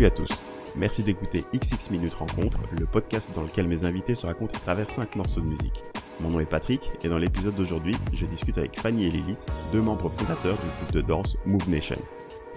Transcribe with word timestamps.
Salut 0.00 0.12
à 0.12 0.16
tous. 0.16 0.42
Merci 0.76 1.02
d'écouter 1.02 1.44
XX 1.52 1.90
Minutes 1.90 2.14
Rencontre, 2.14 2.58
le 2.78 2.86
podcast 2.86 3.28
dans 3.34 3.42
lequel 3.42 3.68
mes 3.68 3.84
invités 3.84 4.14
se 4.14 4.24
racontent 4.24 4.56
à 4.56 4.60
travers 4.60 4.90
5 4.90 5.14
morceaux 5.14 5.42
de 5.42 5.46
musique. 5.46 5.84
Mon 6.20 6.30
nom 6.30 6.40
est 6.40 6.46
Patrick 6.46 6.90
et 7.04 7.08
dans 7.10 7.18
l'épisode 7.18 7.54
d'aujourd'hui, 7.54 7.94
je 8.14 8.24
discute 8.24 8.56
avec 8.56 8.80
Fanny 8.80 9.04
et 9.04 9.10
Lilith, 9.10 9.44
deux 9.74 9.82
membres 9.82 10.08
fondateurs 10.08 10.56
du 10.56 10.66
groupe 10.78 10.92
de 10.92 11.02
danse 11.02 11.36
Move 11.44 11.68
Nation. 11.68 11.98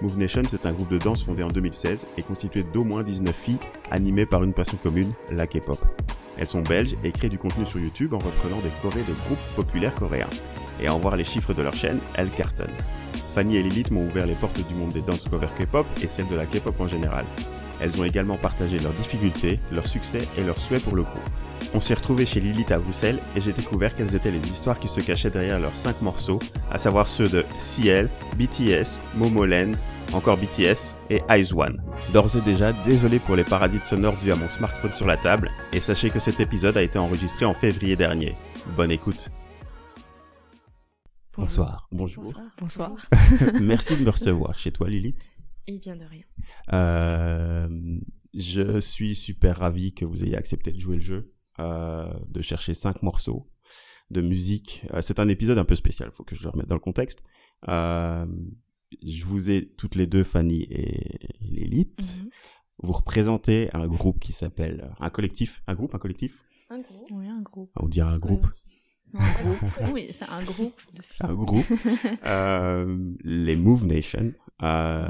Move 0.01 0.17
Nation, 0.17 0.43
c'est 0.49 0.65
un 0.65 0.71
groupe 0.71 0.89
de 0.89 0.97
danse 0.99 1.25
fondé 1.25 1.43
en 1.43 1.49
2016 1.49 2.05
et 2.17 2.21
constitué 2.21 2.63
d'au 2.63 2.85
moins 2.85 3.03
19 3.03 3.35
filles 3.35 3.59
animées 3.91 4.25
par 4.25 4.45
une 4.45 4.53
passion 4.53 4.77
commune, 4.81 5.11
la 5.29 5.45
K-pop. 5.45 5.79
Elles 6.37 6.47
sont 6.47 6.61
belges 6.61 6.95
et 7.03 7.11
créent 7.11 7.27
du 7.27 7.39
contenu 7.39 7.65
sur 7.65 7.81
YouTube 7.81 8.13
en 8.13 8.19
reprenant 8.19 8.61
des 8.61 8.71
chorés 8.81 9.03
de 9.03 9.13
groupes 9.25 9.55
populaires 9.57 9.95
coréens. 9.95 10.29
Et 10.79 10.87
en 10.87 10.97
voir 10.97 11.17
les 11.17 11.25
chiffres 11.25 11.53
de 11.53 11.61
leur 11.61 11.73
chaîne, 11.73 11.99
elles 12.15 12.31
cartonnent. 12.31 12.71
Fanny 13.33 13.57
et 13.57 13.63
Lilith 13.63 13.91
m'ont 13.91 14.05
ouvert 14.05 14.25
les 14.25 14.35
portes 14.35 14.59
du 14.67 14.73
monde 14.75 14.91
des 14.91 15.01
danse 15.01 15.27
cover 15.27 15.47
K-pop 15.57 15.85
et 16.01 16.07
celles 16.07 16.27
de 16.27 16.35
la 16.35 16.45
K-pop 16.45 16.79
en 16.79 16.87
général. 16.87 17.25
Elles 17.79 17.99
ont 17.99 18.03
également 18.03 18.37
partagé 18.37 18.79
leurs 18.79 18.93
difficultés, 18.93 19.59
leurs 19.71 19.87
succès 19.87 20.27
et 20.37 20.43
leurs 20.43 20.59
souhaits 20.59 20.83
pour 20.83 20.95
le 20.95 21.03
groupe. 21.03 21.29
On 21.73 21.79
s'est 21.79 21.95
retrouvés 21.95 22.25
chez 22.25 22.39
Lilith 22.39 22.71
à 22.71 22.77
Bruxelles 22.77 23.19
et 23.35 23.41
j'ai 23.41 23.53
découvert 23.53 23.95
quelles 23.95 24.15
étaient 24.15 24.31
les 24.31 24.47
histoires 24.47 24.77
qui 24.77 24.87
se 24.87 25.01
cachaient 25.01 25.31
derrière 25.31 25.59
leurs 25.59 25.75
5 25.75 26.01
morceaux, 26.01 26.39
à 26.71 26.77
savoir 26.77 27.07
ceux 27.07 27.27
de 27.27 27.45
CL, 27.57 28.09
BTS, 28.37 28.99
Momoland, 29.15 29.71
encore 30.13 30.37
BTS 30.37 30.95
et 31.09 31.21
Eyes 31.29 31.53
One. 31.55 31.81
D'ores 32.13 32.37
et 32.37 32.41
déjà, 32.41 32.73
désolé 32.85 33.19
pour 33.19 33.35
les 33.35 33.43
paradis 33.43 33.79
sonores 33.79 34.17
dus 34.21 34.31
à 34.31 34.35
mon 34.35 34.49
smartphone 34.49 34.93
sur 34.93 35.07
la 35.07 35.17
table, 35.17 35.49
et 35.71 35.81
sachez 35.81 36.09
que 36.09 36.19
cet 36.19 36.39
épisode 36.39 36.77
a 36.77 36.83
été 36.83 36.99
enregistré 36.99 37.45
en 37.45 37.53
février 37.53 37.95
dernier. 37.95 38.35
Bonne 38.77 38.91
écoute. 38.91 39.31
Bonsoir. 41.37 41.87
Bonjour. 41.91 42.31
Bonsoir. 42.59 43.09
Merci 43.61 43.97
de 43.97 44.03
me 44.03 44.09
recevoir 44.11 44.57
chez 44.57 44.71
toi, 44.71 44.87
Lilith. 44.87 45.29
Et 45.65 45.79
bien 45.79 45.95
de 45.95 46.05
rien. 46.05 46.23
Euh, 46.73 47.99
je 48.35 48.79
suis 48.79 49.15
super 49.15 49.57
ravi 49.57 49.93
que 49.93 50.05
vous 50.05 50.23
ayez 50.23 50.35
accepté 50.35 50.71
de 50.71 50.79
jouer 50.79 50.97
le 50.97 51.01
jeu, 51.01 51.33
euh, 51.59 52.13
de 52.27 52.41
chercher 52.41 52.73
cinq 52.73 53.01
morceaux 53.01 53.49
de 54.11 54.21
musique. 54.21 54.85
Euh, 54.93 55.01
c'est 55.01 55.19
un 55.19 55.27
épisode 55.27 55.57
un 55.57 55.65
peu 55.65 55.75
spécial, 55.75 56.11
faut 56.11 56.23
que 56.23 56.35
je 56.35 56.43
le 56.43 56.49
remette 56.49 56.67
dans 56.67 56.75
le 56.75 56.81
contexte. 56.81 57.23
Euh, 57.67 58.25
je 59.03 59.25
vous 59.25 59.49
ai 59.49 59.69
toutes 59.75 59.95
les 59.95 60.05
deux, 60.05 60.23
Fanny 60.23 60.67
et 60.69 61.29
Lilith. 61.41 62.17
Mhm. 62.21 62.29
Vous 62.83 62.93
représentez 62.93 63.69
un 63.73 63.87
groupe 63.87 64.19
qui 64.19 64.33
s'appelle 64.33 64.93
un 64.99 65.09
collectif, 65.09 65.63
un 65.67 65.73
groupe, 65.73 65.95
un 65.95 65.99
collectif? 65.99 66.43
Un 66.69 66.81
groupe. 66.81 67.07
Oui, 67.11 67.27
un 67.27 67.41
groupe. 67.41 67.71
On 67.79 67.87
dirait 67.87 68.09
un 68.09 68.19
groupe. 68.19 68.45
Un 69.13 69.43
groupe. 69.43 69.71
oui, 69.93 70.07
c'est 70.11 70.25
un 70.29 70.43
groupe 70.43 70.79
de 70.93 71.01
filles. 71.01 71.17
un 71.27 71.33
groupe, 71.33 71.65
euh, 72.25 73.13
les 73.23 73.55
Move 73.55 73.85
Nation. 73.85 74.33
Euh, 74.61 75.07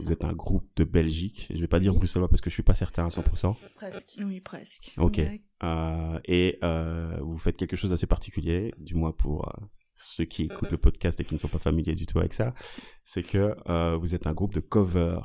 vous 0.00 0.12
êtes 0.12 0.24
un 0.24 0.32
groupe 0.32 0.66
de 0.76 0.84
Belgique. 0.84 1.48
Je 1.54 1.60
vais 1.60 1.66
pas 1.66 1.80
dire 1.80 1.92
bruxellois 1.94 2.28
parce 2.28 2.40
que 2.40 2.48
je 2.50 2.54
suis 2.54 2.62
pas 2.62 2.74
certain 2.74 3.04
à 3.04 3.08
100%. 3.08 3.54
Presque. 3.74 4.14
Oui, 4.18 4.40
presque. 4.40 4.92
Ok. 4.98 5.16
Ouais. 5.18 5.42
Euh, 5.62 6.18
et 6.24 6.58
euh, 6.64 7.18
vous 7.20 7.36
faites 7.38 7.56
quelque 7.56 7.76
chose 7.76 7.90
d'assez 7.90 8.06
particulier, 8.06 8.72
du 8.78 8.94
moins 8.94 9.12
pour 9.12 9.48
euh, 9.48 9.64
ceux 9.94 10.24
qui 10.24 10.44
écoutent 10.44 10.70
le 10.70 10.78
podcast 10.78 11.20
et 11.20 11.24
qui 11.24 11.34
ne 11.34 11.38
sont 11.38 11.48
pas 11.48 11.58
familiers 11.58 11.94
du 11.94 12.06
tout 12.06 12.18
avec 12.18 12.32
ça. 12.32 12.54
C'est 13.02 13.22
que 13.22 13.54
euh, 13.68 13.96
vous 13.96 14.14
êtes 14.14 14.26
un 14.26 14.32
groupe 14.32 14.54
de 14.54 14.60
cover 14.60 15.18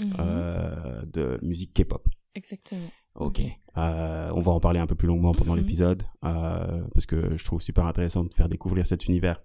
Mhm. 0.00 0.12
euh, 0.18 1.02
de 1.06 1.38
musique 1.42 1.72
K-pop. 1.72 2.04
Exactement. 2.34 2.80
Ok. 3.14 3.40
Euh, 3.76 4.30
on 4.34 4.40
va 4.40 4.52
en 4.52 4.60
parler 4.60 4.78
un 4.80 4.86
peu 4.86 4.94
plus 4.94 5.08
longuement 5.08 5.32
pendant 5.34 5.52
Mhm. 5.52 5.58
l'épisode 5.60 6.02
euh, 6.24 6.82
parce 6.94 7.06
que 7.06 7.36
je 7.36 7.44
trouve 7.44 7.60
super 7.60 7.86
intéressant 7.86 8.24
de 8.24 8.32
faire 8.32 8.48
découvrir 8.48 8.86
cet 8.86 9.06
univers 9.06 9.40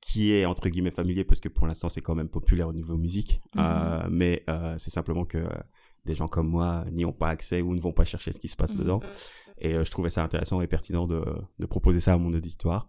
qui 0.00 0.32
est 0.32 0.46
entre 0.46 0.68
guillemets 0.68 0.90
familier 0.90 1.24
parce 1.24 1.40
que 1.40 1.48
pour 1.48 1.66
l'instant 1.66 1.88
c'est 1.88 2.00
quand 2.00 2.14
même 2.14 2.28
populaire 2.28 2.68
au 2.68 2.72
niveau 2.72 2.96
musique, 2.96 3.40
Mhm. 3.54 3.60
Euh, 3.64 4.08
mais 4.10 4.44
euh, 4.48 4.74
c'est 4.78 4.90
simplement 4.90 5.24
que 5.24 5.46
des 6.06 6.14
gens 6.14 6.28
comme 6.28 6.48
moi 6.48 6.84
n'y 6.90 7.04
ont 7.04 7.12
pas 7.12 7.28
accès 7.28 7.60
ou 7.60 7.74
ne 7.74 7.80
vont 7.80 7.92
pas 7.92 8.04
chercher 8.04 8.32
ce 8.32 8.38
qui 8.40 8.48
se 8.48 8.56
passe 8.56 8.72
Mhm. 8.72 8.78
dedans. 8.78 9.00
Et 9.58 9.72
je 9.84 9.90
trouvais 9.90 10.10
ça 10.10 10.22
intéressant 10.22 10.60
et 10.60 10.66
pertinent 10.68 11.06
de, 11.06 11.22
de 11.58 11.66
proposer 11.66 12.00
ça 12.00 12.14
à 12.14 12.18
mon 12.18 12.32
auditoire. 12.32 12.88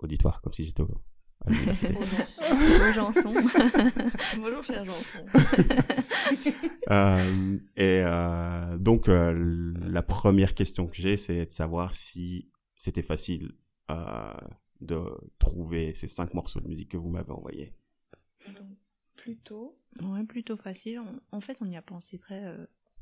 Auditoire, 0.00 0.40
comme 0.40 0.52
si 0.54 0.64
j'étais 0.64 0.82
au- 0.82 1.00
à 1.46 1.50
l'université. 1.50 1.94
Bonjour 1.94 2.92
Janson. 2.94 3.34
Bonjour 4.38 4.64
cher 4.64 4.84
Janson. 4.84 5.18
Euh, 6.90 7.58
et 7.76 8.02
euh, 8.04 8.76
donc, 8.78 9.08
euh, 9.08 9.72
la 9.88 10.02
première 10.02 10.54
question 10.54 10.86
que 10.86 10.96
j'ai, 10.96 11.16
c'est 11.16 11.46
de 11.46 11.50
savoir 11.50 11.94
si 11.94 12.50
c'était 12.76 13.02
facile 13.02 13.52
euh, 13.90 14.32
de 14.80 15.00
trouver 15.38 15.94
ces 15.94 16.08
cinq 16.08 16.34
morceaux 16.34 16.60
de 16.60 16.66
musique 16.68 16.90
que 16.90 16.96
vous 16.96 17.08
m'avez 17.10 17.30
envoyés. 17.32 17.72
Donc, 18.48 18.66
plutôt. 19.16 19.78
Ouais, 20.02 20.24
plutôt 20.24 20.56
facile. 20.56 21.00
On- 21.00 21.36
En 21.36 21.40
fait, 21.40 21.56
on 21.60 21.66
y 21.66 21.76
a 21.76 21.82
pensé 21.82 22.18
très 22.18 22.44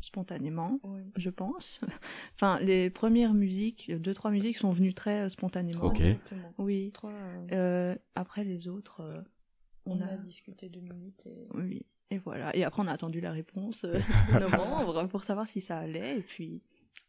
spontanément, 0.01 0.81
je 1.17 1.31
pense. 1.31 1.81
enfin, 2.35 2.59
les 2.61 2.91
premières 2.91 3.35
musiques, 3.35 3.91
deux, 3.93 4.15
trois 4.15 4.31
musiques 4.31 4.57
sont 4.57 4.71
venues 4.71 4.95
très 4.95 5.21
euh, 5.21 5.29
spontanément. 5.29 5.85
Ok. 5.85 6.01
Exactement. 6.01 6.55
Oui. 6.59 6.91
Trois, 6.93 7.11
euh, 7.13 7.47
Euh, 7.53 7.97
après 8.15 8.45
les 8.45 8.69
autres, 8.69 9.01
euh, 9.01 9.21
on, 9.87 9.99
on, 9.99 10.01
a... 10.01 10.07
a... 10.13 10.17
discuté 10.17 10.69
deux 10.69 10.81
minutes 10.81 11.27
et 11.27 11.49
Oui, 11.55 11.87
et 12.11 12.19
voilà. 12.19 12.55
Et 12.57 12.65
après, 12.65 12.83
on 12.83 12.87
a 12.87 12.93
attendu 12.93 13.21
la 13.21 13.33
réponse 13.33 13.85
euh, 13.85 13.99
de 14.35 14.39
novembre 14.39 15.07
pour 15.09 15.25
savoir 15.25 15.47
si 15.47 15.61
ça 15.61 15.79
allait, 15.79 16.19
et 16.19 16.23
puis, 16.23 16.63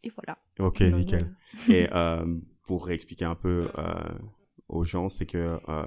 et 0.04 0.10
voilà. 0.10 0.38
Ok, 0.60 0.82
nickel. 0.82 1.34
Et 1.68 1.88
euh, 1.92 2.38
pour 2.64 2.86
réexpliquer 2.86 3.26
un 3.26 3.36
peu 3.36 3.68
euh, 3.78 3.94
aux 4.68 4.84
gens, 4.84 5.10
c'est 5.10 5.26
que 5.26 5.60
euh, 5.68 5.86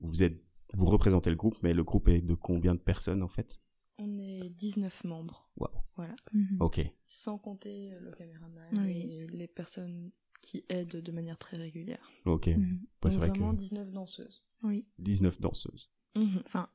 vous 0.00 0.22
êtes, 0.22 0.40
vous 0.72 0.86
représentez 0.86 1.30
le 1.30 1.36
groupe, 1.36 1.56
mais 1.62 1.72
le 1.74 1.84
groupe 1.84 2.08
est 2.08 2.20
de 2.20 2.34
combien 2.34 2.74
de 2.74 2.80
personnes 2.80 3.22
en 3.22 3.28
fait? 3.28 3.60
On 3.98 4.18
est 4.18 4.48
19 4.50 5.04
membres. 5.04 5.48
Waouh. 5.56 5.70
Voilà. 5.96 6.14
Mhm. 6.32 6.56
Ok, 6.60 6.80
Sans 7.06 7.38
compter 7.38 7.90
le 8.00 8.10
caméraman 8.12 8.68
Oui. 8.78 8.98
et 8.98 9.26
les 9.28 9.46
personnes 9.46 10.10
qui 10.40 10.64
aident 10.68 11.00
de 11.00 11.12
manière 11.12 11.38
très 11.38 11.56
régulière. 11.56 12.10
ok. 12.26 12.48
Mhm. 12.48 12.80
Ouais, 13.04 13.10
c'est 13.10 13.16
vrai 13.18 13.28
vraiment 13.28 13.52
que 13.52 13.58
19 13.58 13.90
danseuses. 13.92 14.42
Oui. 14.62 14.84
19 14.98 15.40
danseuses. 15.40 15.90
Mhm. 16.16 16.42
Enfin, 16.44 16.68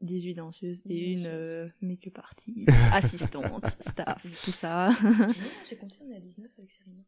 18 0.00 0.34
danseuses 0.34 0.80
et 0.86 0.88
18 0.88 1.12
une 1.12 1.26
euh, 1.26 1.68
make-up 1.82 2.18
artiste, 2.18 2.68
assistante, 2.92 3.66
staff, 3.80 4.22
tout 4.44 4.50
ça. 4.50 4.88
non, 5.04 5.28
j'ai 5.68 5.76
compté, 5.76 5.96
on 6.02 6.10
est 6.10 6.16
à 6.16 6.20
19 6.20 6.50
avec 6.58 6.70
Serena. 6.70 7.02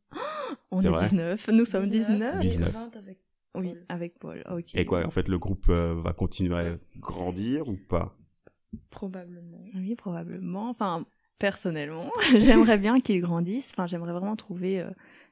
On 0.70 0.78
C'est 0.80 0.86
est 0.88 0.90
vrai 0.90 1.04
19, 1.08 1.48
nous 1.48 1.64
sommes 1.64 1.88
19. 1.88 2.36
et 2.36 2.48
19. 2.48 2.70
20 2.72 2.96
avec 2.96 3.18
Oui, 3.54 3.68
Paul. 3.70 3.84
avec 3.88 4.18
Paul, 4.18 4.44
ok. 4.50 4.74
Et 4.74 4.84
quoi, 4.84 5.06
en 5.06 5.10
fait, 5.10 5.28
le 5.28 5.38
groupe 5.38 5.66
euh, 5.68 5.94
va 6.00 6.12
continuer 6.12 6.54
à 6.58 6.78
grandir 6.98 7.68
ou 7.68 7.76
pas? 7.76 8.16
Probablement. 8.90 9.64
Oui, 9.74 9.94
probablement. 9.96 10.68
Enfin, 10.70 11.06
personnellement, 11.38 12.10
j'aimerais 12.38 12.78
bien 12.78 13.00
qu'ils 13.00 13.20
grandissent. 13.20 13.72
Enfin, 13.72 13.86
j'aimerais 13.86 14.12
vraiment 14.12 14.36
trouver 14.36 14.80
euh, 14.80 14.90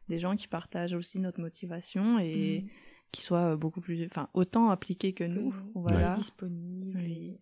des 0.09 0.19
gens 0.19 0.37
qui 0.37 0.49
partagent 0.49 0.95
aussi 0.95 1.19
notre 1.19 1.41
motivation 1.41 2.19
et 2.19 2.63
Mhm. 2.63 2.69
qui 3.13 3.23
soient 3.23 3.53
euh, 3.53 3.57
beaucoup 3.57 3.81
plus, 3.81 4.05
enfin, 4.07 4.29
autant 4.35 4.71
appliqués 4.71 5.13
que 5.13 5.25
nous. 5.25 5.55
Voilà. 5.75 6.15
Disponible. 6.15 6.99
Oui. 6.99 7.13
et- 7.13 7.41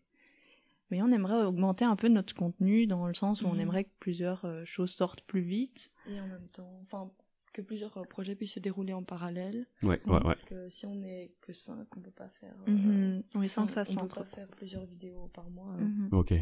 Mais 0.90 1.02
on 1.02 1.12
aimerait 1.12 1.44
augmenter 1.44 1.84
un 1.84 1.96
peu 1.96 2.08
notre 2.08 2.34
contenu 2.34 2.86
dans 2.86 3.06
le 3.06 3.12
sens 3.14 3.42
où 3.42 3.46
on 3.46 3.52
Mhm. 3.54 3.60
aimerait 3.60 3.84
que 3.84 3.90
plusieurs 4.00 4.44
euh, 4.46 4.64
choses 4.64 4.90
sortent 4.90 5.20
plus 5.22 5.42
vite. 5.42 5.92
Et 6.08 6.18
en 6.20 6.26
même 6.26 6.46
temps, 6.52 6.80
enfin, 6.84 7.10
que 7.58 7.66
plusieurs 7.66 7.96
euh, 7.98 8.04
projets 8.04 8.34
puissent 8.36 8.54
se 8.54 8.60
dérouler 8.60 8.92
en 8.92 9.02
parallèle. 9.02 9.66
Ouais, 9.82 10.00
ouais, 10.06 10.12
ouais. 10.12 10.20
Parce 10.22 10.42
que 10.42 10.68
si 10.68 10.86
on 10.86 11.02
est 11.02 11.32
que 11.40 11.52
5, 11.52 11.86
on 11.96 12.00
peut 12.00 12.10
pas 12.10 12.28
faire. 12.40 12.54
euh, 12.68 12.70
Mhm. 12.72 13.22
Oui, 13.34 13.48
sans 13.48 13.66
que 13.66 13.72
ça 13.72 13.80
on 13.82 13.84
peut 13.84 13.94
pas 14.08 14.14
s'entre. 14.14 14.24
faire 14.34 14.48
plusieurs 14.48 14.84
vidéos 14.86 15.28
par 15.34 15.50
mois. 15.50 15.74
euh. 15.74 15.84
Mhm. 15.84 16.08
Ok. 16.12 16.34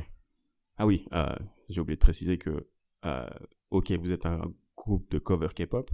Ah 0.77 0.87
oui, 0.87 1.07
euh, 1.13 1.35
j'ai 1.71 1.81
oublié 1.81 1.97
de 1.97 2.01
préciser 2.01 2.37
que, 2.39 2.69
euh, 3.07 3.27
ok, 3.71 3.93
vous 3.93 4.11
êtes 4.13 4.27
un 4.27 4.53
groupe 4.77 5.11
de 5.11 5.19
cover 5.19 5.49
K-pop, 5.55 5.91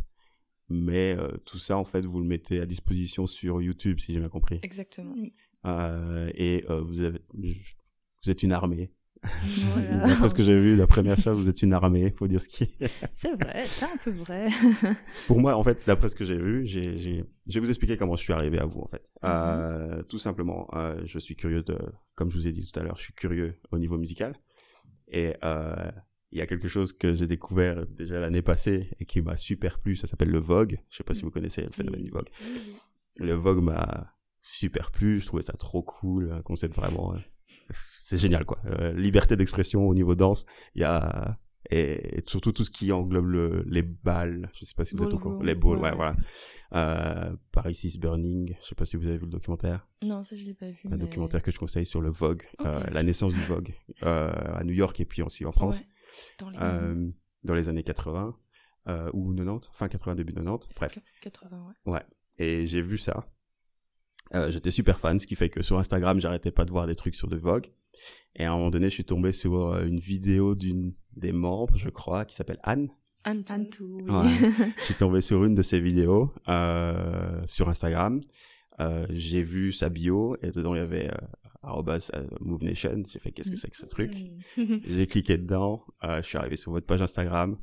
mais 0.69 1.17
euh, 1.17 1.37
tout 1.45 1.59
ça, 1.59 1.77
en 1.79 1.85
fait, 1.85 2.01
vous 2.01 2.19
le 2.19 2.27
mettez 2.27 2.61
à 2.61 2.67
disposition 2.67 3.27
sur 3.29 3.63
YouTube, 3.63 4.01
si 4.01 4.13
j'ai 4.13 4.19
bien 4.19 4.29
compris. 4.29 4.59
Exactement. 4.63 5.15
Euh, 5.67 6.31
et 6.35 6.65
euh, 6.69 6.81
vous, 6.81 7.03
avez, 7.03 7.21
vous 7.33 8.31
êtes 8.31 8.43
une 8.43 8.53
armée. 8.53 8.91
Voilà. 9.23 10.09
D'après 10.09 10.29
ce 10.29 10.35
que 10.35 10.43
j'ai 10.43 10.59
vu, 10.59 10.77
d'après 10.77 11.03
mes 11.03 11.13
recherches, 11.13 11.37
vous 11.37 11.49
êtes 11.49 11.63
une 11.63 11.73
armée, 11.73 12.13
faut 12.17 12.27
dire 12.27 12.41
ce 12.41 12.49
qui 12.49 12.65
est. 12.65 12.91
C'est 13.13 13.33
vrai, 13.33 13.63
c'est 13.65 13.85
un 13.85 13.97
peu 14.03 14.11
vrai. 14.11 14.49
Pour 15.27 15.41
moi, 15.41 15.57
en 15.57 15.63
fait, 15.63 15.79
d'après 15.87 16.09
ce 16.09 16.17
que 16.17 16.25
j'ai 16.25 16.37
vu, 16.37 16.67
j'ai, 16.67 16.97
j'ai, 16.97 17.25
je 17.49 17.55
vais 17.55 17.61
vous 17.61 17.69
expliquer 17.69 17.97
comment 17.97 18.17
je 18.17 18.23
suis 18.23 18.33
arrivé 18.33 18.59
à 18.59 18.65
vous, 18.65 18.81
en 18.81 18.89
fait. 18.89 19.11
Euh, 19.25 20.03
tout 20.05 20.19
simplement, 20.19 20.69
euh, 20.75 21.01
je 21.05 21.19
suis 21.19 21.37
curieux 21.37 21.63
de, 21.63 21.79
comme 22.15 22.31
je 22.31 22.37
vous 22.37 22.49
ai 22.49 22.53
dit 22.53 22.69
tout 22.69 22.79
à 22.79 22.83
l'heure, 22.83 22.97
je 22.97 23.05
suis 23.05 23.13
curieux 23.13 23.61
au 23.71 23.79
niveau 23.79 23.97
musical. 23.97 24.35
Et 25.09 25.37
euh, 25.45 25.91
il 26.33 26.39
y 26.39 26.41
a 26.41 26.47
quelque 26.47 26.69
chose 26.69 26.93
que 26.93 27.13
j'ai 27.13 27.27
découvert 27.27 27.87
déjà 27.87 28.19
l'année 28.19 28.43
passée 28.43 28.91
et 28.99 29.05
qui 29.05 29.21
m'a 29.21 29.37
super 29.37 29.79
plu, 29.79 29.95
ça 29.95 30.07
s'appelle 30.07 30.31
le 30.31 30.41
Vogue. 30.41 30.79
Je 30.91 30.97
sais 30.97 31.05
pas 31.05 31.15
si 31.15 31.23
vous 31.23 31.31
connaissez 31.31 31.63
le 31.63 31.73
phénomène 31.73 32.03
du 32.03 32.11
Vogue. 32.11 32.29
Le 33.17 33.35
Vogue 33.35 33.63
m'a 33.63 34.15
super 34.43 34.91
plu, 34.91 35.21
je 35.21 35.27
trouvais 35.27 35.43
ça 35.43 35.53
trop 35.53 35.83
cool, 35.83 36.33
un 36.33 36.43
concept 36.43 36.75
vraiment... 36.75 37.15
c'est 38.01 38.19
génial, 38.19 38.45
quoi. 38.45 38.59
Euh, 38.67 38.93
liberté 38.93 39.37
d'expression 39.37 39.87
au 39.87 39.95
niveau 39.95 40.15
danse, 40.15 40.47
il 40.75 40.83
y 40.83 40.85
a 40.85 41.39
et 41.71 42.23
surtout 42.27 42.53
tout 42.53 42.65
ce 42.65 42.71
qui 42.71 42.93
englobe 42.93 43.65
les 43.67 43.83
balles. 43.83 44.51
Je 44.53 44.65
sais 44.65 44.75
pas 44.75 44.85
si 44.85 44.95
vous 44.95 45.05
êtes 45.05 45.15
au 45.15 45.19
courant. 45.19 45.41
Les 45.43 45.55
balles, 45.55 45.79
ouais, 45.79 45.95
voilà. 45.95 46.17
Euh, 46.75 47.35
Paris 47.53 47.81
is 47.85 47.99
Burning. 47.99 48.57
Je 48.61 48.67
sais 48.67 48.75
pas 48.75 48.85
si 48.85 48.97
vous 48.97 49.07
avez 49.07 49.17
vu 49.17 49.25
le 49.25 49.31
documentaire. 49.31 49.89
Non, 50.03 50.23
ça 50.23 50.37
je 50.37 50.45
l'ai 50.45 50.55
pas 50.55 50.69
vu. 50.69 50.81
Un 50.91 50.99
documentaire 50.99 51.41
que 51.41 51.51
je 51.51 51.59
conseille 51.59 51.87
sur 51.87 52.03
le 52.03 52.11
Vogue, 52.11 52.43
euh, 52.61 52.83
la 52.91 53.03
naissance 53.03 53.33
du 53.33 53.41
Vogue 53.41 53.73
à 54.03 54.63
New 54.65 54.75
York 54.75 55.01
et 55.01 55.05
puis 55.05 55.23
aussi 55.23 55.47
en 55.47 55.53
France. 55.53 55.83
Dans, 56.39 56.51
les... 56.51 56.59
Dans 57.45 57.55
les 57.55 57.69
années 57.71 57.85
80 57.85 58.37
euh, 58.89 59.11
ou 59.13 59.33
90, 59.33 59.71
fin 59.73 59.89
80 59.89 60.17
début 60.17 60.33
90, 60.33 60.69
bref. 60.75 60.99
80 61.23 61.75
ouais. 61.87 61.93
Ouais. 61.93 62.03
Et 62.39 62.67
j'ai 62.67 62.81
vu 62.81 62.99
ça. 62.99 63.29
Euh, 64.35 64.51
j'étais 64.51 64.71
super 64.71 64.99
fan, 64.99 65.19
ce 65.19 65.27
qui 65.27 65.35
fait 65.35 65.51
que 65.51 65.63
sur 65.63 65.79
Instagram, 65.79 66.21
j'arrêtais 66.21 66.51
pas 66.51 66.65
de 66.65 66.71
voir 66.71 66.87
des 66.87 66.95
trucs 66.95 67.15
sur 67.15 67.29
le 67.29 67.37
Vogue. 67.37 67.67
Et 68.35 68.45
à 68.45 68.53
un 68.53 68.57
moment 68.57 68.71
donné, 68.71 68.89
je 68.89 68.95
suis 68.95 69.05
tombé 69.05 69.33
sur 69.33 69.79
une 69.81 69.99
vidéo 69.99 70.55
d'une 70.55 70.95
des 71.17 71.33
membres, 71.33 71.77
je 71.77 71.91
crois, 71.91 72.25
qui 72.25 72.35
s'appelle 72.35 72.59
Anne. 72.63 72.89
Anne, 73.25 73.45
tout, 73.71 74.01
oui. 74.03 74.05
je 74.79 74.85
suis 74.85 74.95
tombé 74.95 75.21
sur 75.21 75.45
une 75.45 75.55
de 75.55 75.63
ses 75.63 75.81
vidéos 75.81 76.33
euh, 76.49 77.41
sur 77.47 77.69
Instagram. 77.69 78.21
Euh, 78.81 79.07
j'ai 79.11 79.43
vu 79.43 79.73
sa 79.73 79.89
bio 79.89 80.37
et 80.43 80.51
dedans 80.51 80.75
il 80.75 80.79
y 80.79 80.81
avait 80.81 81.09
euh, 81.09 81.99
euh 82.15 82.27
Move 82.41 82.65
Nation. 82.65 83.03
J'ai 83.07 83.19
fait 83.19 83.31
qu'est-ce 83.31 83.51
que 83.51 83.57
c'est 83.57 83.71
que 83.71 83.77
ce 83.77 83.87
truc? 83.87 84.13
Mm. 84.57 84.77
J'ai 84.85 85.07
cliqué 85.07 85.37
dedans. 85.39 85.85
Euh, 86.05 86.23
je 86.23 86.27
suis 86.27 86.39
arrivé 86.39 86.57
sur 86.57 86.73
votre 86.73 86.87
page 86.87 87.03
Instagram. 87.03 87.57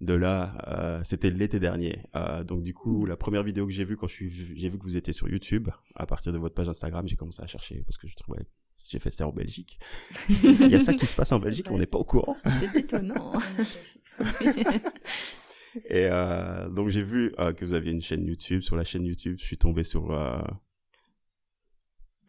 De 0.00 0.14
là, 0.14 0.56
euh, 0.68 1.00
c'était 1.02 1.30
l'été 1.30 1.58
dernier. 1.58 2.02
donc 2.46 2.62
du 2.62 2.72
coup, 2.72 3.04
la 3.04 3.16
première 3.16 3.42
vidéo 3.42 3.66
que 3.66 3.72
j'ai 3.72 3.84
vue 3.84 3.96
quand 3.96 4.06
j'ai 4.06 4.68
vu 4.68 4.78
que 4.78 4.84
vous 4.84 4.96
étiez 4.96 5.12
sur 5.12 5.28
YouTube, 5.28 5.68
à 5.94 6.06
partir 6.06 6.32
de 6.32 6.38
votre 6.38 6.54
page 6.54 6.68
Instagram, 6.68 7.06
j'ai 7.08 7.16
commencé 7.16 7.42
à 7.42 7.46
chercher 7.46 7.82
parce 7.84 7.98
que 7.98 8.06
je 8.06 8.14
trouvais 8.14 8.46
j'ai 8.84 8.98
fait 8.98 9.10
ça 9.10 9.26
en 9.26 9.32
Belgique. 9.32 9.78
Il 10.28 10.68
y 10.68 10.74
a 10.74 10.80
ça 10.80 10.94
qui 10.94 11.04
se 11.06 11.14
passe 11.14 11.32
en 11.32 11.38
Belgique, 11.38 11.66
on 11.70 11.78
n'est 11.78 11.86
pas 11.86 11.98
au 11.98 12.04
courant. 12.04 12.36
C'est 12.60 12.80
étonnant. 12.80 13.34
Et 15.84 16.06
euh, 16.06 16.68
donc 16.70 16.88
j'ai 16.88 17.02
vu 17.02 17.34
euh, 17.38 17.52
que 17.52 17.64
vous 17.64 17.74
aviez 17.74 17.92
une 17.92 18.00
chaîne 18.00 18.26
YouTube. 18.26 18.62
Sur 18.62 18.76
la 18.76 18.84
chaîne 18.84 19.04
YouTube, 19.04 19.36
je 19.38 19.44
suis 19.44 19.58
tombé 19.58 19.84
sur 19.84 20.10
euh, 20.10 20.40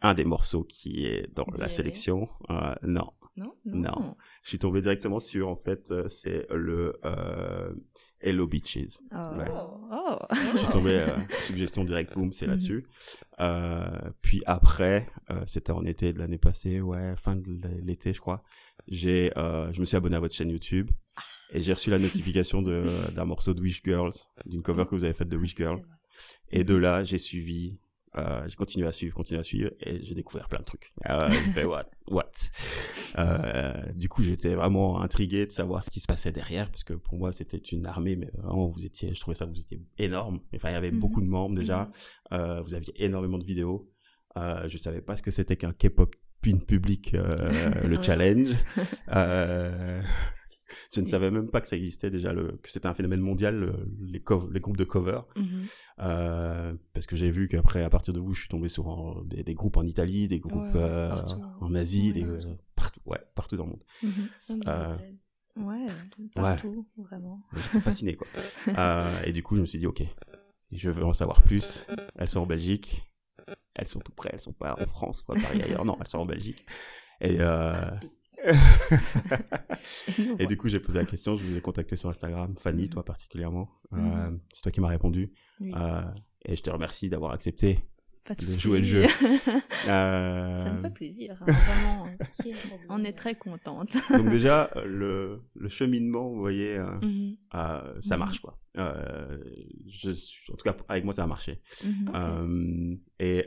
un 0.02 0.14
des 0.14 0.24
morceaux 0.24 0.64
qui 0.64 1.06
est 1.06 1.34
dans 1.34 1.46
la 1.56 1.68
sélection. 1.68 2.28
Euh, 2.50 2.74
non. 3.36 3.54
non. 3.64 3.80
Non. 3.80 4.16
Je 4.42 4.48
suis 4.48 4.58
tombé 4.58 4.80
directement 4.80 5.18
sur, 5.18 5.48
en 5.48 5.56
fait, 5.56 5.90
euh, 5.90 6.08
c'est 6.08 6.46
le 6.50 6.98
Hello 8.22 8.46
Beaches. 8.46 8.98
Oh. 9.12 9.16
oh. 9.92 10.18
Je 10.52 10.58
suis 10.58 10.68
tombé, 10.68 10.90
euh, 11.00 11.16
suggestion 11.46 11.84
directe, 11.84 12.14
boom, 12.14 12.32
c'est 12.32 12.46
mhm. 12.46 12.50
là-dessus. 12.52 12.86
Euh, 13.40 14.10
puis 14.20 14.42
après, 14.46 15.08
euh, 15.30 15.42
c'était 15.46 15.72
en 15.72 15.84
été 15.84 16.12
de 16.12 16.18
l'année 16.18 16.38
passée, 16.38 16.80
ouais, 16.80 17.14
fin 17.16 17.36
de 17.36 17.68
l'été, 17.82 18.12
je 18.12 18.20
crois. 18.20 18.42
J'ai, 18.88 19.32
euh, 19.38 19.72
je 19.72 19.80
me 19.80 19.86
suis 19.86 19.96
abonné 19.96 20.16
à 20.16 20.20
votre 20.20 20.34
chaîne 20.34 20.50
YouTube 20.50 20.90
et 21.52 21.60
j'ai 21.60 21.72
reçu 21.72 21.90
la 21.90 21.98
notification 21.98 22.62
d'un 22.62 23.24
morceau 23.24 23.54
de 23.54 23.60
Wish 23.60 23.82
Girls, 23.84 24.12
d'une 24.46 24.62
cover 24.62 24.84
que 24.84 24.94
vous 24.94 25.04
avez 25.04 25.14
faite 25.14 25.28
de 25.28 25.36
Wish 25.36 25.56
Girl. 25.56 25.82
Et 26.50 26.64
de 26.64 26.74
là, 26.74 27.04
j'ai 27.04 27.18
suivi 27.18 27.78
euh, 28.16 28.42
j'ai 28.48 28.56
continué 28.56 28.86
à 28.86 28.92
suivre, 28.92 29.14
continué 29.14 29.40
à 29.40 29.44
suivre, 29.44 29.70
et 29.80 30.02
j'ai 30.02 30.14
découvert 30.14 30.48
plein 30.48 30.58
de 30.58 30.64
trucs. 30.64 30.92
Euh, 31.08 31.28
j'ai 31.28 31.52
fait 31.52 31.64
what, 31.64 31.86
what? 32.08 32.32
Euh, 33.18 33.72
du 33.92 34.08
coup, 34.08 34.22
j'étais 34.22 34.54
vraiment 34.54 35.00
intrigué 35.00 35.46
de 35.46 35.52
savoir 35.52 35.84
ce 35.84 35.90
qui 35.90 36.00
se 36.00 36.06
passait 36.06 36.32
derrière, 36.32 36.70
parce 36.70 36.82
que 36.82 36.94
pour 36.94 37.16
moi, 37.16 37.32
c'était 37.32 37.58
une 37.58 37.86
armée, 37.86 38.16
mais 38.16 38.30
vraiment, 38.34 38.66
vous 38.66 38.84
étiez, 38.84 39.14
je 39.14 39.20
trouvais 39.20 39.36
ça, 39.36 39.46
vous 39.46 39.58
étiez 39.58 39.80
énorme. 39.98 40.40
Enfin, 40.54 40.70
il 40.70 40.72
y 40.72 40.76
avait 40.76 40.90
mhm. 40.90 40.98
beaucoup 40.98 41.20
de 41.20 41.28
membres 41.28 41.54
déjà. 41.54 41.84
Mhm. 41.84 41.92
Euh, 42.32 42.60
vous 42.62 42.74
aviez 42.74 42.92
énormément 42.96 43.38
de 43.38 43.44
vidéos. 43.44 43.88
Euh, 44.36 44.68
je 44.68 44.76
savais 44.76 45.02
pas 45.02 45.16
ce 45.16 45.22
que 45.22 45.30
c'était 45.30 45.56
qu'un 45.56 45.72
K-pop 45.72 46.14
pin 46.42 46.58
public, 46.58 47.12
le 47.84 48.02
challenge. 48.02 48.50
Euh, 50.70 50.74
je 50.94 51.00
ne 51.00 51.06
savais 51.06 51.30
même 51.30 51.50
pas 51.50 51.60
que 51.60 51.68
ça 51.68 51.76
existait 51.76 52.10
déjà, 52.10 52.32
le, 52.32 52.58
que 52.62 52.70
c'était 52.70 52.86
un 52.86 52.94
phénomène 52.94 53.20
mondial, 53.20 53.74
les, 54.00 54.22
les 54.52 54.60
groupes 54.60 54.76
de 54.76 54.84
cover. 54.84 55.20
Mhm. 55.36 55.62
euh, 56.00 56.74
parce 56.92 57.06
que 57.06 57.16
j'ai 57.16 57.30
vu 57.30 57.48
qu'après, 57.48 57.82
à 57.82 57.90
partir 57.90 58.14
de 58.14 58.20
vous, 58.20 58.34
je 58.34 58.40
suis 58.40 58.48
tombé 58.48 58.68
sur 58.68 59.24
des, 59.24 59.54
groupes 59.54 59.76
en 59.76 59.84
Italie, 59.84 60.28
des 60.28 60.40
groupes 60.40 60.74
euh, 60.74 61.12
en 61.60 61.74
Asie, 61.74 62.12
des, 62.12 62.24
euh, 62.24 62.40
partout, 62.74 63.00
ouais, 63.06 63.20
partout 63.34 63.56
dans 63.56 63.64
le 63.64 63.70
monde. 63.70 63.84
Mhm. 64.02 64.62
Euh, 64.66 64.96
ouais, 65.58 65.86
partout, 66.34 66.86
vraiment. 66.96 67.42
J'étais 67.54 67.80
fasciné, 67.80 68.16
quoi. 68.16 68.26
et 69.24 69.32
du 69.32 69.42
coup, 69.42 69.56
je 69.56 69.60
me 69.60 69.66
suis 69.66 69.78
dit, 69.78 69.86
ok, 69.86 70.02
je 70.72 70.90
veux 70.90 71.04
en 71.04 71.12
savoir 71.12 71.42
plus. 71.42 71.86
Elles 72.16 72.28
sont 72.28 72.40
en 72.40 72.46
Belgique. 72.46 73.06
Elles 73.74 73.88
sont 73.88 74.00
tout 74.00 74.12
près, 74.12 74.30
elles 74.32 74.40
sont 74.40 74.52
pas 74.52 74.74
en 74.74 74.86
France, 74.86 75.22
pas 75.22 75.34
Paris 75.34 75.62
ailleurs. 75.62 75.84
Non, 75.84 75.96
elles 76.00 76.06
sont 76.06 76.18
en 76.18 76.26
Belgique. 76.26 76.66
Et, 77.20 77.36
euh, 77.40 77.72
et 80.38 80.46
du 80.46 80.56
coup, 80.56 80.68
j'ai 80.68 80.80
posé 80.80 80.98
la 80.98 81.04
question, 81.04 81.36
je 81.36 81.44
vous 81.44 81.56
ai 81.56 81.60
contacté 81.60 81.96
sur 81.96 82.08
Instagram, 82.08 82.54
Fanny, 82.58 82.88
toi 82.88 83.04
particulièrement. 83.04 83.68
Euh, 83.92 83.96
mhm. 83.96 84.40
c'est 84.52 84.62
toi 84.62 84.72
qui 84.72 84.80
m'as 84.80 84.88
répondu. 84.88 85.32
Euh, 85.62 86.02
et 86.44 86.56
je 86.56 86.62
te 86.62 86.70
remercie 86.70 87.08
d'avoir 87.08 87.32
accepté 87.32 87.80
de 88.28 88.52
jouer 88.52 88.78
le 88.78 88.84
jeu. 88.84 89.04
euh... 89.88 90.54
Ça 90.54 90.72
me 90.72 90.82
fait 90.82 90.90
plaisir, 90.90 91.36
hein, 91.40 91.52
vraiment. 91.52 92.06
On 92.88 93.02
est 93.04 93.12
très 93.12 93.34
contente. 93.34 93.96
Donc 94.10 94.28
déjà, 94.28 94.70
le, 94.86 95.42
le 95.54 95.68
cheminement, 95.68 96.28
vous 96.28 96.38
voyez, 96.38 96.78
euh, 96.78 98.00
ça 98.00 98.16
mhm. 98.16 98.18
marche 98.18 98.40
quoi. 98.40 98.58
Euh, 98.76 99.38
je, 99.88 100.10
en 100.52 100.56
tout 100.56 100.64
cas, 100.64 100.76
avec 100.88 101.02
moi, 101.04 101.12
ça 101.12 101.24
a 101.24 101.26
marché. 101.26 101.60
et 103.18 103.44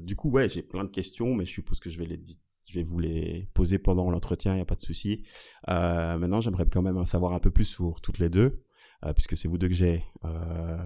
du 0.00 0.16
coup, 0.16 0.30
ouais, 0.30 0.48
j'ai 0.48 0.62
plein 0.62 0.84
de 0.84 0.90
questions, 0.90 1.34
mais 1.34 1.44
je 1.44 1.52
suppose 1.52 1.78
que 1.78 1.90
je 1.90 1.98
vais 1.98 2.06
les 2.06 2.16
je 2.66 2.74
vais 2.74 2.82
vous 2.82 2.98
les 2.98 3.48
poser 3.54 3.78
pendant 3.78 4.10
l'entretien, 4.10 4.52
il 4.52 4.56
n'y 4.56 4.62
a 4.62 4.66
pas 4.66 4.74
de 4.74 4.80
souci. 4.80 5.22
Euh, 5.68 6.18
maintenant, 6.18 6.40
j'aimerais 6.40 6.66
quand 6.66 6.82
même 6.82 6.96
en 6.96 7.06
savoir 7.06 7.32
un 7.32 7.38
peu 7.38 7.50
plus 7.50 7.64
sur 7.64 8.00
toutes 8.00 8.18
les 8.18 8.28
deux, 8.28 8.64
euh, 9.04 9.12
puisque 9.12 9.36
c'est 9.36 9.46
vous 9.46 9.58
deux 9.58 9.68
que 9.68 9.74
j'ai 9.74 10.04
euh, 10.24 10.78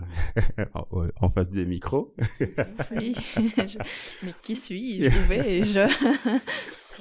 en, 1.21 1.31
face 1.31 1.49
des 1.49 1.65
micros. 1.65 2.15
oui, 2.99 3.15
mais 4.23 4.35
qui 4.43 4.57
suis-je? 4.57 5.09
Vais-je? 5.29 5.89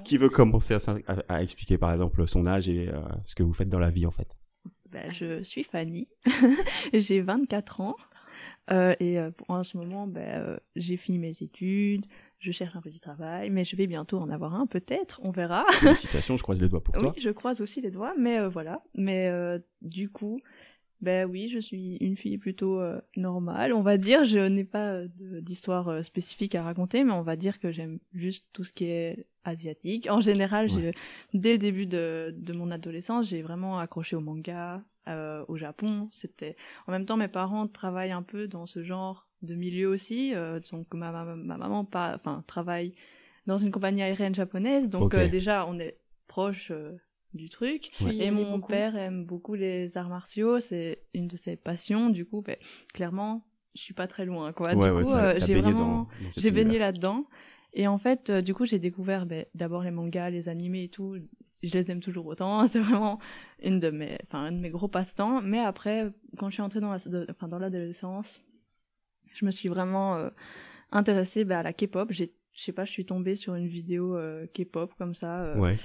Qui 0.04 0.18
veut 0.18 0.30
commencer 0.30 0.78
à, 1.28 1.44
expliquer 1.44 1.78
par 1.78 1.92
exemple 1.92 2.26
son 2.28 2.48
âge 2.48 2.70
et 2.70 2.90
euh, 2.90 3.02
ce 3.26 3.36
que 3.36 3.44
vous 3.44 3.54
faites 3.54 3.70
dans 3.70 3.80
la 3.80 3.90
vie 3.90 4.06
en 4.06 4.12
fait? 4.12 4.38
Ben, 4.90 5.12
Je 5.12 5.44
suis 5.44 5.64
Fanny, 5.64 6.08
j'ai 6.94 7.22
24 7.22 7.82
ans. 7.82 7.96
Euh, 8.72 8.94
et 9.00 9.18
en 9.48 9.64
ce 9.64 9.78
moment, 9.78 10.06
ben, 10.06 10.60
j'ai 10.76 10.96
fini 10.96 11.18
mes 11.18 11.42
études, 11.42 12.06
je 12.40 12.52
cherche 12.52 12.76
un 12.76 12.82
petit 12.82 13.00
travail, 13.00 13.50
mais 13.50 13.64
je 13.64 13.76
vais 13.76 13.86
bientôt 13.86 14.18
en 14.18 14.30
avoir 14.30 14.56
un, 14.56 14.66
peut-être, 14.66 15.20
on 15.24 15.32
verra. 15.32 15.66
Félicitations, 15.72 16.38
je 16.38 16.44
croise 16.44 16.62
les 16.62 16.70
doigts 16.70 16.84
pour 16.84 16.94
toi. 16.94 17.12
Oui, 17.16 17.22
je 17.22 17.30
croise 17.30 17.62
aussi 17.62 17.82
les 17.82 17.92
doigts, 17.92 18.14
mais 18.18 18.40
euh, 18.40 18.48
voilà. 18.48 18.82
Mais 18.96 19.28
euh, 19.28 19.60
du 19.82 20.10
coup, 20.10 20.40
ben 21.02 21.30
oui, 21.30 21.50
je 21.50 21.60
suis 21.60 21.98
une 21.98 22.16
fille 22.16 22.38
plutôt 22.38 22.80
euh, 22.80 23.02
normale, 23.18 23.74
on 23.74 23.82
va 23.82 23.98
dire. 23.98 24.24
Je 24.24 24.40
n'ai 24.40 24.64
pas 24.64 25.02
d'histoire 25.18 26.04
spécifique 26.04 26.56
à 26.56 26.64
raconter, 26.64 27.04
mais 27.04 27.12
on 27.12 27.22
va 27.22 27.36
dire 27.36 27.60
que 27.60 27.72
j'aime 27.72 28.00
juste 28.14 28.48
tout 28.54 28.64
ce 28.64 28.72
qui 28.72 28.86
est 28.86 29.28
asiatique. 29.44 30.08
En 30.10 30.22
général, 30.22 30.70
dès 31.34 31.54
le 31.54 31.58
début 31.58 31.88
de, 31.88 32.34
de 32.38 32.54
mon 32.54 32.72
adolescence, 32.72 33.28
j'ai 33.28 33.42
vraiment 33.42 33.80
accroché 33.80 34.16
au 34.16 34.22
manga, 34.22 34.82
au 35.48 35.58
Japon. 35.58 36.08
C'était 36.12 36.56
en 36.88 36.92
même 36.92 37.06
temps 37.06 37.18
mes 37.18 37.28
parents 37.28 37.68
travaillent 37.68 38.12
un 38.12 38.24
peu 38.24 38.48
dans 38.48 38.66
ce 38.66 38.84
genre 38.84 39.29
de 39.42 39.56
milieu 39.56 39.88
aussi. 39.88 40.34
Euh, 40.34 40.60
donc 40.72 40.94
ma, 40.94 41.12
ma, 41.12 41.36
ma 41.36 41.58
maman 41.58 41.86
pas, 41.86 42.16
enfin 42.16 42.44
travaille 42.48 42.94
dans 43.48 43.58
une 43.58 43.72
compagnie 43.72 44.02
aérienne 44.02 44.36
japonaise, 44.36 44.90
donc 44.90 45.16
euh, 45.16 45.28
déjà 45.28 45.66
on 45.68 45.80
est 45.80 45.98
proche 46.28 46.72
euh, 46.72 46.98
du 47.34 47.50
truc. 47.50 47.92
Et 48.02 48.32
mon 48.32 48.60
père 48.62 48.96
aime 48.96 49.26
beaucoup 49.26 49.56
les 49.56 49.98
arts 49.98 50.10
martiaux, 50.10 50.60
c'est 50.60 51.04
une 51.14 51.28
de 51.28 51.36
ses 51.36 51.56
passions. 51.56 52.10
Du 52.10 52.26
coup, 52.26 52.42
ben, 52.42 52.58
clairement, 52.94 53.46
je 53.76 53.82
suis 53.82 53.94
pas 53.94 54.08
très 54.08 54.26
loin, 54.26 54.52
quoi. 54.52 54.76
du 54.76 54.80
coup, 54.80 55.16
j'ai 55.38 55.56
vraiment, 55.60 56.08
j'ai 56.38 56.52
baigné 56.52 56.80
là-dedans. 56.80 57.26
Et 57.74 57.88
en 57.88 58.00
fait, 58.00 58.32
du 58.32 58.56
coup, 58.56 58.66
j'ai 58.66 58.80
découvert 58.80 59.26
ben, 59.26 59.46
d'abord 59.54 59.84
les 59.84 59.92
mangas, 59.92 60.32
les 60.32 60.50
animés 60.50 60.86
et 60.86 60.90
tout. 60.90 61.18
Je 61.62 61.74
les 61.74 61.92
aime 61.92 62.00
toujours 62.00 62.26
autant. 62.26 62.66
C'est 62.68 62.80
vraiment 62.80 63.20
une 63.62 63.80
de 63.80 63.90
mes, 63.90 64.18
enfin, 64.28 64.46
un 64.46 64.52
de 64.52 64.58
mes 64.58 64.70
gros 64.70 64.88
passe-temps. 64.88 65.42
Mais 65.42 65.60
après, 65.60 66.12
quand 66.38 66.50
je 66.50 66.54
suis 66.54 66.64
entrée 66.64 66.80
dans 66.80 66.92
la, 66.92 66.98
enfin, 67.30 67.48
dans 67.48 67.60
l'adolescence, 67.60 68.42
je 69.34 69.46
me 69.46 69.52
suis 69.52 69.70
vraiment 69.70 70.16
euh, 70.16 70.30
intéressée 70.92 71.46
bah, 71.46 71.60
à 71.60 71.64
la 71.64 71.74
K-pop. 71.74 72.12
J'ai 72.12 72.32
je 72.60 72.66
sais 72.66 72.72
pas, 72.74 72.84
je 72.84 72.92
suis 72.92 73.06
tombée 73.06 73.38
sur 73.38 73.56
une 73.56 73.68
vidéo 73.68 74.18
euh, 74.18 74.46
K-pop 74.48 74.94
comme 74.98 75.14
ça, 75.14 75.44
euh, 75.44 75.76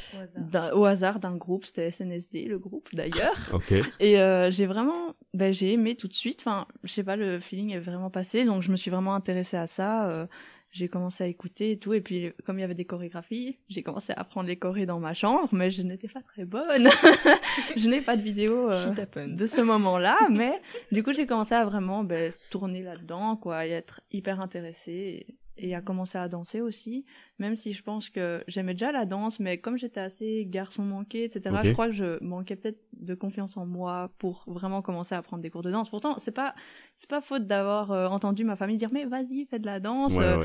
au 0.72 0.84
hasard 0.84 1.20
d'un 1.20 1.36
groupe, 1.36 1.64
c'était 1.64 1.88
SNSD 1.88 2.48
le 2.48 2.58
groupe 2.58 2.88
d'ailleurs. 2.92 3.36
okay. 3.52 3.82
Et 4.00 4.18
euh, 4.18 4.50
j'ai 4.50 4.66
vraiment, 4.66 5.14
ben 5.34 5.52
j'ai 5.52 5.72
aimé 5.72 5.94
tout 5.94 6.08
de 6.08 6.14
suite. 6.14 6.40
Enfin, 6.40 6.66
je 6.82 6.92
sais 6.92 7.04
pas, 7.04 7.14
le 7.14 7.38
feeling 7.38 7.70
est 7.70 7.78
vraiment 7.78 8.10
passé, 8.10 8.44
donc 8.44 8.62
je 8.62 8.72
me 8.72 8.76
suis 8.76 8.90
vraiment 8.90 9.14
intéressée 9.14 9.56
à 9.56 9.68
ça. 9.68 10.26
J'ai 10.74 10.88
commencé 10.88 11.22
à 11.22 11.28
écouter 11.28 11.70
et 11.70 11.78
tout 11.78 11.94
et 11.94 12.00
puis 12.00 12.32
comme 12.44 12.58
il 12.58 12.62
y 12.62 12.64
avait 12.64 12.74
des 12.74 12.84
chorégraphies 12.84 13.58
j'ai 13.68 13.84
commencé 13.84 14.12
à 14.12 14.20
apprendre 14.20 14.48
les 14.48 14.56
chorés 14.56 14.86
dans 14.86 14.98
ma 14.98 15.14
chambre 15.14 15.48
mais 15.52 15.70
je 15.70 15.82
n'étais 15.82 16.08
pas 16.08 16.20
très 16.20 16.44
bonne. 16.44 16.88
Je 17.76 17.88
n'ai 17.88 18.00
pas 18.00 18.16
de 18.16 18.22
vidéo 18.22 18.70
euh, 18.70 19.26
de 19.26 19.46
ce 19.46 19.60
moment 19.60 19.98
là 19.98 20.18
mais 20.30 20.52
du 20.90 21.04
coup 21.04 21.12
j'ai 21.12 21.26
commencé 21.26 21.54
à 21.54 21.64
vraiment 21.64 22.02
ben, 22.02 22.32
tourner 22.50 22.82
là 22.82 22.96
dedans 22.96 23.36
quoi 23.36 23.66
et 23.66 23.70
être 23.70 24.00
hyper 24.10 24.40
intéressée 24.40 25.26
et 25.28 25.34
à 25.74 25.80
commencer 25.80 26.18
à 26.18 26.28
danser 26.28 26.60
aussi, 26.60 27.04
même 27.38 27.56
si 27.56 27.72
je 27.72 27.82
pense 27.82 28.10
que 28.10 28.42
j'aimais 28.48 28.74
déjà 28.74 28.92
la 28.92 29.04
danse, 29.06 29.40
mais 29.40 29.58
comme 29.58 29.76
j'étais 29.76 30.00
assez 30.00 30.46
garçon 30.46 30.82
manqué, 30.82 31.24
etc., 31.24 31.56
je 31.62 31.72
crois 31.72 31.86
que 31.86 31.92
je 31.92 32.22
manquais 32.22 32.56
peut-être 32.56 32.88
de 32.92 33.14
confiance 33.14 33.56
en 33.56 33.66
moi 33.66 34.10
pour 34.18 34.44
vraiment 34.46 34.82
commencer 34.82 35.14
à 35.14 35.22
prendre 35.22 35.42
des 35.42 35.50
cours 35.50 35.62
de 35.62 35.70
danse. 35.70 35.90
Pourtant, 35.90 36.18
c'est 36.18 36.32
pas, 36.32 36.54
c'est 36.96 37.08
pas 37.08 37.20
faute 37.20 37.46
d'avoir 37.46 37.92
euh, 37.92 38.06
entendu 38.06 38.44
ma 38.44 38.56
famille 38.56 38.76
dire, 38.76 38.90
mais 38.92 39.04
vas-y, 39.04 39.46
fais 39.46 39.58
de 39.58 39.66
la 39.66 39.80
danse. 39.80 40.16
Euh, 40.18 40.36
non, 40.36 40.42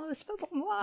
non, 0.00 0.08
c'est 0.12 0.26
pas 0.26 0.36
pour 0.38 0.54
moi. 0.54 0.78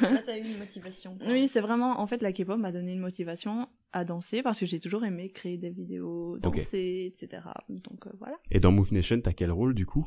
Là, 0.00 0.22
t'as 0.24 0.38
eu 0.38 0.42
une 0.42 0.58
motivation. 0.58 1.14
Oui, 1.26 1.48
c'est 1.48 1.60
vraiment, 1.60 2.00
en 2.00 2.06
fait, 2.06 2.22
la 2.22 2.32
K-pop 2.32 2.58
m'a 2.58 2.72
donné 2.72 2.92
une 2.92 3.00
motivation 3.00 3.68
à 3.92 4.04
danser 4.04 4.42
parce 4.42 4.60
que 4.60 4.66
j'ai 4.66 4.80
toujours 4.80 5.04
aimé 5.04 5.30
créer 5.30 5.58
des 5.58 5.70
vidéos, 5.70 6.38
danser, 6.38 7.12
etc. 7.14 7.42
Donc, 7.68 8.06
euh, 8.06 8.10
voilà. 8.18 8.36
Et 8.50 8.60
dans 8.60 8.72
Move 8.72 8.92
Nation, 8.92 9.20
t'as 9.20 9.32
quel 9.32 9.52
rôle, 9.52 9.74
du 9.74 9.86
coup? 9.86 10.06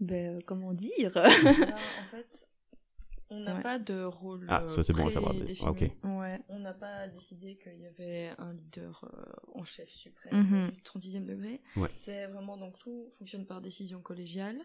Ben, 0.00 0.42
comment 0.44 0.74
dire? 0.74 1.16
en 1.16 1.28
fait, 2.10 2.48
on 3.30 3.40
n'a 3.40 3.60
pas 3.60 3.78
de 3.78 4.04
rôle. 4.04 4.46
Ah, 4.48 4.64
ça 4.68 4.82
c'est 4.82 4.92
bon 4.92 5.06
à 5.06 5.10
savoir. 5.10 5.34
Ok. 5.66 5.90
Ouais. 6.04 6.40
On 6.48 6.58
n'a 6.60 6.72
pas 6.72 7.08
décidé 7.08 7.56
qu'il 7.56 7.78
y 7.78 7.86
avait 7.86 8.32
un 8.38 8.54
leader 8.54 9.04
euh, 9.04 9.58
en 9.58 9.64
chef 9.64 9.88
suprême 9.90 10.70
36e 10.84 11.20
mhm. 11.20 11.26
degré. 11.26 11.60
Ouais. 11.76 11.90
C'est 11.94 12.26
vraiment 12.26 12.56
donc 12.56 12.78
tout 12.78 13.12
fonctionne 13.18 13.44
par 13.44 13.60
décision 13.60 14.00
collégiale. 14.00 14.58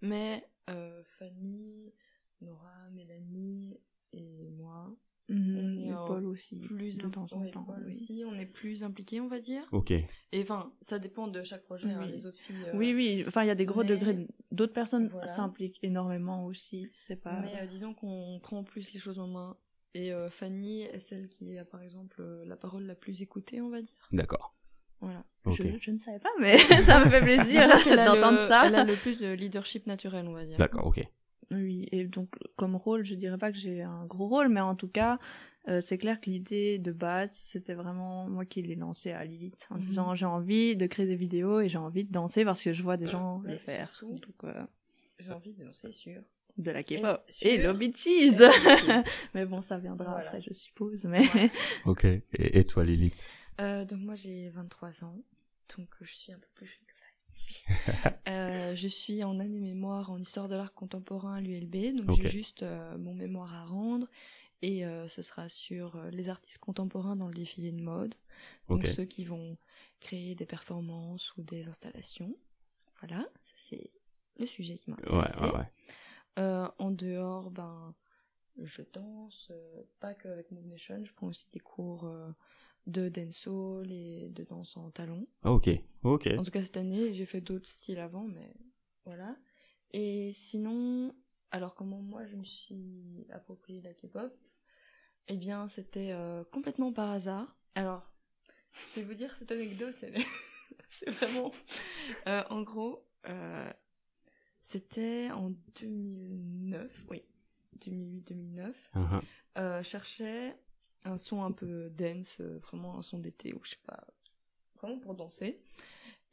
Mais 0.00 0.46
euh, 0.70 1.02
Fanny, 1.18 1.92
Nora, 2.40 2.90
Mélanie 2.92 3.80
et 4.12 4.50
moi, 4.50 4.94
On 5.30 5.76
est 5.76 5.90
Paul 6.06 6.26
aussi 6.26 6.56
plus 6.56 6.98
de 6.98 7.08
temps 7.08 7.26
en 7.32 7.46
temps 7.50 7.66
aussi 7.88 8.24
on 8.26 8.34
est 8.34 8.46
plus 8.46 8.84
impliqué 8.84 9.20
on 9.20 9.28
va 9.28 9.40
dire. 9.40 9.62
Ok. 9.72 9.90
Et 9.90 10.06
enfin 10.42 10.72
ça 10.82 10.98
dépend 10.98 11.28
de 11.28 11.42
chaque 11.42 11.64
projet 11.64 11.90
hein, 11.90 12.04
les 12.06 12.26
autres 12.26 12.38
filles 12.40 12.56
oui 12.74 12.92
euh, 12.92 12.96
oui 12.96 13.24
enfin 13.26 13.42
il 13.42 13.46
y 13.46 13.50
a 13.50 13.54
des 13.54 13.64
gros 13.64 13.84
degrés. 13.84 14.26
D'autres 14.52 14.74
personnes 14.74 15.10
s'impliquent 15.26 15.78
énormément 15.82 16.44
aussi 16.44 16.90
c'est 16.92 17.16
pas 17.16 17.40
mais 17.40 17.62
euh, 17.62 17.66
disons 17.66 17.94
qu'on 17.94 18.38
prend 18.42 18.64
plus 18.64 18.92
les 18.92 18.98
choses 18.98 19.18
en 19.18 19.28
main. 19.28 19.56
Et 19.96 20.12
euh, 20.12 20.28
Fanny 20.28 20.82
est 20.82 20.98
celle 20.98 21.28
qui 21.28 21.56
a 21.56 21.64
par 21.64 21.80
exemple 21.80 22.22
la 22.44 22.56
parole 22.56 22.84
la 22.84 22.96
plus 22.96 23.22
écoutée 23.22 23.60
on 23.60 23.70
va 23.70 23.80
dire. 23.80 24.08
D'accord. 24.12 24.54
Voilà. 25.00 25.24
Je, 25.46 25.62
je, 25.78 25.90
ne 25.90 25.98
savais 25.98 26.18
pas 26.18 26.30
mais 26.40 26.58
ça 26.82 27.04
me 27.04 27.10
fait 27.10 27.20
plaisir 27.20 27.68
d'entendre 27.68 28.46
ça. 28.48 28.66
elle 28.66 28.74
a 28.74 28.84
le 28.84 28.94
plus 28.94 29.18
de 29.20 29.32
leadership 29.32 29.86
naturel 29.86 30.26
on 30.28 30.32
va 30.32 30.44
dire. 30.44 30.58
D'accord 30.58 30.86
ok 30.86 31.06
oui, 31.52 31.88
et 31.92 32.04
donc 32.04 32.28
comme 32.56 32.76
rôle, 32.76 33.04
je 33.04 33.14
dirais 33.14 33.38
pas 33.38 33.52
que 33.52 33.58
j'ai 33.58 33.82
un 33.82 34.04
gros 34.06 34.28
rôle, 34.28 34.48
mais 34.48 34.60
en 34.60 34.74
tout 34.74 34.88
cas, 34.88 35.18
euh, 35.68 35.80
c'est 35.80 35.98
clair 35.98 36.20
que 36.20 36.30
l'idée 36.30 36.78
de 36.78 36.92
base, 36.92 37.32
c'était 37.32 37.74
vraiment 37.74 38.28
moi 38.28 38.44
qui 38.44 38.62
l'ai 38.62 38.74
lancé 38.74 39.12
à 39.12 39.24
Lilith, 39.24 39.66
en 39.70 39.76
mhm. 39.76 39.80
disant 39.80 40.14
j'ai 40.14 40.26
envie 40.26 40.76
de 40.76 40.86
créer 40.86 41.06
des 41.06 41.16
vidéos 41.16 41.60
et 41.60 41.68
j'ai 41.68 41.78
envie 41.78 42.04
de 42.04 42.12
danser 42.12 42.44
parce 42.44 42.62
que 42.62 42.72
je 42.72 42.82
vois 42.82 42.96
des 42.96 43.06
gens 43.06 43.40
le 43.44 43.56
faire. 43.56 43.90
euh, 44.44 44.66
j'ai 45.18 45.32
envie 45.32 45.52
de 45.54 45.64
danser 45.64 45.92
sur 45.92 46.20
de 46.56 46.70
la 46.70 46.82
K-pop 46.82 47.24
et, 47.42 47.58
Lobby 47.58 47.92
Cheese. 47.92 48.40
mais 49.34 49.44
bon, 49.44 49.60
ça 49.60 49.78
viendra 49.78 50.18
après, 50.18 50.40
je 50.40 50.52
suppose. 50.52 51.04
Mais 51.04 51.24
ok. 51.84 52.06
Et, 52.34 52.64
toi, 52.64 52.84
Lilith? 52.84 53.24
Euh, 53.60 53.84
Donc 53.84 54.00
moi, 54.00 54.14
j'ai 54.14 54.50
23 54.50 55.04
ans, 55.04 55.18
donc 55.76 55.88
je 56.02 56.12
suis 56.12 56.32
un 56.32 56.38
peu 56.38 56.48
plus 56.54 56.80
euh, 58.28 58.74
je 58.74 58.88
suis 58.88 59.24
en 59.24 59.40
année 59.40 59.60
mémoire 59.60 60.10
en 60.10 60.18
histoire 60.18 60.48
de 60.48 60.54
l'art 60.54 60.74
contemporain 60.74 61.36
à 61.36 61.40
l'ULB, 61.40 61.96
donc 62.04 62.20
j'ai 62.20 62.28
juste 62.28 62.62
euh, 62.62 62.96
mon 62.98 63.14
mémoire 63.14 63.54
à 63.54 63.64
rendre 63.64 64.06
et 64.62 64.84
euh, 64.84 65.08
ce 65.08 65.22
sera 65.22 65.48
sur 65.48 66.00
les 66.10 66.28
artistes 66.28 66.58
contemporains 66.58 67.16
dans 67.16 67.28
le 67.28 67.34
défilé 67.34 67.72
de 67.72 67.82
mode, 67.82 68.14
donc 68.68 68.86
ceux 68.86 69.04
qui 69.04 69.24
vont 69.24 69.56
créer 70.00 70.34
des 70.34 70.46
performances 70.46 71.36
ou 71.36 71.42
des 71.42 71.68
installations. 71.68 72.34
Voilà, 73.00 73.26
c'est 73.56 73.90
le 74.38 74.46
sujet 74.46 74.78
qui 74.78 74.90
m'a 74.90 74.96
intéressé. 74.96 75.44
en 76.36 76.90
dehors, 76.90 77.50
ben, 77.50 77.94
je 78.62 78.82
danse, 78.92 79.52
pas 80.00 80.14
qu'avec 80.14 80.50
Move 80.50 80.66
Nation, 80.66 81.04
je 81.04 81.12
prends 81.12 81.28
aussi 81.28 81.46
des 81.52 81.60
cours 81.60 82.10
de 82.86 83.08
dancehall 83.08 83.90
et 83.90 84.28
de 84.30 84.44
danse 84.44 84.76
en 84.76 84.90
talons. 84.90 85.26
Ah, 85.42 85.52
ok, 85.52 85.68
ok. 86.02 86.28
En 86.38 86.42
tout 86.42 86.50
cas, 86.50 86.62
cette 86.62 86.76
année, 86.76 87.14
j'ai 87.14 87.26
fait 87.26 87.40
d'autres 87.40 87.68
styles 87.68 87.98
avant, 87.98 88.24
mais 88.24 88.54
voilà. 89.04 89.36
Et 89.92 90.32
sinon, 90.32 91.14
alors 91.50 91.74
comment 91.74 92.02
moi 92.02 92.26
je 92.26 92.36
me 92.36 92.44
suis 92.44 93.26
approprié 93.30 93.80
la 93.80 93.94
K-pop? 93.94 94.36
Eh 95.28 95.36
bien, 95.36 95.68
c'était 95.68 96.12
euh, 96.12 96.44
complètement 96.52 96.92
par 96.92 97.10
hasard. 97.10 97.56
Alors, 97.74 98.02
je 98.90 99.00
vais 99.00 99.06
vous 99.06 99.14
dire 99.14 99.34
cette 99.38 99.50
anecdote, 99.52 99.94
c'est 100.90 101.10
vraiment... 101.10 101.52
Euh, 102.26 102.42
en 102.50 102.62
gros, 102.62 103.06
euh, 103.28 103.72
c'était 104.60 105.30
en 105.30 105.50
2009, 105.80 107.06
oui, 107.08 107.22
2008-2009. 107.80 108.72
Uh 108.94 109.20
-huh. 109.56 109.82
cherchais 109.82 110.56
un 111.04 111.18
son 111.18 111.42
un 111.42 111.52
peu 111.52 111.90
dense, 111.90 112.38
euh, 112.40 112.58
vraiment 112.58 112.98
un 112.98 113.02
son 113.02 113.18
d'été 113.18 113.52
ou 113.52 113.60
je 113.62 113.70
sais 113.70 113.78
pas, 113.86 114.06
vraiment 114.80 114.98
pour 114.98 115.14
danser. 115.14 115.60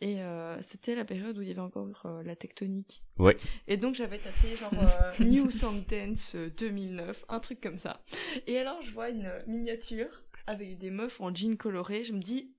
Et 0.03 0.19
euh, 0.21 0.59
c'était 0.61 0.95
la 0.95 1.05
période 1.05 1.37
où 1.37 1.43
il 1.43 1.47
y 1.47 1.51
avait 1.51 1.59
encore 1.59 1.87
euh, 2.05 2.23
la 2.23 2.35
tectonique. 2.35 3.03
Ouais. 3.19 3.37
Et 3.67 3.77
donc 3.77 3.93
j'avais 3.93 4.17
tapé 4.17 4.55
genre 4.55 4.73
New 5.19 5.51
Song 5.51 5.83
Dance 5.87 6.35
2009, 6.35 7.25
un 7.29 7.39
truc 7.39 7.61
comme 7.61 7.77
ça. 7.77 8.01
Et 8.47 8.57
alors 8.57 8.81
je 8.81 8.91
vois 8.91 9.09
une 9.09 9.31
miniature 9.45 10.23
avec 10.47 10.79
des 10.79 10.89
meufs 10.89 11.21
en 11.21 11.33
jean 11.33 11.55
coloré, 11.55 12.03
je 12.03 12.13
me 12.13 12.19
dis 12.19 12.55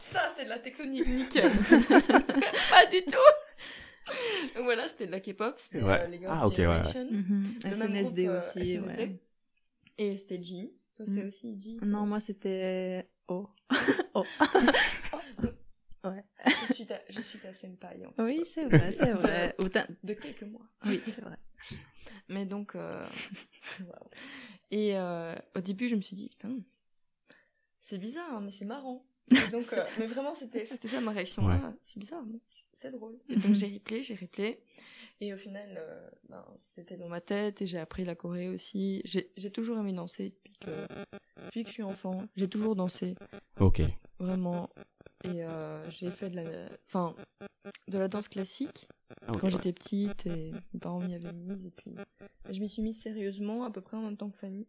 ça 0.00 0.28
c'est 0.34 0.44
de 0.44 0.48
la 0.48 0.58
tectonique 0.58 1.06
nickel. 1.06 1.52
pas 1.70 2.86
du 2.90 3.04
tout. 3.04 3.16
Donc 4.56 4.64
voilà, 4.64 4.88
c'était 4.88 5.06
de 5.06 5.12
la 5.12 5.20
K-pop, 5.20 5.54
c'était 5.56 6.08
les 6.08 6.18
Girls 6.18 6.36
ah, 6.36 6.46
okay, 6.46 6.62
Generation. 6.62 7.08
Ouais, 7.08 7.70
ouais. 7.70 7.70
Le 7.70 7.74
SNSD 7.74 8.28
aussi, 8.28 8.78
ouais. 8.80 9.16
Et 9.98 10.16
c'était 10.16 10.42
G. 10.42 10.72
Toi, 10.94 11.06
c'est 11.06 11.22
mm. 11.22 11.26
aussi 11.26 11.58
J 11.60 11.78
Non, 11.82 12.06
moi, 12.06 12.20
c'était 12.20 13.08
O. 13.28 13.48
oh. 14.14 14.24
ouais. 16.04 16.24
Je 16.46 16.72
suis 16.72 16.86
ta, 16.86 17.00
je 17.08 17.20
suis 17.20 17.38
ta 17.38 17.52
senpai. 17.52 18.02
En 18.18 18.24
oui, 18.24 18.42
c'est 18.44 18.66
vrai, 18.66 18.92
c'est 18.92 19.12
vrai. 19.12 19.54
De, 19.58 19.68
de, 20.04 20.14
quelques 20.14 20.42
mois. 20.42 20.66
Oui, 20.86 21.00
c'est 21.06 21.22
vrai. 21.22 21.38
Mais 22.28 22.44
donc, 22.44 22.74
euh... 22.74 23.06
et 24.70 24.96
euh, 24.96 25.34
au 25.56 25.60
début, 25.60 25.88
je 25.88 25.94
me 25.94 26.00
suis 26.00 26.16
dit, 26.16 26.28
putain, 26.28 26.58
c'est 27.80 27.98
bizarre, 27.98 28.40
mais 28.40 28.50
c'est 28.50 28.64
marrant. 28.64 29.06
donc, 29.50 29.72
euh, 29.72 29.84
mais 29.98 30.06
vraiment, 30.06 30.34
c'était, 30.34 30.66
c'était 30.66 30.88
ça 30.88 31.00
ma 31.00 31.12
réaction. 31.12 31.48
Ah, 31.48 31.72
c'est 31.80 31.98
bizarre, 31.98 32.24
mais 32.24 32.38
c'est 32.74 32.90
drôle. 32.90 33.18
Et 33.28 33.36
donc, 33.36 33.54
j'ai 33.54 33.68
replay, 33.68 34.02
j'ai 34.02 34.14
replay. 34.14 34.62
Et 35.22 35.32
au 35.32 35.36
final, 35.36 35.78
euh, 35.78 36.10
ben, 36.28 36.44
c'était 36.56 36.96
dans 36.96 37.06
ma 37.06 37.20
tête 37.20 37.62
et 37.62 37.66
j'ai 37.68 37.78
appris 37.78 38.04
la 38.04 38.16
Corée 38.16 38.48
aussi. 38.48 39.02
J'ai 39.04 39.50
toujours 39.52 39.78
aimé 39.78 39.92
danser 39.92 40.30
depuis 40.30 40.54
que, 40.54 40.70
depuis 41.44 41.62
que 41.62 41.68
je 41.68 41.74
suis 41.74 41.82
enfant. 41.84 42.24
J'ai 42.34 42.48
toujours 42.48 42.74
dansé. 42.74 43.14
Ok. 43.60 43.82
Vraiment. 44.18 44.68
Et 45.22 45.44
euh, 45.44 45.88
j'ai 45.90 46.10
fait 46.10 46.28
de 46.28 46.40
la, 46.40 46.68
enfin, 46.88 47.14
de 47.86 47.98
la 47.98 48.08
danse 48.08 48.26
classique 48.26 48.88
ah, 49.28 49.34
quand 49.38 49.48
j'étais 49.48 49.72
petite 49.72 50.26
et 50.26 50.50
mes 50.74 50.80
parents 50.80 50.98
m'y 50.98 51.14
avaient 51.14 51.32
mise. 51.32 51.66
Et 51.66 51.70
puis, 51.70 51.94
je 52.50 52.58
m'y 52.58 52.68
suis 52.68 52.82
mise 52.82 53.00
sérieusement 53.00 53.62
à 53.62 53.70
peu 53.70 53.80
près 53.80 53.96
en 53.96 54.02
même 54.02 54.16
temps 54.16 54.28
que 54.28 54.38
Fanny. 54.38 54.66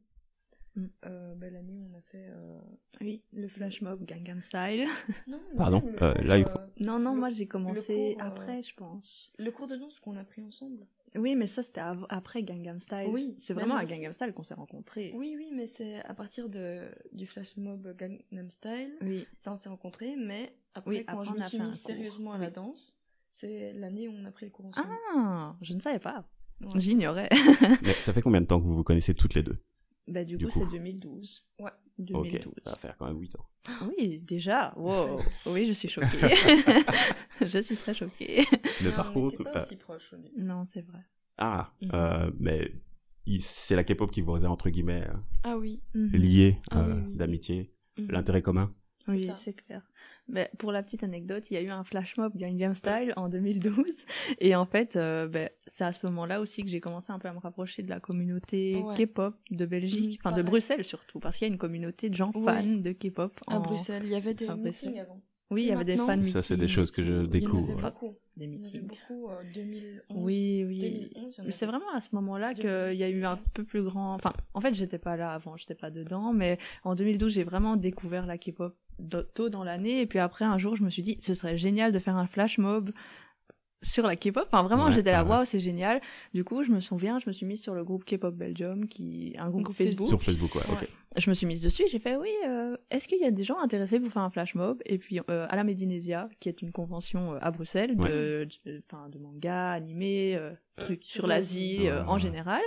Mm. 0.76 0.86
Euh, 1.06 1.36
ben, 1.36 1.54
l'année 1.54 1.78
où 1.78 1.88
on 1.94 1.98
a 1.98 2.02
fait 2.02 2.26
euh, 2.30 2.60
oui 3.00 3.22
le 3.32 3.48
flash 3.48 3.82
mob 3.82 4.04
Gangnam 4.06 4.42
Style. 4.42 4.88
Non, 5.28 5.40
pardon 5.56 5.84
euh, 6.02 6.14
là 6.24 6.40
il 6.40 6.46
faut 6.46 6.60
non 6.80 6.98
non 6.98 7.16
moi 7.16 7.30
j'ai 7.30 7.46
commencé 7.46 8.16
après 8.20 8.64
je 8.64 8.74
pense. 8.74 9.32
le 9.38 9.52
cours 9.52 9.68
de 9.68 9.76
danse 9.76 10.00
qu'on 10.00 10.18
a 10.18 10.24
pris 10.24 10.42
ensemble. 10.42 10.88
Oui 11.16 11.36
mais 11.36 11.46
ça 11.46 11.62
c'était 11.62 11.82
après 12.10 12.42
Gangnam 12.42 12.80
Style. 12.80 13.08
Oui 13.10 13.36
c'est 13.38 13.54
vraiment 13.54 13.76
à 13.76 13.86
Gangnam 13.86 14.14
Style 14.14 14.34
qu'on 14.34 14.42
s'est 14.42 14.56
rencontrés. 14.56 15.12
Oui 15.16 15.36
oui 15.38 15.52
mais 15.54 15.68
c'est 15.68 16.04
à 16.06 16.16
partir 16.16 16.50
de 16.50 16.88
du 17.12 17.28
flash 17.28 17.56
mob 17.58 17.96
Gangnam 17.96 18.50
Style 18.50 18.96
oui. 19.02 19.28
ça 19.38 19.54
on 19.54 19.58
s'est 19.58 19.70
rencontrés 19.70 20.16
mais 20.16 20.56
après 20.74 21.04
quand 21.04 21.22
je 21.22 21.34
me 21.34 21.42
suis 21.42 21.60
mise 21.60 21.80
sérieusement 21.80 22.34
à 22.34 22.40
la 22.40 22.50
danse 22.50 23.00
c'est 23.30 23.74
l'année 23.74 24.08
où 24.08 24.14
on 24.14 24.26
a 24.26 24.32
pris 24.32 24.48
le 24.48 24.52
cours 24.52 24.66
ensemble. 24.66 24.90
Ah 25.16 25.56
je 25.62 25.74
ne 25.76 25.80
savais 25.80 26.00
pas. 26.00 26.26
J'ignorais. 26.76 27.30
Mais 27.82 27.94
ça 27.94 28.14
fait 28.14 28.22
combien 28.22 28.42
de 28.42 28.46
temps 28.46 28.60
que 28.60 28.66
vous 28.66 28.76
vous 28.76 28.84
connaissez 28.84 29.14
toutes 29.14 29.34
les 29.34 29.44
deux? 29.44 29.60
Bah, 30.08 30.24
du, 30.24 30.38
coup, 30.38 30.52
c'est 30.52 30.70
2012. 30.70 31.46
Ouais. 31.60 31.72
2012. 32.00 32.48
Ok, 32.48 32.54
ça 32.64 32.72
va 32.72 32.78
faire 32.78 32.98
quand 32.98 33.08
même 33.08 33.20
8 33.20 33.36
ans. 33.36 33.46
Oui, 33.88 34.20
déjà. 34.20 34.74
Wow. 34.76 35.22
oui, 35.48 35.66
je 35.66 35.74
suis 35.74 35.88
choquée. 35.88 36.18
je 37.42 37.60
suis 37.60 37.76
très 37.76 37.94
choquée. 37.94 38.46
Le 38.84 38.96
parcours. 38.96 39.32
C'est 39.36 39.44
pas 39.44 39.64
aussi 39.64 39.76
proche. 39.76 40.14
Non, 40.38 40.66
c'est 40.66 40.82
vrai. 40.82 41.00
Ah, 41.38 41.74
mhm. 41.82 41.90
euh, 41.94 42.32
mais 42.40 42.72
c'est 43.40 43.76
la 43.76 43.84
K-pop 43.84 44.12
qui 44.12 44.22
vous 44.22 44.36
a 44.36 44.48
entre 44.48 44.70
guillemets 44.70 45.08
euh, 45.08 45.14
ah 45.44 45.58
oui. 45.58 45.82
Mhm. 45.94 46.12
lié 46.12 46.58
ah 46.70 46.82
euh, 46.82 47.02
d'amitié, 47.16 47.74
mhm. 47.98 48.12
l'intérêt 48.12 48.42
commun. 48.42 48.74
Oui, 49.08 49.30
c'est 49.38 49.54
clair. 49.54 49.82
Mais 50.30 50.50
pour 50.58 50.72
la 50.72 50.82
petite 50.82 51.04
anecdote, 51.04 51.52
il 51.52 51.56
y 51.56 51.58
a 51.58 51.62
eu 51.62 51.70
un 51.70 51.84
flash 51.84 52.16
mob 52.18 52.36
Gangnam 52.36 52.74
Style 52.74 53.14
en 53.18 53.28
2012 53.28 53.86
et 54.40 54.56
en 54.56 54.66
fait, 54.66 54.96
euh, 54.96 55.28
ben, 55.28 55.50
c'est 55.68 55.84
à 55.84 55.92
ce 55.92 56.06
moment-là 56.06 56.40
aussi 56.40 56.64
que 56.64 56.70
j'ai 56.70 56.80
commencé 56.80 57.12
un 57.12 57.20
peu 57.20 57.28
à 57.28 57.34
me 57.34 57.40
rapprocher 57.40 57.84
de 57.84 57.90
la 57.90 58.00
communauté 58.00 58.82
K-pop 58.98 59.36
de 59.52 59.66
Belgique, 59.66 60.20
enfin 60.24 60.36
de 60.36 60.42
Bruxelles 60.42 60.86
surtout, 60.86 61.20
parce 61.20 61.38
qu'il 61.38 61.48
y 61.48 61.52
a 61.52 61.54
une 61.54 61.60
communauté 61.60 62.10
de 62.10 62.16
gens 62.16 62.32
fans 62.32 62.64
de 62.64 62.92
K-pop 62.94 63.38
à 63.48 63.60
Bruxelles. 63.60 64.04
Il 64.06 64.12
y 64.12 64.16
avait 64.16 64.34
des 64.34 64.48
meetings 64.56 65.00
avant. 65.00 65.22
Oui, 65.54 65.64
il 65.64 65.68
y 65.68 65.72
avait 65.72 65.86
des 65.86 65.96
fans 65.96 66.22
Ça, 66.24 66.42
c'est 66.42 66.58
des 66.58 66.68
choses 66.68 66.92
que 66.92 67.04
je 67.04 67.26
découvre. 67.26 67.68
Il 67.68 67.72
y 67.72 67.74
en 67.74 67.78
avait 67.78 67.90
beaucoup. 67.90 68.16
Des 68.36 68.48
meetings. 68.48 68.88
beaucoup, 68.88 69.30
2011. 69.54 70.02
Oui, 70.16 70.64
oui. 70.68 71.14
C'est 71.52 71.68
vraiment 71.68 71.94
à 71.94 72.02
ce 72.02 72.10
moment-là 72.14 72.54
qu'il 72.54 72.98
y 72.98 73.04
a 73.04 73.10
eu 73.10 73.24
un 73.26 73.38
peu 73.54 73.64
plus 73.64 73.84
grand. 73.84 74.16
Enfin, 74.16 74.34
en 74.54 74.62
fait, 74.62 74.74
j'étais 74.74 74.98
pas 74.98 75.16
là 75.16 75.32
avant, 75.34 75.56
j'étais 75.56 75.76
pas 75.76 75.92
dedans, 75.92 76.34
mais 76.34 76.58
en 76.84 76.96
2012, 76.96 77.34
j'ai 77.34 77.44
vraiment 77.44 77.76
découvert 77.76 78.26
la 78.26 78.38
K-pop 78.38 78.76
tôt 79.34 79.50
dans 79.50 79.64
l'année. 79.64 80.02
Et 80.02 80.06
puis 80.06 80.20
après, 80.20 80.46
un 80.46 80.58
jour, 80.58 80.76
je 80.76 80.84
me 80.84 80.90
suis 80.90 81.02
dit, 81.02 81.18
ce 81.20 81.34
serait 81.34 81.58
génial 81.58 81.92
de 81.92 82.00
faire 82.00 82.16
un 82.16 82.28
flash 82.28 82.58
mob 82.58 82.92
sur 83.84 84.08
la 84.08 84.16
K-pop. 84.16 84.48
Enfin, 84.52 84.64
vraiment, 84.64 84.90
j'étais 84.90 85.12
là, 85.12 85.24
waouh, 85.24 85.46
c'est 85.46 85.60
génial. 85.60 86.02
Du 86.34 86.44
coup, 86.44 86.64
je 86.64 86.72
me 86.72 86.80
souviens, 86.80 87.20
je 87.20 87.26
me 87.28 87.32
suis 87.32 87.46
mise 87.46 87.62
sur 87.62 87.76
le 87.76 87.84
groupe 87.84 88.06
K-pop 88.06 88.34
Belgium, 88.34 88.88
qui 88.88 89.36
un 89.38 89.50
groupe, 89.50 89.72
Facebook. 89.74 90.08
Sur 90.08 90.22
Facebook, 90.22 90.56
ouais, 90.56 90.62
ok. 90.72 90.88
Je 91.16 91.30
me 91.30 91.36
suis 91.36 91.46
mise 91.46 91.62
dessus, 91.62 91.84
j'ai 91.92 92.00
fait, 92.00 92.16
oui, 92.16 92.32
euh, 92.48 92.76
est-ce 92.90 93.08
qu'il 93.08 93.20
y 93.20 93.26
a 93.26 93.30
des 93.30 93.44
gens 93.44 93.60
intéressés 93.60 94.00
pour 94.00 94.12
faire 94.12 94.24
un 94.24 94.32
flash 94.32 94.56
mob? 94.56 94.82
Et 94.86 94.98
puis, 94.98 95.20
euh, 95.30 95.46
à 95.48 95.56
la 95.56 95.64
Médinésia, 95.64 96.28
qui 96.40 96.50
est 96.50 96.64
une 96.64 96.72
convention 96.72 97.34
euh, 97.34 97.38
à 97.40 97.52
Bruxelles 97.52 97.96
de, 97.96 98.48
enfin, 98.92 99.10
de, 99.10 99.20
manga, 99.20 99.72
animé, 99.72 100.40
trucs 100.76 101.04
sur 101.04 101.28
l'Asie 101.28 101.88
en 102.08 102.18
général. 102.18 102.62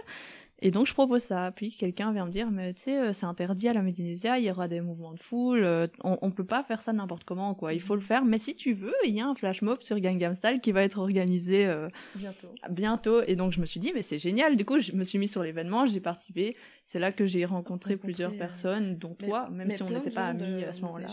Et 0.61 0.71
donc 0.71 0.87
je 0.87 0.95
propose 0.95 1.23
ça. 1.23 1.53
Puis 1.55 1.77
quelqu'un 1.77 2.13
vient 2.13 2.27
me 2.27 2.31
dire, 2.31 2.51
mais 2.51 2.73
tu 2.73 2.83
sais, 2.83 2.99
euh, 2.99 3.13
c'est 3.13 3.27
interdit 3.27 3.69
à 3.69 3.75
la 3.75 3.83
Médinésia, 3.83 4.39
il 4.39 4.45
y 4.47 4.51
aura 4.51 4.69
des 4.69 4.81
mouvements 4.81 5.13
de 5.13 5.21
foule, 5.21 5.65
euh, 5.65 5.87
on, 6.03 6.19
on 6.23 6.31
peut 6.31 6.47
pas 6.47 6.63
faire 6.63 6.81
ça 6.81 6.93
n'importe 6.93 7.25
comment, 7.25 7.55
quoi. 7.55 7.75
Il 7.75 7.81
faut 7.81 7.95
le 7.95 8.01
faire. 8.01 8.25
Mais 8.25 8.39
si 8.39 8.55
tu 8.57 8.73
veux, 8.73 8.95
il 9.05 9.15
y 9.15 9.21
a 9.21 9.27
un 9.27 9.35
flash 9.35 9.61
mob 9.63 9.83
sur 9.83 9.99
Gangnam 10.01 10.35
Style 10.35 10.61
qui 10.61 10.73
va 10.73 10.83
être 10.83 10.99
organisé 10.99 11.67
euh, 11.67 11.89
bientôt. 12.15 12.49
Bientôt. 12.71 13.23
Et 13.27 13.37
donc 13.37 13.53
je 13.53 13.61
me 13.61 13.67
suis 13.67 13.81
dit, 13.81 13.93
mais 13.95 14.03
c'est 14.03 14.19
génial. 14.19 14.57
Du 14.57 14.65
coup, 14.65 14.79
je 14.79 14.93
me 14.93 15.05
suis 15.05 15.19
mis 15.19 15.29
sur 15.29 15.43
l'événement, 15.43 15.87
j'ai 15.87 16.01
participé. 16.01 16.57
C'est 16.85 16.99
là 16.99 17.13
que 17.13 17.27
j'ai 17.27 17.45
rencontré, 17.45 17.97
plusieurs 17.97 18.35
personnes, 18.37 18.97
dont 18.97 19.15
toi, 19.15 19.49
même 19.51 19.71
si 19.71 19.83
on 19.83 19.91
n'était 19.91 20.11
pas 20.11 20.27
amis 20.29 20.65
à 20.65 20.73
ce 20.73 20.81
moment-là. 20.83 21.09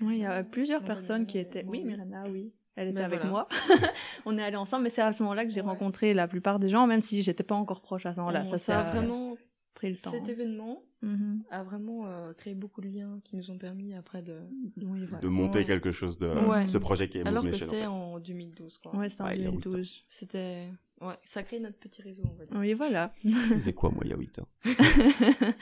Oui, 0.00 0.16
il 0.16 0.22
y 0.22 0.26
a 0.26 0.42
plusieurs 0.42 0.82
personnes 0.82 1.26
qui 1.26 1.38
étaient. 1.38 1.64
Oui, 1.66 1.84
Mirana, 1.84 2.24
oui. 2.30 2.52
Elle 2.76 2.88
était 2.88 3.02
avec 3.02 3.24
moi. 3.24 3.48
on 4.26 4.38
est 4.38 4.42
allés 4.42 4.56
ensemble, 4.56 4.84
mais 4.84 4.90
c'est 4.90 5.02
à 5.02 5.12
ce 5.12 5.22
moment-là 5.22 5.44
que 5.44 5.50
j'ai 5.50 5.60
rencontré 5.60 6.14
la 6.14 6.26
plupart 6.26 6.58
des 6.58 6.68
gens, 6.68 6.86
même 6.86 7.02
si 7.02 7.22
j'étais 7.22 7.42
pas 7.42 7.54
encore 7.54 7.82
proche 7.82 8.06
à 8.06 8.14
ce 8.14 8.20
moment-là. 8.20 8.44
Ça, 8.44 8.58
ça, 8.58 8.80
a 8.80 8.82
vraiment 8.90 9.36
pris 9.74 9.90
le 9.90 9.96
temps. 9.96 10.10
Cet 10.10 10.28
événement 10.28 10.82
mm-hmm. 11.02 11.40
a 11.50 11.62
vraiment 11.62 12.06
euh, 12.06 12.32
créé 12.32 12.54
beaucoup 12.54 12.80
de 12.80 12.88
liens 12.88 13.20
qui 13.24 13.36
nous 13.36 13.50
ont 13.50 13.58
permis 13.58 13.94
après 13.94 14.22
de 14.22 14.38
de 14.76 15.28
monter 15.28 15.64
quelque 15.64 15.92
chose 15.92 16.18
de 16.18 16.32
ce 16.66 16.78
projet 16.78 17.08
qui 17.08 17.18
est 17.18 17.26
Alors 17.26 17.44
que 17.44 17.52
c'était 17.52 17.86
en, 17.86 18.18
2012 18.18 18.78
quoi. 18.78 18.96
Ouais, 18.96 19.08
c'était 19.08 19.22
en 19.22 19.34
2012. 19.34 20.04
C'était 20.08 20.68
ouais, 21.00 21.14
ça 21.24 21.40
a 21.40 21.42
créé 21.42 21.60
notre 21.60 21.78
petit 21.78 22.00
réseau 22.02 22.22
on 22.30 22.34
va 22.34 22.44
dire. 22.44 22.56
Oui, 22.56 22.72
voilà. 22.74 23.12
C'est 23.60 23.74
quoi 23.74 23.90
moi 23.90 24.02
il 24.04 24.10
y 24.10 24.14
a 24.14 24.16
8 24.16 24.38
ans? 24.38 24.48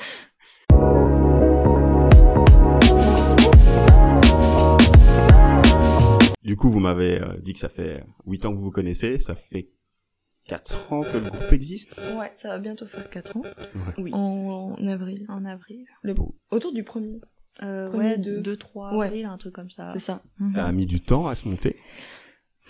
Du 6.42 6.56
coup, 6.56 6.70
vous 6.70 6.80
m'avez 6.80 7.20
euh, 7.20 7.36
dit 7.38 7.52
que 7.52 7.58
ça 7.58 7.68
fait 7.68 8.04
8 8.26 8.46
ans 8.46 8.50
que 8.52 8.56
vous 8.56 8.64
vous 8.64 8.70
connaissez, 8.70 9.18
ça 9.18 9.34
fait 9.34 9.70
4 10.46 10.92
ans 10.92 11.02
que 11.02 11.18
le 11.18 11.30
groupe 11.30 11.52
existe 11.52 12.00
Ouais, 12.18 12.32
ça 12.36 12.48
va 12.48 12.58
bientôt 12.58 12.86
faire 12.86 13.08
4 13.10 13.36
ans. 13.36 13.42
Oui. 13.98 14.10
En, 14.14 14.74
avril. 14.86 15.26
En 15.28 15.44
avril. 15.44 15.84
Le, 16.02 16.14
autour 16.50 16.72
du 16.72 16.82
premier. 16.82 17.20
Euh, 17.62 17.90
ouais, 17.90 18.16
2, 18.16 18.56
3 18.56 19.04
avril, 19.04 19.26
un 19.26 19.36
truc 19.36 19.54
comme 19.54 19.70
ça. 19.70 19.88
C'est 19.92 19.98
ça. 19.98 20.22
Ça 20.54 20.64
a 20.64 20.72
mis 20.72 20.86
du 20.86 21.00
temps 21.00 21.26
à 21.26 21.34
se 21.34 21.46
monter 21.46 21.76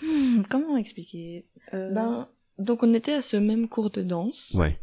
hmm, 0.03 0.41
Comment 0.49 0.75
expliquer? 0.75 1.45
Euh... 1.73 1.91
Ben, 1.91 2.27
donc 2.57 2.83
on 2.83 2.93
était 2.93 3.13
à 3.13 3.21
ce 3.21 3.37
même 3.37 3.69
cours 3.69 3.89
de 3.89 4.03
danse. 4.03 4.53
Ouais. 4.59 4.77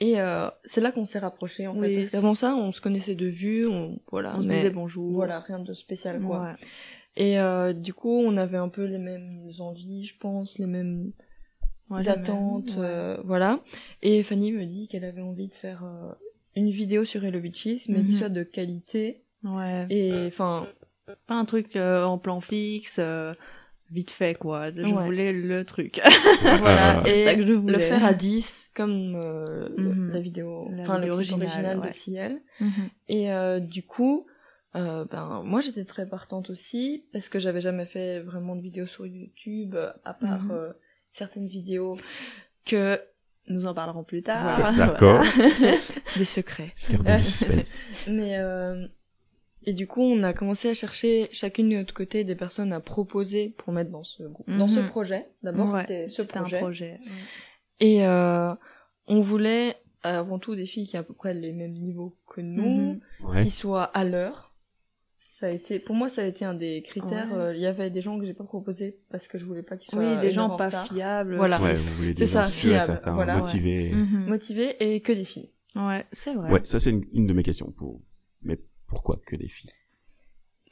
Et 0.00 0.20
euh, 0.20 0.48
c'est 0.64 0.80
là 0.80 0.92
qu'on 0.92 1.04
s'est 1.04 1.18
rapprochés 1.18 1.66
en 1.66 1.78
fait. 1.80 1.94
Parce 1.94 2.10
qu'avant 2.10 2.34
ça, 2.34 2.54
on 2.54 2.70
se 2.70 2.80
connaissait 2.80 3.16
de 3.16 3.26
vue, 3.26 3.66
on, 3.66 3.98
voilà, 4.12 4.36
on 4.36 4.42
se 4.42 4.46
disait 4.46 4.70
bonjour. 4.70 5.12
Voilà, 5.12 5.40
rien 5.40 5.58
de 5.58 5.74
spécial 5.74 6.20
quoi. 6.22 6.42
Ouais. 6.42 6.54
Et 7.18 7.40
euh, 7.40 7.72
du 7.72 7.92
coup, 7.92 8.22
on 8.24 8.36
avait 8.36 8.56
un 8.56 8.68
peu 8.68 8.84
les 8.84 8.98
mêmes 8.98 9.50
envies, 9.58 10.04
je 10.04 10.16
pense, 10.16 10.58
les 10.58 10.66
mêmes 10.66 11.10
attentes, 11.90 12.76
euh, 12.78 13.18
voilà. 13.24 13.58
Et 14.02 14.22
Fanny 14.22 14.52
me 14.52 14.64
dit 14.64 14.86
qu'elle 14.86 15.04
avait 15.04 15.20
envie 15.20 15.48
de 15.48 15.54
faire 15.54 15.84
euh, 15.84 16.12
une 16.54 16.70
vidéo 16.70 17.04
sur 17.04 17.24
Hello 17.24 17.40
mais 17.40 17.50
qui 17.50 17.88
mhm. 17.88 18.12
soit 18.12 18.28
de 18.28 18.44
qualité. 18.44 19.24
Ouais. 19.42 19.86
Et 19.90 20.12
enfin, 20.28 20.68
pas 21.26 21.34
un 21.34 21.44
truc 21.44 21.74
en 21.74 22.18
plan 22.18 22.40
fixe 22.40 23.00
vite 23.90 24.10
fait 24.10 24.34
quoi 24.34 24.70
je 24.70 24.82
voulais 24.82 25.32
le 25.32 25.64
truc 25.64 25.98
voilà 26.42 26.98
c'est 26.98 27.24
ça 27.24 27.34
que 27.34 27.46
je 27.46 27.54
voulais 27.54 27.72
le 27.72 27.78
faire 27.78 28.04
à 28.04 28.12
10 28.12 28.72
comme 28.74 29.16
mhm. 29.16 30.10
la 30.12 30.20
vidéo 30.20 30.68
enfin 30.80 30.98
l'original 30.98 31.80
de 31.80 31.90
Ciel 31.90 32.42
mhm. 32.60 32.90
et 33.08 33.30
du 33.62 33.82
coup 33.84 34.26
euh, 34.74 35.06
ben 35.06 35.42
moi 35.44 35.60
j'étais 35.60 35.84
très 35.84 36.06
partante 36.06 36.50
aussi 36.50 37.06
parce 37.12 37.30
que 37.30 37.38
j'avais 37.38 37.62
jamais 37.62 37.86
fait 37.86 38.20
vraiment 38.20 38.54
de 38.54 38.60
vidéos 38.60 38.86
sur 38.86 39.06
YouTube 39.06 39.76
à 40.04 40.12
part 40.12 40.44
mhm. 40.44 40.50
euh, 40.50 40.72
certaines 41.10 41.48
vidéos 41.48 41.96
que 42.66 43.00
nous 43.48 43.66
en 43.66 43.72
parlerons 43.72 44.04
plus 44.04 44.22
tard. 44.22 44.74
D'accord. 44.76 45.24
des 46.16 46.24
secrets. 46.26 46.74
suspense. 47.18 47.80
Mais 48.08 48.36
euh, 48.36 48.86
et 49.64 49.72
du 49.72 49.86
coup 49.86 50.02
on 50.02 50.22
a 50.22 50.34
commencé 50.34 50.68
à 50.68 50.74
chercher 50.74 51.30
chacune 51.32 51.70
de 51.70 51.76
notre 51.76 51.94
côté 51.94 52.24
des 52.24 52.34
personnes 52.34 52.74
à 52.74 52.80
proposer 52.80 53.54
pour 53.56 53.72
mettre 53.72 53.90
dans 53.90 54.04
ce 54.04 54.22
groupe, 54.24 54.50
dans 54.50 54.68
ce 54.68 54.80
mhm. 54.80 54.88
projet. 54.88 55.28
D'abord 55.42 55.72
c'était 55.72 56.08
ce 56.08 56.20
projet. 56.20 56.56
Un 56.58 56.60
projet. 56.60 57.00
Et 57.80 58.06
euh, 58.06 58.54
on 59.06 59.22
voulait 59.22 59.76
avant 60.02 60.38
tout 60.38 60.54
des 60.54 60.66
filles 60.66 60.86
qui 60.86 60.98
ont 60.98 61.00
à 61.00 61.04
peu 61.04 61.14
près 61.14 61.32
les 61.32 61.52
mêmes 61.52 61.72
niveaux 61.72 62.16
que 62.26 62.42
nous, 62.42 63.00
mhm. 63.20 63.42
qui 63.42 63.50
soient 63.50 63.84
à 63.84 64.04
l'heure 64.04 64.47
ça 65.38 65.46
a 65.46 65.50
été 65.50 65.78
pour 65.78 65.94
moi 65.94 66.08
ça 66.08 66.22
a 66.22 66.24
été 66.24 66.44
un 66.44 66.54
des 66.54 66.82
critères 66.82 67.32
euh, 67.32 67.54
il 67.54 67.60
y 67.60 67.66
avait 67.66 67.90
des 67.90 68.00
gens 68.00 68.18
que 68.18 68.26
j'ai 68.26 68.34
pas 68.34 68.42
proposé 68.42 68.98
parce 69.08 69.28
que 69.28 69.38
je 69.38 69.44
voulais 69.44 69.62
pas 69.62 69.76
qu'ils 69.76 69.88
soient 69.88 70.16
oui 70.16 70.20
des 70.20 70.32
gens 70.32 70.56
pas 70.56 70.68
fiables. 70.68 71.36
Voilà. 71.36 71.60
C'est 72.16 72.26
ça 72.26 72.42
fiables. 72.42 73.00
voilà, 73.04 73.38
motivés. 73.38 73.92
Mhm. 73.92 74.26
motivés 74.26 74.74
et 74.80 75.00
que 75.00 75.12
des 75.12 75.24
filles. 75.24 75.52
Ouais 75.76 76.04
c'est 76.12 76.34
vrai. 76.34 76.50
Ouais 76.50 76.60
ça 76.64 76.80
c'est 76.80 76.90
une, 76.90 77.26
de 77.26 77.32
mes 77.32 77.44
questions 77.44 77.70
pour 77.70 78.02
mais 78.42 78.58
pourquoi 78.88 79.20
que 79.24 79.36
des 79.36 79.48
filles? 79.48 79.70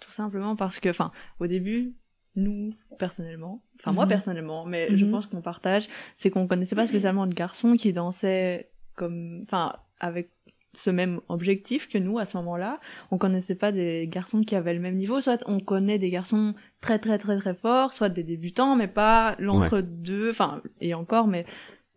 Tout 0.00 0.10
simplement 0.10 0.56
parce 0.56 0.80
que 0.80 0.88
enfin 0.88 1.12
au 1.38 1.46
début 1.46 1.94
nous 2.34 2.74
personnellement 2.98 3.62
enfin 3.78 3.92
moi 3.92 4.06
mhm. 4.06 4.10
personnellement 4.10 4.66
mais 4.66 4.88
je 4.90 5.04
mhm. 5.04 5.12
pense 5.12 5.26
qu'on 5.26 5.42
partage 5.42 5.88
c'est 6.16 6.30
qu'on 6.30 6.48
connaissait 6.48 6.74
pas 6.74 6.88
spécialement 6.88 7.28
de 7.28 7.34
garçons 7.34 7.76
qui 7.76 7.92
dansaient 7.92 8.72
comme 8.96 9.42
enfin 9.44 9.76
avec 10.00 10.32
ce 10.76 10.90
même 10.90 11.20
objectif 11.28 11.88
que 11.88 11.98
nous 11.98 12.18
à 12.18 12.24
ce 12.24 12.36
moment-là. 12.36 12.78
On 13.10 13.18
connaissait 13.18 13.54
pas 13.54 13.72
des 13.72 14.06
garçons 14.06 14.42
qui 14.42 14.54
avaient 14.54 14.74
le 14.74 14.80
même 14.80 14.96
niveau. 14.96 15.20
Soit 15.20 15.42
on 15.46 15.58
connaît 15.58 15.98
des 15.98 16.10
garçons 16.10 16.54
très 16.80 16.98
très 16.98 17.18
très 17.18 17.36
très 17.38 17.54
forts, 17.54 17.92
soit 17.92 18.08
des 18.08 18.22
débutants, 18.22 18.76
mais 18.76 18.88
pas 18.88 19.34
l'entre-deux. 19.38 20.30
Enfin, 20.30 20.60
et 20.80 20.94
encore, 20.94 21.26
mais 21.26 21.44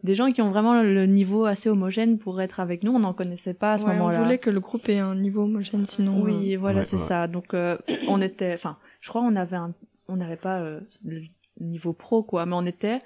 des 0.04 0.16
gens 0.16 0.32
qui 0.32 0.42
ont 0.42 0.50
vraiment 0.50 0.82
le 0.82 1.06
niveau 1.06 1.46
assez 1.46 1.70
homogène 1.70 2.18
pour 2.18 2.42
être 2.42 2.60
avec 2.60 2.84
nous. 2.84 2.94
On 2.94 3.00
n'en 3.00 3.14
connaissait 3.14 3.54
pas 3.54 3.74
à 3.74 3.78
ce 3.78 3.86
moment-là. 3.86 4.20
On 4.20 4.24
voulait 4.24 4.38
que 4.38 4.50
le 4.50 4.60
groupe 4.60 4.88
ait 4.88 5.00
un 5.00 5.16
niveau 5.16 5.44
homogène, 5.44 5.86
sinon. 5.86 6.22
Oui, 6.22 6.56
euh, 6.56 6.60
voilà, 6.60 6.84
c'est 6.84 6.98
ça. 6.98 7.28
Donc, 7.28 7.54
euh, 7.54 7.78
on 8.08 8.22
était, 8.22 8.54
enfin, 8.54 8.78
je 9.02 9.10
crois 9.10 9.22
on 9.22 9.36
avait 9.36 9.58
un, 9.58 9.74
on 10.08 10.16
n'avait 10.16 10.38
pas 10.38 10.60
euh, 10.60 10.80
le 11.06 11.22
niveau 11.60 11.94
pro 11.94 12.24
quoi, 12.24 12.46
mais 12.46 12.56
on 12.56 12.66
était, 12.66 13.00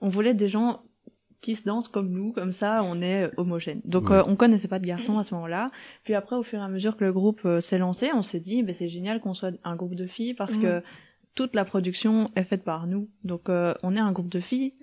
on 0.00 0.08
voulait 0.08 0.34
des 0.34 0.48
gens 0.48 0.82
qui 1.40 1.54
se 1.54 1.64
dansent 1.64 1.88
comme 1.88 2.10
nous, 2.10 2.32
comme 2.32 2.52
ça, 2.52 2.82
on 2.84 3.00
est 3.00 3.30
homogène. 3.36 3.80
Donc 3.84 4.10
euh, 4.10 4.22
on 4.26 4.36
connaissait 4.36 4.68
pas 4.68 4.78
de 4.78 4.86
garçons 4.86 5.18
à 5.18 5.24
ce 5.24 5.34
moment-là. 5.34 5.70
Puis 6.04 6.14
après, 6.14 6.36
au 6.36 6.42
fur 6.42 6.58
et 6.58 6.62
à 6.62 6.68
mesure 6.68 6.96
que 6.96 7.04
le 7.04 7.12
groupe 7.12 7.40
euh, 7.44 7.60
s'est 7.60 7.78
lancé, 7.78 8.10
on 8.14 8.22
s'est 8.22 8.40
dit, 8.40 8.62
ben 8.62 8.74
c'est 8.74 8.88
génial 8.88 9.20
qu'on 9.20 9.34
soit 9.34 9.54
un 9.64 9.76
groupe 9.76 9.94
de 9.94 10.06
filles 10.06 10.34
parce 10.34 10.56
que 10.56 10.82
toute 11.34 11.54
la 11.54 11.64
production 11.64 12.30
est 12.36 12.44
faite 12.44 12.62
par 12.62 12.86
nous. 12.86 13.08
Donc 13.24 13.48
euh, 13.48 13.74
on 13.82 13.96
est 13.96 14.00
un 14.00 14.12
groupe 14.12 14.28
de 14.28 14.40
filles. 14.40 14.74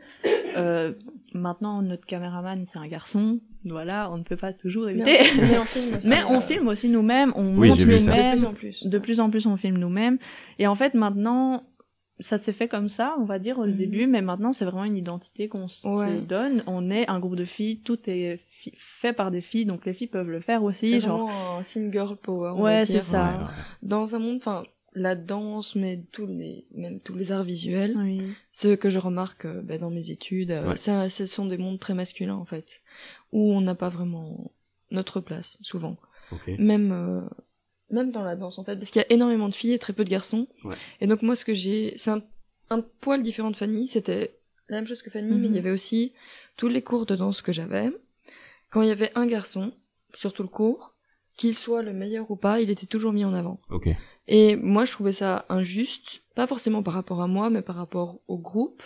maintenant, 1.34 1.84
notre 1.84 2.06
caméraman 2.06 2.66
c'est 2.66 2.80
un 2.80 2.88
garçon. 2.88 3.40
Voilà, 3.66 4.10
on 4.12 4.18
ne 4.18 4.24
peut 4.24 4.38
pas 4.38 4.54
toujours 4.54 4.90
éviter. 4.90 5.18
Mais, 5.40 5.58
on 5.60 5.66
filme 5.66 5.96
aussi, 5.98 6.08
Mais 6.08 6.24
on 6.24 6.40
filme 6.40 6.68
aussi 6.68 6.90
nous-mêmes, 6.90 7.34
on 7.36 7.44
monte 7.44 7.80
nous-mêmes. 7.80 8.36
De 8.36 8.38
plus 8.38 8.46
en 8.46 8.54
plus. 8.54 8.88
De 8.88 8.98
plus 8.98 9.20
en 9.20 9.30
plus, 9.30 9.46
on 9.46 9.58
filme 9.58 9.78
nous-mêmes. 9.78 10.18
Et 10.58 10.68
en 10.68 10.76
fait, 10.76 10.94
maintenant, 10.94 11.64
ça 12.20 12.38
s'est 12.38 12.54
fait 12.54 12.68
comme 12.68 12.90
ça, 12.90 13.16
on 13.20 13.26
va 13.26 13.40
dire, 13.40 13.60
au 13.60 13.66
mhm. 13.66 13.76
début, 13.76 14.08
mais 14.08 14.22
maintenant 14.22 14.54
c'est 14.54 14.66
vraiment 14.66 14.86
une 14.86 14.98
identité 14.98 15.48
qu'on 15.48 15.68
se 15.68 16.22
donne. 16.22 16.64
On 16.68 16.90
est 16.90 17.10
un 17.10 17.20
groupe 17.20 17.36
de 17.36 17.46
filles, 17.46 17.80
tout 17.80 18.00
est 18.08 18.40
fait 18.76 19.14
par 19.14 19.32
des 19.32 19.42
filles, 19.42 19.66
donc 19.66 19.86
les 19.86 19.94
filles 19.94 20.08
peuvent 20.08 20.30
le 20.30 20.40
faire 20.40 20.64
aussi. 20.64 20.92
C'est 20.92 21.02
genre 21.02 21.30
un 21.30 21.64
single 21.64 22.16
power. 22.16 22.54
On 22.56 22.64
ouais, 22.64 22.86
c'est 22.86 23.02
ça. 23.02 23.52
Dans 23.84 24.16
un 24.16 24.20
monde, 24.20 24.38
enfin, 24.38 24.64
la 24.98 25.16
danse, 25.16 25.76
mais 25.76 26.02
tous 26.12 26.26
les, 26.26 26.66
même 26.74 27.00
tous 27.00 27.16
les 27.16 27.32
arts 27.32 27.44
visuels, 27.44 27.96
ce 28.52 28.76
que 28.76 28.90
je 28.90 29.00
remarque 29.00 29.46
euh, 29.46 29.62
ben, 29.62 29.80
dans 29.80 29.92
mes 29.92 30.10
études, 30.10 30.52
euh, 30.52 30.76
ce 30.76 31.26
sont 31.26 31.46
des 31.46 31.58
mondes 31.58 31.80
très 31.80 31.94
masculins 31.94 32.36
en 32.36 32.46
fait, 32.46 32.82
où 33.32 33.54
on 33.54 33.62
n'a 33.62 33.76
pas 33.76 33.90
vraiment 33.90 34.52
notre 34.92 35.22
place 35.22 35.58
souvent. 35.62 35.98
Même 36.58 36.92
euh, 36.92 37.22
même 37.92 38.12
dans 38.12 38.24
la 38.24 38.36
danse 38.36 38.60
en 38.60 38.64
fait, 38.64 38.76
parce 38.76 38.92
qu'il 38.92 39.02
y 39.02 39.06
a 39.06 39.12
énormément 39.12 39.50
de 39.50 39.56
filles 39.56 39.74
et 39.74 39.80
très 39.80 39.94
peu 39.94 40.04
de 40.04 40.10
garçons. 40.10 40.48
Ouais. 40.64 40.76
Et 41.02 41.08
donc 41.08 41.22
moi 41.22 41.36
ce 41.36 41.46
que 41.46 41.54
j'ai, 41.54 41.94
c'est 41.98 42.12
un, 42.12 42.22
un, 42.70 42.82
poil 42.82 43.22
différent 43.22 43.52
de 43.52 43.56
Fanny, 43.56 43.88
c'était 43.88 44.38
la 44.70 44.78
même 44.78 44.88
chose 44.88 45.02
que 45.02 45.10
Fanny, 45.10 45.38
mais 45.38 45.48
il 45.48 45.52
y 45.52 45.60
mhm. 45.60 45.66
avait 45.66 45.72
aussi 45.72 46.14
tous 46.58 46.68
les 46.68 46.82
cours 46.82 47.06
de 47.06 47.16
danse 47.16 47.42
que 47.42 47.52
j'avais. 47.52 47.92
Quand 48.70 48.82
il 48.82 48.90
y 48.90 48.92
avait 48.92 49.12
un 49.16 49.26
garçon 49.26 49.72
sur 50.14 50.34
tout 50.34 50.44
le 50.44 50.50
cours, 50.50 50.94
qu'il 51.38 51.56
soit 51.56 51.84
le 51.84 51.94
meilleur 51.94 52.30
ou 52.32 52.36
pas, 52.36 52.60
il 52.60 52.70
était 52.70 52.88
toujours 52.88 53.14
mis 53.14 53.24
en 53.24 53.34
avant. 53.34 53.62
Okay. 53.70 53.96
Et 54.28 54.56
moi, 54.58 54.84
je 54.84 54.92
trouvais 54.92 55.14
ça 55.14 55.46
injuste, 55.50 56.24
pas 56.36 56.48
forcément 56.48 56.84
par 56.84 56.96
rapport 56.96 57.22
à 57.22 57.28
moi, 57.28 57.50
mais 57.50 57.62
par 57.62 57.76
rapport 57.76 58.20
au 58.28 58.38
groupe, 58.38 58.84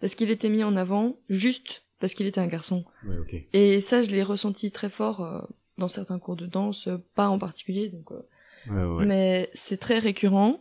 parce 0.00 0.14
qu'il 0.14 0.30
était 0.30 0.50
mis 0.50 0.64
en 0.64 0.76
avant 0.76 1.16
juste 1.28 1.84
parce 2.00 2.14
qu'il 2.14 2.26
était 2.26 2.40
un 2.40 2.48
garçon. 2.48 2.84
Ouais, 3.06 3.48
Et 3.52 3.80
ça, 3.80 4.02
je 4.02 4.10
l'ai 4.10 4.24
ressenti 4.24 4.72
très 4.72 4.90
fort 4.90 5.20
euh, 5.20 5.40
dans 5.78 5.86
certains 5.86 6.18
cours 6.18 6.34
de 6.34 6.46
danse, 6.46 6.88
pas 7.14 7.28
en 7.28 7.38
particulier, 7.38 7.88
donc. 7.88 8.10
Euh, 8.10 8.26
mais 8.66 9.50
c'est 9.54 9.78
très 9.78 9.98
récurrent. 9.98 10.60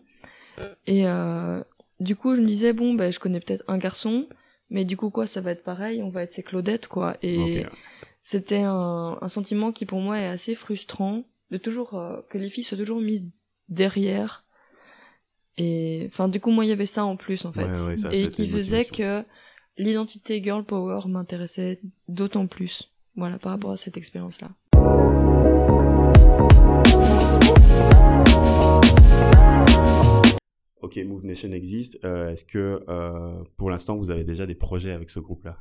Et 0.88 1.06
du 2.00 2.16
coup, 2.16 2.36
je 2.36 2.42
me 2.42 2.48
disais 2.48 2.74
bon, 2.74 2.94
ben, 2.94 3.12
je 3.12 3.20
connais 3.20 3.40
peut-être 3.40 3.64
un 3.68 3.78
garçon, 3.78 4.28
mais 4.70 4.86
du 4.86 4.98
coup 4.98 5.10
quoi, 5.10 5.28
ça 5.28 5.42
va 5.42 5.52
être 5.52 5.64
pareil, 5.64 6.02
on 6.02 6.10
va 6.10 6.24
être 6.24 6.34
ses 6.34 6.44
Claudettes 6.44 6.88
quoi. 6.88 7.18
Et 7.22 7.66
c'était 8.24 8.62
un, 8.62 9.18
un, 9.20 9.28
sentiment 9.28 9.72
qui 9.72 9.86
pour 9.86 10.00
moi 10.00 10.20
est 10.20 10.28
assez 10.28 10.56
frustrant 10.56 11.24
de 11.50 11.58
toujours 11.58 11.92
que 12.30 12.38
les 12.38 12.50
filles 12.50 12.64
soient 12.64 12.78
toujours 12.78 13.02
mises 13.02 13.26
derrière. 13.70 14.46
Et 15.58 16.06
enfin, 16.08 16.28
du 16.28 16.40
coup, 16.40 16.52
moi, 16.52 16.66
il 16.66 16.70
y 16.70 16.74
avait 16.74 16.86
ça 16.86 17.06
en 17.06 17.16
plus, 17.16 17.46
en 17.46 17.52
fait. 17.52 17.72
et 18.12 18.30
qui 18.30 18.48
faisait 18.48 18.86
que 18.86 19.24
l'identité 19.78 20.42
girl 20.44 20.64
power 20.64 21.08
m'intéressait 21.08 21.80
d'autant 22.08 22.48
plus. 22.48 22.92
Voilà, 23.16 23.38
par 23.40 23.52
rapport 23.52 23.72
à 23.72 23.78
cette 23.78 23.98
expérience-là. 23.98 24.50
Ok, 30.82 30.98
Move 31.06 31.26
Nation 31.26 31.52
existe. 31.54 32.04
Euh, 32.04 32.32
est-ce 32.32 32.44
que 32.44 32.84
euh, 32.90 33.44
pour 33.56 33.70
l'instant 33.70 33.96
vous 33.96 34.12
avez 34.12 34.26
déjà 34.26 34.46
des 34.46 34.56
projets 34.56 34.92
avec 34.92 35.10
ce 35.10 35.22
groupe-là? 35.22 35.58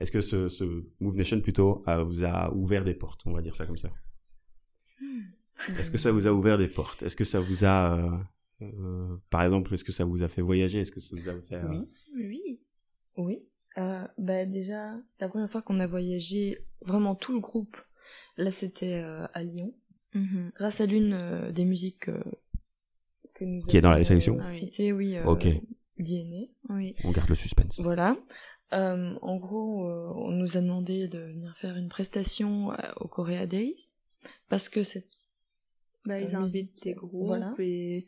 Est-ce 0.00 0.12
que 0.12 0.20
ce, 0.20 0.48
ce, 0.48 0.84
Move 1.00 1.16
Nation 1.16 1.40
plutôt 1.40 1.82
euh, 1.88 2.02
vous 2.02 2.24
a 2.24 2.52
ouvert 2.52 2.84
des 2.84 2.94
portes, 2.94 3.22
on 3.26 3.32
va 3.32 3.42
dire 3.42 3.54
ça 3.54 3.66
comme 3.66 3.78
ça? 3.78 3.90
Hmm. 5.00 5.72
Est-ce 5.78 5.90
que 5.90 5.98
ça 5.98 6.10
vous 6.10 6.26
a 6.26 6.32
ouvert 6.32 6.58
des 6.58 6.68
portes? 6.68 7.02
Est-ce 7.02 7.16
que 7.16 7.24
ça 7.24 7.38
vous 7.38 7.64
a, 7.64 7.96
euh, 7.96 8.18
euh, 8.62 9.16
par 9.30 9.42
exemple, 9.44 9.72
est-ce 9.72 9.84
que 9.84 9.92
ça 9.92 10.04
vous 10.04 10.22
a 10.22 10.28
fait 10.28 10.42
voyager? 10.42 10.80
Est-ce 10.80 10.90
que 10.90 11.00
ça 11.00 11.16
vous 11.16 11.28
a 11.28 11.40
fait 11.40 11.62
Oui, 11.64 11.84
oui, 12.16 12.60
oui. 13.16 13.42
Euh, 13.78 14.06
bah 14.18 14.46
déjà, 14.46 14.94
la 15.20 15.28
première 15.28 15.50
fois 15.50 15.62
qu'on 15.62 15.80
a 15.80 15.86
voyagé, 15.86 16.66
vraiment 16.82 17.14
tout 17.14 17.32
le 17.32 17.40
groupe, 17.40 17.76
là 18.36 18.50
c'était 18.50 18.94
à 18.94 19.42
Lyon, 19.42 19.74
mhm. 20.14 20.52
grâce 20.54 20.80
à 20.80 20.86
l'une 20.86 21.50
des 21.52 21.64
musiques 21.64 22.10
que 23.34 23.44
nous 23.44 23.62
qui 23.62 23.76
est 23.76 23.80
dans 23.80 23.92
la 23.92 24.04
sélection. 24.04 24.42
Cité, 24.42 24.92
oui. 24.92 25.18
ok. 25.20 25.46
DNA. 25.98 26.46
Oui. 26.70 26.94
On 27.04 27.10
garde 27.10 27.28
le 27.28 27.34
suspense. 27.34 27.78
Voilà. 27.80 28.16
en 28.72 29.36
gros, 29.36 29.86
on 30.16 30.30
nous 30.30 30.56
a 30.56 30.60
demandé 30.60 31.08
de 31.08 31.18
venir 31.18 31.56
faire 31.56 31.76
une 31.76 31.88
prestation 31.88 32.70
au 32.96 33.08
Korea 33.08 33.46
Days 33.46 33.92
parce 34.48 34.68
que 34.68 34.82
c'est 34.82 35.06
bah, 36.06 36.18
ils 36.18 36.34
invitent 36.34 36.82
des 36.82 36.94
groupes 36.94 37.58
et, 37.58 38.06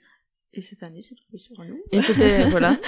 et 0.54 0.62
cette 0.62 0.82
année 0.82 1.02
c'est 1.02 1.14
tombé 1.14 1.38
sur 1.38 1.62
nous. 1.64 1.82
Et 1.92 2.00
c'était, 2.00 2.44
voilà. 2.48 2.78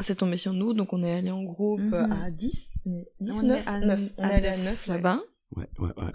C'est 0.00 0.16
tombé 0.16 0.36
sur 0.36 0.52
nous, 0.52 0.74
donc 0.74 0.92
on 0.92 1.02
est 1.02 1.12
allé 1.12 1.30
en 1.30 1.42
groupe 1.42 1.80
mhm. 1.80 2.12
à 2.12 2.30
10, 2.30 2.74
10 3.20 3.42
9, 3.42 3.68
à 3.68 3.78
9. 3.78 4.12
On 4.18 4.22
est 4.24 4.32
allé 4.32 4.48
à 4.48 4.56
9 4.56 4.86
là-bas. 4.88 5.22
Ouais, 5.56 5.68
ouais, 5.78 5.90
ouais. 5.96 6.12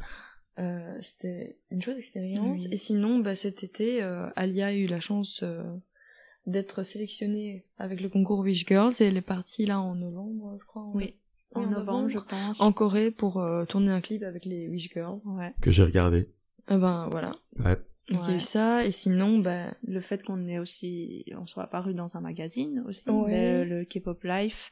Euh, 0.60 0.98
c'était 1.02 1.58
une 1.72 1.82
chouette 1.82 1.98
expérience. 1.98 2.66
Et 2.72 2.78
sinon, 2.78 3.20
bah, 3.20 3.36
cet 3.36 3.64
été, 3.64 4.04
euh, 4.04 4.30
Alia 4.36 4.68
a 4.68 4.74
eu 4.74 4.86
la 4.86 5.00
chance 5.00 5.42
euh, 5.44 5.64
d'être 6.46 6.84
sélectionnée 6.84 7.66
avec 7.78 8.02
le 8.02 8.10
concours 8.10 8.40
Wish 8.40 8.66
Girls 8.68 8.94
et 9.00 9.06
elle 9.06 9.18
est 9.18 9.22
partie 9.22 9.66
là 9.66 9.80
en 9.80 9.96
novembre, 9.96 10.58
je 10.60 10.66
crois. 10.66 10.90
Oui. 10.94 11.16
En, 11.56 11.68
novembre, 11.68 12.10
je 12.10 12.20
pense. 12.20 12.60
En 12.60 12.72
Corée 12.72 13.12
pour 13.12 13.38
euh, 13.38 13.66
tourner 13.66 13.92
un 13.92 14.02
clip 14.02 14.24
avec 14.24 14.46
les 14.46 14.68
Wish 14.68 14.92
Girls. 14.92 15.22
Ouais. 15.26 15.54
Que 15.62 15.72
j'ai 15.72 15.84
regardé. 15.84 16.30
Eh 16.70 16.78
ben 16.78 17.08
voilà. 17.12 17.36
Ouais. 17.60 17.78
Donc 18.10 18.22
il 18.24 18.32
y 18.32 18.34
a 18.34 18.38
eu 18.38 18.42
ça, 18.42 18.86
et 18.86 18.92
sinon, 18.92 19.40
ben... 19.40 19.74
Le 19.88 20.02
fait 20.02 20.24
qu'on 20.24 20.48
ait 20.48 20.60
aussi, 20.60 21.26
on 21.38 21.46
soit 21.46 21.64
apparu 21.64 21.94
dans 21.94 22.18
un 22.18 22.22
magazine 22.22 22.84
aussi, 22.88 23.04
ben, 23.06 23.68
le 23.68 23.86
K-pop 23.86 24.22
Life, 24.24 24.72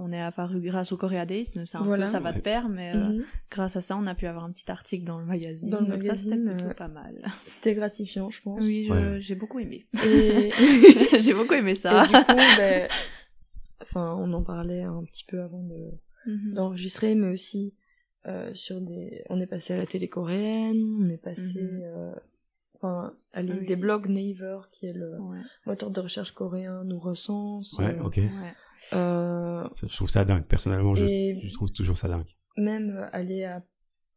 on 0.00 0.12
est 0.12 0.20
apparu 0.20 0.60
grâce 0.60 0.92
au 0.92 0.96
Korea 0.96 1.26
Days, 1.26 1.46
c'est 1.46 1.76
un 1.76 1.84
peu 1.84 2.06
ça 2.06 2.20
va 2.20 2.32
de 2.32 2.40
pair, 2.40 2.68
mais 2.68 2.94
euh, 2.94 3.08
mhm. 3.10 3.24
grâce 3.50 3.76
à 3.76 3.80
ça, 3.80 3.96
on 3.96 4.06
a 4.06 4.14
pu 4.14 4.26
avoir 4.26 4.44
un 4.44 4.50
petit 4.50 4.70
article 4.70 5.04
dans 5.04 5.18
le 5.18 5.26
magazine. 5.26 5.68
Dans 5.68 5.80
le 5.80 5.86
donc 5.86 6.02
magazine, 6.02 6.30
ça, 6.30 6.36
c'était 6.36 6.54
plutôt 6.54 6.74
pas 6.74 6.88
mal. 6.88 7.22
C'était 7.46 7.74
gratifiant, 7.74 8.30
je 8.30 8.42
pense. 8.42 8.64
Oui, 8.64 8.90
j'ai 9.20 9.34
beaucoup 9.34 9.58
aimé. 9.58 9.86
Et... 10.06 10.50
j'ai 11.20 11.34
beaucoup 11.34 11.54
aimé 11.54 11.74
ça. 11.74 12.04
Et 12.04 12.08
du 12.08 12.12
coup, 12.12 12.56
ben... 12.58 12.88
enfin, 13.82 14.16
on 14.18 14.32
en 14.32 14.42
parlait 14.42 14.82
un 14.82 15.04
petit 15.04 15.24
peu 15.24 15.40
avant 15.40 15.62
de... 15.62 15.90
Mhm. 16.26 16.52
d'enregistrer, 16.52 17.14
mais 17.14 17.28
aussi 17.28 17.74
euh, 18.26 18.50
sur 18.52 18.82
des 18.82 19.24
on 19.30 19.40
est 19.40 19.46
passé 19.46 19.72
à 19.72 19.78
la 19.78 19.86
télé 19.86 20.06
coréenne 20.06 20.76
on 21.00 21.08
est 21.08 21.16
passé 21.16 21.62
mhm. 21.62 21.80
euh, 21.82 22.12
enfin 22.74 23.14
à 23.32 23.42
des 23.42 23.76
blogs 23.76 24.10
Naver 24.10 24.58
qui 24.72 24.84
est 24.84 24.92
le 24.92 25.16
moteur 25.64 25.90
de 25.90 26.00
recherche 26.00 26.32
coréen 26.32 26.84
nous 26.84 26.98
recense 26.98 27.78
ouais 27.78 27.96
euh, 27.96 28.02
ok 28.02 28.20
je 28.92 29.96
trouve 29.96 30.08
ça 30.08 30.24
dingue 30.24 30.44
personnellement 30.44 30.94
je, 30.94 31.54
trouve 31.54 31.72
toujours 31.72 31.96
ça 31.96 32.08
dingue 32.08 32.26
même 32.56 33.08
aller 33.12 33.44
à 33.44 33.62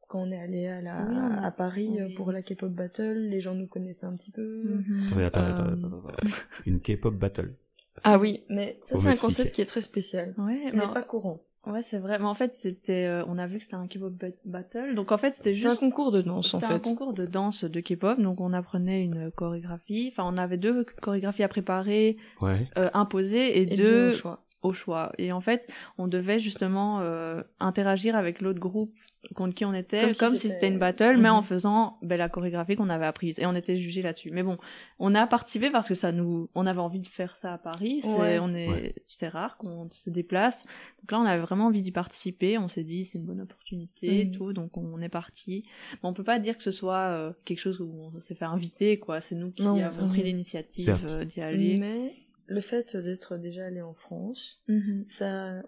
quand 0.08 0.20
on 0.20 0.32
est 0.32 0.40
allé 0.40 0.68
à 0.68 0.82
la 0.82 1.44
à 1.44 1.52
Paris 1.52 1.98
pour 2.16 2.32
la 2.32 2.42
K-pop 2.42 2.72
battle 2.72 3.18
les 3.18 3.42
gens 3.42 3.56
nous 3.56 3.68
connaissaient 3.68 4.06
un 4.06 4.16
petit 4.16 4.32
peu 4.32 4.64
mhm. 4.64 5.06
attendez, 5.08 5.24
attendez, 5.24 5.52
attendez, 5.52 6.32
une 6.66 6.80
K-pop 6.80 7.16
battle 7.16 7.56
ah 8.04 8.18
oui 8.18 8.44
mais 8.50 8.80
ça 8.86 8.98
c'est 8.98 9.08
un 9.08 9.16
concept 9.16 9.56
qui 9.56 9.62
est 9.62 9.66
très 9.66 9.82
spécial 9.82 10.34
ouais, 10.38 10.72
n'est 10.72 10.94
pas 10.94 11.04
courant 11.04 11.44
Ouais, 11.66 11.82
c'est 11.82 11.98
vrai. 11.98 12.20
Mais 12.20 12.26
en 12.26 12.34
fait, 12.34 12.54
c'était, 12.54 13.06
euh, 13.06 13.24
on 13.28 13.38
a 13.38 13.48
vu 13.48 13.58
que 13.58 13.64
c'était 13.64 13.76
un 13.76 13.88
K-pop 13.88 14.14
battle. 14.44 14.96
Donc 14.96 15.14
en 15.14 15.18
fait, 15.18 15.36
c'était 15.36 15.54
juste 15.54 15.72
un 15.72 15.76
concours 15.78 16.12
de 16.12 16.22
danse. 16.22 16.54
En 16.54 16.60
fait, 16.60 16.66
c'était 16.66 16.76
un 16.76 16.80
concours 16.80 17.14
de 17.14 17.26
danse 17.26 17.64
de 17.64 17.80
K-pop. 17.80 18.20
Donc 18.20 18.42
on 18.42 18.52
apprenait 18.52 19.02
une 19.02 19.32
chorégraphie. 19.32 20.12
Enfin, 20.12 20.30
on 20.32 20.38
avait 20.38 20.58
deux 20.58 20.86
chorégraphies 21.02 21.44
à 21.44 21.48
préparer, 21.48 22.18
ouais. 22.42 22.68
euh, 22.78 22.90
imposées, 22.94 23.62
et, 23.62 23.66
deux, 23.66 24.10
au 24.10 24.12
choix. 24.12 24.43
Au 24.64 24.74
choix. 24.74 25.12
Et 25.18 25.32
en 25.32 25.42
fait, 25.42 25.72
on 25.98 26.08
devait 26.08 26.40
justement 26.40 27.00
euh, 27.02 27.42
interagir 27.60 28.16
avec 28.16 28.42
l'autre 28.42 28.60
groupe 28.60 28.94
contre 29.36 29.56
qui 29.56 29.64
on 29.64 29.74
était, 29.74 30.12
comme, 30.20 30.36
si, 30.36 30.50
c'était 30.50 30.68
une 30.68 30.80
battle, 30.80 31.18
mais 31.18 31.30
en 31.30 31.38
mhm. 31.38 31.44
faisant 31.44 31.98
ben, 32.02 32.18
la 32.18 32.28
chorégraphie 32.28 32.76
qu'on 32.76 32.90
avait 32.90 33.06
apprise. 33.06 33.40
Et 33.40 33.46
on 33.46 33.56
était 33.56 33.78
jugé 33.78 34.02
là-dessus. 34.02 34.30
Mais 34.34 34.44
bon, 34.44 34.58
on 35.00 35.16
a 35.16 35.26
participé 35.28 35.70
parce 35.70 35.88
que 35.88 35.94
ça 35.94 36.12
nous, 36.12 36.50
on 36.56 36.68
avait 36.68 36.82
envie 36.82 37.00
de 37.00 37.08
faire 37.08 37.38
ça 37.38 37.54
à 37.54 37.58
Paris. 37.58 38.02
C'est, 38.04 38.40
on 38.40 38.54
est, 38.54 38.96
c'est 39.08 39.30
rare 39.30 39.58
qu'on 39.58 39.88
se 39.92 40.10
déplace. 40.10 40.66
Donc 41.02 41.12
là, 41.12 41.20
on 41.22 41.26
avait 41.26 41.42
vraiment 41.42 41.68
envie 41.68 41.82
d'y 41.82 41.92
participer. 41.92 42.58
On 42.58 42.68
s'est 42.68 42.84
dit, 42.84 43.06
c'est 43.06 43.18
une 43.18 43.26
bonne 43.26 43.42
opportunité, 43.42 44.22
et 44.22 44.26
mhm. 44.26 44.32
tout. 44.32 44.54
Donc 44.54 44.78
on 44.78 45.02
est 45.02 45.10
parti. 45.10 45.64
Mais 45.94 46.10
on 46.10 46.14
peut 46.14 46.24
pas 46.24 46.40
dire 46.40 46.58
que 46.58 46.64
ce 46.64 46.72
soit 46.72 46.98
euh, 46.98 47.32
quelque 47.46 47.60
chose 47.60 47.80
où 47.80 48.12
on 48.14 48.20
s'est 48.20 48.36
fait 48.36 48.46
inviter, 48.46 49.00
quoi. 49.00 49.22
C'est 49.22 49.36
nous 49.36 49.52
qui 49.52 49.64
avons 49.64 50.10
pris 50.10 50.24
l'initiative 50.24 50.98
euh, 51.10 51.24
d'y 51.24 51.40
aller. 51.40 51.78
Mais 51.78 52.14
le 52.48 52.62
fait 52.62 52.96
d'être 52.96 53.38
déjà 53.38 53.66
allé 53.66 53.82
en 53.82 53.94
France, 53.94 54.62
mhm. 54.68 55.06
ça 55.08 55.64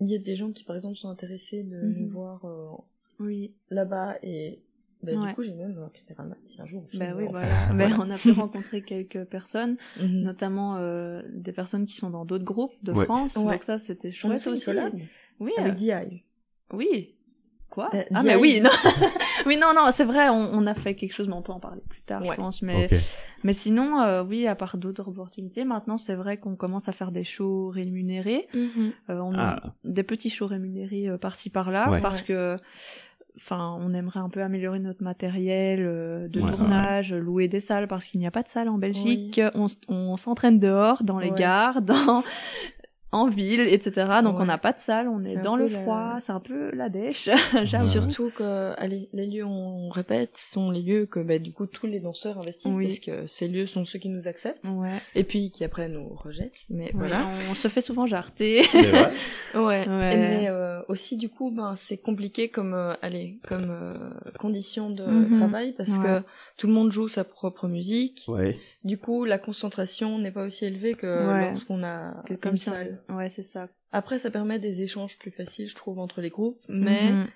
il 0.00 0.08
y 0.08 0.14
a 0.14 0.18
des 0.18 0.36
gens 0.36 0.52
qui, 0.52 0.64
par 0.64 0.76
exemple, 0.76 0.96
sont 0.96 1.08
intéressés 1.08 1.62
de 1.62 1.80
nous 1.80 2.06
mhm. 2.06 2.10
voir 2.10 2.44
euh, 2.44 2.70
oui. 3.18 3.54
là-bas 3.70 4.18
et 4.22 4.60
bah, 5.02 5.12
du 5.12 5.34
coup, 5.34 5.42
j'ai 5.42 5.54
même 5.54 5.78
un 5.78 6.36
si 6.44 6.60
un 6.60 6.66
jour. 6.66 6.84
Bah 6.94 7.14
oui, 7.16 7.26
voilà. 7.30 7.48
Mais 7.74 7.92
on 7.92 8.10
a 8.10 8.16
pu 8.16 8.30
rencontrer 8.32 8.82
quelques 8.82 9.24
personnes, 9.24 9.76
mhm. 10.00 10.22
notamment 10.22 10.76
euh, 10.76 11.22
des 11.28 11.52
personnes 11.52 11.86
qui 11.86 11.96
sont 11.96 12.10
dans 12.10 12.24
d'autres 12.24 12.44
groupes 12.44 12.72
de 12.82 12.92
France. 12.92 13.34
Donc 13.34 13.62
ça, 13.62 13.78
c'était 13.78 14.12
chouette 14.12 14.46
aussi. 14.46 14.70
Oui. 15.38 15.52
Avec 15.58 15.74
euh... 15.74 15.76
DI. 15.76 16.24
Oui. 16.72 17.14
Quoi? 17.76 17.90
Bah, 17.92 17.98
Ah 18.14 18.22
mais 18.22 18.36
oui, 18.36 18.62
non. 18.62 18.70
oui, 19.46 19.58
non, 19.58 19.74
non, 19.76 19.90
c'est 19.92 20.06
vrai, 20.06 20.30
on, 20.30 20.50
on, 20.54 20.66
a 20.66 20.72
fait 20.72 20.94
quelque 20.94 21.12
chose, 21.12 21.28
mais 21.28 21.34
on 21.34 21.42
peut 21.42 21.52
en 21.52 21.60
parler 21.60 21.82
plus 21.86 22.00
tard, 22.00 22.24
je 22.24 22.32
pense. 22.32 22.62
Mais, 22.62 22.88
mais 23.44 23.52
sinon, 23.52 24.00
euh, 24.00 24.24
oui, 24.24 24.46
à 24.46 24.54
part 24.54 24.78
d'autres 24.78 25.06
opportunités, 25.06 25.66
maintenant, 25.66 25.98
c'est 25.98 26.14
vrai 26.14 26.38
qu'on 26.38 26.56
commence 26.56 26.88
à 26.88 26.92
faire 26.92 27.12
des 27.12 27.22
shows 27.22 27.68
rémunérés. 27.68 28.48
Mm-hmm. 28.54 28.92
euh, 29.10 29.20
on 29.20 29.34
a 29.34 29.58
ah. 29.62 29.74
des 29.84 30.04
petits 30.04 30.30
shows 30.30 30.46
rémunérés 30.46 31.06
euh, 31.06 31.18
par-ci 31.18 31.50
par-là, 31.50 32.00
parce 32.00 32.22
que 32.22 32.56
enfin 33.36 33.78
on 33.80 33.92
aimerait 33.92 34.20
un 34.20 34.28
peu 34.28 34.42
améliorer 34.42 34.78
notre 34.78 35.02
matériel 35.02 35.80
euh, 35.82 36.28
de 36.28 36.40
tournage 36.40 37.12
louer 37.12 37.48
des 37.48 37.60
salles 37.60 37.86
parce 37.86 38.06
qu'il 38.06 38.18
n'y 38.18 38.26
a 38.26 38.30
pas 38.30 38.42
de 38.42 38.48
salle 38.48 38.68
en 38.68 38.78
Belgique 38.78 39.40
on, 39.54 39.66
on 39.88 40.16
s'entraîne 40.16 40.58
dehors 40.58 41.02
dans 41.02 41.18
les 41.18 41.30
gares 41.30 41.82
dans 41.82 42.24
en 43.16 43.28
ville, 43.28 43.60
etc. 43.60 44.20
Donc 44.22 44.38
on 44.38 44.44
n'a 44.44 44.58
pas 44.58 44.72
de 44.72 44.78
salle, 44.78 45.08
on 45.08 45.24
est, 45.24 45.36
dans 45.36 45.56
le 45.56 45.68
froid, 45.68 46.18
c'est 46.20 46.32
un 46.32 46.40
peu 46.40 46.70
la 46.74 46.88
dèche. 46.88 47.30
Surtout 47.80 48.30
que, 48.34 48.72
allez, 48.78 49.08
les 49.12 49.26
lieux, 49.26 49.44
on 49.44 49.88
répète, 49.88 50.36
sont 50.36 50.70
les 50.70 50.82
lieux 50.82 51.06
que, 51.06 51.20
bah, 51.20 51.38
du 51.38 51.52
coup, 51.52 51.66
tous 51.66 51.86
les 51.86 52.00
danseurs 52.00 52.38
investissent 52.38 52.76
parce 52.76 52.98
que 53.00 53.26
ces 53.26 53.48
lieux 53.48 53.66
sont 53.66 53.84
ceux 53.84 53.98
qui 53.98 54.08
nous 54.08 54.26
acceptent. 54.26 54.66
Et 55.14 55.24
puis 55.24 55.50
qui 55.50 55.64
après 55.64 55.88
nous 55.88 56.08
rejettent. 56.14 56.64
Mais 56.70 56.90
voilà. 56.94 57.26
On 57.50 57.54
se 57.54 57.68
fait 57.68 57.80
souvent 57.80 58.06
jarter. 58.06 58.62
ouais. 59.54 59.86
Mais 59.86 60.46
euh, 60.48 60.80
aussi, 60.88 61.16
du 61.16 61.28
coup, 61.28 61.50
ben, 61.50 61.74
c'est 61.76 61.96
compliqué 61.96 62.48
comme, 62.48 62.74
euh, 62.74 62.94
allez, 63.02 63.38
comme 63.48 63.70
euh, 63.70 63.94
condition 64.38 64.90
de 64.90 65.04
mhm. 65.04 65.38
travail 65.38 65.72
parce 65.76 65.98
que 65.98 66.22
tout 66.56 66.66
le 66.66 66.72
monde 66.72 66.90
joue 66.90 67.08
sa 67.08 67.24
propre 67.24 67.68
musique. 67.68 68.24
Ouais. 68.28 68.58
Du 68.84 68.98
coup, 68.98 69.24
la 69.24 69.38
concentration 69.38 70.18
n'est 70.18 70.30
pas 70.30 70.44
aussi 70.44 70.64
élevée 70.64 70.94
que 70.94 71.48
lorsqu'on 71.48 71.82
a 71.82 72.22
comme 72.40 72.52
une 72.52 72.58
salle. 72.58 73.02
Ouais, 73.08 73.28
c'est 73.28 73.42
ça. 73.42 73.68
Après, 73.92 74.18
ça 74.18 74.30
permet 74.30 74.58
des 74.58 74.82
échanges 74.82 75.18
plus 75.18 75.30
faciles, 75.30 75.68
je 75.68 75.74
trouve, 75.74 75.98
entre 75.98 76.20
les 76.20 76.30
groupes, 76.30 76.60
mais 76.68 77.12
mhm. 77.12 77.26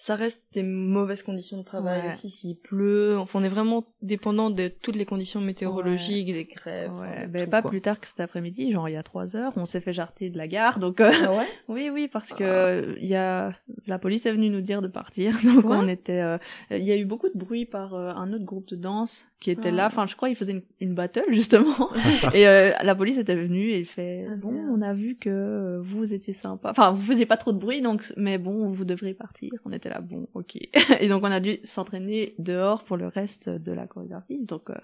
Ça 0.00 0.14
reste 0.14 0.44
des 0.52 0.62
mauvaises 0.62 1.24
conditions 1.24 1.58
de 1.58 1.64
travail 1.64 2.06
aussi 2.06 2.30
s'il 2.30 2.56
pleut. 2.56 3.18
Enfin, 3.18 3.40
on 3.40 3.42
est 3.42 3.48
vraiment 3.48 3.84
dépendant 4.00 4.48
de 4.48 4.68
toutes 4.68 4.94
les 4.94 5.04
conditions 5.04 5.40
météorologiques, 5.40 6.32
des 6.32 6.44
grèves. 6.44 6.92
Ouais, 6.94 7.26
ben, 7.26 7.50
pas 7.50 7.62
plus 7.62 7.80
tard 7.80 7.98
que 7.98 8.06
cet 8.06 8.20
après-midi, 8.20 8.70
genre 8.70 8.88
il 8.88 8.92
y 8.92 8.96
a 8.96 9.02
trois 9.02 9.34
heures, 9.34 9.52
on 9.56 9.64
s'est 9.64 9.80
fait 9.80 9.92
jarter 9.92 10.30
de 10.30 10.38
la 10.38 10.46
gare. 10.46 10.78
Donc 10.78 11.00
euh, 11.00 11.10
ah 11.24 11.32
ouais 11.32 11.46
oui, 11.68 11.90
oui, 11.92 12.06
parce 12.06 12.32
que 12.32 12.96
il 13.00 13.08
y 13.08 13.16
a 13.16 13.52
la 13.88 13.98
police 13.98 14.24
est 14.26 14.30
venue 14.30 14.50
nous 14.50 14.60
dire 14.60 14.82
de 14.82 14.86
partir. 14.86 15.36
Donc 15.44 15.64
on 15.64 15.88
était, 15.88 16.20
euh, 16.20 16.38
il 16.70 16.84
y 16.84 16.92
a 16.92 16.96
eu 16.96 17.04
beaucoup 17.04 17.28
de 17.28 17.36
bruit 17.36 17.66
par 17.66 17.94
euh, 17.94 18.10
un 18.10 18.32
autre 18.32 18.44
groupe 18.44 18.68
de 18.68 18.76
danse 18.76 19.26
qui 19.40 19.50
était 19.50 19.72
là. 19.72 19.84
Ah. 19.84 19.88
Enfin, 19.88 20.06
je 20.06 20.14
crois 20.14 20.28
ils 20.28 20.36
faisaient 20.36 20.52
une, 20.52 20.62
une 20.80 20.94
battle 20.94 21.24
justement. 21.30 21.90
et 22.34 22.44
la 22.44 22.94
police 22.94 23.18
était 23.18 23.34
venue 23.34 23.70
et 23.70 23.80
il 23.80 23.84
fait 23.84 24.28
ah, 24.30 24.36
bon, 24.36 24.54
on 24.54 24.80
a 24.80 24.94
vu 24.94 25.16
que 25.16 25.80
vous 25.82 26.14
étiez 26.14 26.34
sympa. 26.34 26.70
Enfin, 26.70 26.92
vous 26.92 27.02
faisiez 27.02 27.26
pas 27.26 27.36
trop 27.36 27.50
de 27.50 27.58
bruit, 27.58 27.82
donc 27.82 28.12
mais 28.16 28.38
bon, 28.38 28.70
vous 28.70 28.84
devriez 28.84 29.14
partir. 29.14 29.50
On 29.64 29.72
était 29.72 29.87
là, 29.88 30.00
bon, 30.00 30.28
ok. 30.34 30.56
et 31.00 31.08
donc 31.08 31.22
on 31.22 31.30
a 31.30 31.40
dû 31.40 31.58
s'entraîner 31.64 32.34
dehors 32.38 32.84
pour 32.84 32.96
le 32.96 33.06
reste 33.06 33.48
de 33.48 33.72
la 33.72 33.86
chorégraphie. 33.86 34.38
Donc 34.44 34.70
euh, 34.70 34.74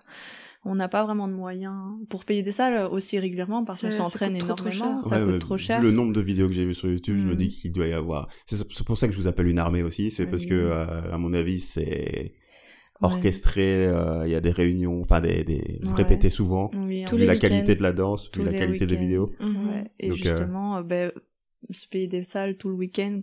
on 0.64 0.74
n'a 0.74 0.88
pas 0.88 1.04
vraiment 1.04 1.28
de 1.28 1.32
moyens 1.32 1.74
pour 2.08 2.24
payer 2.24 2.42
des 2.42 2.52
salles 2.52 2.88
aussi 2.90 3.18
régulièrement 3.18 3.64
parce 3.64 3.82
qu'on 3.82 3.90
s'entraîne 3.90 4.36
énormément. 4.36 5.02
ça 5.02 5.20
coûte 5.20 5.38
trop 5.38 5.58
cher. 5.58 5.80
Vu 5.80 5.86
le 5.86 5.92
nombre 5.92 6.12
de 6.12 6.20
vidéos 6.20 6.48
que 6.48 6.54
j'ai 6.54 6.64
vues 6.64 6.74
sur 6.74 6.88
YouTube, 6.88 7.18
je 7.18 7.26
me 7.26 7.36
dis 7.36 7.48
qu'il 7.48 7.72
doit 7.72 7.86
y 7.86 7.92
avoir. 7.92 8.28
C'est 8.46 8.84
pour 8.84 8.96
ça 8.96 9.06
que 9.06 9.12
je 9.12 9.18
vous 9.18 9.26
appelle 9.26 9.46
une 9.46 9.58
armée 9.58 9.82
aussi. 9.82 10.10
C'est 10.10 10.26
parce 10.26 10.46
que, 10.46 10.54
euh, 10.54 11.12
à 11.12 11.18
mon 11.18 11.34
avis, 11.34 11.60
c'est 11.60 12.32
orchestré, 13.00 13.86
euh, 13.86 14.26
il 14.26 14.32
y 14.32 14.34
a 14.34 14.40
des 14.40 14.50
réunions, 14.50 15.00
enfin 15.00 15.20
des, 15.20 15.44
des 15.44 15.80
vous 15.82 15.94
répétez 15.94 16.30
souvent, 16.30 16.70
vu 16.72 17.26
la 17.26 17.36
qualité 17.36 17.74
de 17.74 17.82
la 17.82 17.92
danse, 17.92 18.30
vu 18.34 18.42
la 18.42 18.52
qualité 18.52 18.86
des 18.86 18.96
vidéos. 18.96 19.30
Et 19.98 20.12
justement, 20.12 20.80
ben, 20.82 21.12
se 21.70 21.88
payer 21.88 22.06
des 22.06 22.24
salles 22.24 22.56
tout 22.56 22.68
le 22.68 22.74
week-end, 22.74 23.20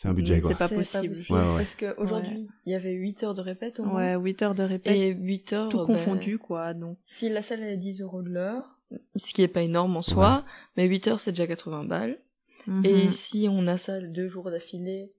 c'est 0.00 0.08
un 0.08 0.14
budget, 0.14 0.40
quoi. 0.40 0.52
C'est 0.52 0.56
pas 0.56 0.68
possible. 0.70 1.14
Parce 1.28 1.74
qu'aujourd'hui, 1.74 2.48
il 2.64 2.72
y 2.72 2.74
avait 2.74 2.94
8 2.94 3.22
heures 3.22 3.34
de 3.34 3.42
répète 3.42 3.80
au 3.80 3.84
moins. 3.84 4.16
Ouais, 4.16 4.22
8 4.22 4.42
heures 4.42 4.54
de 4.54 4.62
répète. 4.62 4.96
Et 4.96 5.10
8 5.10 5.52
heures. 5.52 5.68
Tout 5.68 5.76
ben, 5.76 5.84
confondu, 5.88 6.38
quoi, 6.38 6.72
donc. 6.72 6.96
Si 7.04 7.28
la 7.28 7.42
salle 7.42 7.62
est 7.62 7.72
à 7.72 7.76
10 7.76 8.00
euros 8.00 8.22
de 8.22 8.30
l'heure, 8.30 8.78
ce 9.16 9.34
qui 9.34 9.42
est 9.42 9.48
pas 9.48 9.60
énorme 9.60 9.98
en 9.98 10.00
soi, 10.00 10.46
mais 10.78 10.86
8 10.86 11.08
heures, 11.08 11.20
c'est 11.20 11.32
déjà 11.32 11.46
80 11.46 11.84
balles. 11.84 12.18
Mhm. 12.66 12.86
Et 12.86 13.10
si 13.10 13.46
on 13.50 13.66
a 13.66 13.76
ça 13.76 14.00
deux 14.00 14.26
jours 14.26 14.50
d'affilée, 14.50 15.12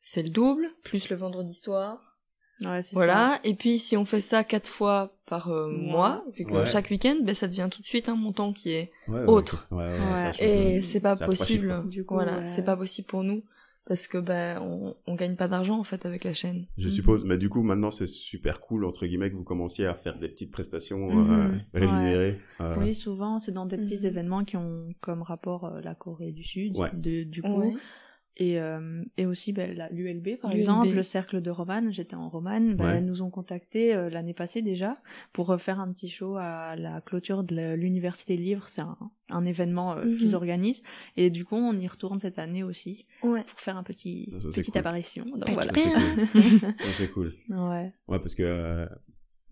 c'est 0.00 0.22
le 0.22 0.28
double, 0.28 0.68
plus 0.82 1.08
le 1.08 1.16
vendredi 1.16 1.54
soir. 1.54 2.18
Ouais, 2.60 2.82
c'est 2.82 2.92
voilà. 2.92 3.40
Et 3.42 3.54
puis, 3.54 3.78
si 3.78 3.96
on 3.96 4.04
fait 4.04 4.20
ça 4.20 4.44
quatre 4.44 4.68
fois 4.68 5.16
par 5.24 5.50
euh, 5.50 5.70
mois, 5.70 6.22
vu 6.34 6.44
que 6.44 6.66
chaque 6.66 6.90
week-end, 6.90 7.16
ben, 7.22 7.34
ça 7.34 7.48
devient 7.48 7.68
tout 7.70 7.80
de 7.80 7.86
suite 7.86 8.10
un 8.10 8.16
montant 8.16 8.52
qui 8.52 8.72
est 8.72 8.92
autre. 9.26 9.66
Et 10.40 10.82
c'est 10.82 11.00
pas 11.00 11.16
possible. 11.16 11.88
Du 11.88 12.04
coup, 12.04 12.16
voilà, 12.16 12.44
c'est 12.44 12.66
pas 12.66 12.76
possible 12.76 13.08
pour 13.08 13.24
nous 13.24 13.42
parce 13.86 14.08
que 14.08 14.18
ben 14.18 14.60
on, 14.60 14.96
on 15.06 15.14
gagne 15.14 15.36
pas 15.36 15.48
d'argent 15.48 15.78
en 15.78 15.84
fait 15.84 16.04
avec 16.04 16.24
la 16.24 16.32
chaîne. 16.32 16.66
Je 16.76 16.88
suppose, 16.88 17.24
mais 17.24 17.38
du 17.38 17.48
coup 17.48 17.62
maintenant 17.62 17.90
c'est 17.90 18.08
super 18.08 18.60
cool 18.60 18.84
entre 18.84 19.06
guillemets 19.06 19.30
que 19.30 19.36
vous 19.36 19.44
commenciez 19.44 19.86
à 19.86 19.94
faire 19.94 20.18
des 20.18 20.28
petites 20.28 20.50
prestations 20.50 21.08
euh, 21.10 21.48
mhm. 21.48 21.60
rémunérées. 21.72 22.38
Euh. 22.60 22.76
Oui, 22.78 22.94
souvent 22.94 23.38
c'est 23.38 23.52
dans 23.52 23.66
des 23.66 23.76
petits 23.76 24.00
mhm. 24.00 24.06
événements 24.06 24.44
qui 24.44 24.56
ont 24.56 24.88
comme 25.00 25.22
rapport 25.22 25.66
euh, 25.66 25.80
la 25.80 25.94
Corée 25.94 26.32
du 26.32 26.44
Sud, 26.44 26.76
de, 26.94 27.22
du 27.22 27.42
coup. 27.42 27.76
Et, 28.38 28.60
euh, 28.60 29.02
et 29.16 29.24
aussi 29.24 29.52
ben, 29.52 29.88
l'ULB, 29.90 30.38
par 30.40 30.52
exemple, 30.52 30.90
le 30.90 31.02
cercle 31.02 31.40
de 31.40 31.50
Romane, 31.50 31.90
j'étais 31.90 32.16
en 32.16 32.28
Romane, 32.28 32.74
ben, 32.74 33.00
nous 33.00 33.22
ont 33.22 33.30
contacté 33.30 33.94
euh, 33.94 34.10
l'année 34.10 34.34
passée 34.34 34.60
déjà 34.60 34.92
pour 35.32 35.46
refaire 35.46 35.80
un 35.80 35.90
petit 35.90 36.10
show 36.10 36.36
à 36.36 36.76
la 36.76 37.00
clôture 37.00 37.44
de 37.44 37.74
l'université 37.74 38.36
livre, 38.36 38.68
c'est 38.68 38.82
un, 38.82 38.98
un 39.30 39.46
événement 39.46 39.94
euh, 39.94 40.04
mhm. 40.04 40.18
qu'ils 40.18 40.34
organisent, 40.34 40.82
et 41.16 41.30
du 41.30 41.46
coup 41.46 41.56
on 41.56 41.78
y 41.78 41.88
retourne 41.88 42.18
cette 42.18 42.38
année 42.38 42.62
aussi 42.62 43.06
pour 43.22 43.38
faire 43.56 43.78
un 43.78 43.82
petit 43.82 44.30
petite 44.54 44.76
apparition. 44.76 45.24
Donc 45.24 45.48
voilà. 45.50 45.72
C'est 46.80 47.10
cool. 47.12 47.32
Ouais. 47.48 47.92
Ouais, 48.06 48.18
parce 48.18 48.34
que 48.34 48.86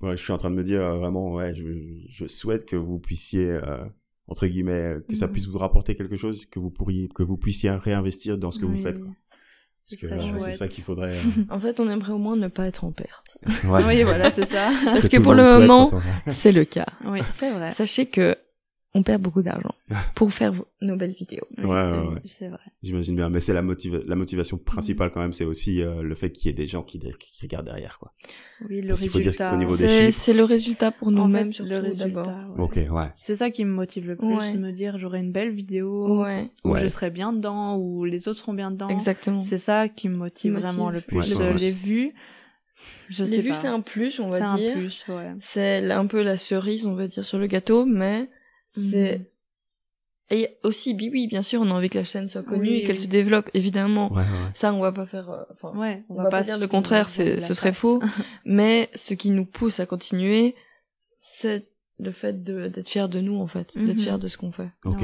ouais, 0.03 0.17
je 0.17 0.23
suis 0.23 0.33
en 0.33 0.39
train 0.39 0.51
de 0.51 0.57
me 0.57 0.63
dire 0.63 0.97
vraiment, 0.97 1.33
ouais, 1.33 1.55
je, 1.55 1.65
je 2.11 2.27
souhaite 2.27 2.67
que 2.67 2.77
vous 2.77 2.99
puissiez 2.99 3.59
entre 4.29 4.47
guillemets, 4.47 4.97
que 5.09 5.15
ça 5.15 5.27
mhm. 5.27 5.33
puisse 5.33 5.47
vous 5.47 5.59
rapporter 5.59 5.95
quelque 5.95 6.17
chose, 6.17 6.47
que 6.47 6.59
vous 6.59 6.71
pourriez, 6.71 7.09
que 7.09 7.23
vous 7.23 7.37
puissiez 7.37 7.71
réinvestir 7.71 8.39
dans 8.39 8.51
ce 8.51 8.59
que 8.59 8.67
vous 8.67 8.79
faites. 8.79 9.01
Quoi. 9.01 9.13
c'est 9.87 10.53
ça 10.53 10.69
qu'il 10.69 10.83
faudrait. 10.85 11.15
Euh, 11.17 11.43
en 11.51 11.61
fait, 11.61 11.79
on 11.81 11.89
aimerait 11.89 12.13
au 12.13 12.19
moins 12.19 12.37
ne 12.37 12.49
pas 12.49 12.67
être 12.67 12.85
en 12.85 12.93
perte. 12.93 13.39
oui, 13.65 14.03
voilà, 14.03 14.31
c'est 14.31 14.47
ça. 14.47 14.71
Parce 14.85 15.09
que, 15.09 15.19
pour 15.19 15.35
le 15.35 15.43
moment, 15.43 15.91
c'est 16.27 16.53
le 16.53 16.65
cas. 16.65 16.87
Oui, 17.07 17.21
c'est 17.31 17.53
vrai. 17.53 17.71
Sachez 17.71 18.07
que 18.07 18.37
on 18.95 19.03
perd 19.03 19.21
beaucoup 19.21 19.43
d'argent 19.43 19.75
pour 20.15 20.33
faire 20.33 20.55
nos 20.81 20.97
belles 20.97 21.15
vidéos. 21.19 21.47
Ouais, 21.59 21.65
ouais, 21.65 21.99
ouais. 21.99 22.23
C'est 22.27 22.49
vrai. 22.49 22.61
J'imagine 22.83 23.17
bien. 23.17 23.29
Mais 23.29 23.41
c'est 23.41 23.53
la, 23.53 23.63
la 23.63 24.17
motivation 24.17 24.57
principale 24.57 25.11
quand 25.11 25.21
même, 25.21 25.33
c'est 25.33 25.45
aussi 25.45 25.83
euh, 25.83 26.03
le 26.03 26.15
fait 26.15 26.31
qu'il 26.31 26.49
y 26.49 26.51
ait 26.51 26.57
des 26.57 26.67
gens 26.67 26.83
qui, 26.83 26.99
qui 26.99 27.43
regardent 27.43 27.67
derrière, 27.67 27.99
quoi. 27.99 28.13
Oui, 28.69 28.81
le 28.81 28.95
résultat. 28.95 29.59
C'est 30.13 30.33
le 30.33 30.45
résultat 30.45 30.93
pour 30.93 31.11
nous-mêmes, 31.11 31.53
surtout 31.53 31.97
d'abord. 31.97 32.31
Ok, 32.59 32.77
ouais. 32.77 33.11
C'est 33.17 33.37
ça 33.37 33.51
qui 33.51 33.65
me 33.65 33.73
motive 33.73 34.07
le 34.07 34.17
plus, 34.17 34.53
de 34.53 34.59
me 34.59 34.71
dire 34.73 34.99
j'aurai 34.99 35.21
une 35.21 35.33
belle 35.33 35.51
vidéo, 35.51 36.23
ouais. 36.23 36.51
où 36.65 36.77
je 36.77 36.87
serai 36.87 37.11
bien 37.11 37.33
dedans, 37.33 37.77
où 37.77 38.05
les 38.05 38.29
autres 38.29 38.39
seront 38.39 38.55
bien 38.55 38.71
dedans. 38.71 38.89
Exactement. 38.89 39.41
C'est 39.41 39.59
ça 39.59 39.89
qui 39.89 40.09
me 40.09 40.17
motive, 40.17 40.55
vraiment 40.55 40.91
le 40.91 41.01
plus. 41.01 41.39
les 41.41 41.73
vues, 41.73 42.15
je 43.09 43.25
les 43.25 43.41
vues, 43.41 43.55
c'est 43.55 43.69
un 43.69 43.81
plus, 43.81 44.21
on 44.21 44.29
va 44.29 44.39
dire. 44.39 44.59
C'est 44.59 44.71
un 44.71 44.75
plus, 44.75 45.05
ouais. 45.09 45.33
C'est 45.41 45.91
un 45.91 46.07
peu 46.07 46.23
la 46.23 46.37
cerise, 46.37 46.87
on 46.87 46.95
va 46.95 47.07
dire, 47.07 47.25
sur 47.25 47.39
le 47.39 47.47
gâteau, 47.47 47.87
mais 47.87 48.29
c'est 48.75 49.19
mhm. 49.19 49.25
et 50.31 50.49
aussi 50.63 50.97
oui 50.99 51.27
bien 51.27 51.43
sûr 51.43 51.61
on 51.61 51.71
a 51.71 51.75
envie 51.75 51.91
que 51.91 51.99
la 51.99 52.05
chaîne 52.05 52.29
soit 52.29 52.43
connue 52.43 52.71
et 52.71 52.83
qu'elle 52.85 52.97
se 52.97 53.07
développe 53.07 53.51
évidemment 53.55 54.11
ça 54.53 54.73
on 54.73 54.81
va 54.81 54.93
pas 54.93 55.07
faire 55.07 55.31
euh, 55.31 55.43
enfin 55.53 55.77
ouais, 55.79 56.03
on, 56.09 56.23
va, 56.23 56.29
pas, 56.29 56.43
dire 56.43 56.59
le 56.59 56.67
contraire 56.67 57.09
c'est 57.09 57.41
ce 57.41 57.55
serait 57.55 57.73
faux 57.73 58.03
mais 58.45 58.91
ce 58.95 59.15
qui 59.15 59.31
nous 59.31 59.45
pousse 59.45 59.81
à 59.81 59.87
continuer 59.87 60.55
c'est 61.19 61.69
le 61.99 62.11
fait 62.11 62.43
d'être 62.43 62.89
fier 62.89 63.09
de 63.09 63.21
nous 63.21 63.37
en 63.37 63.47
fait 63.47 63.77
d'être 63.79 63.99
mhm. 63.99 64.05
fier 64.05 64.19
de 64.19 64.29
ce 64.29 64.37
qu'on 64.37 64.53
fait 64.53 64.71
ok 64.85 65.03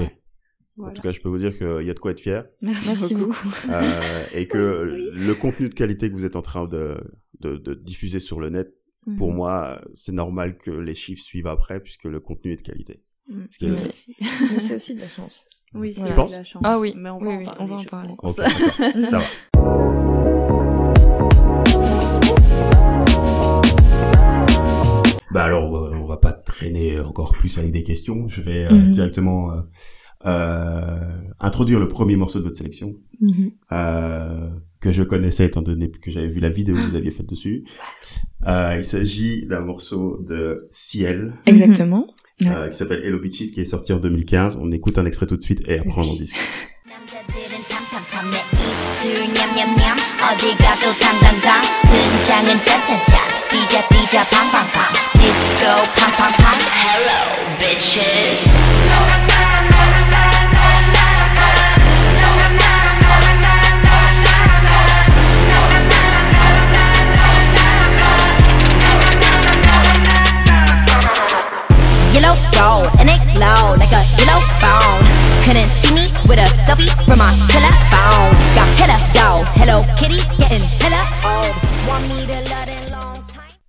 En 0.78 0.92
tout 0.92 1.02
cas, 1.02 1.10
je 1.10 1.20
peux 1.20 1.28
vous 1.28 1.38
dire 1.38 1.56
qu'il 1.56 1.86
y 1.86 1.90
a 1.90 1.94
de 1.94 1.98
quoi 1.98 2.12
être 2.12 2.20
fier. 2.20 2.46
Merci, 2.62 3.14
beaucoup. 3.14 3.52
Euh, 3.68 4.24
et 4.32 4.46
que 4.48 5.10
le 5.12 5.34
contenu 5.34 5.68
de 5.68 5.74
qualité 5.74 6.08
que 6.08 6.14
vous 6.14 6.24
êtes 6.24 6.36
en 6.36 6.42
train 6.42 6.66
de, 6.66 6.96
de, 7.40 7.56
de 7.56 7.74
diffuser 7.74 8.18
sur 8.18 8.40
le 8.40 8.48
net, 8.48 8.72
pour 9.16 9.30
mhm. 9.30 9.36
moi, 9.36 9.80
c'est 9.94 10.12
normal 10.12 10.56
que 10.56 10.70
les 10.70 10.94
chiffres 10.94 11.22
suivent 11.22 11.46
après, 11.46 11.80
puisque 11.80 12.04
le 12.04 12.20
contenu 12.20 12.52
est 12.52 12.56
de 12.56 12.62
qualité. 12.62 13.02
Mm. 13.28 13.44
C'est 13.50 14.74
aussi 14.74 14.94
de 14.94 15.00
la 15.00 15.08
chance. 15.08 15.46
Oui, 15.74 15.94
c'est 15.94 16.02
de 16.02 16.08
la 16.08 16.44
chance. 16.44 16.62
Ah 16.64 16.78
oui, 16.78 16.94
mais 16.96 17.10
on 17.10 17.18
va, 17.18 17.30
en, 17.30 17.44
parler, 17.44 17.48
on 17.58 17.66
va 17.66 17.76
en 17.76 17.84
parler. 17.84 18.14
ça 19.08 19.18
va. 19.18 19.24
Bah 25.32 25.44
alors, 25.44 25.70
on 25.70 26.06
va 26.06 26.16
pas 26.16 26.32
traîner 26.32 26.98
encore 26.98 27.32
plus 27.32 27.56
avec 27.58 27.70
des 27.70 27.84
questions. 27.84 28.28
Je 28.28 28.40
vais 28.42 28.64
euh, 28.64 28.70
mm-hmm. 28.70 28.90
directement 28.90 29.52
euh, 29.52 29.60
euh, 30.26 31.22
introduire 31.38 31.78
le 31.78 31.88
premier 31.88 32.16
morceau 32.16 32.40
de 32.40 32.44
votre 32.44 32.56
sélection 32.56 32.96
euh, 33.72 34.50
que 34.80 34.92
je 34.92 35.02
connaissais 35.02 35.46
étant 35.46 35.62
donné 35.62 35.90
que 35.90 36.10
j'avais 36.10 36.28
vu 36.28 36.40
la 36.40 36.48
vidéo 36.48 36.74
que 36.74 36.80
vous 36.80 36.96
aviez 36.96 37.10
faite 37.10 37.28
dessus. 37.28 37.64
Euh, 38.46 38.76
il 38.78 38.84
s'agit 38.84 39.46
d'un 39.46 39.60
morceau 39.60 40.18
de 40.26 40.68
Ciel. 40.70 41.34
Exactement. 41.46 42.06
Euh, 42.46 42.68
qui 42.68 42.78
s'appelle 42.78 43.04
Hello 43.04 43.18
Beaches, 43.18 43.52
qui 43.52 43.60
est 43.60 43.66
sorti 43.66 43.92
en 43.92 43.98
2015. 43.98 44.56
On 44.60 44.72
écoute 44.72 44.96
un 44.96 45.04
extrait 45.04 45.26
tout 45.26 45.36
de 45.36 45.42
suite 45.42 45.62
et 45.68 45.78
après 45.78 46.00
on 46.00 46.10
en 46.10 46.16
discute. 46.16 46.40
Hello, 56.72 57.20
bitches. 57.58 58.48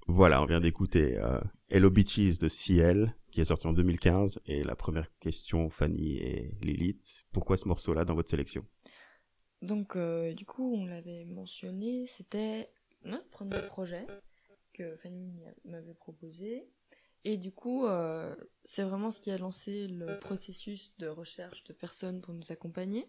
Voilà, 0.08 0.42
on 0.42 0.46
vient 0.48 0.60
d'écouter 0.60 1.20
euh, 1.20 1.40
Hello 1.70 1.92
Beaches 1.92 2.40
de 2.40 2.48
Ciel, 2.48 3.16
qui 3.32 3.42
est 3.42 3.46
sorti 3.46 3.68
en 3.68 3.74
2015. 3.74 4.40
Et 4.48 4.64
la 4.64 4.76
première 4.76 5.16
question, 5.20 5.70
Fanny 5.70 6.18
et 6.18 6.56
Lilith, 6.64 7.26
pourquoi 7.32 7.58
ce 7.58 7.68
morceau-là 7.68 8.06
dans 8.06 8.16
votre 8.16 8.30
sélection? 8.32 8.66
Donc, 9.62 9.96
euh, 9.96 10.34
du 10.34 10.48
coup, 10.48 10.76
on 10.76 10.88
l'avait 10.88 11.26
mentionné, 11.26 12.08
c'était 12.08 12.72
notre 13.06 13.30
premier 13.30 13.62
projet 13.68 14.08
que 14.74 14.96
Fanny 14.96 15.32
m'avait 15.64 15.94
proposé. 15.94 16.66
Et 17.24 17.38
du 17.38 17.52
coup, 17.52 17.86
euh, 17.86 18.36
c'est 18.64 18.84
vraiment 18.84 19.12
ce 19.12 19.22
qui 19.22 19.32
a 19.32 19.38
lancé 19.38 19.88
le 19.88 20.20
processus 20.20 20.94
de 20.98 21.08
recherche 21.08 21.64
de 21.66 21.74
personnes 21.74 22.22
pour 22.22 22.34
nous 22.34 22.52
accompagner. 22.52 23.08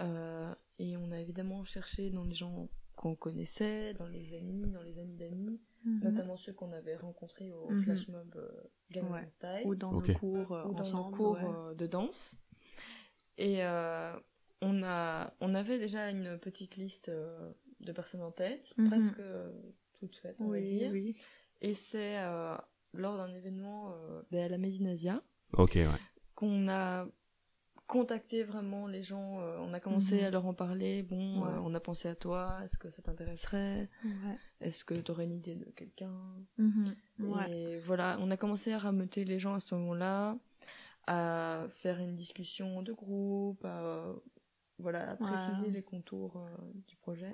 Euh, 0.00 0.52
et 0.80 0.96
on 0.96 1.12
a 1.12 1.20
évidemment 1.20 1.64
cherché 1.64 2.10
dans 2.10 2.24
les 2.24 2.34
gens 2.34 2.68
qu'on 2.96 3.14
connaissait, 3.14 3.94
dans 3.94 4.08
les 4.08 4.34
amis, 4.34 4.66
dans 4.66 4.82
les 4.82 4.98
amis 4.98 5.16
d'amis, 5.16 5.60
mhm. 5.84 6.00
notamment 6.02 6.36
ceux 6.36 6.52
qu'on 6.52 6.72
avait 6.72 6.96
rencontrés 6.96 7.52
au 7.52 7.70
mhm. 7.70 7.84
flash 7.84 8.08
mob 8.08 8.34
euh, 8.36 9.26
Style. 9.28 9.62
Ou 9.64 9.76
dans 9.76 9.92
nos 9.92 10.00
cours, 10.00 10.50
ou 10.68 10.74
dans 10.74 10.90
nos 10.90 11.10
cours 11.10 11.74
de 11.76 11.86
danse. 11.86 12.40
Et 13.38 13.60
on, 14.60 14.82
a, 14.82 15.32
on 15.40 15.54
avait 15.54 15.78
déjà 15.78 16.10
une 16.10 16.38
petite 16.38 16.76
liste 16.76 17.10
de 17.80 17.92
personnes 17.92 18.22
en 18.22 18.32
tête, 18.32 18.74
mhm. 18.76 18.88
presque 18.88 19.22
toute 20.00 20.16
faite, 20.16 20.40
on 20.40 20.48
va 20.48 20.60
dire. 20.60 20.92
Et 21.60 21.74
c'est 21.74 22.18
lors 22.94 23.16
d'un 23.16 23.32
événement 23.32 23.94
ben, 24.30 24.44
à 24.44 24.48
la 24.48 24.58
Medinasia 24.58 25.22
qu'on 26.34 26.68
a 26.68 27.06
contacter 27.86 28.44
vraiment 28.44 28.86
les 28.86 29.02
gens. 29.02 29.40
Euh, 29.40 29.58
on 29.60 29.72
a 29.74 29.80
commencé 29.80 30.20
mhm. 30.20 30.24
à 30.24 30.30
leur 30.30 30.46
en 30.46 30.54
parler. 30.54 31.02
Bon, 31.02 31.44
euh, 31.44 31.58
on 31.62 31.74
a 31.74 31.80
pensé 31.80 32.08
à 32.08 32.14
toi. 32.14 32.58
Est-ce 32.64 32.78
que 32.78 32.90
ça 32.90 33.02
t'intéresserait? 33.02 33.88
Est-ce 34.60 34.84
que 34.84 34.94
tu 34.94 35.10
aurais 35.10 35.24
une 35.24 35.34
idée 35.34 35.54
de 35.54 35.70
quelqu'un? 35.70 36.12
Mhm. 36.58 36.94
Et 37.48 37.78
voilà, 37.80 38.16
on 38.20 38.30
a 38.30 38.36
commencé 38.36 38.72
à 38.72 38.78
rameuter 38.78 39.24
les 39.24 39.38
gens 39.38 39.54
à 39.54 39.60
ce 39.60 39.74
moment-là, 39.74 40.36
à 41.06 41.66
faire 41.76 41.98
une 41.98 42.16
discussion 42.16 42.82
de 42.82 42.92
groupe, 42.92 43.64
à, 43.64 44.14
voilà, 44.78 45.10
à 45.10 45.16
préciser 45.16 45.70
les 45.70 45.82
contours 45.82 46.36
euh, 46.36 46.56
du 46.88 46.96
projet. 46.96 47.32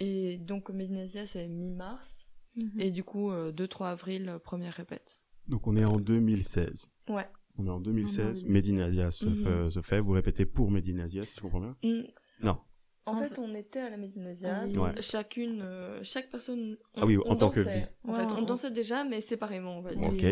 Et 0.00 0.38
donc, 0.38 0.70
Medinasia, 0.70 1.26
c'est 1.26 1.46
mi-mars. 1.46 2.28
Mhm. 2.56 2.80
Et 2.80 2.90
du 2.90 3.04
coup, 3.04 3.30
2-3 3.30 3.90
avril, 3.90 4.38
première 4.42 4.74
répète. 4.74 5.20
Donc, 5.48 5.66
on 5.66 5.76
est 5.76 5.84
en 5.84 5.98
2016. 5.98 6.90
Ouais. 7.08 7.26
On 7.58 7.66
est 7.66 7.70
en 7.70 7.80
2016. 7.80 8.44
Medinasia 8.44 9.10
se, 9.10 9.26
mhm. 9.26 9.70
se, 9.70 9.80
fait. 9.80 10.00
Vous 10.00 10.12
répétez 10.12 10.46
pour 10.46 10.70
Medinasia, 10.70 11.24
si 11.24 11.36
je 11.36 11.40
comprends 11.40 11.60
bien 11.60 11.76
mm. 11.82 12.02
Non. 12.42 12.58
En 13.04 13.16
fait, 13.16 13.38
on 13.38 13.54
était 13.54 13.80
à 13.80 13.90
la 13.90 13.96
Medinasia. 13.96 14.68
Chacune, 15.00 15.60
euh, 15.62 16.00
chaque 16.02 16.30
personne. 16.30 16.76
ah 16.94 17.04
oui, 17.04 17.18
en 17.26 17.36
tant 17.36 17.50
que 17.50 17.60
vie. 17.60 17.84
En 18.04 18.14
fait, 18.14 18.32
on 18.32 18.42
dansait 18.42 18.70
déjà, 18.70 19.04
mais 19.04 19.20
séparément, 19.20 19.78
on 19.78 19.82
va 19.82 19.94
dire. 19.94 20.08
Ok. 20.08 20.24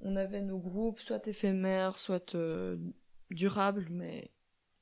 On 0.00 0.14
avait 0.14 0.42
nos 0.42 0.58
groupes, 0.58 1.00
soit 1.00 1.26
éphémères, 1.26 1.98
soit 1.98 2.34
euh, 2.36 2.78
durables, 3.30 3.88
mais 3.90 4.30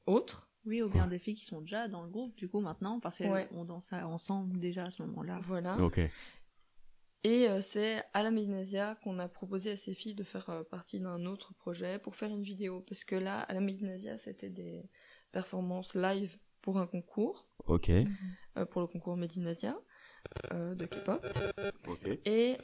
autres. 0.06 0.45
Oui, 0.66 0.82
ou 0.82 0.88
bien 0.88 1.06
des 1.06 1.18
filles 1.18 1.34
qui 1.34 1.44
sont 1.44 1.60
déjà 1.60 1.86
dans 1.86 2.02
le 2.02 2.10
groupe, 2.10 2.36
du 2.36 2.48
coup, 2.48 2.60
maintenant, 2.60 2.98
parce 2.98 3.18
qu'on 3.18 3.64
dansait 3.64 4.02
ensemble 4.02 4.58
déjà 4.58 4.86
à 4.86 4.90
ce 4.90 5.02
moment-là. 5.02 5.40
Voilà. 5.46 5.78
Ok. 5.78 6.00
Et 7.26 7.48
euh, 7.48 7.60
c'est 7.60 8.04
à 8.14 8.22
la 8.22 8.30
Medinasia 8.30 8.96
qu'on 9.02 9.18
a 9.18 9.26
proposé 9.26 9.72
à 9.72 9.76
ces 9.76 9.94
filles 9.94 10.14
de 10.14 10.22
faire 10.22 10.48
euh, 10.48 10.62
partie 10.62 11.00
d'un 11.00 11.26
autre 11.26 11.54
projet 11.54 11.98
pour 11.98 12.14
faire 12.14 12.30
une 12.30 12.42
vidéo. 12.42 12.84
Parce 12.88 13.02
que 13.02 13.16
là, 13.16 13.40
à 13.40 13.54
la 13.54 13.60
Medinasia, 13.60 14.16
c'était 14.16 14.48
des 14.48 14.88
performances 15.32 15.96
live 15.96 16.38
pour 16.62 16.78
un 16.78 16.86
concours. 16.86 17.48
Ok. 17.66 17.90
Euh, 17.90 18.64
pour 18.66 18.80
le 18.80 18.86
concours 18.86 19.16
Medinasia 19.16 19.76
de 20.52 20.86
K-pop. 20.86 21.24
Ok. 21.88 22.18
Et 22.24 22.58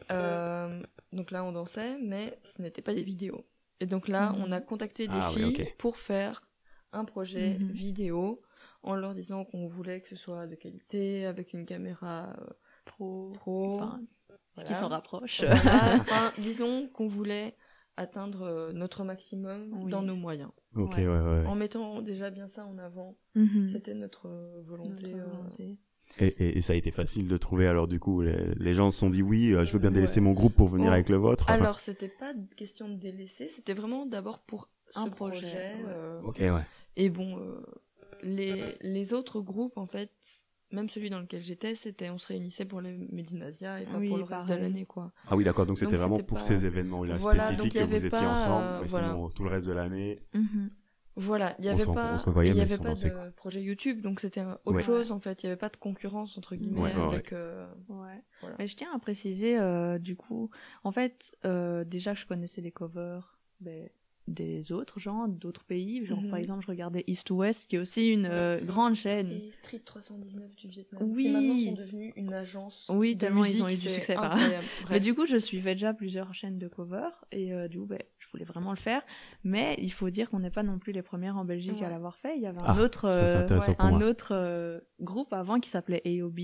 donc 1.13 1.31
là, 1.31 1.45
on 1.45 1.53
dansait, 1.53 1.99
mais 2.01 2.39
ce 2.43 2.63
n'était 2.63 2.83
pas 2.83 2.95
des 2.95 3.05
vidéos. 3.05 3.45
Et 3.81 3.87
donc 3.87 4.07
là, 4.07 4.31
mhm. 4.33 4.45
on 4.45 4.53
a 4.53 4.61
contacté 4.61 5.09
des 5.09 5.19
ah 5.21 5.31
filles 5.31 5.75
pour 5.79 5.97
faire 5.97 6.47
un 6.93 7.05
projet 7.05 7.59
mhm. 7.59 7.71
vidéo 7.71 8.43
en 8.83 8.95
leur 8.95 9.15
disant 9.15 9.45
qu'on 9.45 9.69
voulait 9.69 10.01
que 10.01 10.09
ce 10.09 10.17
soit 10.17 10.47
de 10.47 10.55
qualité, 10.55 11.27
avec 11.27 11.53
une 11.53 11.67
caméra 11.67 12.35
pro, 12.85 13.31
pro 13.33 13.81
ce 14.53 14.65
qui 14.65 14.75
s'en 14.75 14.89
rapproche. 14.89 15.43
enfin, 15.53 16.33
disons 16.39 16.89
qu'on 16.89 17.07
voulait 17.07 17.57
atteindre 17.97 18.43
euh, 18.43 18.73
notre 18.73 19.05
maximum 19.05 19.89
dans 19.89 20.03
nos 20.03 20.17
moyens. 20.17 20.51
Ok, 20.75 20.95
ouais. 20.97 21.07
Ouais, 21.07 21.47
En 21.47 21.55
mettant 21.55 22.01
déjà 22.01 22.31
bien 22.31 22.49
ça 22.49 22.67
en 22.67 22.79
avant, 22.79 23.17
mhm. 23.35 23.71
c'était 23.73 23.95
notre 23.95 24.29
euh, 24.29 24.63
volonté. 24.67 25.15
Euh, 25.15 25.75
et, 26.19 26.59
et, 26.59 26.61
ça 26.61 26.75
a 26.75 26.77
été 26.77 26.91
facile 26.91 27.27
de 27.27 27.37
trouver 27.39 27.67
alors 27.67 27.89
du 27.89 27.99
coup 27.99 28.21
les, 28.21 28.75
gens 28.75 28.91
se 28.91 28.99
sont 28.99 29.09
dit 29.09 29.23
oui 29.23 29.55
je 29.65 29.73
veux 29.73 29.79
bien 29.79 29.91
délaisser 29.91 30.21
mon 30.21 30.33
groupe 30.33 30.55
pour 30.55 30.69
venir 30.69 30.93
avec 30.93 31.09
le 31.09 31.17
vôtre. 31.17 31.49
Alors 31.49 31.81
c'était 31.81 32.09
pas 32.09 32.35
question 32.55 32.91
de 32.91 32.97
délaisser, 32.97 33.49
c'était 33.49 33.73
vraiment 33.73 34.05
d'abord 34.05 34.41
pour 34.41 34.69
un 34.95 35.09
projet. 35.09 35.77
ok 36.23 36.37
ouais. 36.41 36.67
Et 36.97 37.11
bon 37.11 37.39
les 38.23 38.77
les 38.81 39.13
autres 39.13 39.41
groupes 39.41 39.77
en 39.77 39.87
fait 39.87 40.11
même 40.73 40.89
celui 40.89 41.11
dans 41.11 41.21
lequel 41.21 41.43
j'étais, 41.43 41.75
c'était 41.75 42.11
on 42.11 42.19
se 42.19 42.29
réunissait 42.29 42.65
pour 42.65 42.81
les 42.81 42.93
Medinasia 42.93 43.81
et 43.81 43.85
pas 43.85 43.93
pour 43.93 44.17
le 44.17 44.25
reste 44.25 44.49
de 44.49 44.55
l'année 44.55 44.87
quoi. 44.87 45.13
Ah 45.29 45.37
oui 45.37 45.45
d'accord, 45.45 45.67
donc 45.67 45.79
c'était 45.79 45.97
vraiment 45.97 46.19
pour 46.19 46.41
ces 46.41 46.65
événements-là 46.65 47.19
spécifiques 47.19 47.75
que 47.75 47.85
vous 47.85 48.05
étiez 48.07 48.27
ensemble, 48.27 48.81
mais 48.83 48.89
sinon 48.89 49.29
tout 49.29 49.45
le 49.45 49.51
reste 49.51 49.67
de 49.67 49.73
l'année. 49.73 50.21
Mhm. 50.35 50.71
Voilà, 51.15 51.55
il 51.59 51.63
n'y 51.65 51.69
avait 51.69 51.85
pas, 51.85 52.17
il 52.43 52.57
y 52.57 52.61
avait 52.61 52.79
pas 52.79 52.95
de 52.95 53.31
projet 53.33 53.61
YouTube, 53.61 54.01
donc 54.01 54.21
c'était 54.21 54.45
autre 54.65 54.81
chose 54.81 55.13
en 55.13 55.21
fait. 55.21 55.43
Il 55.43 55.47
n'y 55.47 55.53
avait 55.53 55.59
pas 55.59 55.69
de 55.69 55.77
concurrence 55.77 56.39
entre 56.39 56.57
guillemets 56.57 56.93
avec. 56.93 57.35
Euh, 57.35 57.67
ouais. 57.89 58.23
Mais 58.59 58.67
je 58.67 58.77
tiens 58.77 58.89
à 58.95 58.99
préciser, 58.99 59.59
euh, 59.59 59.99
du 59.99 60.17
coup, 60.17 60.51
en 60.85 60.93
fait, 60.93 61.37
euh, 61.45 61.85
déjà 61.85 62.15
je 62.15 62.25
connaissais 62.25 62.63
les 62.63 62.73
covers, 62.73 63.39
ben, 63.61 63.91
des 64.29 64.73
autres 64.73 65.01
gens, 65.01 65.29
d'autres 65.29 65.65
pays. 65.65 66.05
Genre, 66.07 66.21
par 66.23 66.33
mhm. 66.33 66.37
exemple, 66.37 66.63
je 66.63 66.69
regardais 66.69 67.05
East 67.07 67.27
to 67.27 67.37
West, 67.37 67.69
qui 67.69 67.77
est 67.77 67.79
aussi 67.79 68.13
une 68.13 68.27
euh, 68.27 68.61
grande 68.61 68.95
chaîne. 68.95 69.31
Et 69.31 69.53
Street 69.53 69.81
319 69.85 70.55
du 70.55 70.69
Vietnam. 70.69 71.03
Oui. 71.03 71.25
Qui 71.25 71.31
maintenant 71.31 71.59
sont 71.59 71.83
devenus 71.83 72.13
une 72.17 72.33
agence. 72.33 72.91
Oui, 72.95 73.17
tellement 73.17 73.45
ils 73.45 73.63
ont 73.63 73.69
eu 73.69 73.73
du 73.73 73.89
succès. 73.89 74.15
Mais 74.91 75.01
du 75.01 75.15
coup, 75.15 75.27
je 75.27 75.37
suivais 75.37 75.75
déjà 75.75 75.93
plusieurs 75.93 76.33
chaînes 76.35 76.59
de 76.59 76.69
cover 76.69 77.09
et 77.31 77.53
euh, 77.53 77.69
du 77.69 77.79
coup, 77.79 77.87
ben, 77.87 78.03
je 78.19 78.29
voulais 78.29 78.45
vraiment 78.45 78.71
le 78.71 78.77
faire. 78.77 79.03
Mais 79.45 79.77
il 79.79 79.93
faut 79.93 80.11
dire 80.11 80.31
qu'on 80.31 80.41
n'est 80.41 80.51
pas 80.51 80.63
non 80.63 80.79
plus 80.79 80.93
les 80.93 81.03
premières 81.03 81.37
en 81.37 81.45
Belgique 81.45 81.83
à 81.83 81.91
l'avoir 81.91 82.17
fait. 82.17 82.37
Il 82.37 82.43
y 82.43 82.47
avait 82.47 82.61
un 82.61 82.65
ah, 82.67 82.81
autre, 82.81 83.07
euh, 83.07 83.47
un 83.79 84.01
autre 84.01 84.83
groupe 85.01 85.33
avant 85.33 85.59
qui 85.61 85.69
s'appelait 85.69 86.03
AOB. 86.07 86.39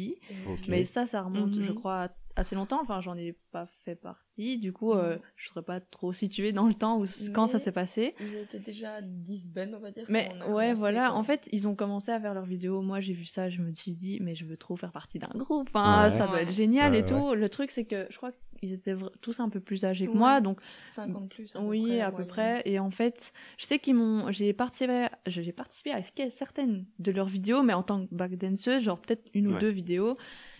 Mais 0.69 0.85
ça, 0.85 1.07
ça 1.07 1.23
remonte, 1.23 1.55
je 1.55 1.71
mhm. 1.71 1.75
crois, 1.75 2.09
assez 2.38 2.55
longtemps. 2.55 2.81
Enfin, 2.81 3.01
j'en 3.01 3.16
ai 3.16 3.37
pas 3.51 3.66
fait 3.85 3.94
partie. 3.96 4.59
Du 4.59 4.72
coup, 4.72 4.92
euh, 4.92 5.18
je 5.37 5.48
serais 5.48 5.62
pas 5.62 5.81
trop 5.81 6.12
située 6.12 6.53
dans 6.53 6.66
le 6.66 6.74
temps 6.74 7.01
où 7.01 7.05
quand 7.35 7.46
ça 7.46 7.59
s'est 7.59 7.72
passé. 7.72 8.14
Ils 8.20 8.37
étaient 8.37 8.61
déjà 8.61 9.03
10 9.03 9.48
ben, 9.48 9.74
on 9.74 9.81
va 9.81 9.90
dire. 9.90 10.05
Mais 10.09 10.31
ouais, 10.48 10.74
voilà. 10.74 11.14
En 11.14 11.22
fait, 11.22 11.48
ils 11.53 11.66
ont 11.66 11.74
commencé 11.74 12.12
à 12.12 12.20
faire 12.20 12.35
leurs 12.35 12.46
vidéos. 12.46 12.81
Moi, 12.81 13.01
j'ai 13.01 13.12
vu 13.12 13.24
ça, 13.24 13.48
je 13.48 13.61
me 13.61 13.72
suis 13.74 13.92
dit, 13.92 14.18
mais 14.20 14.35
je 14.35 14.44
veux 14.44 14.57
trop 14.57 14.77
faire 14.77 14.92
partie 14.92 15.18
d'un 15.18 15.31
groupe. 15.35 15.70
Hein, 15.74 16.11
Ça 16.11 16.27
doit 16.27 16.42
être 16.42 16.53
génial 16.53 16.94
et 16.94 17.05
tout. 17.05 17.35
Le 17.35 17.48
truc, 17.48 17.70
c'est 17.70 17.85
que 17.85 18.07
je 18.11 18.16
crois 18.16 18.31
qu'ils 18.59 18.72
étaient 18.72 18.94
tous 19.20 19.40
un 19.40 19.48
peu 19.48 19.61
plus 19.61 19.85
âgés 19.85 20.07
que 20.07 20.16
moi, 20.16 20.40
donc 20.40 20.61
50 20.87 21.29
plus. 21.29 21.55
À 21.57 21.61
oui, 21.61 21.85
près, 21.85 22.01
à 22.01 22.12
peu 22.12 22.24
près. 22.24 22.62
Et 22.64 22.79
en 22.79 22.90
fait, 22.90 23.33
je 23.57 23.66
sais 23.66 23.79
qu'ils 23.79 23.94
m'ont, 23.94 24.31
j'ai 24.31 24.53
participé, 24.53 25.09
j'ai 25.27 25.53
participé 25.53 25.92
à 25.92 26.03
certaines 26.31 26.87
de 26.98 27.12
leurs 27.12 27.29
vidéos, 27.29 27.62
mais 27.62 27.72
en 27.72 27.83
tant 27.83 28.07
que 28.07 28.14
backdanceuse, 28.14 28.83
genre 28.83 29.01
peut-être 29.01 29.29
une 29.35 29.48
ou 29.48 29.59
deux 29.59 29.68
vidéos. 29.68 30.16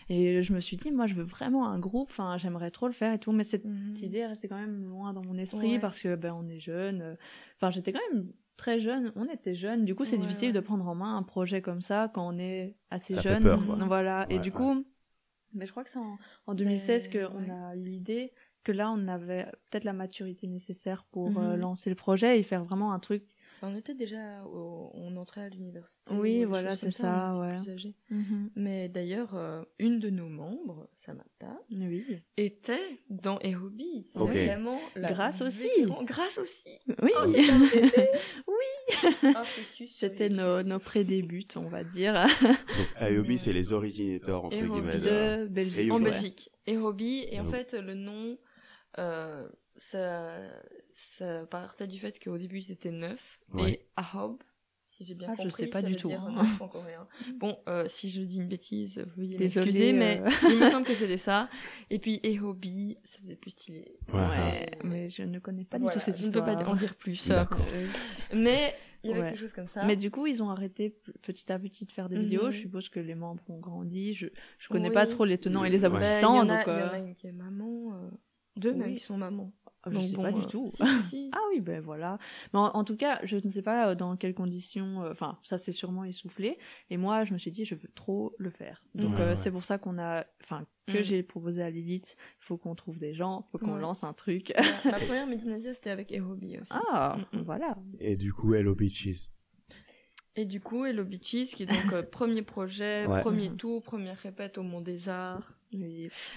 Et 0.09 0.41
je 0.41 0.53
me 0.53 0.59
suis 0.59 0.75
dit, 0.75 0.91
moi, 0.91 1.05
je 1.05 1.13
veux 1.13 1.23
vraiment 1.23 1.67
un 1.67 1.79
groupe. 1.79 2.09
Enfin, 2.09 2.37
j'aimerais 2.37 2.71
trop 2.71 2.87
le 2.87 2.93
faire 2.93 3.13
et 3.13 3.19
tout. 3.19 3.31
Mais 3.31 3.43
cette 3.43 3.65
mhm. 3.65 3.95
idée 4.01 4.25
restait 4.25 4.47
quand 4.47 4.59
même 4.59 4.83
loin 4.85 5.13
dans 5.13 5.21
mon 5.25 5.37
esprit 5.37 5.79
parce 5.79 5.99
que, 5.99 6.15
ben, 6.15 6.33
on 6.33 6.47
est 6.47 6.59
jeune. 6.59 7.17
Enfin, 7.55 7.69
j'étais 7.69 7.93
quand 7.93 8.01
même 8.11 8.31
très 8.57 8.79
jeune. 8.79 9.11
On 9.15 9.25
était 9.25 9.55
jeunes. 9.55 9.85
Du 9.85 9.95
coup, 9.95 10.05
c'est 10.05 10.17
difficile 10.17 10.51
de 10.51 10.59
prendre 10.59 10.87
en 10.87 10.95
main 10.95 11.15
un 11.15 11.23
projet 11.23 11.61
comme 11.61 11.81
ça 11.81 12.11
quand 12.13 12.27
on 12.27 12.37
est 12.37 12.75
assez 12.89 13.13
ça 13.13 13.21
jeune. 13.21 13.43
Fait 13.43 13.49
peur, 13.49 13.87
Voilà. 13.87 14.25
et 14.29 14.39
du 14.39 14.51
coup, 14.51 14.85
mais 15.53 15.65
je 15.65 15.71
crois 15.71 15.83
que 15.83 15.89
c'est 15.89 15.99
en, 15.99 16.17
en 16.45 16.53
2016 16.53 17.09
qu'on 17.09 17.49
a 17.51 17.75
eu 17.75 17.83
l'idée 17.83 18.33
que 18.63 18.71
là, 18.71 18.91
on 18.91 19.07
avait 19.07 19.45
peut-être 19.69 19.85
la 19.85 19.93
maturité 19.93 20.47
nécessaire 20.47 21.05
pour 21.11 21.39
euh, 21.39 21.53
mhm. 21.53 21.61
lancer 21.61 21.89
le 21.89 21.95
projet 21.95 22.39
et 22.39 22.43
faire 22.43 22.63
vraiment 22.63 22.91
un 22.93 22.99
truc 22.99 23.23
on 23.61 23.75
était 23.75 23.93
déjà, 23.93 24.43
on 24.45 25.15
entrait 25.17 25.41
à 25.41 25.49
l'université. 25.49 26.13
Oui, 26.13 26.43
voilà, 26.43 26.75
c'est 26.75 26.91
ça, 26.91 27.33
ouais. 27.39 27.57
Mhm. 28.09 28.51
Mais 28.55 28.89
d'ailleurs, 28.89 29.35
euh, 29.35 29.63
une 29.79 29.99
de 29.99 30.09
nos 30.09 30.27
membres, 30.27 30.89
Samantha, 30.95 31.59
oui. 31.77 32.21
était 32.37 33.01
dans 33.09 33.39
Erobi. 33.39 34.07
C'est 34.11 34.19
vraiment 34.19 34.79
la 34.95 35.11
grâce 35.11 35.41
aussi. 35.41 35.69
Grâce 36.03 36.37
aussi. 36.37 36.69
Oui. 37.01 37.11
Oh, 37.15 37.25
oui. 38.47 39.03
Oh, 39.23 39.83
C'était 39.87 40.29
nos, 40.29 40.63
nos 40.63 40.79
prédébuts, 40.79 41.47
on 41.55 41.67
va 41.67 41.83
dire. 41.83 42.25
Donc, 42.41 43.37
c'est 43.37 43.53
les 43.53 43.73
originateurs 43.73 44.45
entre 44.45 44.57
guillemets 44.57 44.99
de 44.99 45.47
Belgique. 45.47 45.91
En 45.91 45.99
Belgique. 45.99 46.49
Erobi, 46.65 47.25
et 47.29 47.39
en 47.39 47.45
fait, 47.45 47.73
le 47.73 47.95
nom. 47.95 48.37
Euh, 48.97 49.47
ça, 49.75 50.35
ça 50.99 51.45
partait 51.45 51.87
du 51.87 51.97
fait 51.97 52.19
qu'au 52.19 52.37
début 52.37 52.61
c'était 52.61 52.91
neuf 52.91 53.39
et 53.57 53.85
Ahob, 53.95 54.43
si 54.89 55.05
j'ai 55.05 55.13
bien 55.13 55.29
ah, 55.31 55.35
compris, 55.37 55.49
je 55.49 55.55
sais 55.55 55.67
pas 55.67 55.81
ça 55.81 55.87
du 55.87 55.93
veut 55.93 55.99
tout. 55.99 56.09
Dire 56.09 56.21
en 56.59 56.67
coréen. 56.67 57.07
Bon, 57.39 57.57
euh, 57.69 57.85
si 57.87 58.09
je 58.09 58.21
dis 58.21 58.37
une 58.37 58.49
bêtise, 58.49 59.01
veuillez 59.15 59.37
m'excuser, 59.37 59.93
mais 59.93 60.21
euh. 60.21 60.29
il 60.49 60.59
me 60.59 60.69
semble 60.69 60.85
que 60.85 60.93
c'était 60.95 61.15
ça. 61.15 61.49
Et 61.89 61.99
puis 61.99 62.19
Ehobi, 62.23 62.97
ça 63.05 63.19
faisait 63.19 63.37
plus 63.37 63.51
stylé. 63.51 63.97
Ouais, 64.13 64.69
mais 64.83 65.07
je 65.07 65.23
ne 65.23 65.39
connais 65.39 65.63
pas 65.63 65.79
du 65.79 65.85
tout 65.85 66.01
cette 66.01 66.19
histoire. 66.19 66.45
Je 66.45 66.51
ne 66.51 66.57
peux 66.57 66.65
pas 66.65 66.69
en 66.69 66.75
dire 66.75 66.95
plus. 66.95 67.31
Euh, 67.31 67.45
mais 68.33 68.75
il 69.03 69.11
y 69.11 69.13
avait 69.13 69.29
quelque 69.29 69.39
chose 69.39 69.53
comme 69.53 69.67
ça. 69.67 69.85
Mais 69.85 69.95
du 69.95 70.11
coup, 70.11 70.27
ils 70.27 70.43
ont 70.43 70.49
arrêté 70.49 70.89
petit 71.21 71.49
à 71.49 71.57
petit 71.57 71.85
de 71.85 71.91
faire 71.93 72.09
des 72.09 72.19
vidéos. 72.19 72.47
Mhm. 72.47 72.51
Je 72.51 72.59
suppose 72.59 72.89
que 72.89 72.99
les 72.99 73.15
membres 73.15 73.43
ont 73.49 73.59
grandi. 73.59 74.13
Je 74.13 74.27
je 74.57 74.67
connais 74.67 74.91
pas 74.91 75.07
trop 75.07 75.23
les 75.23 75.37
tenants 75.37 75.63
et 75.63 75.69
les 75.69 75.85
aboutissants. 75.85 76.43
Il 76.43 76.49
y, 76.49 76.51
en 76.51 76.55
a, 76.55 76.63
y 76.63 76.83
en 76.83 76.91
a 76.91 76.99
une 76.99 77.13
qui 77.13 77.27
est 77.27 77.31
maman, 77.31 77.93
deux 78.57 78.73
même 78.73 78.95
qui 78.95 79.03
sont 79.03 79.17
mamans. 79.17 79.53
Ah, 79.83 79.89
je 79.91 79.99
sais 79.99 80.17
pas 80.17 80.31
du 80.31 80.45
tout. 80.45 80.69
ah 80.81 81.39
oui, 81.51 81.61
ben 81.61 81.81
voilà. 81.81 82.17
Mais 82.53 82.59
en, 82.59 82.83
tout 82.83 82.97
cas, 82.97 83.19
je 83.23 83.37
ne 83.37 83.49
sais 83.49 83.61
pas 83.61 83.95
dans 83.95 84.15
quelles 84.17 84.33
conditions. 84.33 85.03
Enfin, 85.09 85.37
ça 85.43 85.57
s'est 85.57 85.71
sûrement 85.71 86.03
essoufflé. 86.03 86.57
Et 86.89 86.97
moi, 86.97 87.23
je 87.23 87.33
me 87.33 87.37
suis 87.37 87.51
dit, 87.51 87.65
je 87.65 87.75
veux 87.75 87.89
trop 87.95 88.35
le 88.37 88.49
faire. 88.49 88.83
Donc 88.95 89.15
c'est 89.35 89.51
pour 89.51 89.63
ça 89.63 89.77
qu'on 89.77 89.97
a, 89.97 90.25
enfin, 90.43 90.65
que 90.89 90.99
mm. 90.99 91.03
j'ai 91.03 91.23
proposé 91.23 91.61
à 91.61 91.69
Lilith. 91.69 92.15
Il 92.41 92.45
faut 92.45 92.57
qu'on 92.57 92.75
trouve 92.75 92.99
des 92.99 93.13
gens, 93.13 93.45
il 93.47 93.51
faut 93.51 93.65
qu'on 93.65 93.75
lance 93.75 94.03
un 94.03 94.13
truc. 94.13 94.53
Ma 94.85 94.99
première 94.99 95.27
Médinasia, 95.27 95.73
c'était 95.73 95.89
avec 95.89 96.11
Erobi 96.11 96.57
aussi. 96.59 96.73
Ah, 96.91 97.17
mm, 97.33 97.37
mm. 97.37 97.41
voilà. 97.43 97.77
Et 97.99 98.15
du 98.15 98.33
coup, 98.33 98.53
Hello 98.53 98.75
Beaches. 98.75 99.29
Et 100.35 100.45
du 100.45 100.59
coup, 100.59 100.85
Hello 100.85 101.03
Beaches, 101.03 101.55
qui 101.55 101.63
est 101.63 101.65
donc 101.65 101.93
euh, 101.93 102.03
premier 102.03 102.41
projet, 102.41 103.05
premier 103.21 103.49
tour, 103.49 103.81
première 103.81 104.17
répète 104.17 104.57
au 104.57 104.63
Mont 104.63 104.81
des 104.81 105.09
Arts. 105.09 105.53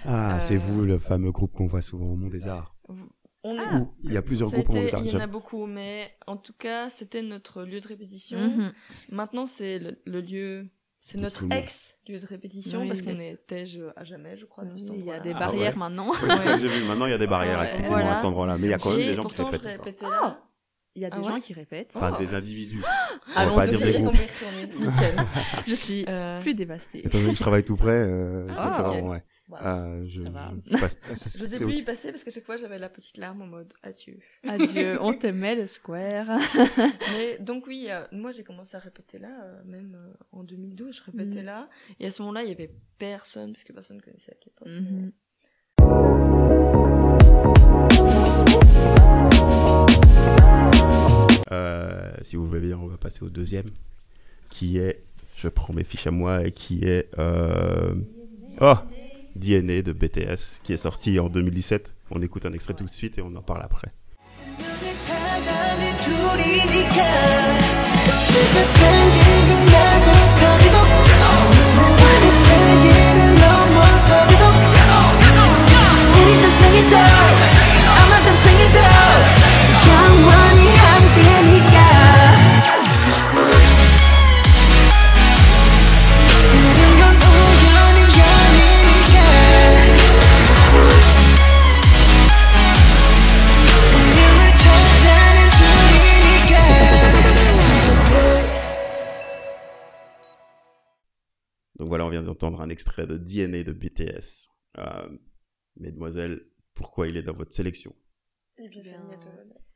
Ah, 0.05 0.41
c'est 0.41 0.57
euh, 0.57 0.59
vous, 0.59 0.85
le 0.85 0.99
fameux 0.99 1.33
groupe 1.33 1.53
qu'on 1.53 1.67
voit 1.67 1.83
souvent 1.83 2.07
au 2.07 2.17
Mont 2.17 2.29
des 2.29 2.49
Arts. 2.49 2.77
On 3.45 3.59
ah. 3.59 3.87
Il 4.05 4.13
y 4.13 4.17
a 4.17 4.23
plusieurs 4.23 4.51
groupes 4.51 4.71
Arts. 4.71 5.03
Il 5.05 5.11
y 5.11 5.17
en 5.17 5.21
a 5.21 5.27
beaucoup, 5.27 5.67
mais 5.67 6.15
en 6.27 6.37
tout 6.37 6.53
cas, 6.53 6.91
c'était 6.91 7.23
notre 7.23 7.65
lieu 7.65 7.81
de 7.81 7.89
répétition. 7.89 8.39
Mhm. 8.39 8.73
Maintenant, 9.11 9.47
c'est 9.47 9.81
le, 9.81 10.21
lieu 10.21 10.69
c'est 11.01 11.19
notre 11.19 11.45
ex 11.51 11.97
lieu 12.09 12.21
de 12.21 12.27
répétition 12.27 12.87
parce 12.87 13.03
qu'on 13.03 13.19
était 13.19 13.65
à 13.97 14.05
jamais, 14.05 14.37
je 14.37 14.47
crois. 14.47 14.65
il 14.77 15.05
y 15.05 15.11
a 15.11 15.19
des 15.19 15.33
ah 15.35 15.39
barrières 15.39 15.77
maintenant. 15.77 16.13
c'est 16.13 16.37
ça 16.39 16.55
que 16.55 16.61
j'ai 16.61 16.69
vu. 16.69 16.85
Maintenant, 16.85 17.07
il 17.07 17.11
y 17.11 17.15
a 17.15 17.19
des 17.19 17.27
barrières 17.27 17.61
à 17.61 18.17
cet 18.17 18.25
endroit-là, 18.25 18.57
mais 18.59 18.69
il 18.69 18.71
y 18.71 18.75
a 18.75 18.79
quand 18.79 18.91
même 18.91 18.99
des 18.99 19.15
gens 19.15 19.25
qui 19.25 19.43
répètent. 19.43 19.63
Je 19.63 19.69
répétais 19.69 20.05
là. 20.05 20.21
Ah 20.23 20.49
il 20.95 21.03
y 21.03 21.07
a 21.07 21.11
des 21.11 21.25
gens 21.25 21.41
qui 21.41 21.55
répètent. 21.55 21.93
Enfin, 21.95 22.17
des 22.19 22.35
individus. 22.35 22.83
Ah 23.35 23.47
on 23.47 23.57
va 23.57 23.63
pas 23.63 23.67
dire 23.67 23.81
des 23.81 23.93
groupes. 23.93 24.13
Nickel. 24.79 25.17
je 25.67 25.75
suis 25.75 26.05
euh... 26.09 26.39
plus 26.41 26.55
dévastée. 26.55 27.07
Étant 27.07 27.19
donné 27.19 27.31
que 27.31 27.37
je 27.37 27.41
travaille 27.41 27.65
tout 27.65 27.77
près, 27.77 27.91
euh, 27.93 28.47
ah, 29.51 29.55
ouais. 29.55 29.61
Euh, 29.67 30.05
je, 30.07 30.23
je, 30.23 30.31
passe, 30.81 30.97
je 31.11 31.47
sais 31.47 31.65
plus 31.65 31.77
y 31.77 31.83
passer 31.83 32.11
parce 32.13 32.25
qu'à 32.25 32.31
chaque 32.31 32.45
fois 32.45 32.57
j'avais 32.57 32.79
la 32.79 32.89
petite 32.89 33.17
larme 33.17 33.43
en 33.43 33.47
mode 33.47 33.73
adieu. 33.83 34.19
Adieu, 34.47 34.97
on 35.01 35.15
t'aimait 35.15 35.57
le 35.57 35.67
square. 35.67 36.39
Mais 37.13 37.39
donc 37.39 37.67
oui, 37.67 37.87
euh, 37.91 38.05
moi 38.13 38.33
j'ai 38.33 38.45
commencé 38.45 38.77
à 38.77 38.81
répéter 38.81 39.19
là, 39.19 39.45
euh, 39.45 39.63
même 39.65 39.97
euh, 39.97 40.13
en 40.33 40.45
2012, 40.45 40.97
je 40.97 41.03
répétais 41.03 41.43
mm. 41.43 41.47
là. 41.47 41.69
Et 42.01 42.07
à 42.07 42.11
ce 42.11 42.23
moment-là, 42.23 42.43
il 42.45 42.49
y 42.49 42.53
avait 42.53 42.71
personne, 42.99 43.53
parce 43.53 43.65
que 43.65 43.73
personne 43.73 43.99
ne 43.99 44.03
connaissait 44.03 44.33
la 44.33 44.39
K-pop. 44.39 44.69
Mm-hmm. 44.69 45.13
Euh, 51.53 52.13
si 52.23 52.37
vous 52.37 52.47
voulez 52.47 52.61
bien, 52.61 52.79
on 52.79 52.87
va 52.87 52.97
passer 52.97 53.23
au 53.23 53.29
deuxième, 53.29 53.67
qui 54.49 54.79
est, 54.79 55.03
je 55.37 55.49
prends 55.49 55.75
mes 55.75 55.85
fiches 55.85 56.07
à 56.07 56.11
moi, 56.11 56.47
et 56.47 56.53
qui 56.53 56.85
est 56.85 57.09
euh, 57.19 57.95
oh, 58.61 58.75
DNA 59.37 59.83
de 59.83 59.93
BTS, 59.93 60.61
qui 60.63 60.73
est 60.73 60.77
sorti 60.79 61.19
en 61.19 61.29
2017. 61.29 61.97
On 62.11 62.21
écoute 62.23 62.47
un 62.47 62.53
extrait 62.53 62.75
tout 62.75 62.85
de 62.85 62.91
suite 62.91 63.19
et 63.19 63.23
on 63.23 63.35
en 63.35 63.43
parle 63.43 63.63
après. 63.63 63.93
Voilà, 101.93 102.07
on 102.07 102.09
vient 102.09 102.23
d'entendre 102.23 102.63
un 102.63 102.71
extrait 102.71 103.07
de 103.07 103.19
DNA 103.19 103.65
de 103.65 103.73
BTS. 103.73 104.49
Euh, 104.79 105.19
mesdemoiselles, 105.77 106.43
pourquoi 106.73 107.07
il 107.07 107.19
est 107.19 107.23
dans 107.23 107.35
votre 107.35 107.53
sélection? 107.53 107.95
Eh 108.57 108.71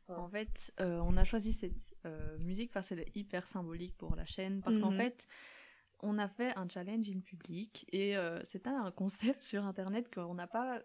En 0.08 0.26
fait, 0.30 0.72
euh, 0.80 0.98
on 1.00 1.18
a 1.18 1.24
choisi 1.24 1.52
cette 1.52 1.74
euh, 2.06 2.38
musique 2.38 2.72
parce 2.72 2.88
qu'elle 2.88 3.00
est 3.00 3.14
hyper 3.14 3.46
symbolique 3.46 3.98
pour 3.98 4.16
la 4.16 4.24
chaîne, 4.24 4.62
parce 4.62 4.78
qu'en 4.78 4.92
mhm. 4.92 4.96
fait, 4.96 5.26
on 6.00 6.16
a 6.16 6.26
fait 6.26 6.56
un 6.56 6.66
challenge 6.66 7.06
in 7.10 7.20
public 7.20 7.86
et 7.92 8.16
c'était 8.44 8.70
un 8.70 8.90
concept 8.92 9.42
sur 9.42 9.66
Internet 9.66 10.10
qu'on 10.10 10.32
n'a 10.32 10.46
pas 10.46 10.80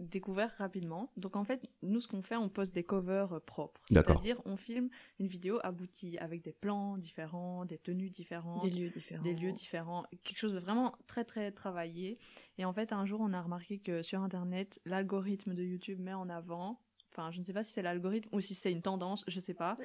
découvert 0.00 0.50
rapidement. 0.58 1.10
Donc 1.16 1.36
en 1.36 1.44
fait, 1.44 1.62
nous 1.82 2.00
ce 2.00 2.08
qu'on 2.08 2.22
fait, 2.22 2.36
on 2.36 2.48
poste 2.48 2.74
des 2.74 2.82
covers 2.84 3.32
euh, 3.32 3.40
propres. 3.40 3.80
C'est-à-dire 3.86 4.40
on 4.44 4.56
filme 4.56 4.88
une 5.18 5.26
vidéo 5.26 5.58
aboutie 5.62 6.18
avec 6.18 6.42
des 6.42 6.52
plans 6.52 6.98
différents, 6.98 7.64
des 7.64 7.78
tenues 7.78 8.10
différentes, 8.10 8.64
des 8.64 8.70
lieux 8.70 8.90
différents, 8.90 9.22
des 9.22 9.34
lieux 9.34 9.52
différents, 9.52 10.04
quelque 10.24 10.38
chose 10.38 10.54
de 10.54 10.58
vraiment 10.58 10.94
très 11.06 11.24
très 11.24 11.52
travaillé. 11.52 12.18
Et 12.58 12.64
en 12.64 12.72
fait, 12.72 12.92
un 12.92 13.06
jour, 13.06 13.20
on 13.20 13.32
a 13.32 13.40
remarqué 13.40 13.78
que 13.78 14.02
sur 14.02 14.20
internet, 14.20 14.80
l'algorithme 14.84 15.54
de 15.54 15.62
YouTube 15.62 16.00
met 16.00 16.14
en 16.14 16.28
avant 16.28 16.80
Enfin, 17.16 17.30
je 17.30 17.38
ne 17.38 17.44
sais 17.44 17.52
pas 17.52 17.62
si 17.62 17.70
c'est 17.70 17.82
l'algorithme 17.82 18.28
ou 18.32 18.40
si 18.40 18.56
c'est 18.56 18.72
une 18.72 18.82
tendance, 18.82 19.24
je 19.28 19.38
sais 19.38 19.54
pas. 19.54 19.76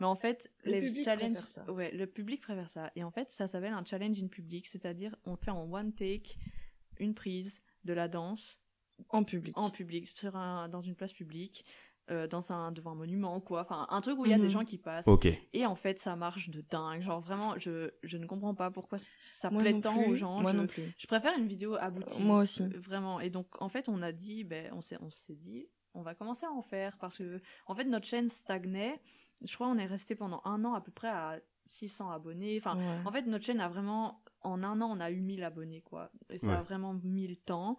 Mais 0.00 0.06
en 0.06 0.14
fait, 0.14 0.50
le 0.64 0.80
les 0.80 1.04
challenges, 1.04 1.36
ouais, 1.68 1.90
le 1.92 2.06
public 2.06 2.40
préfère 2.40 2.70
ça. 2.70 2.90
Et 2.96 3.04
en 3.04 3.10
fait, 3.10 3.30
ça 3.30 3.46
s'appelle 3.46 3.74
un 3.74 3.84
challenge 3.84 4.22
in 4.22 4.28
public, 4.28 4.66
c'est-à-dire 4.66 5.14
on 5.26 5.36
fait 5.36 5.50
en 5.50 5.70
one 5.70 5.92
take 5.92 6.38
une 6.98 7.14
prise 7.14 7.60
de 7.84 7.92
la 7.92 8.08
danse 8.08 8.58
en 9.10 9.24
public. 9.24 9.56
En 9.56 9.70
public, 9.70 10.08
sur 10.08 10.36
un, 10.36 10.68
dans 10.68 10.80
une 10.80 10.94
place 10.94 11.12
publique, 11.12 11.64
euh, 12.10 12.26
dans 12.26 12.52
un, 12.52 12.72
devant 12.72 12.92
un 12.92 12.94
monument, 12.94 13.38
quoi. 13.40 13.60
Enfin, 13.60 13.86
un 13.90 14.00
truc 14.00 14.18
où 14.18 14.24
il 14.24 14.30
y 14.30 14.34
a 14.34 14.38
des 14.38 14.44
mhm. 14.44 14.50
gens 14.50 14.64
qui 14.64 14.78
passent. 14.78 15.06
Et 15.52 15.66
en 15.66 15.74
fait, 15.74 15.98
ça 15.98 16.16
marche 16.16 16.48
de 16.48 16.62
dingue. 16.62 17.02
Genre, 17.02 17.20
vraiment, 17.20 17.58
je, 17.58 17.90
je 18.02 18.16
ne 18.16 18.26
comprends 18.26 18.54
pas 18.54 18.70
pourquoi 18.70 18.98
ça 18.98 19.50
plaît 19.50 19.78
tant 19.80 20.02
aux 20.06 20.14
gens. 20.14 20.40
Moi 20.40 20.52
je, 20.52 20.56
non 20.56 20.66
plus. 20.66 20.94
Je 20.96 21.06
préfère 21.06 21.36
une 21.36 21.46
vidéo 21.46 21.74
aboutie. 21.74 22.22
Moi 22.22 22.38
aussi. 22.40 22.66
Vraiment. 22.68 23.20
Et 23.20 23.28
donc, 23.28 23.60
en 23.60 23.68
fait, 23.68 23.88
on 23.88 24.00
a 24.00 24.12
dit, 24.12 24.44
ben, 24.44 24.72
on 24.72 24.80
s'est, 24.80 24.96
on 25.02 25.10
s'est 25.10 25.34
dit, 25.34 25.68
on 25.92 26.02
va 26.02 26.14
commencer 26.14 26.46
à 26.46 26.50
en 26.50 26.62
faire 26.62 26.96
parce 26.98 27.18
que, 27.18 27.40
en 27.66 27.74
fait, 27.74 27.84
notre 27.84 28.06
chaîne 28.06 28.28
stagnait. 28.28 29.00
Je 29.44 29.54
crois 29.54 29.68
on 29.68 29.78
est 29.78 29.86
resté 29.86 30.16
pendant 30.16 30.40
un 30.44 30.64
an 30.64 30.74
à 30.74 30.80
peu 30.80 30.90
près 30.90 31.08
à 31.08 31.38
600 31.68 32.10
abonnés. 32.10 32.56
Enfin, 32.58 32.78
en 33.04 33.12
fait, 33.12 33.22
notre 33.22 33.44
chaîne 33.44 33.60
a 33.60 33.68
vraiment, 33.68 34.22
en 34.40 34.62
un 34.62 34.80
an, 34.80 34.90
on 34.96 35.00
a 35.00 35.10
eu 35.10 35.20
1000 35.20 35.44
abonnés, 35.44 35.82
quoi. 35.82 36.10
Et 36.30 36.38
ça 36.38 36.58
a 36.58 36.62
vraiment 36.62 36.94
mis 36.94 37.26
le 37.26 37.36
temps. 37.36 37.78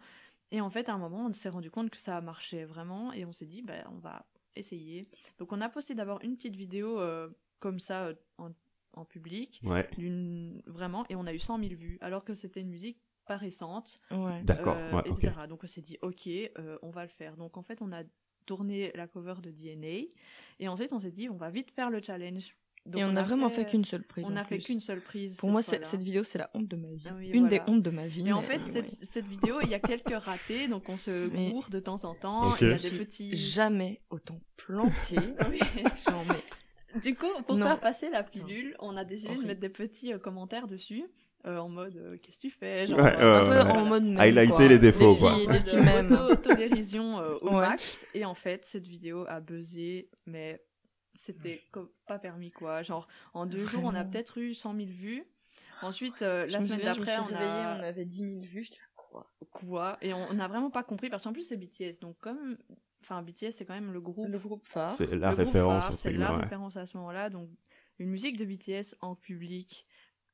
Et 0.52 0.62
en 0.62 0.70
fait, 0.70 0.89
à 0.89 0.93
un 0.93 0.97
moment, 0.97 1.26
on 1.26 1.34
s'est 1.34 1.50
rendu 1.50 1.70
compte 1.70 1.89
que 1.89 1.97
ça 1.97 2.22
marchait 2.22 2.66
vraiment 2.66 3.14
et 3.14 3.26
on 3.26 3.32
s'est 3.32 3.45
dit, 3.45 3.62
bah, 3.62 3.84
on 3.91 4.00
va 4.00 4.26
essayer. 4.56 5.08
Donc, 5.38 5.52
on 5.52 5.62
a 5.62 5.70
posté 5.70 5.95
d'abord 5.95 6.20
une 6.24 6.36
petite 6.36 6.56
vidéo 6.56 7.00
euh, 7.00 7.30
comme 7.60 7.80
ça 7.80 8.06
euh, 8.06 8.14
en, 8.38 8.52
en, 8.93 9.06
public, 9.06 9.62
ouais. 9.64 9.88
vraiment, 10.66 11.06
et 11.10 11.16
on 11.16 11.26
a 11.28 11.34
eu 11.34 11.39
100 11.39 11.60
000 11.60 11.76
vues, 11.76 11.97
alors 12.02 12.24
que 12.24 12.34
c'était 12.34 12.62
une 12.62 12.70
musique 12.70 13.00
pas 13.26 13.38
récente, 13.38 14.02
ouais. 14.10 14.41
d'accord, 14.43 14.78
euh, 14.78 15.02
etc. 15.04 15.32
Donc, 15.47 15.64
on 15.64 15.68
s'est 15.68 15.82
dit, 15.82 15.97
ok, 16.02 16.28
on 16.82 16.89
va 16.89 17.04
le 17.04 17.10
faire. 17.10 17.38
Donc, 17.38 17.58
en 17.58 17.62
fait, 17.62 17.82
on 17.82 17.91
a 17.91 18.04
tourné 18.45 18.91
la 18.95 19.08
cover 19.08 19.36
de 19.43 19.52
DNA 19.52 20.10
et 20.60 20.68
ensuite, 20.68 20.91
on 20.93 21.00
s'est 21.00 21.12
dit, 21.12 21.30
on 21.30 21.38
va 21.38 21.52
vite 21.52 21.70
faire 21.70 21.91
le 21.91 22.02
challenge 22.02 22.56
et 22.96 23.04
on, 23.04 23.16
a, 23.16 23.24
vraiment 23.24 23.50
fait, 23.50 23.66
qu'une 23.66 23.86
seule 23.86 24.04
prise. 24.04 24.26
On 24.30 24.36
a 24.36 24.44
fait 24.44 24.60
qu'une 24.60 24.80
seule 24.80 25.02
prise. 25.02 25.38
Pour 25.38 25.50
moi, 25.50 25.62
cette 25.62 26.02
vidéo, 26.02 26.24
c'est 26.24 26.38
la 26.38 26.50
honte 26.54 26.68
de 26.68 26.76
ma 26.76 26.90
vie. 26.90 27.08
Ah 27.10 27.14
une 27.22 27.48
des 27.48 27.62
hontes 27.68 27.84
de 27.84 27.90
ma 27.90 28.08
vie. 28.08 28.28
Et 28.28 28.34
en 28.34 28.42
fait, 28.42 28.62
cette, 29.02 29.26
vidéo, 29.28 29.60
il 29.62 29.70
y 29.70 29.76
a 29.76 29.80
quelques 29.80 30.16
ratés, 30.16 30.68
donc 30.68 30.90
on 30.90 30.98
se 30.98 31.30
mais... 31.30 31.52
court 31.52 31.70
de 31.70 31.80
temps 31.80 32.04
en 32.06 32.16
temps. 32.16 32.56
Il 32.62 32.70
y 32.70 32.72
a 32.72 32.78
des 32.78 32.92
petits. 32.92 33.36
Jamais 33.36 34.02
autant 34.10 34.40
planté. 34.58 35.16
Genre, 36.06 36.26
mais... 36.28 37.02
Du 37.02 37.16
coup, 37.16 37.28
pour 37.46 37.58
faire 37.58 37.80
passer 37.80 38.10
la 38.10 38.24
pilule, 38.24 38.76
on 38.80 38.98
a 38.98 39.04
décidé 39.04 39.36
de 39.36 39.46
mettre 39.46 39.60
des 39.60 39.70
petits 39.70 40.14
euh, 40.14 40.18
commentaires 40.18 40.68
dessus. 40.68 41.06
Euh, 41.46 41.58
en 41.58 41.70
mode 41.70 41.96
euh, 41.96 42.18
qu'est-ce 42.22 42.36
que 42.36 42.42
tu 42.42 42.50
fais 42.50 42.86
genre 42.86 43.00
ouais, 43.00 43.16
un 43.16 43.46
peu 43.46 43.70
en 43.70 43.86
mode 43.86 44.20
highlighter 44.20 44.68
les 44.68 44.78
défauts 44.78 45.14
des 45.14 45.20
petits, 45.22 45.46
quoi 45.46 45.54
des 45.54 45.60
petits 45.60 45.78
mèmes 45.78 46.12
autodérision 46.12 47.18
au 47.42 47.52
max 47.52 48.06
et 48.14 48.26
en 48.26 48.34
fait 48.34 48.66
cette 48.66 48.86
vidéo 48.86 49.24
a 49.26 49.40
buzzé 49.40 50.10
mais 50.26 50.62
c'était 51.14 51.64
pas 52.07 52.20
permis 52.20 52.51
quoi. 52.51 52.84
Genre 52.84 53.07
en 53.34 53.45
deux 53.45 53.66
jours 53.66 53.84
on 53.86 53.95
a 53.95 54.03
peut-être 54.03 54.38
eu 54.38 54.53
100 54.53 54.76
000 54.76 54.88
vues. 54.88 55.24
Ensuite 55.82 56.22
euh, 56.22 56.47
la 56.47 56.62
semaine 56.62 56.82
d'après 56.82 57.18
on 57.20 57.36
a 57.36 57.78
on 57.78 57.84
avait 57.84 58.05
10 58.05 58.18
000 58.18 58.39
vues. 58.41 58.68
quoi 58.95 59.32
Quoi? 59.51 59.97
Et 60.01 60.14
on 60.14 60.34
n'a 60.34 60.47
vraiment 60.47 60.70
pas 60.70 60.84
compris 60.84 61.10
parce 61.10 61.24
qu'en 61.24 61.34
plus 61.34 61.43
c'est 61.43 61.57
BTS 61.57 61.99
donc 62.01 62.18
comme 62.20 62.57
enfin 63.01 63.22
BTS 63.22 63.51
c'est 63.51 63.66
quand 63.66 63.74
même 63.74 63.91
le 63.91 64.01
groupe 64.01 64.30
le 64.30 64.39
groupe 64.39 64.68
phare. 64.68 64.91
C'est 64.91 65.16
la 65.16 65.32
référence 65.32 65.93
c'est 65.95 66.12
la 66.14 66.38
référence 66.38 66.78
à 66.78 66.86
ce 66.86 66.97
moment-là 66.97 67.30
donc 67.30 67.49
une 67.97 68.10
musique 68.10 68.38
de 68.38 68.45
BTS 68.45 68.95
en 69.01 69.16
public 69.16 69.86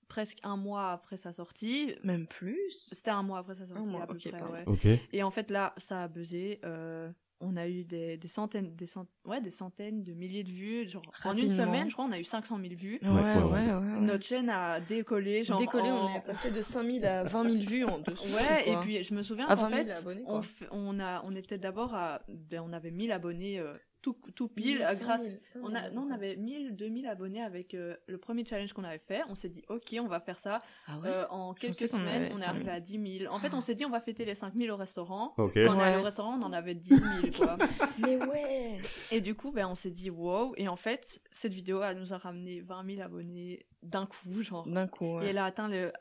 presque 0.07 0.39
un 0.43 0.57
mois 0.57 0.91
après 0.91 1.17
sa 1.17 1.33
sortie. 1.33 1.95
Même 2.03 2.27
plus 2.27 2.89
C'était 2.91 3.11
un 3.11 3.23
mois 3.23 3.39
après 3.39 3.55
sa 3.55 3.65
sortie 3.65 3.95
à 3.95 4.07
peu 4.07 4.15
près, 4.15 4.41
ouais. 4.41 4.63
Okay. 4.65 5.01
Et 5.11 5.23
en 5.23 5.31
fait 5.31 5.51
là, 5.51 5.73
ça 5.77 6.03
a 6.03 6.07
buzzé. 6.07 6.59
Euh, 6.63 7.09
on 7.41 7.57
a 7.57 7.67
eu 7.67 7.83
des, 7.83 8.17
des 8.17 8.27
centaines, 8.27 8.75
des, 8.75 8.85
ouais, 9.25 9.41
des 9.41 9.51
centaines 9.51 10.03
de 10.03 10.13
milliers 10.13 10.43
de 10.43 10.51
vues. 10.51 10.89
Genre, 10.89 11.03
en 11.23 11.35
une 11.35 11.49
semaine, 11.49 11.89
je 11.89 11.93
crois, 11.93 12.05
on 12.05 12.11
a 12.11 12.19
eu 12.19 12.23
500 12.23 12.59
000 12.61 12.75
vues. 12.75 12.99
Ouais, 13.03 13.09
ouais, 13.09 13.73
ouais, 13.73 13.99
Notre 14.01 14.23
chaîne 14.25 14.49
a 14.49 14.79
décollé. 14.79 15.43
Genre, 15.43 15.59
décollé, 15.59 15.89
on 15.91 16.15
est 16.15 16.21
passé 16.21 16.51
de 16.51 16.61
5 16.61 16.83
000 16.83 17.05
à 17.05 17.23
20 17.23 17.49
000 17.51 17.63
vues 17.63 17.85
en 17.85 17.99
deux 17.99 18.13
Ouais, 18.13 18.69
et 18.69 18.75
puis 18.77 19.03
je 19.03 19.13
me 19.13 19.23
souviens, 19.23 19.47
en 19.47 19.55
fait, 19.55 20.05
on, 20.27 20.41
on, 20.71 20.99
a, 20.99 21.21
on 21.25 21.35
était 21.35 21.57
d'abord 21.57 21.93
à, 21.93 22.21
ben, 22.27 22.61
on 22.65 22.73
avait 22.73 22.91
1000 22.91 23.11
abonnés 23.11 23.59
euh, 23.59 23.73
tout, 24.05 24.15
tout 24.35 24.47
pile 24.47 24.85
grâce 24.99 25.23
on 25.63 25.73
a 25.73 25.89
non 25.89 26.07
on 26.07 26.13
avait 26.13 26.35
1000 26.35 26.75
2000 26.75 27.07
abonnés 27.07 27.41
avec 27.41 27.73
euh, 27.73 27.95
le 28.05 28.19
premier 28.19 28.45
challenge 28.45 28.71
qu'on 28.71 28.83
avait 28.83 28.99
fait. 28.99 29.23
On 29.29 29.35
s'est 29.35 29.49
dit 29.49 29.63
ok 29.67 29.95
on 29.99 30.07
va 30.07 30.19
faire 30.19 30.37
ça 30.37 30.59
ah 30.85 30.99
euh, 31.05 31.25
en 31.31 31.55
quelques 31.55 31.89
semaines. 31.89 32.31
on, 32.35 32.39
est 32.39 32.45
arrivé 32.45 32.69
à 32.69 32.79
10 32.79 33.19
000 33.19 33.33
en 33.33 33.39
fait 33.39 33.55
on 33.55 33.61
s'est 33.61 33.73
dit 33.73 33.83
on 33.83 33.89
va 33.89 33.99
fêter 33.99 34.23
les 34.23 34.35
5 34.35 34.53
000 34.53 34.71
au 34.71 34.77
restaurant. 34.77 35.33
Quand 35.35 35.49
on 35.55 35.79
est 35.79 35.83
allé 35.83 35.97
au 35.97 36.03
restaurant 36.03 36.37
on 36.39 36.43
en 36.43 36.53
avait 36.53 36.75
10 36.75 36.89
000 36.89 37.01
quoi. 37.35 37.57
Mais 37.97 38.17
ouais. 38.17 38.79
Et 39.11 39.21
du 39.21 39.33
coup 39.33 39.51
ben 39.51 39.67
on 39.67 39.75
s'est 39.75 39.89
dit 39.89 40.11
wow. 40.11 40.53
Et 40.57 40.67
en 40.67 40.75
fait 40.75 41.19
cette 41.31 41.53
vidéo 41.53 41.81
elle 41.81 41.97
nous 41.97 42.13
a 42.13 42.17
ramené 42.17 42.61
20 42.61 42.85
000 42.85 43.01
abonnés 43.01 43.65
d'un 43.81 44.05
coup 44.05 44.43
genre. 44.43 44.67
D'un 44.67 44.87
coup 44.87 45.19
et 45.21 45.27
elle 45.27 45.39
a 45.39 45.45
atteint 45.45 45.67
le, 45.67 45.91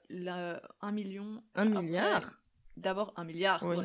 1 0.82 0.92
million 0.92 1.42
1 1.54 1.64
milliard 1.64 2.36
D'abord 2.76 3.12
un 3.16 3.24
milliard. 3.24 3.62
Oui. 3.62 3.76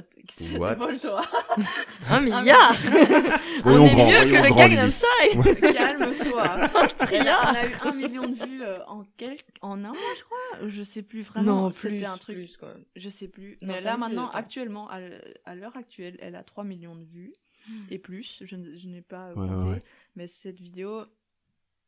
What? 0.58 0.76
Toi? 0.76 1.22
Un 2.10 2.22
milliard 2.22 2.74
On 3.66 3.86
est 3.86 3.96
mieux 3.96 4.32
que 4.32 4.48
le 4.48 4.56
Gangnam 4.56 4.92
Style 4.92 5.74
Calme-toi. 5.74 6.44
on 6.60 7.56
a 7.56 7.68
eu 7.68 7.88
un 7.88 7.94
million 7.94 8.28
de 8.28 8.36
vues 8.44 8.64
euh, 8.64 8.84
en 8.88 9.04
quelques... 9.18 9.46
en 9.62 9.84
un 9.84 9.90
mois, 9.90 10.16
je 10.18 10.24
crois. 10.24 10.68
Je 10.68 10.82
sais 10.82 11.04
plus 11.04 11.22
vraiment. 11.22 11.64
Non, 11.64 11.72
c'était 11.72 12.06
un 12.06 12.18
truc. 12.18 12.38
Plus, 12.38 12.62
même. 12.64 12.84
Je 12.96 13.10
sais 13.10 13.28
plus. 13.28 13.60
Mais 13.62 13.80
là 13.82 13.96
maintenant, 13.96 14.30
actuellement, 14.32 14.90
à 14.90 15.56
l'heure 15.56 15.78
actuelle, 15.78 16.18
elle 16.20 16.36
a 16.36 16.44
3 16.44 16.64
millions 16.64 16.96
de 16.96 17.04
vues 17.04 17.34
hmm. 17.68 17.84
et 17.92 18.00
plus. 18.00 18.42
Je, 18.44 18.56
n'ai 18.56 19.02
pas 19.02 19.34
compté. 19.34 19.84
Mais 20.16 20.26
cette 20.26 20.60
vidéo 20.60 21.06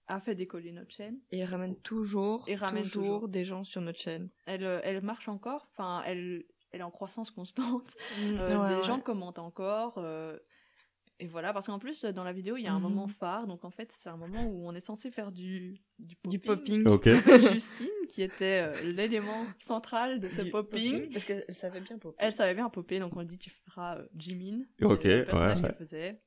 a 0.07 0.19
fait 0.19 0.35
décoller 0.35 0.71
notre 0.71 0.91
chaîne. 0.91 1.17
Et 1.31 1.39
elle 1.39 1.49
ramène 1.49 1.75
toujours, 1.75 2.43
et 2.47 2.55
ramène 2.55 2.83
toujours, 2.83 3.27
des 3.27 3.45
gens 3.45 3.63
sur 3.63 3.81
notre 3.81 3.99
chaîne. 3.99 4.29
Elle, 4.45 4.65
euh, 4.65 4.81
elle 4.83 5.01
marche 5.01 5.27
encore. 5.27 5.67
Enfin, 5.71 6.03
elle, 6.05 6.43
elle 6.71 6.81
est 6.81 6.83
en 6.83 6.91
croissance 6.91 7.31
constante. 7.31 7.95
Mm. 8.19 8.31
Euh, 8.41 8.79
des 8.79 8.85
gens 8.85 8.99
commentent 8.99 9.39
encore. 9.39 9.95
Euh, 9.97 10.37
et 11.19 11.27
voilà, 11.27 11.53
parce 11.53 11.67
qu'en 11.67 11.77
plus, 11.77 12.03
dans 12.05 12.23
la 12.23 12.33
vidéo, 12.33 12.57
il 12.57 12.63
y 12.63 12.67
a 12.67 12.73
un 12.73 12.79
mm-hmm. 12.79 12.81
moment 12.81 13.07
phare. 13.07 13.45
Donc, 13.45 13.63
en 13.63 13.69
fait, 13.69 13.91
c'est 13.91 14.09
un 14.09 14.17
moment 14.17 14.43
où 14.43 14.67
on 14.67 14.73
est 14.73 14.85
censé 14.85 15.11
faire 15.11 15.31
du, 15.31 15.79
du 15.99 16.39
popping. 16.39 16.83
Justine, 17.51 17.87
qui 18.09 18.23
était 18.23 18.63
euh, 18.63 18.73
l'élément 18.91 19.45
central 19.59 20.19
de 20.19 20.29
ce 20.29 20.41
popping. 20.41 21.11
Parce 21.11 21.25
qu'elle 21.25 21.45
savait 21.49 21.81
bien 21.81 21.97
popper. 21.97 22.17
Elle 22.19 22.33
savait 22.33 22.55
bien 22.55 22.69
popper, 22.69 22.99
donc 22.99 23.15
on 23.15 23.23
dit 23.23 23.37
tu 23.37 23.51
feras 23.65 23.99
Jimin. 24.15 24.63
Ok, 24.81 25.03
le 25.03 25.25
personnage 25.25 25.61
qu'elle 25.61 25.75
faisait. 25.75 26.21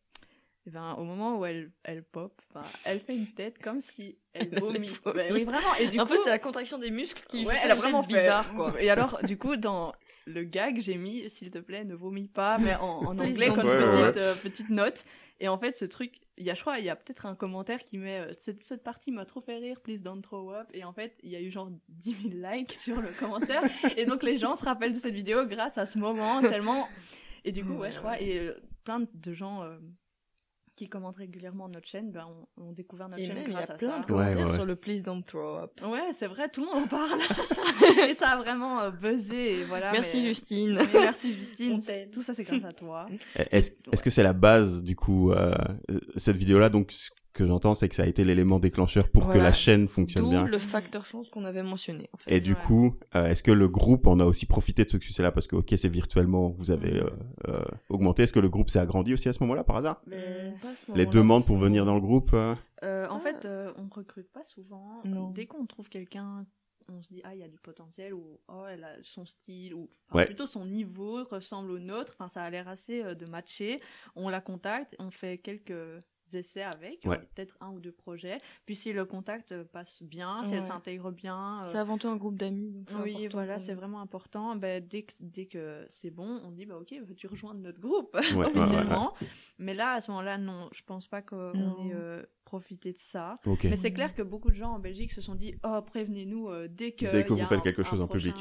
Et 0.67 0.71
ben, 0.71 0.95
au 0.95 1.05
moment 1.05 1.39
où 1.39 1.45
elle, 1.45 1.73
elle 1.83 2.03
pop, 2.03 2.41
ben, 2.55 2.63
elle 2.85 3.01
fait 3.01 3.15
une 3.15 3.27
tête 3.27 3.59
comme 3.59 3.81
si 3.81 4.19
elle 4.33 4.59
vomit. 4.59 4.93
Ben 5.05 5.31
oui, 5.33 5.45
vraiment. 5.45 5.75
Et 5.79 5.89
du 5.89 6.01
en 6.01 6.07
coup, 6.07 6.15
fait, 6.15 6.21
c'est 6.25 6.31
la 6.31 6.39
contraction 6.39 6.79
des 6.79 6.91
muscles 6.91 7.23
qui 7.29 7.45
ouais, 7.45 7.55
elle 7.63 7.71
a 7.71 7.75
vraiment 7.75 8.03
bizarre, 8.03 8.55
quoi. 8.55 8.75
Et 8.81 8.89
alors, 8.89 9.21
du 9.25 9.37
coup, 9.37 9.57
dans 9.57 9.93
le 10.27 10.45
gag, 10.45 10.81
j'ai 10.81 10.97
mis, 10.97 11.29
s'il 11.29 11.51
te 11.51 11.59
plaît, 11.59 11.85
ne 11.85 11.95
vomis 11.95 12.29
pas, 12.29 12.59
mais 12.59 12.75
en, 12.77 13.05
anglais, 13.19 13.49
comme 13.49 13.67
petite, 13.67 14.17
euh, 14.17 14.35
petite 14.35 14.71
note. 14.71 15.05
Et 15.41 15.49
en 15.49 15.59
fait, 15.59 15.73
ce 15.73 15.85
truc, 15.85 16.21
il 16.39 16.45
y 16.45 16.51
a, 16.51 16.55
je 16.55 16.61
crois, 16.61 16.79
il 16.79 16.85
y 16.85 16.91
a 16.91 16.97
peut-être 16.97 17.27
un 17.27 17.35
commentaire 17.35 17.85
qui 17.85 17.99
met, 17.99 18.21
euh, 18.21 18.33
cette, 18.39 18.63
cette 18.63 18.83
partie 18.83 19.11
m'a 19.11 19.25
trop 19.25 19.41
fait 19.41 19.57
rire, 19.57 19.81
please 19.81 20.01
don't 20.01 20.23
throw 20.23 20.53
up. 20.53 20.69
Et 20.73 20.85
en 20.85 20.93
fait, 20.93 21.17
il 21.23 21.31
y 21.31 21.37
a 21.37 21.41
eu 21.41 21.51
genre 21.51 21.71
10 21.89 22.17
000 22.31 22.53
likes 22.53 22.73
sur 22.73 23.01
le 23.01 23.09
commentaire. 23.19 23.63
et 23.97 24.07
donc, 24.07 24.23
les 24.23 24.39
gens 24.39 24.55
se 24.55 24.65
rappellent 24.65 24.95
de 24.95 24.99
cette 24.99 25.15
vidéo 25.15 25.47
grâce 25.47 25.79
à 25.79 25.87
ce 25.87 25.99
moment, 25.99 26.41
tellement. 26.41 26.89
Et 27.45 27.53
du 27.53 27.65
coup, 27.65 27.75
ouais, 27.75 27.91
je 27.91 27.99
crois, 27.99 28.21
et 28.21 28.39
euh, 28.39 28.55
plein 28.85 29.01
de 29.13 29.33
gens 29.33 29.63
qui 30.77 30.89
commentent 30.89 31.17
régulièrement 31.17 31.69
notre 31.69 31.87
chaîne, 31.87 32.11
ben, 32.11 32.27
on, 32.57 32.73
découvert 32.73 33.09
notre 33.09 33.23
chaîne 33.23 33.45
grâce 33.45 33.65
à 33.65 33.67
ça. 33.67 33.77
Il 33.81 33.85
y 33.85 33.87
a 33.87 33.91
plein 33.91 34.01
de 34.01 34.07
commentaires 34.07 34.49
sur 34.49 34.67
le 34.67 34.77
Please 34.77 35.03
Don't 35.03 35.23
Throw 35.23 35.59
Up. 35.59 35.81
Ouais, 35.85 36.13
c'est 36.13 36.27
vrai, 36.27 36.49
tout 36.49 36.63
le 36.63 36.67
monde 36.67 36.85
en 36.85 36.89
parle. 36.89 37.21
et 38.11 38.15
ça 38.15 38.31
a 38.31 38.37
vraiment 38.37 38.81
euh, 38.81 38.91
buzzé. 38.91 39.61
Et 39.61 39.65
voilà, 39.65 39.93
merci 39.93 40.25
Justine. 40.25 40.81
merci 40.93 41.35
Justine. 41.35 41.81
tout 42.13 42.23
ça, 42.23 42.35
c'est 42.35 42.45
grâce 42.45 42.65
à 42.65 42.73
toi. 42.73 43.07
Est-ce 43.51 43.71
est 43.93 44.03
que 44.03 44.11
c'est 44.11 44.23
la 44.23 44.33
base, 44.33 44.83
du 44.83 44.97
coup, 44.97 45.31
euh, 45.31 45.55
cette 46.17 46.37
vidéo-là 46.37 46.69
Donc, 46.69 46.93
que 47.35 47.47
j'entends, 47.47 47.75
c'est 47.75 47.89
que 47.89 47.97
ça 47.97 48.05
a 48.05 48.07
été 48.07 48.25
l'élément 48.25 48.61
déclencheur 48.61 49.09
pour 49.09 49.29
que 49.29 49.37
la 49.37 49.53
chaîne 49.53 49.89
fonctionne 49.89 50.31
bien. 50.31 50.47
le 50.47 50.59
facteur 50.59 51.05
chance 51.05 51.29
qu'on 51.31 51.45
avait 51.45 51.65
mentionné. 51.65 52.09
En 52.13 52.17
fait. 52.17 52.33
Et 52.33 52.39
du 52.39 52.55
coup, 52.55 52.97
euh, 53.15 53.27
est-ce 53.27 53.43
que 53.43 53.51
le 53.51 53.69
groupe 53.69 54.07
en 54.07 54.21
a 54.21 54.25
aussi 54.25 54.47
profité 54.47 54.85
de 54.85 54.91
ce 54.91 54.99
succès-là? 54.99 55.33
Parce 55.33 55.49
que 55.49 55.57
ok, 55.57 55.75
c'est 55.77 55.89
virtuellement, 55.89 56.51
vous 56.51 56.71
avez 56.71 57.01
euh, 57.01 57.11
euh, 57.49 57.65
augmenté. 57.89 58.23
Est-ce 58.23 58.33
que 58.33 58.41
le 58.41 58.49
groupe 58.49 58.71
s'est 58.71 58.79
agrandi 58.79 59.13
aussi 59.13 59.29
à 59.29 59.33
ce 59.33 59.43
moment-là 59.43 59.65
par 59.65 59.77
hasard? 59.77 60.01
Les 60.95 61.07
demandes 61.07 61.45
pour 61.45 61.57
venir 61.57 61.85
dans 61.85 61.95
le 61.95 62.01
groupe. 62.01 62.33
en 62.33 62.57
ah. 62.83 63.21
fait, 63.21 63.47
on 63.77 63.89
recrute 63.93 64.31
pas 64.33 64.45
souvent. 64.45 65.03
Dès 65.35 65.47
qu'on 65.47 65.67
trouve 65.67 65.89
quelqu'un 65.89 66.47
on 66.91 67.01
se 67.01 67.09
dit 67.09 67.23
ah 67.25 67.35
il 67.35 67.41
y 67.41 67.43
a 67.43 67.49
du 67.49 67.57
potentiel 67.57 68.13
ou 68.13 68.39
oh 68.49 68.65
elle 68.69 68.85
a 68.85 69.03
son 69.03 69.25
style 69.25 69.73
ou 69.73 69.89
plutôt 70.13 70.47
son 70.47 70.67
niveau 70.67 71.25
ressemble 71.25 71.71
au 71.71 71.79
nôtre 71.79 72.13
enfin 72.15 72.29
ça 72.29 72.43
a 72.43 72.51
l'air 72.51 72.69
assez 72.69 73.03
de 73.15 73.25
matcher 73.25 73.81
on 74.17 74.29
la 74.29 74.43
contacte 74.43 74.95
on 74.99 75.11
fait 75.11 75.39
quelques 75.39 75.73
essais 76.33 76.63
avec, 76.63 77.05
euh, 77.07 77.17
peut-être 77.35 77.57
un 77.61 77.71
ou 77.71 77.81
deux 77.81 77.93
projets. 77.93 78.39
Puis 78.67 78.77
si 78.77 78.93
le 78.93 79.05
contact 79.05 79.53
euh, 79.53 79.65
passe 79.65 80.03
bien, 80.03 80.45
si 80.45 80.55
elle 80.55 80.63
s'intègre 80.63 81.11
bien. 81.11 81.61
Euh, 81.61 81.65
c'est 81.65 81.79
avant 81.79 81.99
tout 81.99 82.09
un 82.09 82.17
groupe 82.17 82.37
d'amis. 82.37 82.85
Oui, 83.03 83.29
voilà, 83.29 83.59
c'est 83.59 83.75
vraiment 83.75 84.01
important. 84.01 84.57
Ben, 84.57 84.85
dès 84.85 85.03
que, 85.03 85.13
dès 85.21 85.47
que 85.47 85.85
c'est 85.89 86.11
bon, 86.11 86.41
on 86.45 86.51
dit 86.51 86.67
bah 86.67 86.79
ok, 86.79 86.95
veux-tu 87.07 87.27
rejoindre 87.27 87.61
notre 87.61 87.81
groupe? 87.81 88.15
Officiellement 88.37 89.15
Mais 89.59 89.75
là, 89.75 89.93
à 89.93 90.01
ce 90.01 90.11
moment-là, 90.11 90.39
non, 90.39 90.69
je 90.73 90.83
pense 90.85 91.07
pas 91.07 91.23
qu'on 91.23 91.53
ait 91.91 91.95
profité 92.45 92.93
de 92.93 92.99
ça. 92.99 93.39
Mais 93.65 93.77
c'est 93.77 93.93
clair 93.93 94.15
que 94.15 94.23
beaucoup 94.23 94.51
de 94.51 94.57
gens 94.57 94.73
en 94.73 94.79
Belgique 94.79 95.13
se 95.13 95.21
sont 95.21 95.35
dit 95.35 95.55
oh 95.65 95.81
prévenez-nous 95.83 96.49
dès 96.69 96.93
que 96.93 97.11
dès 97.11 97.25
que 97.25 97.33
vous 97.33 97.45
faites 97.45 97.63
quelque 97.63 97.83
chose 97.83 98.01
en 98.01 98.09
public. 98.09 98.37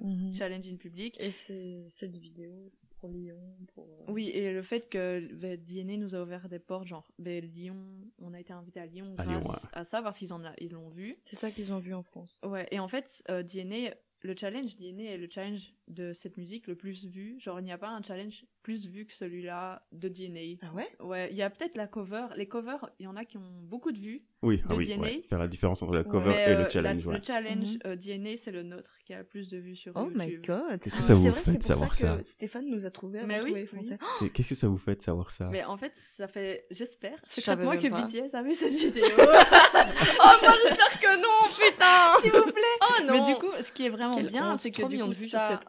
Mhm. 0.00 0.32
Challenge 0.34 0.66
in 0.68 0.76
public. 0.76 1.16
Et 1.20 1.30
c'est 1.30 1.84
cette 1.88 2.16
vidéo 2.16 2.70
pour 3.00 3.10
Lyon. 3.10 3.38
Pour, 3.74 3.84
euh, 3.84 4.12
Oui, 4.12 4.28
et 4.30 4.52
le 4.52 4.62
fait 4.62 4.88
que 4.88 5.26
ben, 5.34 5.56
DNA 5.56 5.96
nous 5.96 6.14
a 6.14 6.22
ouvert 6.22 6.48
des 6.48 6.58
portes, 6.58 6.86
genre 6.86 7.10
ben, 7.18 7.44
Lyon, 7.44 7.76
on 8.18 8.32
a 8.34 8.40
été 8.40 8.52
invité 8.52 8.80
à 8.80 8.86
Lyon 8.86 9.14
grâce 9.16 9.68
à 9.72 9.84
ça 9.84 10.02
parce 10.02 10.18
qu'ils 10.18 10.32
en 10.32 10.42
ils 10.58 10.72
l'ont 10.72 10.88
vu. 10.88 11.14
C'est 11.24 11.36
ça 11.36 11.50
qu'ils 11.50 11.72
ont 11.72 11.78
vu 11.78 11.94
en 11.94 12.02
France. 12.02 12.40
Ouais, 12.44 12.66
et 12.70 12.78
en 12.78 12.88
fait, 12.88 13.22
euh, 13.30 13.42
DNA, 13.42 13.94
le 14.22 14.34
challenge 14.36 14.76
DNA 14.76 15.04
est 15.04 15.18
le 15.18 15.28
challenge 15.30 15.74
de 15.88 16.12
cette 16.12 16.36
musique 16.36 16.66
le 16.66 16.74
plus 16.74 17.04
vu. 17.04 17.38
Genre, 17.38 17.60
il 17.60 17.64
n'y 17.64 17.72
a 17.72 17.78
pas 17.78 17.88
un 17.90 18.02
challenge 18.02 18.44
plus 18.62 18.86
vu 18.86 19.06
que 19.06 19.14
celui-là 19.14 19.86
de 19.92 20.08
DNA. 20.08 20.58
Ah 20.62 20.74
ouais? 20.74 20.88
Ouais, 21.00 21.28
il 21.30 21.36
y 21.36 21.42
a 21.42 21.50
peut-être 21.50 21.76
la 21.76 21.86
cover. 21.86 22.26
Les 22.36 22.46
covers, 22.46 22.90
il 22.98 23.04
y 23.04 23.06
en 23.06 23.16
a 23.16 23.24
qui 23.24 23.36
ont 23.36 23.60
beaucoup 23.62 23.92
de 23.92 23.98
vues. 23.98 24.24
Oui, 24.42 24.62
ah 24.68 24.74
oui 24.74 24.86
DNA. 24.88 25.22
faire 25.28 25.38
la 25.38 25.48
différence 25.48 25.82
entre 25.82 25.94
la 25.94 26.04
cover 26.04 26.30
et 26.30 26.54
le 26.54 26.64
euh, 26.64 26.68
challenge. 26.68 27.06
Le 27.06 27.20
challenge 27.22 27.74
mhm. 27.74 27.80
euh, 27.86 27.96
DNA, 27.96 28.36
c'est 28.36 28.50
le 28.50 28.62
nôtre 28.62 28.98
qui 29.04 29.14
a 29.14 29.18
le 29.18 29.24
plus 29.24 29.48
de 29.48 29.58
vues 29.58 29.76
sur 29.76 29.92
oh 29.94 30.10
YouTube. 30.10 30.16
Oh 30.16 30.24
my 30.24 30.36
god 30.38 30.80
Qu'est-ce 30.80 30.96
que 30.96 31.02
ça 31.02 31.14
vous 31.14 31.32
fait 31.32 31.58
de 31.58 31.62
savoir 31.62 31.94
ça, 31.94 32.18
Stéphane 32.22 32.68
nous 32.68 32.84
a 32.84 32.90
trouvé 32.90 33.22
Mais 33.24 33.40
oui, 33.40 33.54
les 33.54 33.66
Français. 33.66 33.98
Qu'est-ce 34.34 34.48
que 34.48 34.54
ça 34.54 34.68
vous 34.68 34.78
fait 34.78 34.96
de 34.96 35.02
savoir 35.02 35.30
ça? 35.30 35.48
Mais 35.50 35.64
en 35.64 35.76
fait, 35.76 35.94
ça 35.94 36.26
fait, 36.26 36.66
j'espère, 36.70 37.18
moi 37.58 37.76
que 37.76 37.88
BTS 37.88 38.34
a 38.34 38.42
vu 38.42 38.54
cette 38.54 38.74
vidéo. 38.74 39.04
oh 39.16 40.32
moi 40.42 40.54
j'espère 40.62 41.00
que 41.00 41.16
non, 41.16 41.48
putain 41.70 42.20
S'il 42.20 42.32
vous 42.32 42.52
plaît 42.52 42.62
Oh 42.82 43.04
non 43.04 43.12
Mais 43.12 43.32
du 43.32 43.38
coup, 43.38 43.52
ce 43.60 43.72
qui 43.72 43.86
est 43.86 43.90
vraiment 43.90 44.20
bien, 44.20 44.56
c'est 44.58 44.70
que 44.70 44.86
du 44.86 45.02
coup, 45.02 45.14
ça, 45.14 45.60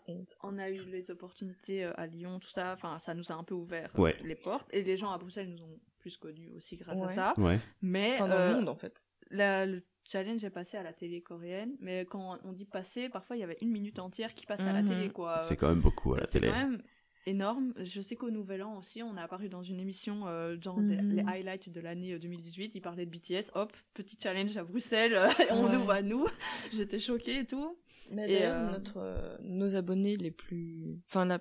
on 0.44 0.58
a 0.58 0.70
eu 0.70 0.84
les 0.86 1.12
opportunités 1.12 1.86
euh, 1.86 1.94
à 1.96 2.08
Lyon, 2.08 2.40
tout 2.40 2.50
ça. 2.50 2.74
Enfin, 2.74 3.00
ça 3.00 3.14
nous 3.14 3.32
a 3.32 3.36
un 3.36 3.44
peu 3.44 3.56
ouvert 3.56 3.92
euh, 3.98 4.12
les 4.24 4.36
portes. 4.36 4.68
Et 4.74 4.84
les 4.84 4.98
gens 4.98 5.12
à 5.12 5.18
Bruxelles 5.18 5.50
nous 5.50 5.64
ont 5.64 5.80
plus 6.00 6.18
connus 6.18 6.52
aussi 6.56 6.78
grâce 6.78 7.02
à 7.02 7.10
ça. 7.10 7.34
Mais 7.82 8.18
dans 8.20 8.28
le 8.28 8.34
euh, 8.34 8.56
monde 8.56 8.70
en 8.70 8.76
fait. 8.76 9.06
le 9.30 9.82
challenge 10.06 10.44
est 10.44 10.50
passé 10.50 10.78
à 10.78 10.84
la 10.84 10.94
télé 10.94 11.22
coréenne, 11.22 11.76
mais 11.80 12.06
quand 12.06 12.40
on 12.44 12.54
dit 12.54 12.66
passer, 12.66 13.10
parfois 13.10 13.36
il 13.36 13.40
y 13.40 13.44
avait 13.44 13.58
une 13.62 13.72
minute 13.72 14.00
entière 14.00 14.34
qui 14.34 14.46
passait 14.46 14.70
à 14.70 14.74
la 14.74 14.84
télé, 14.84 15.08
mhm. 15.08 15.12
quoi. 15.12 15.42
C'est 15.42 15.58
quand 15.58 15.68
même 15.68 15.82
beaucoup 15.82 16.14
à 16.14 16.20
la 16.20 16.26
télé. 16.26 16.48
C'est 16.48 16.54
quand 16.54 16.70
même 16.70 16.82
énorme. 17.26 17.74
Je 17.84 18.00
sais 18.00 18.16
qu'au 18.16 18.32
Nouvel 18.32 18.64
An 18.64 18.78
aussi, 18.78 19.04
on 19.04 19.18
a 19.18 19.24
apparu 19.24 19.50
dans 19.50 19.64
une 19.64 19.82
émission, 19.82 20.22
genre 20.62 20.80
mhm. 20.80 21.12
les 21.12 21.24
highlights 21.24 21.70
de 21.70 21.82
l'année 21.82 22.18
2018. 22.18 22.76
Ils 22.76 22.82
parlaient 22.82 23.06
de 23.06 23.12
BTS. 23.12 23.52
Hop, 23.56 23.74
petit 23.94 24.18
challenge 24.22 24.56
à 24.56 24.64
Bruxelles. 24.64 25.20
on 25.52 25.68
nous 25.68 25.84
voit 25.84 26.02
nous. 26.02 26.26
J'étais 26.72 27.00
choquée 27.00 27.40
et 27.40 27.46
tout. 27.46 27.78
Mais 28.10 28.28
d'ailleurs, 28.28 28.72
notre, 28.72 29.38
nos 29.42 29.76
abonnés 29.76 30.18
les 30.18 30.32
plus, 30.32 31.00
enfin 31.08 31.26
la 31.26 31.40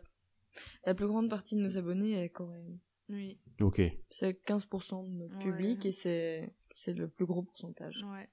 la 0.85 0.95
plus 0.95 1.07
grande 1.07 1.29
partie 1.29 1.55
de 1.55 1.61
nos 1.61 1.77
abonnés 1.77 2.23
est 2.23 2.29
coréenne. 2.31 2.79
Oui. 3.09 3.39
Ok. 3.61 3.81
C'est 4.11 4.45
15% 4.47 5.05
de 5.05 5.11
notre 5.11 5.39
public 5.39 5.87
et 5.87 5.93
c'est, 5.93 6.53
c'est 6.71 6.93
le 6.93 7.09
plus 7.09 7.27
gros 7.27 7.43
pourcentage. 7.43 8.03
Ouais. 8.13 8.29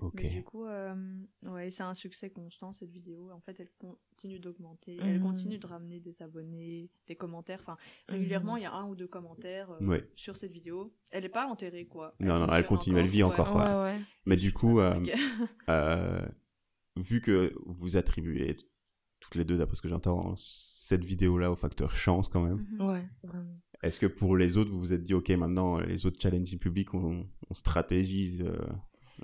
Ok. 0.00 0.22
Mais 0.24 0.30
du 0.30 0.42
coup, 0.42 0.64
euh, 0.64 0.94
ouais, 1.42 1.70
c'est 1.70 1.82
un 1.82 1.94
succès 1.94 2.30
constant 2.30 2.72
cette 2.72 2.90
vidéo. 2.90 3.30
En 3.30 3.40
fait, 3.40 3.60
elle 3.60 3.70
continue 3.78 4.40
d'augmenter, 4.40 4.98
elle 5.00 5.20
mhm. 5.20 5.22
continue 5.22 5.58
de 5.58 5.66
ramener 5.66 6.00
des 6.00 6.20
abonnés, 6.22 6.90
des 7.06 7.14
commentaires. 7.14 7.60
Enfin, 7.60 7.76
régulièrement, 8.08 8.54
mhm. 8.54 8.58
il 8.58 8.62
y 8.62 8.66
a 8.66 8.72
un 8.72 8.88
ou 8.88 8.96
deux 8.96 9.06
commentaires 9.06 9.70
euh, 9.70 10.00
sur 10.16 10.36
cette 10.36 10.50
vidéo. 10.50 10.92
Elle 11.10 11.22
n'est 11.22 11.28
pas 11.28 11.46
enterrée, 11.46 11.84
quoi. 11.84 12.14
non, 12.18 12.40
non, 12.40 12.52
elle 12.52 12.66
continue, 12.66 12.98
elle 12.98 13.06
vit 13.06 13.22
encore. 13.22 13.54
Ouais, 13.54 13.92
ouais. 13.92 14.00
Mais 14.24 14.36
du 14.36 14.52
coup, 14.52 14.80
euh, 14.80 16.26
vu 16.96 17.20
que 17.20 17.52
vous 17.66 17.96
attribuez 17.96 18.56
toutes 19.20 19.34
les 19.36 19.44
deux, 19.44 19.56
d'après 19.56 19.76
ce 19.76 19.82
que 19.82 19.88
j'entends, 19.88 20.34
cette 20.36 21.04
vidéo-là 21.04 21.50
au 21.50 21.56
facteur 21.56 21.94
chance 21.94 22.28
quand 22.28 22.42
même. 22.42 22.62
Mhm. 22.72 22.86
Ouais, 22.86 23.08
vraiment. 23.22 23.56
Est-ce 23.82 23.98
que 23.98 24.06
pour 24.06 24.36
les 24.36 24.58
autres, 24.58 24.70
vous 24.70 24.78
vous 24.78 24.92
êtes 24.92 25.02
dit, 25.02 25.14
ok, 25.14 25.30
maintenant, 25.30 25.78
les 25.78 26.06
autres 26.06 26.20
challenges 26.20 26.56
publics, 26.58 26.94
on, 26.94 27.26
on 27.48 27.54
stratégise 27.54 28.44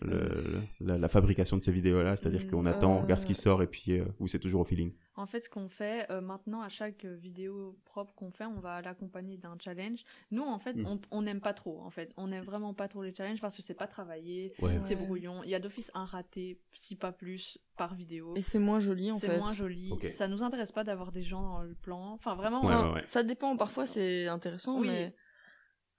le, 0.02 0.62
la, 0.80 1.08
fabrication 1.08 1.56
de 1.56 1.62
ces 1.62 1.72
vidéos-là 1.72 2.16
C'est-à-dire 2.16 2.48
qu'on 2.48 2.66
attend, 2.66 2.96
on 2.96 3.02
regarde 3.02 3.20
ce 3.20 3.26
qui 3.26 3.34
sort 3.34 3.62
et 3.62 3.66
puis, 3.66 4.00
ou 4.18 4.26
c'est 4.26 4.38
toujours 4.38 4.60
au 4.60 4.64
feeling 4.64 4.92
en 5.18 5.26
fait, 5.26 5.40
ce 5.40 5.48
qu'on 5.48 5.68
fait 5.68 6.06
euh, 6.10 6.20
maintenant, 6.20 6.62
à 6.62 6.68
chaque 6.68 7.04
vidéo 7.04 7.76
propre 7.84 8.14
qu'on 8.14 8.30
fait, 8.30 8.44
on 8.44 8.60
va 8.60 8.80
l'accompagner 8.80 9.36
d'un 9.36 9.56
challenge. 9.58 10.04
Nous, 10.30 10.44
en 10.44 10.60
fait, 10.60 10.74
mm. 10.74 11.00
on 11.10 11.22
n'aime 11.22 11.40
pas 11.40 11.54
trop. 11.54 11.80
En 11.80 11.90
fait, 11.90 12.12
on 12.16 12.28
n'aime 12.28 12.44
vraiment 12.44 12.72
pas 12.72 12.86
trop 12.86 13.02
les 13.02 13.12
challenges 13.12 13.40
parce 13.40 13.56
que 13.56 13.62
c'est 13.62 13.74
pas 13.74 13.88
travaillé, 13.88 14.52
c'est 14.80 14.94
brouillon. 14.94 15.42
Il 15.42 15.50
y 15.50 15.56
a 15.56 15.58
d'office 15.58 15.90
un 15.94 16.04
raté, 16.04 16.60
si 16.72 16.94
pas 16.94 17.10
plus, 17.10 17.58
par 17.76 17.96
vidéo. 17.96 18.32
Et 18.36 18.42
c'est 18.42 18.60
moins 18.60 18.78
joli, 18.78 19.10
en 19.10 19.18
fait. 19.18 19.26
C'est 19.26 19.38
moins 19.38 19.52
joli. 19.52 19.92
Ça 20.02 20.28
nous 20.28 20.44
intéresse 20.44 20.70
pas 20.70 20.84
d'avoir 20.84 21.10
des 21.10 21.22
gens 21.22 21.42
dans 21.42 21.62
le 21.62 21.74
plan. 21.74 22.12
Enfin, 22.12 22.36
vraiment. 22.36 22.94
ça 23.04 23.24
dépend. 23.24 23.56
Parfois, 23.56 23.86
c'est 23.86 24.28
intéressant, 24.28 24.78
mais 24.78 25.14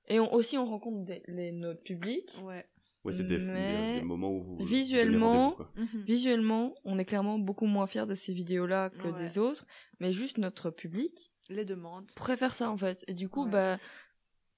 et 0.08 0.18
aussi 0.20 0.58
on 0.58 0.66
rencontre 0.66 1.12
les, 1.28 1.52
notre 1.52 1.84
public. 1.84 2.41
Ouais. 2.43 2.66
Ouais, 3.10 3.16
c'est 3.16 3.24
des, 3.24 4.01
moments 4.03 4.32
où 4.32 4.41
vous 4.43 4.66
visuellement, 4.66 5.57
mhm. 5.76 6.03
visuellement, 6.05 6.76
on 6.84 6.99
est 6.99 7.05
clairement 7.05 7.39
beaucoup 7.39 7.66
moins 7.66 7.88
fiers 7.88 8.05
de 8.05 8.16
ces 8.16 8.34
vidéos-là 8.34 8.89
que 8.89 9.18
des 9.18 9.38
autres, 9.38 9.66
mais 9.99 10.12
juste 10.14 10.38
notre 10.38 10.70
public 10.70 11.32
les 11.49 11.66
demandes 11.66 12.12
préfère 12.14 12.53
ça 12.53 12.70
en 12.70 12.78
fait. 12.78 13.03
Et 13.07 13.14
du 13.14 13.28
coup, 13.28 13.45
bah, 13.47 13.78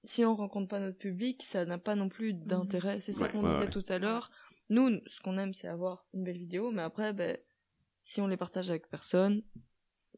si 0.04 0.24
on 0.24 0.34
rencontre 0.34 0.68
pas 0.68 0.80
notre 0.80 0.98
public, 0.98 1.42
ça 1.42 1.64
n'a 1.64 1.78
pas 1.78 1.94
non 1.94 2.08
plus 2.08 2.34
mhm. 2.34 2.44
d'intérêt. 2.44 3.00
C'est 3.00 3.12
ça 3.12 3.28
qu'on 3.28 3.48
disait 3.48 3.70
tout 3.70 3.84
à 3.88 3.98
l'heure. 3.98 4.30
Nous, 4.68 5.00
ce 5.06 5.20
qu'on 5.20 5.36
aime, 5.38 5.54
c'est 5.54 5.68
avoir 5.68 6.06
une 6.14 6.24
belle 6.24 6.38
vidéo, 6.38 6.70
mais 6.70 6.82
après, 6.82 7.12
ben, 7.12 7.36
si 8.04 8.20
on 8.20 8.26
les 8.26 8.36
partage 8.36 8.70
avec 8.70 8.88
personne, 8.88 9.42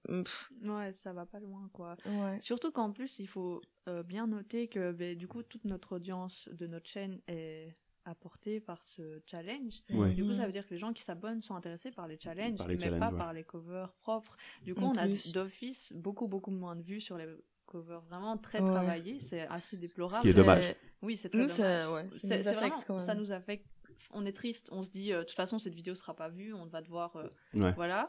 ouais, 0.09 0.93
ça 0.93 1.13
va 1.13 1.27
pas 1.27 1.41
loin, 1.41 1.69
quoi. 1.73 1.97
Surtout 2.41 2.71
qu'en 2.71 2.93
plus, 2.93 3.19
il 3.19 3.27
faut 3.27 3.63
euh, 3.89 4.03
bien 4.03 4.27
noter 4.27 4.69
que, 4.69 4.93
ben, 4.93 5.17
du 5.17 5.27
coup, 5.27 5.43
toute 5.43 5.65
notre 5.65 5.97
audience 5.97 6.49
de 6.53 6.67
notre 6.67 6.89
chaîne 6.89 7.21
est 7.27 7.77
apporté 8.05 8.61
par 8.61 8.85
ce 8.85 9.21
challenge. 9.27 9.83
Du 9.89 10.25
coup, 10.25 10.35
ça 10.35 10.43
mm. 10.43 10.47
veut 10.47 10.53
dire 10.53 10.67
que 10.67 10.75
les 10.75 10.79
gens 10.79 10.93
qui 10.93 11.03
s'abonnent 11.03 11.43
sont 11.43 11.55
intéressés 11.55 11.91
par 11.91 12.09
les 12.09 12.19
challenges, 12.19 12.61
mais 12.67 12.99
pas 12.99 13.11
par 13.11 13.33
les 13.33 13.45
covers 13.45 13.93
propres. 13.95 14.37
Du 14.63 14.75
coup, 14.75 14.85
on 14.85 14.97
a 14.97 15.07
d'office 15.33 15.93
beaucoup, 15.95 16.29
beaucoup 16.29 16.51
moins 16.51 16.77
de 16.77 16.83
vues 16.83 17.01
sur 17.01 17.17
les 17.17 17.27
covers 17.67 18.01
vraiment 18.03 18.37
très 18.37 18.59
travaillés. 18.59 19.21
C'est 19.21 19.47
assez 19.49 19.77
déplorable. 19.77 20.23
C'est 20.23 20.35
dommage. 20.35 20.75
Oui, 21.03 21.17
c'est 21.17 21.29
très 21.29 21.43
nous, 21.43 21.49
Ça, 21.49 21.93
ouais, 21.93 22.09
ça, 22.11 22.37
nous 22.37 22.49
affecte 22.49 23.01
ça 23.01 23.15
nous 23.15 23.33
affecte. 23.33 23.67
On 24.11 24.25
est 24.25 24.33
triste. 24.33 24.69
On 24.71 24.83
se 24.83 24.91
dit, 24.91 25.13
euh, 25.13 25.21
de 25.21 25.25
toute 25.25 25.37
façon, 25.37 25.59
cette 25.59 25.75
vidéo 25.75 25.95
sera 25.95 26.15
pas 26.15 26.29
vue. 26.29 26.55
On 26.55 26.67
va 26.67 26.81
devoir, 26.81 27.17
euh, 27.17 27.29
voilà 27.77 28.07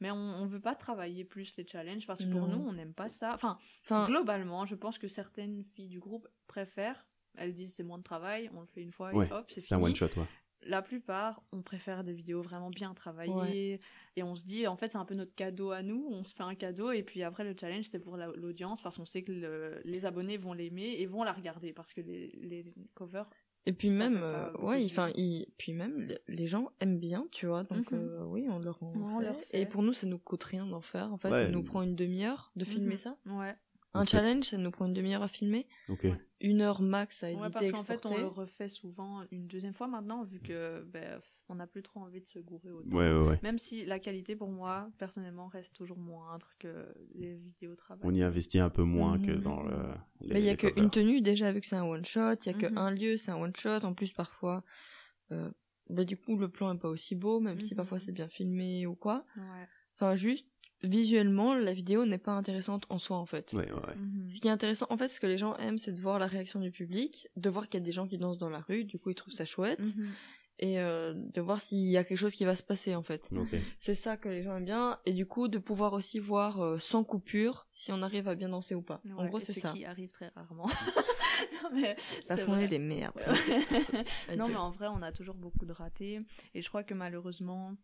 mais 0.00 0.10
on, 0.10 0.16
on 0.16 0.46
veut 0.46 0.60
pas 0.60 0.74
travailler 0.74 1.24
plus 1.24 1.56
les 1.56 1.66
challenges 1.66 2.06
parce 2.06 2.20
que 2.20 2.30
pour 2.30 2.48
nous 2.48 2.58
on 2.58 2.72
n'aime 2.72 2.92
pas 2.92 3.08
ça 3.08 3.32
enfin, 3.34 3.58
enfin, 3.84 4.06
globalement 4.06 4.64
je 4.64 4.74
pense 4.74 4.98
que 4.98 5.08
certaines 5.08 5.64
filles 5.74 5.88
du 5.88 6.00
groupe 6.00 6.28
préfèrent 6.46 7.06
elles 7.36 7.54
disent 7.54 7.74
c'est 7.74 7.82
moins 7.82 7.98
de 7.98 8.02
travail, 8.02 8.50
on 8.54 8.60
le 8.60 8.66
fait 8.66 8.82
une 8.82 8.92
fois 8.92 9.12
et 9.12 9.32
hop, 9.32 9.44
c'est 9.48 9.60
fini. 9.60 9.66
C'est 9.66 9.74
un 9.74 9.82
one 9.82 9.94
shot, 9.94 10.06
ouais. 10.16 10.26
La 10.66 10.80
plupart, 10.80 11.42
on 11.52 11.60
préfère 11.60 12.04
des 12.04 12.14
vidéos 12.14 12.40
vraiment 12.40 12.70
bien 12.70 12.94
travaillées 12.94 13.80
et 14.16 14.22
on 14.22 14.34
se 14.34 14.44
dit 14.44 14.66
en 14.66 14.76
fait 14.76 14.92
c'est 14.92 14.98
un 14.98 15.04
peu 15.04 15.14
notre 15.14 15.34
cadeau 15.34 15.72
à 15.72 15.82
nous, 15.82 16.08
on 16.10 16.22
se 16.22 16.34
fait 16.34 16.42
un 16.42 16.54
cadeau 16.54 16.90
et 16.90 17.02
puis 17.02 17.22
après 17.22 17.44
le 17.44 17.54
challenge 17.58 17.84
c'est 17.84 17.98
pour 17.98 18.16
l'audience 18.16 18.80
parce 18.80 18.96
qu'on 18.96 19.04
sait 19.04 19.22
que 19.22 19.80
les 19.84 20.06
abonnés 20.06 20.38
vont 20.38 20.54
l'aimer 20.54 20.96
et 20.98 21.06
vont 21.06 21.22
la 21.22 21.32
regarder 21.32 21.74
parce 21.74 21.92
que 21.92 22.00
les, 22.00 22.30
les 22.40 22.64
covers 22.94 23.28
et 23.66 23.72
puis 23.72 23.90
même, 23.90 24.20
euh, 24.22 24.52
ouais, 24.58 24.84
enfin, 24.84 25.10
puis 25.56 25.72
même 25.72 26.08
les 26.28 26.46
gens 26.46 26.70
aiment 26.80 26.98
bien, 26.98 27.26
tu 27.32 27.46
vois, 27.46 27.64
donc 27.64 27.90
mhm. 27.92 27.98
euh, 27.98 28.24
oui, 28.26 28.46
on 28.50 28.58
leur, 28.58 28.82
en 28.82 29.22
Et 29.52 29.64
pour 29.64 29.82
nous, 29.82 29.94
ça 29.94 30.06
nous 30.06 30.18
coûte 30.18 30.44
rien 30.44 30.66
d'en 30.66 30.82
faire. 30.82 31.12
En 31.12 31.16
fait, 31.16 31.30
ça 31.30 31.48
nous 31.48 31.62
prend 31.62 31.82
une 31.82 31.96
demi-heure 31.96 32.52
de 32.56 32.64
filmer 32.64 32.92
mhm. 32.92 32.98
ça. 32.98 33.16
Ouais. 33.26 33.54
Un 33.94 34.04
challenge, 34.04 34.44
ça 34.44 34.58
nous 34.58 34.72
prend 34.72 34.86
une 34.86 34.92
demi-heure 34.92 35.22
à 35.22 35.28
filmer. 35.28 35.66
Une 36.40 36.60
heure 36.60 36.82
max 36.82 37.22
à 37.22 37.30
éditer, 37.30 37.42
ouais, 37.42 37.50
parce 37.50 37.70
qu'en 37.70 37.84
fait, 37.84 38.04
on 38.04 38.18
le 38.18 38.26
refait 38.26 38.68
souvent 38.68 39.22
une 39.30 39.46
deuxième 39.46 39.72
fois 39.72 39.86
maintenant, 39.86 40.24
vu 40.24 40.40
que 40.40 40.82
ben, 40.82 41.20
on 41.48 41.54
n'a 41.54 41.66
plus 41.66 41.82
trop 41.82 42.00
envie 42.00 42.20
de 42.20 42.26
se 42.26 42.38
gourer 42.38 42.70
autant. 42.70 42.94
Ouais, 42.94 43.12
ouais, 43.12 43.28
ouais. 43.28 43.40
Même 43.42 43.58
si 43.58 43.84
la 43.86 43.98
qualité, 43.98 44.36
pour 44.36 44.50
moi, 44.50 44.90
personnellement, 44.98 45.46
reste 45.46 45.74
toujours 45.74 45.96
moindre 45.96 46.50
que 46.58 46.86
les 47.14 47.36
vidéos 47.36 47.76
travail. 47.76 48.02
On 48.04 48.14
y 48.14 48.22
investit 48.22 48.58
un 48.58 48.68
peu 48.68 48.82
moins 48.82 49.18
que 49.18 49.30
mhm. 49.30 49.42
dans 49.42 49.62
le. 49.62 49.76
Mais 50.26 50.40
il 50.40 50.44
y 50.44 50.50
a 50.50 50.56
qu'une 50.56 50.90
tenue 50.90 51.20
déjà, 51.20 51.52
vu 51.52 51.60
que 51.60 51.66
c'est 51.66 51.76
un 51.76 51.84
one 51.84 52.04
shot. 52.04 52.34
Il 52.44 52.46
y 52.46 52.48
a 52.50 52.54
qu'un 52.54 52.90
mhm. 52.90 52.98
lieu, 52.98 53.16
c'est 53.16 53.30
un 53.30 53.36
one 53.36 53.54
shot. 53.56 53.84
En 53.84 53.94
plus, 53.94 54.12
parfois. 54.12 54.64
Euh, 55.32 55.50
bah, 55.88 56.04
du 56.04 56.16
coup, 56.16 56.36
le 56.36 56.48
plan 56.48 56.74
est 56.74 56.78
pas 56.78 56.88
aussi 56.88 57.14
beau, 57.14 57.40
même 57.40 57.60
si 57.60 57.74
parfois 57.74 57.98
mhm. 57.98 58.02
c'est 58.04 58.12
bien 58.12 58.28
filmé 58.28 58.86
ou 58.86 58.94
quoi. 58.94 59.24
Ouais. 59.36 59.68
Enfin, 59.94 60.16
juste, 60.16 60.48
visuellement, 60.84 61.54
la 61.54 61.72
vidéo 61.72 62.06
n'est 62.06 62.18
pas 62.18 62.32
intéressante 62.32 62.86
en 62.88 62.98
soi, 62.98 63.16
en 63.16 63.26
fait. 63.26 63.52
Ouais, 63.52 63.70
ouais. 63.70 63.96
Mhm. 63.96 64.30
Ce 64.30 64.40
qui 64.40 64.48
est 64.48 64.50
intéressant, 64.50 64.86
en 64.90 64.96
fait, 64.96 65.10
ce 65.10 65.20
que 65.20 65.26
les 65.26 65.38
gens 65.38 65.56
aiment, 65.56 65.78
c'est 65.78 65.92
de 65.92 66.00
voir 66.00 66.18
la 66.18 66.26
réaction 66.26 66.60
du 66.60 66.70
public, 66.70 67.28
de 67.36 67.50
voir 67.50 67.68
qu'il 67.68 67.80
y 67.80 67.82
a 67.82 67.86
des 67.86 67.92
gens 67.92 68.06
qui 68.06 68.18
dansent 68.18 68.38
dans 68.38 68.50
la 68.50 68.60
rue, 68.60 68.84
du 68.84 68.98
coup, 68.98 69.10
ils 69.10 69.14
trouvent 69.14 69.34
ça 69.34 69.44
chouette. 69.44 69.96
Mhm. 69.96 70.08
Et 70.60 70.78
euh, 70.78 71.14
de 71.16 71.40
voir 71.40 71.60
s'il 71.60 71.84
y 71.84 71.96
a 71.96 72.04
quelque 72.04 72.18
chose 72.18 72.34
qui 72.36 72.44
va 72.44 72.54
se 72.54 72.62
passer 72.62 72.94
en 72.94 73.02
fait. 73.02 73.28
C'est 73.80 73.96
ça 73.96 74.16
que 74.16 74.28
les 74.28 74.44
gens 74.44 74.56
aiment 74.56 74.64
bien 74.64 75.00
et 75.04 75.12
du 75.12 75.26
coup 75.26 75.48
de 75.48 75.58
pouvoir 75.58 75.94
aussi 75.94 76.20
voir 76.20 76.60
euh, 76.60 76.78
sans 76.78 77.02
coupure 77.02 77.66
si 77.72 77.90
on 77.90 78.02
arrive 78.02 78.28
à 78.28 78.36
bien 78.36 78.50
danser 78.50 78.76
ou 78.76 78.82
pas. 78.82 79.02
en 79.16 79.26
gros 79.26 79.40
c'est 79.40 79.52
ça. 79.52 79.70
qui 79.70 79.84
arrive 79.84 80.12
très 80.12 80.28
rarement. 80.28 80.68
non 81.64 81.70
mais 81.72 81.96
parce 82.28 82.44
qu'on 82.44 82.56
est 82.56 82.68
des 82.68 82.78
merdes. 82.78 83.20
non 84.38 84.46
mais 84.46 84.54
en 84.54 84.70
vrai 84.70 84.86
on 84.86 85.02
a 85.02 85.10
toujours 85.10 85.34
beaucoup 85.34 85.66
de 85.66 85.72
ratés 85.72 86.20
et 86.54 86.62
je 86.62 86.68
crois 86.68 86.84
que 86.84 86.94
malheureusement 86.94 87.74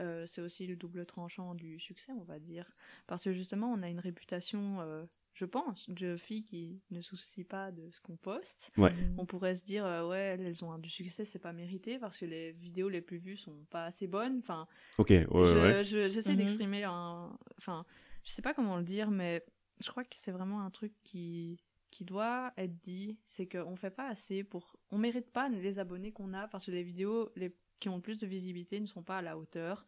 euh, 0.00 0.26
c'est 0.26 0.40
aussi 0.40 0.66
le 0.66 0.76
double 0.76 1.06
tranchant 1.06 1.54
du 1.54 1.78
succès, 1.78 2.12
on 2.12 2.24
va 2.24 2.38
dire. 2.38 2.70
Parce 3.06 3.24
que 3.24 3.32
justement, 3.32 3.72
on 3.72 3.82
a 3.82 3.88
une 3.88 4.00
réputation, 4.00 4.80
euh, 4.80 5.04
je 5.32 5.44
pense, 5.44 5.88
de 5.88 6.16
filles 6.16 6.44
qui 6.44 6.80
ne 6.90 7.00
soucient 7.00 7.44
pas 7.44 7.70
de 7.72 7.90
ce 7.90 8.00
qu'on 8.00 8.16
poste. 8.16 8.70
On 9.16 9.26
pourrait 9.26 9.56
se 9.56 9.64
dire, 9.64 9.84
euh, 9.84 10.06
ouais, 10.06 10.38
elles 10.38 10.64
ont 10.64 10.76
du 10.78 10.90
succès, 10.90 11.24
c'est 11.24 11.38
pas 11.38 11.52
mérité 11.52 11.98
parce 11.98 12.16
que 12.16 12.24
les 12.24 12.52
vidéos 12.52 12.88
les 12.88 13.00
plus 13.00 13.18
vues 13.18 13.36
sont 13.36 13.64
pas 13.70 13.84
assez 13.84 14.06
bonnes. 14.06 14.38
Enfin, 14.38 14.66
ok, 14.98 15.10
ouais, 15.10 15.84
j'essaie 15.84 16.32
mhm. 16.32 16.36
d'exprimer 16.36 16.84
un. 16.84 17.36
Enfin, 17.58 17.84
je 18.24 18.30
sais 18.30 18.42
pas 18.42 18.54
comment 18.54 18.76
le 18.76 18.84
dire, 18.84 19.10
mais 19.10 19.44
je 19.80 19.90
crois 19.90 20.04
que 20.04 20.16
c'est 20.16 20.32
vraiment 20.32 20.62
un 20.62 20.70
truc 20.70 20.92
qui 21.02 21.58
qui 21.90 22.04
doit 22.04 22.52
être 22.56 22.78
dit, 22.82 23.18
c'est 23.24 23.46
qu'on 23.46 23.74
fait 23.74 23.90
pas 23.90 24.08
assez 24.08 24.44
pour, 24.44 24.76
on 24.90 24.98
mérite 24.98 25.30
pas 25.30 25.48
les 25.48 25.78
abonnés 25.78 26.12
qu'on 26.12 26.34
a 26.34 26.46
parce 26.46 26.66
que 26.66 26.70
les 26.70 26.82
vidéos 26.82 27.30
les 27.34 27.56
qui 27.80 27.88
ont 27.88 27.96
le 27.96 28.02
plus 28.02 28.18
de 28.18 28.26
visibilité 28.26 28.80
ne 28.80 28.86
sont 28.86 29.02
pas 29.02 29.18
à 29.18 29.22
la 29.22 29.38
hauteur. 29.38 29.86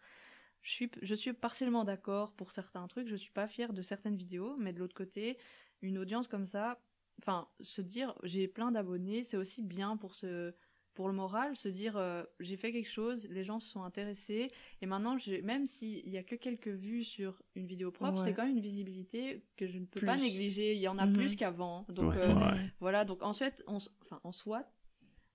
Je 0.63 0.71
suis, 0.71 0.91
je 1.01 1.15
suis 1.15 1.33
partiellement 1.33 1.85
d'accord 1.85 2.33
pour 2.33 2.53
certains 2.53 2.87
trucs, 2.87 3.09
je 3.09 3.17
suis 3.17 3.33
pas 3.33 3.49
fière 3.49 3.73
de 3.73 3.83
certaines 3.83 4.17
vidéos, 4.17 4.57
mais 4.59 4.73
de 4.73 4.79
l'autre 4.79 4.95
côté, 4.95 5.39
une 5.81 5.99
audience 5.99 6.29
comme 6.29 6.47
ça, 6.47 6.81
enfin, 7.21 7.49
se 7.61 7.81
dire 7.81 8.15
j'ai 8.23 8.47
plein 8.47 8.71
d'abonnés, 8.71 9.25
c'est 9.25 9.39
aussi 9.39 9.63
bien 9.63 9.97
pour 9.97 10.15
ce, 10.15 10.53
pour 10.95 11.09
le 11.09 11.15
moral, 11.15 11.57
se 11.57 11.69
dire 11.69 11.97
euh, 11.97 12.23
j'ai 12.41 12.57
fait 12.57 12.73
quelque 12.73 12.91
chose, 12.91 13.27
les 13.31 13.45
gens 13.45 13.59
se 13.59 13.71
sont 13.71 13.83
intéressés, 13.83 14.53
et 14.83 14.87
maintenant, 14.87 15.17
même 15.43 15.67
s'il 15.67 16.09
y 16.09 16.19
a 16.19 16.23
que 16.23 16.35
quelques 16.35 16.69
vues 16.69 17.05
sur 17.05 17.43
une 17.55 17.67
vidéo 17.67 17.91
propre, 17.91 18.19
c'est 18.19 18.35
quand 18.35 18.45
même 18.45 18.57
une 18.57 18.63
visibilité 18.63 19.43
que 19.57 19.67
je 19.67 19.79
ne 19.79 19.87
peux 19.87 20.01
pas 20.01 20.17
négliger. 20.17 20.75
Il 20.75 20.81
y 20.81 20.89
en 20.89 20.99
a 20.99 21.07
mhm. 21.07 21.15
plus 21.15 21.37
qu'avant, 21.37 21.87
donc 21.89 22.17
euh, 22.17 22.35
voilà. 22.81 23.05
Donc 23.05 23.23
ensuite, 23.23 23.63
on, 23.67 23.79
enfin, 24.03 24.21
en 24.25 24.33
soit, 24.33 24.71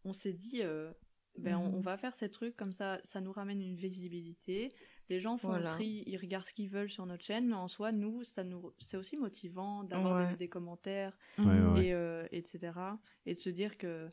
on 0.04 0.14
s'est 0.14 0.34
dit 0.34 0.62
euh, 0.62 0.92
ben 1.38 1.58
on, 1.58 1.78
mhm. 1.78 1.82
va 1.82 1.98
faire 1.98 2.16
ces 2.16 2.30
trucs 2.30 2.56
comme 2.56 2.72
ça, 2.72 3.00
ça 3.04 3.22
nous 3.22 3.32
ramène 3.32 3.62
une 3.62 3.76
visibilité. 3.76 4.74
Les 5.10 5.20
gens 5.20 5.38
font 5.38 5.54
le 5.54 5.64
tri, 5.64 6.04
ils 6.08 6.18
regardent 6.18 6.46
ce 6.46 6.54
qu'ils 6.54 6.70
veulent 6.70 6.90
sur 6.90 7.06
notre 7.06 7.24
chaîne, 7.24 7.48
mais 7.48 7.56
en 7.56 7.68
soi, 7.68 7.92
nous, 7.92 8.24
ça 8.24 8.44
nous, 8.44 8.74
c'est 8.80 8.98
aussi 8.98 9.18
motivant 9.18 9.84
d'avoir 9.84 10.36
des, 10.36 10.48
commentaires 10.48 11.16
et 11.38 11.94
euh, 11.94 12.28
etc. 12.32 12.74
Et 13.28 13.34
de 13.34 13.40
se 13.40 13.50
dire 13.50 13.78
que, 13.78 14.10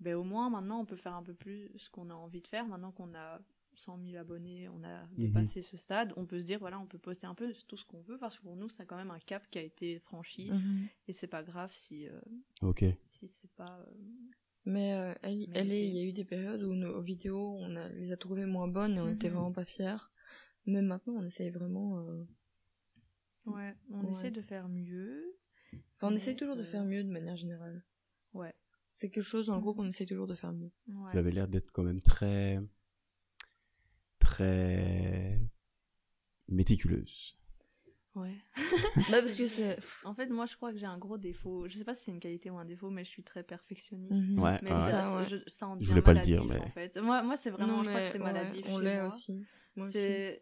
ben 0.00 0.16
au 0.16 0.24
moins 0.24 0.50
maintenant, 0.50 0.80
on 0.80 0.84
peut 0.84 0.96
faire 0.96 1.14
un 1.14 1.22
peu 1.22 1.34
plus 1.34 1.70
ce 1.76 1.88
qu'on 1.90 2.10
a 2.10 2.14
envie 2.14 2.40
de 2.40 2.48
faire. 2.48 2.66
Maintenant 2.66 2.90
qu'on 2.90 3.14
a 3.14 3.40
100 3.78 4.00
000 4.04 4.16
abonnés, 4.16 4.68
on 4.68 4.82
a 4.82 5.04
mhm. 5.06 5.08
dépassé 5.16 5.62
ce 5.62 5.76
stade, 5.76 6.12
on 6.16 6.26
peut 6.26 6.40
se 6.40 6.46
dire 6.46 6.58
voilà, 6.58 6.78
on 6.80 6.86
peut 6.86 6.98
poster 6.98 7.26
un 7.26 7.34
peu 7.34 7.52
tout 7.68 7.76
ce 7.76 7.84
qu'on 7.84 8.00
veut 8.00 8.18
parce 8.18 8.36
que 8.36 8.42
pour 8.42 8.56
nous, 8.56 8.68
c'est 8.68 8.86
quand 8.86 8.96
même 8.96 9.10
un 9.10 9.20
cap 9.20 9.48
qui 9.50 9.58
a 9.58 9.62
été 9.62 9.98
franchi 10.00 10.50
mhm. 10.50 10.88
et 11.06 11.12
c'est 11.12 11.26
pas 11.28 11.42
grave 11.42 11.72
si. 11.72 12.08
Euh, 12.08 12.20
ok. 12.62 12.84
Si 13.18 13.28
c'est 13.28 13.50
pas. 13.52 13.78
Euh, 13.86 13.92
mais 14.64 14.94
euh, 14.94 15.14
elle, 15.22 15.46
elle 15.54 15.72
il 15.72 15.94
y 15.94 15.98
a 15.98 16.02
eu 16.02 16.12
des 16.12 16.24
périodes 16.24 16.62
où 16.62 16.74
nos 16.74 17.00
vidéos, 17.00 17.56
on 17.58 17.68
les 17.68 18.12
a 18.12 18.16
trouvées 18.16 18.46
moins 18.46 18.68
bonnes 18.68 18.96
et 18.96 19.00
on 19.00 19.08
était 19.08 19.28
mhm. 19.28 19.34
vraiment 19.34 19.52
pas 19.52 19.64
fiers. 19.64 19.96
Mais 20.66 20.82
maintenant, 20.82 21.14
on 21.14 21.24
essaye 21.24 21.50
vraiment. 21.50 21.98
Euh, 21.98 22.24
ouais, 23.46 23.74
on 23.90 24.06
essaie 24.10 24.30
de 24.30 24.42
faire 24.42 24.68
mieux. 24.68 25.38
Enfin, 25.96 26.12
on 26.12 26.14
essaye 26.14 26.36
toujours 26.36 26.56
de 26.56 26.64
faire 26.64 26.84
mieux 26.84 27.02
de 27.02 27.10
manière 27.10 27.36
générale. 27.36 27.84
Ouais. 28.34 28.54
C'est 28.90 29.10
quelque 29.10 29.24
chose, 29.24 29.50
en 29.50 29.58
gros, 29.60 29.74
qu'on 29.74 29.86
essaye 29.86 30.06
toujours 30.06 30.26
de 30.26 30.34
faire 30.34 30.52
mieux. 30.52 30.70
Vous 30.86 31.16
avez 31.16 31.30
l'air 31.30 31.48
d'être 31.48 31.72
quand 31.72 31.82
même 31.82 32.02
très. 32.02 32.58
très. 34.18 35.40
méticuleuse. 36.48 37.38
Ouais. 38.20 38.36
bah 39.10 39.20
parce 39.20 39.34
que 39.34 39.46
c'est. 39.46 39.78
En 40.04 40.14
fait, 40.14 40.26
moi, 40.26 40.46
je 40.46 40.56
crois 40.56 40.72
que 40.72 40.78
j'ai 40.78 40.86
un 40.86 40.98
gros 40.98 41.18
défaut. 41.18 41.68
Je 41.68 41.76
sais 41.76 41.84
pas 41.84 41.94
si 41.94 42.04
c'est 42.04 42.10
une 42.10 42.20
qualité 42.20 42.50
ou 42.50 42.58
un 42.58 42.64
défaut, 42.64 42.90
mais 42.90 43.04
je 43.04 43.10
suis 43.10 43.22
très 43.22 43.42
perfectionniste. 43.42 44.12
Mhm. 44.12 44.38
Ouais. 44.38 44.58
Mais 44.62 44.72
ça, 44.72 45.24
Je, 45.24 45.36
ça 45.46 45.68
je 45.80 45.88
voulais 45.88 46.02
pas 46.02 46.14
le 46.14 46.20
dire, 46.20 46.44
mais. 46.44 46.58
En 46.58 46.70
fait. 46.70 46.96
Moi, 46.98 47.22
moi 47.22 47.36
c'est 47.36 47.50
vraiment. 47.50 47.82
je 47.82 47.88
crois 47.88 48.02
que 48.02 48.08
c'est 48.08 48.18
maladif. 48.18 48.64
on 48.68 48.78
l'est 48.78 49.00
aussi. 49.02 49.44
Moi 49.76 49.86
aussi. 49.86 49.98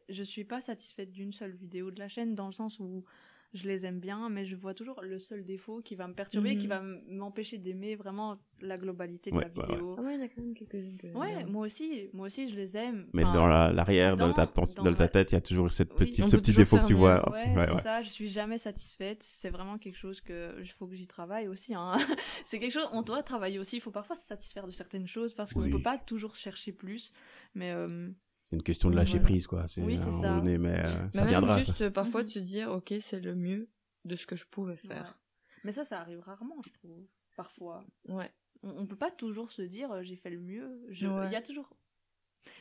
Je 0.09 0.23
suis 0.23 0.45
pas 0.45 0.61
satisfaite 0.61 1.13
d'une 1.13 1.33
seule 1.33 1.53
vidéo 1.53 1.91
de 1.91 1.99
la 1.99 2.09
chaîne 2.09 2.35
dans 2.35 2.47
le 2.47 2.53
sens 2.53 2.81
où 2.81 3.05
je 3.53 3.67
les 3.67 3.87
aime 3.87 4.01
bien, 4.01 4.29
mais 4.29 4.45
je 4.45 4.57
vois 4.57 4.75
toujours 4.75 5.01
le 5.03 5.19
seul 5.19 5.45
défaut 5.45 5.81
qui 5.81 5.95
va 5.95 6.07
me 6.09 6.15
perturber, 6.15 6.57
qui 6.57 6.67
mhm. 6.67 6.71
va 6.71 6.83
m'empêcher 7.09 7.59
d'aimer 7.59 7.97
vraiment 7.97 8.39
la 8.61 8.79
globalité 8.79 9.31
de 9.31 9.39
la 9.39 9.49
vidéo. 9.49 9.97
Ah 9.99 10.03
ouais, 10.03 10.15
il 10.15 10.21
y 10.21 10.25
a 10.25 10.29
quand 10.29 10.43
même 10.43 10.55
quelques-unes 10.55 10.97
que 10.97 11.07
Ouais, 11.17 11.45
moi 11.45 11.67
aussi, 11.67 12.09
moi 12.13 12.27
aussi, 12.27 12.49
je 12.49 12.57
les 12.57 12.77
aime. 12.77 13.07
Mais 13.13 13.23
dans 13.23 13.47
l'arrière, 13.47 14.17
dans, 14.17 14.33
ta, 14.33 14.47
dans, 14.47 14.95
ta 14.95 15.09
tête, 15.09 15.33
il 15.33 15.35
y 15.35 15.39
a 15.39 15.41
toujours 15.41 15.71
cette 15.71 15.95
petite, 15.95 16.27
ce 16.27 16.37
petit 16.37 16.55
défaut 16.55 16.79
que 16.79 16.87
tu 16.87 16.95
vois. 16.95 17.29
Ouais, 17.31 17.55
c'est 17.55 17.83
ça, 17.83 18.03
je 18.03 18.09
suis 18.09 18.29
jamais 18.29 18.59
satisfaite. 18.59 19.23
C'est 19.23 19.51
vraiment 19.51 19.79
quelque 19.79 19.97
chose 19.97 20.21
que 20.21 20.57
il 20.61 20.71
faut 20.71 20.87
que 20.87 20.95
j'y 20.95 21.07
travaille 21.07 21.49
aussi. 21.49 21.75
Hein. 21.75 21.97
c'est 22.45 22.59
quelque 22.59 22.73
chose, 22.73 22.89
on 22.93 23.03
doit 23.03 23.23
travailler 23.23 23.59
aussi. 23.59 23.77
Il 23.77 23.81
faut 23.81 23.91
parfois 23.91 24.17
se 24.17 24.27
satisfaire 24.27 24.67
de 24.67 24.73
certaines 24.73 25.07
choses 25.07 25.35
parce 25.35 25.53
qu'on 25.53 25.61
ne 25.61 25.71
peut 25.71 25.83
pas 25.83 25.99
toujours 25.99 26.37
chercher 26.37 26.73
plus. 26.73 27.13
Mais. 27.55 27.73
Euh, 27.73 28.11
c'est 28.49 28.57
une 28.57 28.63
question 28.63 28.91
de 28.91 28.97
lâcher 28.97 29.19
prise, 29.19 29.47
quoi. 29.49 29.67
Oui, 29.79 29.99
c'est 29.99 30.11
ça. 30.11 30.41
mais 30.41 30.57
euh, 30.57 31.11
ça 31.11 31.25
viendra. 31.25 31.59
juste 31.59 31.81
euh, 31.81 31.91
parfois 31.91 32.23
de 32.23 32.29
se 32.29 32.39
dire, 32.39 32.71
ok, 32.71 32.95
c'est 33.01 33.21
le 33.21 33.35
mieux 33.35 33.69
de 34.05 34.15
ce 34.15 34.25
que 34.27 34.37
je 34.37 34.47
pouvais 34.47 34.77
faire. 34.77 35.19
Mais 35.65 35.73
ça, 35.73 35.85
ça 35.85 36.01
arrive 36.01 36.21
rarement, 36.21 36.57
je 36.65 36.73
trouve. 36.73 37.07
Parfois. 37.37 37.85
Ouais. 38.09 38.31
On, 38.63 38.83
ne 38.83 38.87
peut 38.87 38.97
pas 38.97 39.11
toujours 39.11 39.51
se 39.51 39.63
dire, 39.63 39.91
euh, 39.91 40.03
j'ai 40.03 40.15
fait 40.15 40.31
le 40.31 40.41
mieux. 40.41 40.81
Il 40.91 41.33
y 41.33 41.37
a 41.37 41.43
toujours. 41.43 41.77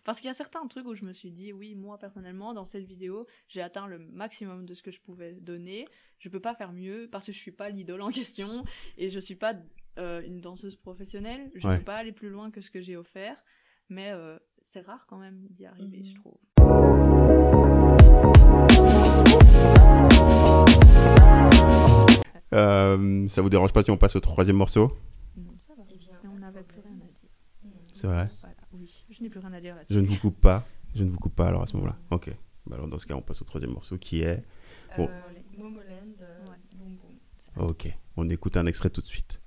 Parce 0.04 0.20
qu'il 0.20 0.28
y 0.28 0.32
a 0.32 0.34
certains 0.34 0.66
trucs 0.66 0.88
où 0.88 0.96
je 0.96 1.06
me 1.06 1.14
suis 1.14 1.32
dit, 1.32 1.54
oui, 1.54 1.76
moi 1.76 2.00
personnellement, 2.00 2.56
dans 2.56 2.66
cette 2.66 2.86
vidéo, 2.86 3.24
j'ai 3.48 3.62
atteint 3.62 3.86
le 3.86 4.00
maximum 4.00 4.66
de 4.66 4.74
ce 4.74 4.82
que 4.82 4.90
je 4.90 5.00
pouvais 5.00 5.34
donner. 5.34 5.88
Je 6.18 6.30
peux 6.30 6.40
pas 6.40 6.56
faire 6.56 6.74
mieux 6.74 7.08
parce 7.12 7.28
que 7.28 7.32
je 7.32 7.38
suis 7.38 7.52
pas 7.52 7.70
l'idole 7.70 8.02
en 8.02 8.10
question 8.12 8.66
et 8.98 9.10
je 9.10 9.20
suis 9.20 9.36
pas 9.36 9.54
une 9.98 10.42
danseuse 10.42 10.76
professionnelle. 10.76 11.52
Je 11.54 11.68
ne 11.68 11.78
peux 11.78 11.84
pas 11.84 11.98
aller 11.98 12.12
plus 12.12 12.30
loin 12.30 12.50
que 12.50 12.62
ce 12.62 12.72
que 12.72 12.82
j'ai 12.82 12.98
offert. 12.98 13.46
Mais 13.88 14.12
c'est 14.66 14.82
rare 14.82 15.06
quand 15.08 15.18
même 15.18 15.48
d'y 15.52 15.66
arriver, 15.66 16.04
je 16.04 16.12
mhm. 16.12 16.20
trouve. 16.20 16.38
Euh, 22.54 23.28
ça 23.28 23.42
vous 23.42 23.50
dérange 23.50 23.74
pas 23.74 23.84
si 23.84 23.92
on 23.92 23.98
passe 23.98 24.16
au 24.16 24.20
troisième 24.20 24.56
morceau? 24.58 24.92
Non, 25.38 25.54
ça 25.66 25.74
va. 25.76 25.84
Eh 25.90 25.98
bien, 25.98 26.18
on 26.34 26.40
n'avait 26.40 26.64
plus 26.64 26.82
rien 26.82 26.96
à 26.96 27.06
dire. 27.06 27.30
C'est 27.94 28.08
vrai? 28.08 28.30
Oui, 28.74 29.06
je 29.10 29.22
n'ai 29.24 29.30
plus 29.30 29.40
rien 29.40 29.54
à 29.54 29.62
dire 29.62 29.76
là-dessus. 29.76 29.94
Je 29.94 30.00
ne 30.00 30.06
vous 30.06 30.18
coupe 30.18 30.42
pas. 30.42 30.66
Je 30.96 31.04
ne 31.04 31.10
vous 31.10 31.18
coupe 31.18 31.36
pas 31.36 31.48
alors 31.48 31.64
à 31.64 31.68
ce 31.68 31.76
moment-là. 31.76 31.98
Ok. 32.12 32.32
Bah 32.66 32.76
alors 32.76 32.88
dans 32.88 32.98
ce 32.98 33.06
cas, 33.06 33.14
on 33.14 33.22
passe 33.22 33.42
au 33.42 33.46
troisième 33.46 33.72
morceau 33.72 33.98
qui 33.98 34.22
est. 34.22 34.44
Bon. 34.98 35.08
Euh, 35.08 35.22
Momoland, 35.58 35.84
euh. 36.22 37.68
Ok. 37.68 37.88
On 38.18 38.30
écoute 38.30 38.58
un 38.58 38.66
extrait 38.66 38.90
tout 38.90 39.02
de 39.02 39.06
suite. 39.06 39.40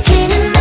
사라지는 0.00 0.55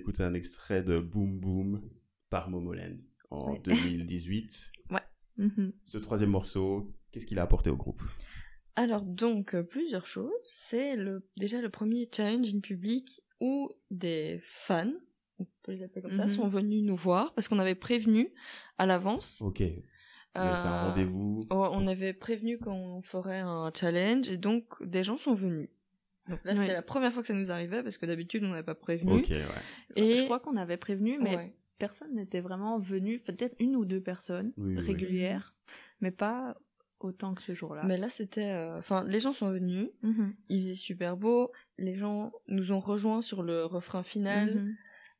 d'écouter 0.00 0.22
un 0.22 0.32
extrait 0.32 0.82
de 0.82 0.96
Boom 0.96 1.38
Boom 1.38 1.82
par 2.30 2.48
Momoland 2.48 2.96
en 3.30 3.54
2018. 3.56 4.72
Ouais. 4.90 5.00
Mhm. 5.36 5.72
Ce 5.84 5.98
troisième 5.98 6.30
morceau, 6.30 6.90
qu'est-ce 7.12 7.26
qu'il 7.26 7.38
a 7.38 7.42
apporté 7.42 7.68
au 7.70 7.76
groupe? 7.76 8.02
Alors 8.76 9.02
donc 9.02 9.54
euh, 9.54 9.62
plusieurs 9.62 10.06
choses. 10.06 10.32
C'est 10.42 10.96
le 10.96 11.28
déjà 11.36 11.60
le 11.60 11.68
premier 11.68 12.08
challenge 12.10 12.52
in 12.54 12.60
public 12.60 13.20
où 13.40 13.70
des 13.90 14.40
fans, 14.42 14.90
on 15.38 15.46
peut 15.62 15.72
les 15.72 15.82
appeler 15.82 16.00
comme 16.00 16.14
ça, 16.14 16.22
mhm. 16.22 16.28
sont 16.28 16.48
venus 16.48 16.82
nous 16.82 16.96
voir 16.96 17.34
parce 17.34 17.46
qu'on 17.46 17.58
avait 17.58 17.74
prévenu 17.74 18.32
à 18.78 18.86
l'avance. 18.86 19.42
Ok. 19.42 19.60
Vous 19.60 20.40
avez 20.40 20.62
fait 20.62 20.68
un 20.68 20.72
euh, 20.72 20.88
rendez-vous. 20.88 21.46
on 21.50 21.86
avait 21.86 22.14
prévenu 22.14 22.58
qu'on 22.58 23.02
ferait 23.02 23.40
un 23.40 23.70
challenge 23.74 24.28
et 24.30 24.38
donc 24.38 24.64
des 24.82 25.04
gens 25.04 25.18
sont 25.18 25.34
venus. 25.34 25.68
Donc 26.30 26.40
là, 26.44 26.54
c'est 26.56 26.72
la 26.72 26.82
première 26.82 27.12
fois 27.12 27.22
que 27.22 27.28
ça 27.28 27.34
nous 27.34 27.50
arrivait 27.50 27.82
parce 27.82 27.98
que 27.98 28.06
d'habitude, 28.06 28.44
on 28.44 28.48
n'avait 28.48 28.62
pas 28.62 28.74
prévenu. 28.74 29.20
Ok, 29.20 29.28
ouais. 29.30 29.44
Et 29.96 30.14
je 30.18 30.24
crois 30.24 30.40
qu'on 30.40 30.56
avait 30.56 30.76
prévenu, 30.76 31.18
mais 31.18 31.52
personne 31.78 32.14
n'était 32.14 32.40
vraiment 32.40 32.78
venu. 32.78 33.18
Peut-être 33.18 33.56
une 33.58 33.76
ou 33.76 33.84
deux 33.84 34.00
personnes 34.00 34.52
régulières, 34.76 35.54
mais 36.00 36.10
pas 36.10 36.56
autant 37.00 37.34
que 37.34 37.42
ce 37.42 37.54
jour-là. 37.54 37.82
Mais 37.84 37.98
là, 37.98 38.10
c'était. 38.10 38.52
Euh, 38.52 38.78
enfin, 38.78 39.04
les 39.04 39.20
gens 39.20 39.32
sont 39.32 39.50
venus. 39.50 39.88
Mm-hmm. 40.04 40.32
Il 40.48 40.62
faisait 40.62 40.74
super 40.74 41.16
beau. 41.16 41.50
Les 41.78 41.96
gens 41.96 42.32
nous 42.48 42.72
ont 42.72 42.78
rejoints 42.78 43.22
sur 43.22 43.42
le 43.42 43.64
refrain 43.64 44.02
final. 44.02 44.74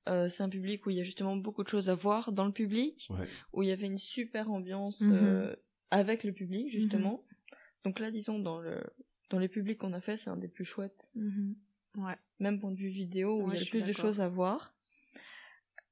Euh, 0.09 0.29
c'est 0.29 0.43
un 0.43 0.49
public 0.49 0.87
où 0.87 0.91
il 0.91 0.97
y 0.97 1.01
a 1.01 1.05
justement 1.05 1.37
beaucoup 1.37 1.63
de 1.63 1.69
choses 1.69 1.91
à 1.91 1.95
voir 1.95 2.33
dans 2.33 2.47
le 2.47 2.53
public, 2.53 3.09
où 3.53 3.63
il 3.63 3.69
y 3.69 3.73
avait 3.73 3.87
une 3.87 3.99
super 3.99 4.51
ambiance 4.51 5.03
mm-hmm. 5.03 5.13
euh, 5.13 5.57
avec 5.91 6.25
le 6.25 6.33
public 6.33 6.71
justement. 6.71 7.25
Donc 7.85 7.99
là, 7.99 8.11
disons 8.11 8.39
dans 8.39 8.61
le 8.61 8.83
dans 9.31 9.39
les 9.39 9.49
publics 9.49 9.79
qu'on 9.79 9.93
a 9.93 10.01
fait, 10.01 10.17
c'est 10.17 10.31
un 10.31 10.37
des 10.37 10.49
plus 10.49 10.65
chouettes. 10.65 11.11
Mhm. 11.15 11.55
Ouais. 11.97 12.17
Même 12.39 12.61
point 12.61 12.71
de 12.71 12.77
vue 12.77 12.89
vidéo, 12.89 13.43
où 13.43 13.53
il 13.53 13.59
y 13.59 13.63
a 13.63 13.65
plus 13.65 13.83
de 13.83 13.93
choses 13.93 14.21
à 14.21 14.29
voir. 14.29 14.75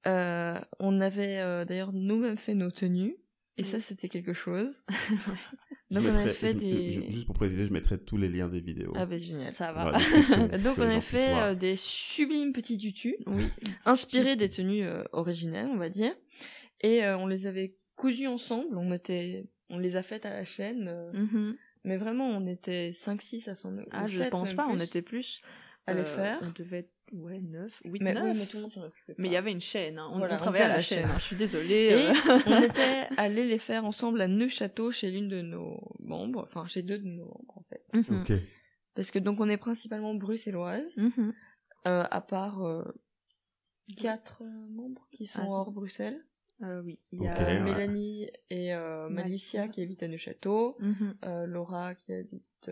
Euh, 0.07 0.61
on 0.79 1.01
avait 1.01 1.39
euh, 1.39 1.65
d'ailleurs 1.65 1.93
nous-mêmes 1.93 2.37
fait 2.37 2.55
nos 2.55 2.71
tenues. 2.71 3.17
Et 3.57 3.65
ça, 3.65 3.81
c'était 3.81 4.09
quelque 4.09 4.33
chose. 4.33 4.85
Donc 5.91 6.05
on 6.05 6.15
a 6.15 6.29
fait 6.29 6.55
des... 6.55 7.11
juste 7.11 7.27
pour 7.27 7.35
préciser, 7.35 7.65
je 7.65 7.73
mettrai 7.73 7.99
tous 7.99 8.19
les 8.19 8.29
liens 8.29 8.49
des 8.49 8.61
vidéos. 8.61 8.93
Ah 8.95 9.07
bah 9.07 9.17
génial, 9.17 9.51
ça 9.51 9.73
va. 9.73 9.93
Donc 10.59 10.79
on 10.79 10.83
a 10.83 11.01
fait 11.01 11.35
euh, 11.35 11.55
des 11.55 11.77
sublimes 11.77 12.53
petits 12.53 12.77
tutus, 12.77 13.17
oui, 13.27 13.45
inspirés 13.87 14.37
des 14.37 14.51
tenues 14.51 14.85
originales, 15.13 15.71
on 15.73 15.79
va 15.79 15.89
dire. 15.89 16.15
Et 16.83 17.05
on 17.07 17.27
les 17.27 17.47
avait 17.47 17.75
cousus 17.97 18.29
ensemble, 18.29 18.77
on 18.77 18.93
était, 18.93 19.49
on 19.71 19.79
les 19.79 19.97
a 19.97 20.03
faites 20.03 20.27
à 20.27 20.31
la 20.31 20.45
chaîne. 20.45 20.93
Mhm. 21.15 21.57
Mais 21.85 21.97
vraiment, 21.97 22.27
on 22.27 22.47
était 22.47 22.91
5-6 22.91 23.51
à 23.51 23.55
s'en 23.55 23.77
Ah, 23.91 24.07
je 24.07 24.23
pense 24.25 24.55
pas, 24.55 24.67
on 24.69 24.79
était 24.79 25.03
plus 25.03 25.41
à 25.87 25.95
les 25.95 26.01
euh, 26.01 26.05
faire. 26.05 26.39
On 26.43 26.51
devait 26.51 26.79
être, 26.81 26.93
ouais, 27.13 27.41
9, 27.41 27.83
8, 27.85 28.03
mais, 28.03 28.15
9. 28.15 28.25
Oui, 28.25 28.33
mais 28.37 28.47
tout 28.47 28.57
le 28.57 28.63
monde 28.65 28.73
s'en 28.73 28.83
occupait. 28.83 29.15
Mais 29.19 29.29
il 29.29 29.33
y 29.33 29.37
avait 29.37 29.53
une 29.53 29.61
chaîne, 29.61 29.99
hein. 29.99 30.09
on, 30.13 30.21
travaillait 30.21 30.65
à 30.65 30.69
la, 30.69 30.81
chaîne, 30.81 31.07
hein. 31.07 31.19
je 31.19 31.25
suis 31.25 31.37
désolée. 31.37 31.91
Et 31.91 32.09
euh. 32.11 32.39
on 32.47 32.63
était 32.63 33.09
allés 33.17 33.47
les 33.47 33.59
faire 33.59 33.85
ensemble 33.85 34.21
à 34.21 34.29
Neuchâteau 34.29 34.91
chez 34.91 35.11
l'une 35.11 35.29
de 35.29 35.41
nos 35.41 35.81
membres, 36.01 36.45
enfin 36.47 36.67
chez 36.67 36.83
deux 36.83 36.99
de 36.99 37.07
nos 37.07 37.25
membres 37.25 37.55
en 37.57 37.65
fait. 37.65 37.85
Mhm. 37.95 38.21
Ok. 38.21 38.33
Parce 38.95 39.11
que 39.11 39.19
donc 39.19 39.41
on 39.41 39.49
est 39.49 39.57
principalement 39.57 40.15
bruxelloise, 40.15 40.97
mm 40.97 41.33
euh, 41.87 42.05
à 42.11 42.21
part 42.21 42.67
euh, 42.67 42.83
quatre 43.97 44.43
membres 44.43 45.07
qui 45.13 45.27
sont 45.27 45.43
ah. 45.43 45.61
hors 45.61 45.71
Bruxelles. 45.71 46.21
Euh, 46.63 46.83
oui, 46.83 46.99
il 47.13 47.23
y 47.23 47.29
a 47.29 47.61
Mélanie 47.61 48.29
et 48.51 48.75
euh, 48.75 49.09
Malicia 49.09 49.69
qui 49.69 49.81
habitent 49.81 50.03
à 50.03 50.09
Neuchâteau, 50.09 50.77
mhm. 50.81 51.15
euh, 51.25 51.47
Laura 51.47 51.95
qui 51.95 52.13
habite 52.13 52.71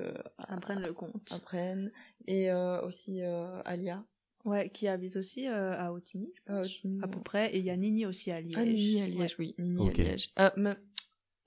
à 0.48 0.74
le 0.74 0.92
compte, 0.92 1.30
Apprenne, 1.30 1.92
et 2.26 2.52
aussi 2.82 3.22
Alia. 3.64 4.04
Ouais, 4.44 4.70
qui 4.70 4.86
habite 4.86 5.16
aussi 5.16 5.46
à 5.46 5.92
Otigny, 5.92 6.32
à 6.48 7.08
peu 7.08 7.20
près, 7.20 7.54
et 7.54 7.58
il 7.58 7.64
y 7.64 7.70
a 7.70 7.76
Nini 7.76 8.06
aussi 8.06 8.30
à 8.30 8.40
Liège. 8.40 8.54
Ah, 8.56 8.64
Nini 8.64 9.02
à 9.02 9.06
Liège, 9.06 9.36
oui, 9.38 9.54
Nini 9.58 9.88
à 9.88 9.92
Liège. 9.92 10.32
même 10.56 10.76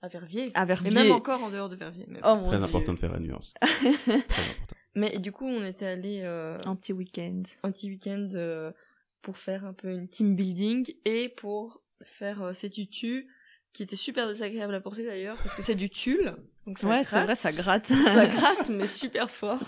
à 0.02 0.08
Verviers. 0.08 0.50
À 0.54 0.64
Verviers. 0.64 0.90
Et 0.90 0.94
même 0.94 1.12
encore 1.12 1.42
en 1.42 1.50
dehors 1.50 1.68
de 1.68 1.76
Verviers. 1.76 2.06
Oh, 2.24 2.38
Très 2.44 2.64
important 2.64 2.94
de 2.94 2.98
faire 2.98 3.12
la 3.12 3.20
nuance. 3.20 3.52
Très 3.60 3.90
important. 3.90 4.76
Mais 4.94 5.18
du 5.18 5.30
coup, 5.30 5.46
on 5.46 5.62
était 5.62 5.86
allé 5.86 6.56
anti-weekend, 6.64 7.46
anti-weekend 7.62 8.74
pour 9.20 9.36
faire 9.36 9.66
un 9.66 9.74
peu 9.74 9.92
une 9.92 10.08
team 10.08 10.34
building 10.34 10.94
et 11.04 11.28
pour 11.28 11.79
faire 12.02 12.42
euh, 12.42 12.52
ces 12.52 12.70
tutus 12.70 13.24
qui 13.72 13.82
étaient 13.82 13.96
super 13.96 14.26
désagréables 14.26 14.74
à 14.74 14.80
porter 14.80 15.04
d'ailleurs 15.04 15.36
parce 15.36 15.54
que 15.54 15.62
c'est 15.62 15.74
du 15.74 15.90
tulle. 15.90 16.34
Donc 16.66 16.78
ça 16.78 16.88
ouais, 16.88 17.04
c'est 17.04 17.22
vrai, 17.22 17.34
ça 17.34 17.52
gratte. 17.52 17.86
ça 17.86 18.26
gratte, 18.26 18.68
mais 18.68 18.86
super 18.86 19.30
fort. 19.30 19.62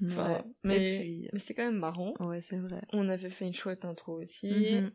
mais, 0.00 0.42
mais 0.62 1.38
c'est 1.38 1.54
quand 1.54 1.64
même 1.64 1.78
marrant. 1.78 2.14
Ouais, 2.20 2.40
c'est 2.40 2.58
vrai. 2.58 2.82
On 2.92 3.08
avait 3.08 3.30
fait 3.30 3.46
une 3.46 3.54
chouette 3.54 3.84
intro 3.84 4.20
aussi. 4.20 4.76
Mhm. 4.80 4.90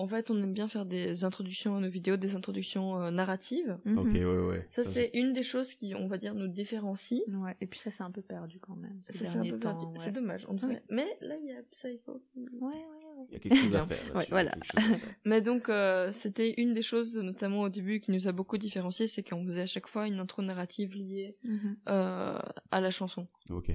En 0.00 0.06
fait, 0.06 0.30
on 0.30 0.40
aime 0.42 0.52
bien 0.52 0.68
faire 0.68 0.86
des 0.86 1.24
introductions 1.24 1.76
à 1.76 1.80
nos 1.80 1.88
vidéos, 1.88 2.16
des 2.16 2.36
introductions 2.36 3.02
euh, 3.02 3.10
narratives. 3.10 3.78
Ok, 3.96 4.12
ouais, 4.12 4.24
ouais. 4.24 4.66
Ça, 4.70 4.84
c'est 4.84 5.10
une 5.12 5.32
des 5.32 5.42
choses 5.42 5.74
qui, 5.74 5.94
on 5.94 6.06
va 6.06 6.18
dire, 6.18 6.34
nous 6.34 6.46
différencie. 6.46 7.22
Ouais, 7.28 7.56
et 7.60 7.66
puis 7.66 7.80
ça, 7.80 7.90
c'est 7.90 8.04
un 8.04 8.10
peu 8.10 8.22
perdu 8.22 8.60
quand 8.60 8.76
même. 8.76 9.00
Ça, 9.04 9.24
c'est 9.24 9.38
un 9.38 9.44
peu 9.44 9.58
perdu. 9.58 9.86
C'est 9.96 10.12
dommage. 10.12 10.46
Mais 10.88 11.06
là, 11.20 11.36
il 11.42 11.48
y 11.48 11.52
a 11.52 11.60
ça, 11.72 11.90
il 11.90 11.98
faut. 11.98 12.22
Ouais, 12.36 12.50
ouais. 12.60 13.08
Il 13.28 13.32
y 13.32 13.36
a 13.36 13.38
quelque 13.40 13.56
chose 13.56 13.74
à 13.74 13.86
faire. 13.86 14.16
ouais, 14.16 14.26
voilà. 14.30 14.54
Mais 15.24 15.40
donc, 15.40 15.68
euh, 15.68 16.12
c'était 16.12 16.54
une 16.60 16.74
des 16.74 16.82
choses, 16.82 17.16
notamment 17.16 17.62
au 17.62 17.68
début, 17.68 18.00
qui 18.00 18.10
nous 18.12 18.28
a 18.28 18.32
beaucoup 18.32 18.58
différencié, 18.58 19.08
c'est 19.08 19.28
qu'on 19.28 19.44
faisait 19.44 19.62
à 19.62 19.66
chaque 19.66 19.88
fois 19.88 20.06
une 20.06 20.20
intro 20.20 20.42
narrative 20.42 20.94
liée 20.94 21.36
mhm. 21.42 21.76
euh, 21.88 22.38
à 22.70 22.80
la 22.80 22.90
chanson. 22.90 23.26
Ok. 23.50 23.70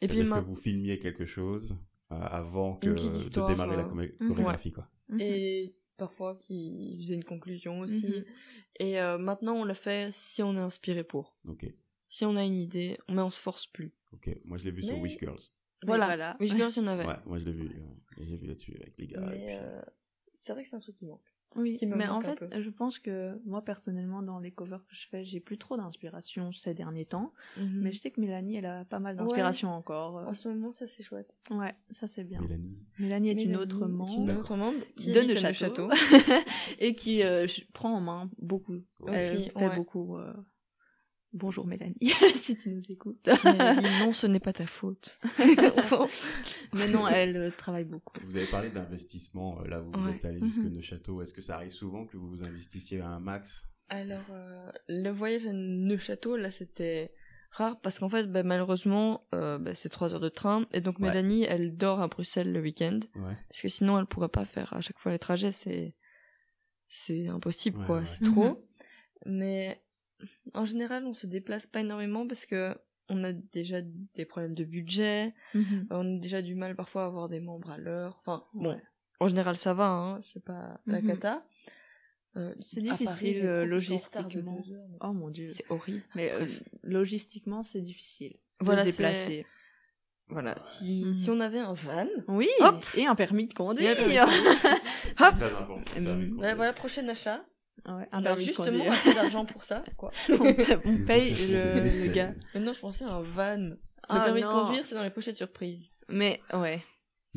Et 0.00 0.08
puis, 0.08 0.18
que 0.18 0.40
vous 0.40 0.56
filmiez 0.56 0.98
quelque 0.98 1.24
chose 1.24 1.76
euh, 2.10 2.16
avant 2.20 2.76
que 2.76 2.88
de 2.88 3.46
démarrer 3.48 3.76
la 3.76 3.84
chorégraphie, 4.28 4.72
quoi. 4.72 4.88
Mhm. 5.08 5.20
Et 5.20 5.74
parfois 5.96 6.36
qui 6.36 6.96
faisait 7.00 7.14
une 7.14 7.24
conclusion 7.24 7.80
aussi. 7.80 8.06
Mhm. 8.06 8.24
Et 8.80 9.00
euh, 9.00 9.18
maintenant, 9.18 9.56
on 9.56 9.64
le 9.64 9.74
fait 9.74 10.12
si 10.12 10.42
on 10.42 10.54
est 10.54 10.60
inspiré 10.60 11.04
pour. 11.04 11.36
Ok. 11.46 11.66
Si 12.08 12.24
on 12.24 12.36
a 12.36 12.44
une 12.44 12.56
idée, 12.56 12.98
mais 13.08 13.22
on 13.22 13.30
se 13.30 13.40
force 13.40 13.66
plus. 13.66 13.92
Ok, 14.12 14.30
moi 14.44 14.58
je 14.58 14.64
l'ai 14.64 14.70
vu 14.70 14.82
sur 14.82 14.98
Wish 14.98 15.18
Girls. 15.18 15.40
Voilà, 15.82 16.36
Wish 16.40 16.54
Girls, 16.54 16.72
il 16.76 16.78
y 16.78 16.80
en 16.80 16.86
avait. 16.86 17.06
Ouais, 17.06 17.18
moi 17.26 17.38
je 17.38 17.44
l'ai 17.44 17.52
vu, 17.52 17.66
euh, 17.66 18.24
j'ai 18.24 18.36
vu 18.36 18.46
là-dessus 18.46 18.76
avec 18.80 18.96
les 18.98 19.06
gars. 19.08 19.20
Euh, 19.20 19.82
c'est 20.34 20.52
vrai 20.52 20.62
que 20.62 20.68
c'est 20.68 20.76
un 20.76 20.80
truc 20.80 20.96
qui 20.96 21.06
manque. 21.06 21.24
Oui, 21.54 21.78
mais 21.86 22.06
en 22.06 22.20
fait, 22.20 22.44
je 22.60 22.70
pense 22.70 22.98
que 22.98 23.38
moi 23.46 23.62
personnellement, 23.62 24.22
dans 24.22 24.38
les 24.38 24.50
covers 24.50 24.84
que 24.86 24.94
je 24.94 25.06
fais, 25.08 25.24
j'ai 25.24 25.40
plus 25.40 25.58
trop 25.58 25.76
d'inspiration 25.76 26.52
ces 26.52 26.74
derniers 26.74 27.06
temps. 27.06 27.32
Mhm. 27.56 27.80
Mais 27.82 27.92
je 27.92 27.98
sais 27.98 28.10
que 28.10 28.20
Mélanie, 28.20 28.56
elle 28.56 28.66
a 28.66 28.84
pas 28.84 28.98
mal 28.98 29.16
d'inspiration 29.16 29.70
encore. 29.70 30.16
En 30.16 30.34
ce 30.34 30.48
moment, 30.48 30.72
ça 30.72 30.86
c'est 30.86 31.02
chouette. 31.02 31.38
Ouais, 31.50 31.74
ça 31.92 32.08
c'est 32.08 32.24
bien. 32.24 32.40
Mélanie. 32.40 32.76
Mélanie 32.98 33.30
est 33.30 33.44
une 33.44 33.56
autre 33.56 33.86
membre. 33.86 34.18
Une 34.18 34.30
autre 34.32 34.56
membre 34.56 34.78
qui 34.96 35.12
donne 35.12 35.28
le 35.28 35.52
château, 35.52 35.88
et 36.78 36.92
qui 36.92 37.22
euh, 37.22 37.46
prend 37.72 37.94
en 37.94 38.00
main 38.00 38.30
beaucoup. 38.38 38.82
Aussi, 39.00 39.50
elle 39.54 39.70
fait 39.70 39.76
beaucoup. 39.76 40.16
Euh, 40.16 40.32
Bonjour 41.32 41.66
Mélanie, 41.66 41.96
si 42.34 42.56
tu 42.56 42.70
nous 42.70 42.82
écoutes. 42.88 43.28
Mélanie, 43.44 43.86
non, 44.00 44.12
ce 44.12 44.26
n'est 44.26 44.40
pas 44.40 44.52
ta 44.52 44.66
faute. 44.66 45.20
Mais 46.72 46.88
non, 46.88 47.06
elle 47.08 47.36
euh, 47.36 47.50
travaille 47.50 47.84
beaucoup. 47.84 48.18
Vous 48.24 48.36
avez 48.36 48.46
parlé 48.46 48.70
d'investissement, 48.70 49.60
euh, 49.60 49.68
là 49.68 49.80
vous, 49.80 50.08
êtes 50.08 50.24
allé 50.24 50.40
jusque 50.40 50.58
mhm. 50.58 50.72
Neuchâteau. 50.72 51.20
Est-ce 51.22 51.34
que 51.34 51.42
ça 51.42 51.56
arrive 51.56 51.72
souvent 51.72 52.06
que 52.06 52.16
vous 52.16 52.28
vous 52.28 52.42
investissiez 52.42 53.00
à 53.00 53.08
un 53.08 53.20
max? 53.20 53.68
Alors, 53.88 54.24
euh, 54.30 54.70
le 54.88 55.10
voyage 55.10 55.46
à 55.46 55.52
Neuchâteau, 55.52 56.36
là 56.36 56.50
c'était 56.50 57.12
rare 57.50 57.80
parce 57.80 57.98
qu'en 57.98 58.08
fait, 58.08 58.30
bah, 58.30 58.42
malheureusement, 58.42 59.26
bah, 59.32 59.74
c'est 59.74 59.88
trois 59.88 60.14
heures 60.14 60.20
de 60.20 60.28
train 60.28 60.64
et 60.72 60.80
donc 60.80 60.98
Mélanie, 61.00 61.44
elle 61.44 61.76
dort 61.76 62.00
à 62.00 62.08
Bruxelles 62.08 62.52
le 62.52 62.60
week-end. 62.60 63.00
Parce 63.14 63.60
que 63.60 63.68
sinon, 63.68 63.98
elle 63.98 64.06
pourrait 64.06 64.28
pas 64.28 64.44
faire 64.44 64.72
à 64.72 64.80
chaque 64.80 64.98
fois 64.98 65.12
les 65.12 65.18
trajets, 65.18 65.52
c'est 65.52 65.94
c'est 66.88 67.26
impossible 67.26 67.84
quoi, 67.84 68.04
c'est 68.04 68.24
trop. 68.24 68.50
Mhm. 68.50 68.56
Mais 69.26 69.82
en 70.54 70.64
général, 70.64 71.04
on 71.06 71.14
se 71.14 71.26
déplace 71.26 71.66
pas 71.66 71.80
énormément 71.80 72.26
parce 72.26 72.46
que 72.46 72.76
on 73.08 73.22
a 73.22 73.32
déjà 73.32 73.80
des 74.14 74.24
problèmes 74.24 74.54
de 74.54 74.64
budget, 74.64 75.34
mhm. 75.54 75.86
on 75.90 76.16
a 76.16 76.18
déjà 76.18 76.42
du 76.42 76.54
mal 76.54 76.74
parfois 76.74 77.04
à 77.04 77.06
avoir 77.06 77.28
des 77.28 77.40
membres 77.40 77.70
à 77.70 77.78
l'heure. 77.78 78.18
Enfin, 78.20 78.44
bon, 78.52 78.80
en 79.20 79.28
général, 79.28 79.56
ça 79.56 79.74
va, 79.74 79.88
hein, 79.88 80.20
c'est 80.22 80.44
pas 80.44 80.80
la 80.86 81.00
mhm. 81.00 81.08
cata. 81.08 81.46
Euh, 82.36 82.54
c'est 82.60 82.82
difficile 82.82 83.46
euh, 83.46 83.64
logistiquement. 83.64 84.62
Oh 85.00 85.12
mon 85.12 85.30
dieu. 85.30 85.48
C'est 85.48 85.64
horrible. 85.70 86.02
Mais 86.14 86.30
euh, 86.32 86.46
logistiquement, 86.82 87.62
c'est 87.62 87.80
difficile. 87.80 88.36
Voilà, 88.60 88.84
de 88.84 88.90
se 88.90 88.96
déplacer. 88.96 89.46
Voilà, 90.28 90.58
si, 90.58 91.04
mhm. 91.06 91.14
si 91.14 91.30
on 91.30 91.40
avait 91.40 91.60
un 91.60 91.72
van. 91.72 92.08
Oui, 92.28 92.48
et 92.96 93.06
un 93.06 93.14
permis 93.14 93.46
de 93.46 93.54
conduire. 93.54 93.96
Hop. 95.20 95.34
voilà, 96.56 96.72
prochain 96.72 97.08
achat. 97.08 97.44
Ouais, 97.86 98.08
Alors 98.10 98.36
justement, 98.36 98.90
assez 98.90 99.14
d'argent 99.14 99.44
pour 99.44 99.64
ça, 99.64 99.84
quoi. 99.96 100.10
on 100.30 101.04
paye 101.04 101.34
le, 101.48 101.80
le 101.80 102.12
gars. 102.12 102.34
Maintenant, 102.54 102.72
je 102.72 102.80
pensais 102.80 103.04
à 103.04 103.12
un 103.12 103.22
van. 103.22 103.56
Le 103.58 103.78
ah, 104.08 104.24
permis 104.24 104.42
de 104.42 104.46
conduire, 104.46 104.86
c'est 104.86 104.94
dans 104.94 105.02
les 105.02 105.10
pochettes 105.10 105.36
surprises. 105.36 105.92
Mais, 106.08 106.40
ouais. 106.52 106.80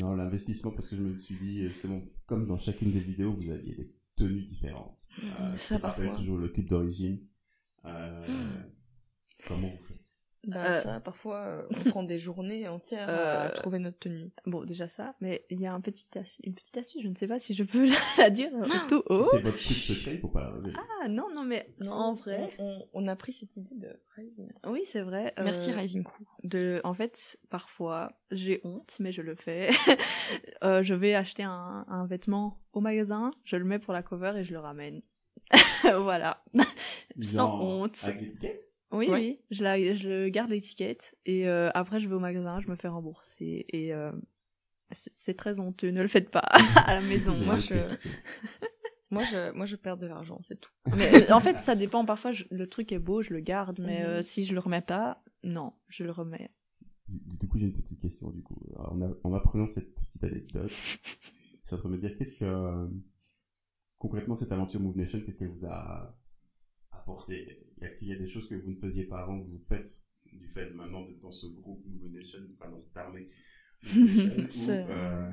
Non, 0.02 0.16
l'investissement, 0.16 0.72
parce 0.72 0.88
que 0.88 0.96
je 0.96 1.02
me 1.02 1.16
suis 1.16 1.36
dit, 1.36 1.68
justement, 1.68 2.02
comme 2.26 2.48
dans 2.48 2.58
chacune 2.58 2.92
des 2.92 3.00
vidéos, 3.00 3.34
vous 3.34 3.50
aviez 3.50 3.76
des 3.76 3.92
tenues 4.16 4.44
différentes. 4.44 5.00
Mmh, 5.18 5.28
euh, 5.42 5.56
ça, 5.56 5.80
parfois. 5.80 6.10
toujours 6.16 6.38
le 6.38 6.52
type 6.52 6.70
d'origine. 6.70 7.20
Euh, 7.86 8.28
mmh. 8.28 8.72
Comment 9.48 9.68
vous 9.68 9.84
faites? 9.84 10.09
Bah 10.48 10.66
euh, 10.66 10.82
ça, 10.82 11.00
parfois, 11.02 11.38
euh, 11.40 11.64
on 11.86 11.90
prend 11.90 12.04
des 12.04 12.18
journées 12.18 12.68
entières 12.68 13.10
à 13.10 13.48
euh, 13.48 13.56
trouver 13.56 13.80
notre 13.80 14.00
tenue. 14.00 14.32
Bon, 14.46 14.64
déjà 14.64 14.88
ça, 14.88 15.14
mais 15.20 15.46
il 15.50 15.60
y 15.60 15.68
a 15.68 15.74
un 15.74 15.82
petit 15.82 16.08
une 16.44 16.54
petite 16.54 16.78
astuce, 16.78 17.02
je 17.04 17.08
ne 17.08 17.16
sais 17.16 17.28
pas 17.28 17.40
si 17.40 17.54
je 17.54 17.64
peux 17.64 17.86
la, 18.18 18.30
dire 18.30 18.50
tout 18.88 19.04
haut. 19.10 19.28
c'est 19.32 19.42
votre 19.42 19.58
truc 19.58 19.78
secret, 19.78 20.16
il 20.16 20.20
faut 20.20 20.30
pas 20.30 20.42
la 20.42 20.52
révéler. 20.52 20.74
Ah 20.78 21.10
non, 21.10 21.28
non, 21.36 21.44
mais 21.44 21.70
non, 21.80 21.92
en 21.92 22.14
vrai... 22.14 22.52
On, 22.58 22.82
on, 22.94 23.08
a 23.08 23.16
pris 23.18 23.34
cette 23.34 23.56
idée 23.58 23.76
de 23.76 24.00
Rising. 24.16 24.50
Oui, 24.66 24.84
c'est 24.86 25.02
vrai. 25.02 25.34
Merci 25.38 25.72
Rising 25.72 26.04
Crew. 26.04 26.24
De, 26.44 26.80
en 26.86 26.94
fait, 26.94 27.38
parfois, 27.50 28.14
j'ai 28.32 28.62
honte, 28.64 28.96
mais 29.00 29.12
je 29.12 29.22
le 29.22 29.36
fais. 29.36 29.70
je 30.62 30.94
vais 30.94 31.16
acheter 31.16 31.44
un, 31.44 31.86
un 31.88 32.06
vêtement 32.06 32.62
au 32.72 32.80
magasin, 32.80 33.32
je 33.44 33.58
le 33.58 33.66
mets 33.66 33.80
pour 33.80 33.94
la 33.94 34.04
cover 34.04 34.34
et 34.38 34.44
je 34.46 34.54
le 34.54 34.60
ramène. 34.60 35.02
voilà. 35.84 36.44
Sans 37.22 37.60
honte. 37.62 38.00
Avec 38.06 38.22
l'étiquette? 38.22 38.69
Oui, 38.92 39.08
oui, 39.10 39.40
je, 39.52 39.64
la, 39.64 39.94
je 39.94 40.28
garde 40.30 40.50
l'étiquette 40.50 41.16
et 41.26 41.48
euh, 41.48 41.70
après 41.76 42.00
je 42.00 42.10
vais 42.10 42.16
au 42.16 42.20
magasin, 42.20 42.60
je 42.60 42.68
me 42.68 42.76
fais 42.76 42.88
rembourser 42.88 43.66
et 43.70 43.94
euh, 43.94 44.12
c'est 44.92 45.38
très 45.38 45.60
honteux, 45.60 45.92
ne 45.92 46.02
le 46.02 46.08
faites 46.08 46.32
pas 46.32 46.40
à 46.88 46.96
la 46.96 47.02
maison. 47.02 47.38
moi, 47.38 47.56
je... 47.56 47.76
moi, 49.12 49.24
je, 49.24 49.52
moi 49.52 49.66
je 49.66 49.76
perds 49.76 49.98
de 49.98 50.08
l'argent, 50.08 50.40
c'est 50.42 50.60
tout. 50.60 50.72
Mais 50.98 51.32
en 51.32 51.40
fait, 51.40 51.60
ça 51.60 51.76
dépend. 51.76 52.04
Parfois, 52.04 52.32
le 52.50 52.68
truc 52.68 52.92
est 52.92 53.00
beau, 53.00 53.22
je 53.22 53.34
le 53.34 53.42
garde, 53.42 53.80
mais 53.80 54.04
euh, 54.04 54.22
si 54.24 54.44
je 54.44 54.54
le 54.54 54.60
remets 54.60 54.82
pas, 54.82 55.22
non, 55.44 55.74
je 55.88 56.04
le 56.04 56.12
remets. 56.12 56.50
Du, 57.08 57.48
coup, 57.48 57.60
j'ai 57.60 57.66
une 57.68 57.74
petite 57.74 58.00
question. 58.00 58.32
Du 58.32 58.42
coup, 58.42 58.60
en, 59.24 59.34
apprenant 59.34 59.68
cette 59.68 59.94
petite 59.94 60.24
anecdote, 60.24 60.72
je 60.72 61.68
suis 61.68 61.76
en 61.76 61.78
train 61.78 61.90
de 61.90 61.94
me 61.94 62.00
dire 62.00 62.16
qu'est-ce 62.18 62.34
que 62.34 62.90
concrètement 64.00 64.34
cette 64.34 64.52
aventure 64.52 64.80
Move 64.80 64.98
Nation, 64.98 65.22
qu'est-ce 65.22 65.38
qu'elle 65.38 65.50
vous 65.50 65.66
a 65.66 66.18
apporté? 66.92 67.69
Est-ce 67.82 67.98
qu'il 67.98 68.08
y 68.08 68.14
a 68.14 68.18
des 68.18 68.28
choses 68.28 68.48
que 68.48 68.56
vous 68.56 68.72
ne 68.72 68.76
faisiez 68.76 69.06
pas 69.06 69.22
avant 69.22 69.40
que 69.42 69.48
vous 69.48 69.60
faites 69.60 69.96
du 70.34 70.48
fait 70.48 70.70
maintenant 70.72 71.06
d'être 71.06 71.20
dans 71.20 71.32
ce 71.32 71.48
groupe 71.48 71.84
Move 71.86 72.12
Nation, 72.12 72.40
enfin 72.54 72.70
dans 72.70 72.80
cette 72.80 72.96
armée 72.96 73.30
euh, 73.98 75.32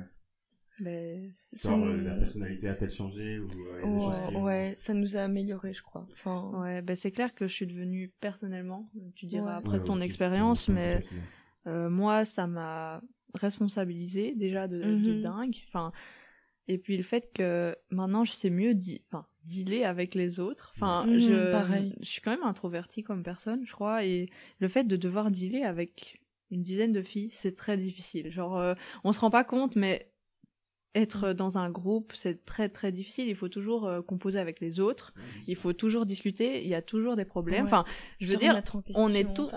genre, 1.51 1.85
euh, 1.85 2.01
la 2.01 2.15
personnalité 2.15 2.69
a-t-elle 2.69 2.89
changé 2.89 3.39
ou 3.39 3.47
euh, 3.49 4.39
ouais, 4.41 4.73
ça 4.77 4.93
nous 4.93 5.17
a 5.17 5.21
amélioré, 5.21 5.73
je 5.73 5.83
crois. 5.83 6.07
Enfin... 6.13 6.61
Ouais, 6.61 6.81
ben 6.81 6.95
c'est 6.95 7.11
clair 7.11 7.35
que 7.35 7.47
je 7.47 7.53
suis 7.53 7.67
devenue 7.67 8.13
personnellement, 8.21 8.89
tu 9.15 9.25
diras 9.25 9.57
après 9.57 9.83
ton 9.83 9.99
expérience, 9.99 10.69
mais 10.69 11.01
moi 11.65 12.25
ça 12.25 12.47
m'a 12.47 13.01
responsabilisé 13.33 14.33
déjà 14.35 14.67
de, 14.67 14.81
de 14.81 15.17
mhm. 15.17 15.21
dingue. 15.21 15.57
Enfin, 15.67 15.91
et 16.69 16.77
puis 16.77 16.95
le 16.95 17.03
fait 17.03 17.31
que 17.33 17.75
maintenant 17.89 18.23
je 18.23 18.31
sais 18.31 18.49
mieux 18.49 18.73
dire, 18.73 18.99
enfin 19.11 19.27
dealer 19.47 19.85
avec 19.85 20.13
les 20.13 20.39
autres. 20.39 20.73
Enfin, 20.75 21.05
mmh, 21.05 21.19
je, 21.19 21.93
je 22.01 22.09
suis 22.09 22.21
quand 22.21 22.31
même 22.31 22.43
introvertie 22.43 23.03
comme 23.03 23.23
personne, 23.23 23.65
je 23.65 23.71
crois, 23.71 24.03
et 24.03 24.29
le 24.59 24.67
fait 24.67 24.83
de 24.83 24.95
devoir 24.95 25.31
dealer 25.31 25.63
avec 25.63 26.21
une 26.51 26.61
dizaine 26.61 26.93
de 26.93 27.01
filles, 27.01 27.29
c'est 27.31 27.55
très 27.55 27.77
difficile. 27.77 28.31
Genre, 28.31 28.57
euh, 28.57 28.73
on 29.03 29.11
se 29.11 29.19
rend 29.19 29.29
pas 29.29 29.43
compte, 29.43 29.75
mais 29.75 30.11
être 30.95 31.33
dans 31.33 31.57
un 31.57 31.69
groupe, 31.69 32.13
c'est 32.13 32.43
très 32.45 32.69
très 32.69 32.91
difficile. 32.91 33.27
Il 33.27 33.35
faut 33.35 33.49
toujours 33.49 33.85
euh, 33.85 34.01
composer 34.01 34.39
avec 34.39 34.59
les 34.59 34.79
autres. 34.79 35.13
il 35.45 35.55
faut 35.55 35.73
toujours 35.73 36.05
discuter. 36.05 36.63
Il 36.63 36.69
y 36.69 36.75
a 36.75 36.81
toujours 36.81 37.15
des 37.15 37.25
problèmes. 37.25 37.65
Enfin, 37.65 37.85
je 38.19 38.31
veux 38.31 38.37
dire, 38.37 38.59
on 38.95 39.11
est 39.11 39.33
tous. 39.33 39.49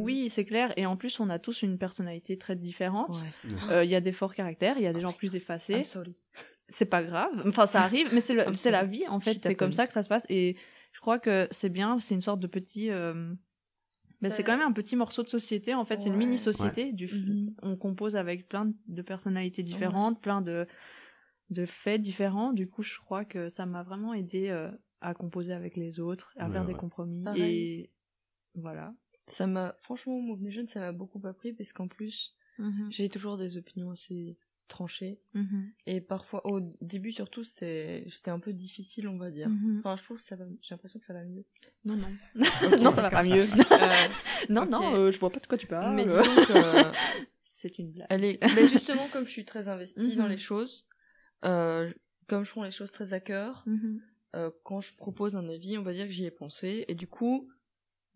Oui, 0.00 0.30
c'est 0.30 0.44
clair. 0.44 0.72
Et 0.76 0.86
en 0.86 0.96
plus, 0.96 1.20
on 1.20 1.28
a 1.28 1.38
tous 1.38 1.62
une 1.62 1.78
personnalité 1.78 2.38
très 2.38 2.56
différente. 2.56 3.22
Euh, 3.70 3.84
il 3.84 3.90
y 3.90 3.94
a 3.94 4.00
des 4.00 4.12
forts 4.12 4.34
caractères. 4.34 4.76
Il 4.78 4.84
y 4.84 4.86
a 4.86 4.92
des 4.92 5.00
gens 5.00 5.12
plus 5.12 5.34
effacés 5.36 5.84
c'est 6.70 6.86
pas 6.86 7.02
grave. 7.02 7.30
Enfin, 7.46 7.66
ça 7.66 7.82
arrive, 7.82 8.08
mais 8.12 8.20
c'est 8.20 8.54
c'est 8.54 8.70
la 8.70 8.84
vie 8.84 9.06
en 9.08 9.20
fait. 9.20 9.38
C'est 9.38 9.54
comme 9.54 9.72
ça 9.72 9.86
que 9.86 9.92
ça 9.92 10.02
se 10.02 10.08
passe. 10.08 10.26
Et 10.28 10.56
je 10.92 11.00
crois 11.00 11.18
que 11.18 11.48
c'est 11.50 11.68
bien. 11.68 11.98
C'est 12.00 12.14
une 12.14 12.20
sorte 12.20 12.40
de 12.40 12.46
petit. 12.46 12.90
Euh... 12.90 13.34
Mais 14.22 14.30
c'est 14.30 14.42
quand 14.42 14.56
même 14.56 14.68
un 14.68 14.72
petit 14.72 14.96
morceau 14.96 15.22
de 15.22 15.28
société. 15.28 15.74
En 15.74 15.84
fait, 15.84 16.00
c'est 16.00 16.10
une 16.10 16.16
mini 16.16 16.36
société. 16.38 16.92
Du, 16.92 17.06
mhm. 17.06 17.54
on 17.62 17.76
compose 17.76 18.16
avec 18.16 18.48
plein 18.48 18.72
de 18.86 19.02
personnalités 19.02 19.62
différentes, 19.62 20.20
plein 20.20 20.40
de 20.42 20.66
de 21.48 21.66
faits 21.66 22.00
différents. 22.00 22.52
Du 22.52 22.68
coup, 22.68 22.82
je 22.82 22.98
crois 22.98 23.24
que 23.24 23.48
ça 23.48 23.66
m'a 23.66 23.82
vraiment 23.82 24.14
aidé 24.14 24.50
euh, 24.50 24.70
à 25.00 25.14
composer 25.14 25.52
avec 25.52 25.76
les 25.76 25.98
autres, 25.98 26.32
à 26.36 26.48
faire 26.48 26.64
des 26.64 26.74
compromis. 26.74 27.24
Et 27.36 27.90
voilà. 28.54 28.94
Ça 29.26 29.46
m'a, 29.46 29.74
franchement, 29.80 30.20
mon 30.20 30.38
jeune, 30.50 30.68
ça 30.68 30.80
m'a 30.80 30.92
beaucoup 30.92 31.20
appris 31.24 31.52
parce 31.52 31.72
qu'en 31.72 31.88
plus, 31.88 32.36
mhm. 32.58 32.88
j'ai 32.90 33.08
toujours 33.08 33.38
des 33.38 33.56
opinions 33.56 33.90
assez 33.90 34.36
tranché. 34.70 35.20
Mhm. 35.34 35.72
Et 35.86 36.00
parfois, 36.00 36.46
au 36.46 36.60
début 36.80 37.12
surtout, 37.12 37.44
c'était 37.44 38.06
un 38.28 38.38
peu 38.38 38.54
difficile, 38.54 39.08
on 39.08 39.18
va 39.18 39.30
dire. 39.30 39.50
Mhm. 39.50 39.80
Enfin, 39.80 39.96
je 39.96 40.04
trouve 40.04 40.18
que 40.18 40.24
ça 40.24 40.36
va, 40.36 40.44
j'ai 40.62 40.74
l'impression 40.74 40.98
que 40.98 41.04
ça 41.04 41.12
va 41.12 41.24
mieux. 41.24 41.44
Non, 41.84 41.96
non. 41.96 42.08
non, 42.82 42.90
ça 42.90 43.02
va 43.02 43.10
pas 43.10 43.22
mieux. 43.22 43.44
Euh, 43.70 44.08
non, 44.50 44.66
non, 44.66 44.94
euh, 44.94 45.10
je 45.10 45.18
vois 45.18 45.30
pas 45.30 45.40
de 45.40 45.46
quoi 45.46 45.56
tu 45.56 45.66
parles. 45.66 45.94
Mais 45.94 46.04
disons 46.04 46.34
que... 46.46 46.92
C'est 47.44 47.78
une 47.78 47.92
blague. 47.92 48.06
Elle 48.10 48.24
est... 48.24 48.42
Mais 48.54 48.66
justement, 48.66 49.06
comme 49.08 49.26
je 49.26 49.30
suis 49.30 49.44
très 49.44 49.68
investie 49.68 50.16
dans 50.16 50.24
mhm. 50.24 50.30
les 50.30 50.36
choses, 50.36 50.86
euh, 51.44 51.90
comme 52.26 52.44
je 52.44 52.50
prends 52.50 52.64
les 52.64 52.70
choses 52.70 52.90
très 52.90 53.12
à 53.12 53.20
cœur, 53.20 53.64
quand 54.64 54.80
je 54.80 54.94
propose 54.96 55.36
un 55.36 55.48
avis, 55.48 55.78
on 55.78 55.82
va 55.82 55.92
dire 55.92 56.06
que 56.06 56.12
j'y 56.12 56.26
ai 56.26 56.30
pensé. 56.30 56.84
Et 56.88 56.94
du 56.94 57.06
coup, 57.06 57.48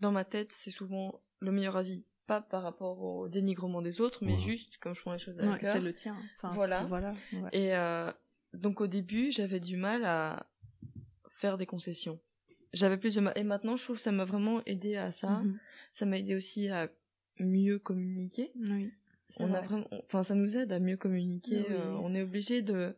dans 0.00 0.12
ma 0.12 0.24
tête, 0.24 0.52
c'est 0.52 0.70
souvent 0.70 1.22
le 1.40 1.50
meilleur 1.50 1.76
avis 1.76 2.04
pas 2.26 2.40
par 2.40 2.62
rapport 2.62 3.02
au 3.02 3.28
dénigrement 3.28 3.82
des 3.82 4.00
autres, 4.00 4.24
mais 4.24 4.38
juste 4.38 4.78
comme 4.78 4.94
je 4.94 5.00
prends 5.00 5.12
les 5.12 5.18
choses 5.18 5.38
à 5.38 5.58
C'est 5.60 5.80
le 5.80 5.94
tien. 5.94 6.16
voilà. 6.54 6.84
voilà. 6.84 7.14
Et 7.52 7.74
euh, 7.74 8.10
donc 8.52 8.80
au 8.80 8.86
début, 8.86 9.30
j'avais 9.30 9.60
du 9.60 9.76
mal 9.76 10.04
à 10.04 10.46
faire 11.30 11.58
des 11.58 11.66
concessions. 11.66 12.18
J'avais 12.72 12.96
plus 12.96 13.14
de 13.14 13.20
mal. 13.20 13.32
Et 13.36 13.44
maintenant, 13.44 13.76
je 13.76 13.84
trouve 13.84 13.96
que 13.96 14.02
ça 14.02 14.12
m'a 14.12 14.24
vraiment 14.24 14.62
aidé 14.66 14.96
à 14.96 15.12
ça. 15.12 15.40
Mhm. 15.40 15.58
Ça 15.92 16.06
m'a 16.06 16.18
aidé 16.18 16.34
aussi 16.34 16.68
à 16.68 16.88
mieux 17.38 17.78
communiquer. 17.78 18.52
Oui. 18.56 18.92
On 19.38 19.52
a 19.52 19.60
vraiment, 19.60 19.88
enfin, 20.04 20.22
ça 20.22 20.34
nous 20.34 20.56
aide 20.56 20.72
à 20.72 20.78
mieux 20.78 20.96
communiquer. 20.96 21.66
Euh, 21.70 21.92
on 22.02 22.14
est 22.14 22.22
obligé 22.22 22.62
de 22.62 22.96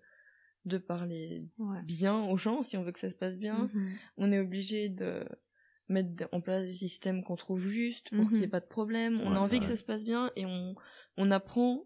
de 0.67 0.79
parler 0.79 1.45
bien 1.85 2.25
aux 2.25 2.37
gens 2.37 2.65
si 2.65 2.77
on 2.77 2.83
veut 2.83 2.91
que 2.91 2.99
ça 2.99 3.09
se 3.09 3.15
passe 3.15 3.39
bien. 3.39 3.71
Mhm. 3.73 3.93
On 4.17 4.33
est 4.33 4.41
obligé 4.41 4.89
de 4.89 5.25
mettre 5.89 6.29
en 6.33 6.41
place 6.41 6.65
des 6.65 6.73
systèmes 6.73 7.23
qu'on 7.23 7.37
trouve 7.37 7.69
justes 7.69 8.11
pour 8.11 8.29
qu'il 8.29 8.39
n'y 8.39 8.45
ait 8.45 8.47
mhm. 8.47 8.51
pas 8.51 8.61
de 8.61 8.67
problème. 8.67 9.21
On 9.23 9.35
a 9.35 9.39
envie 9.39 9.61
que 9.61 9.65
ça 9.65 9.77
se 9.77 9.85
passe 9.85 10.05
bien 10.05 10.31
et 10.37 10.47
on, 10.47 10.75
on 11.17 11.31
apprend 11.31 11.85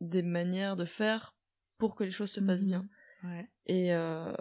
des 0.00 0.22
manières 0.22 0.76
de 0.76 0.84
faire 0.84 1.34
pour 1.78 1.96
que 1.96 2.04
les 2.04 2.10
choses 2.10 2.30
se 2.30 2.40
passent 2.40 2.64
bien. 2.64 2.86
Et 3.66 3.94
euh, 3.94 4.32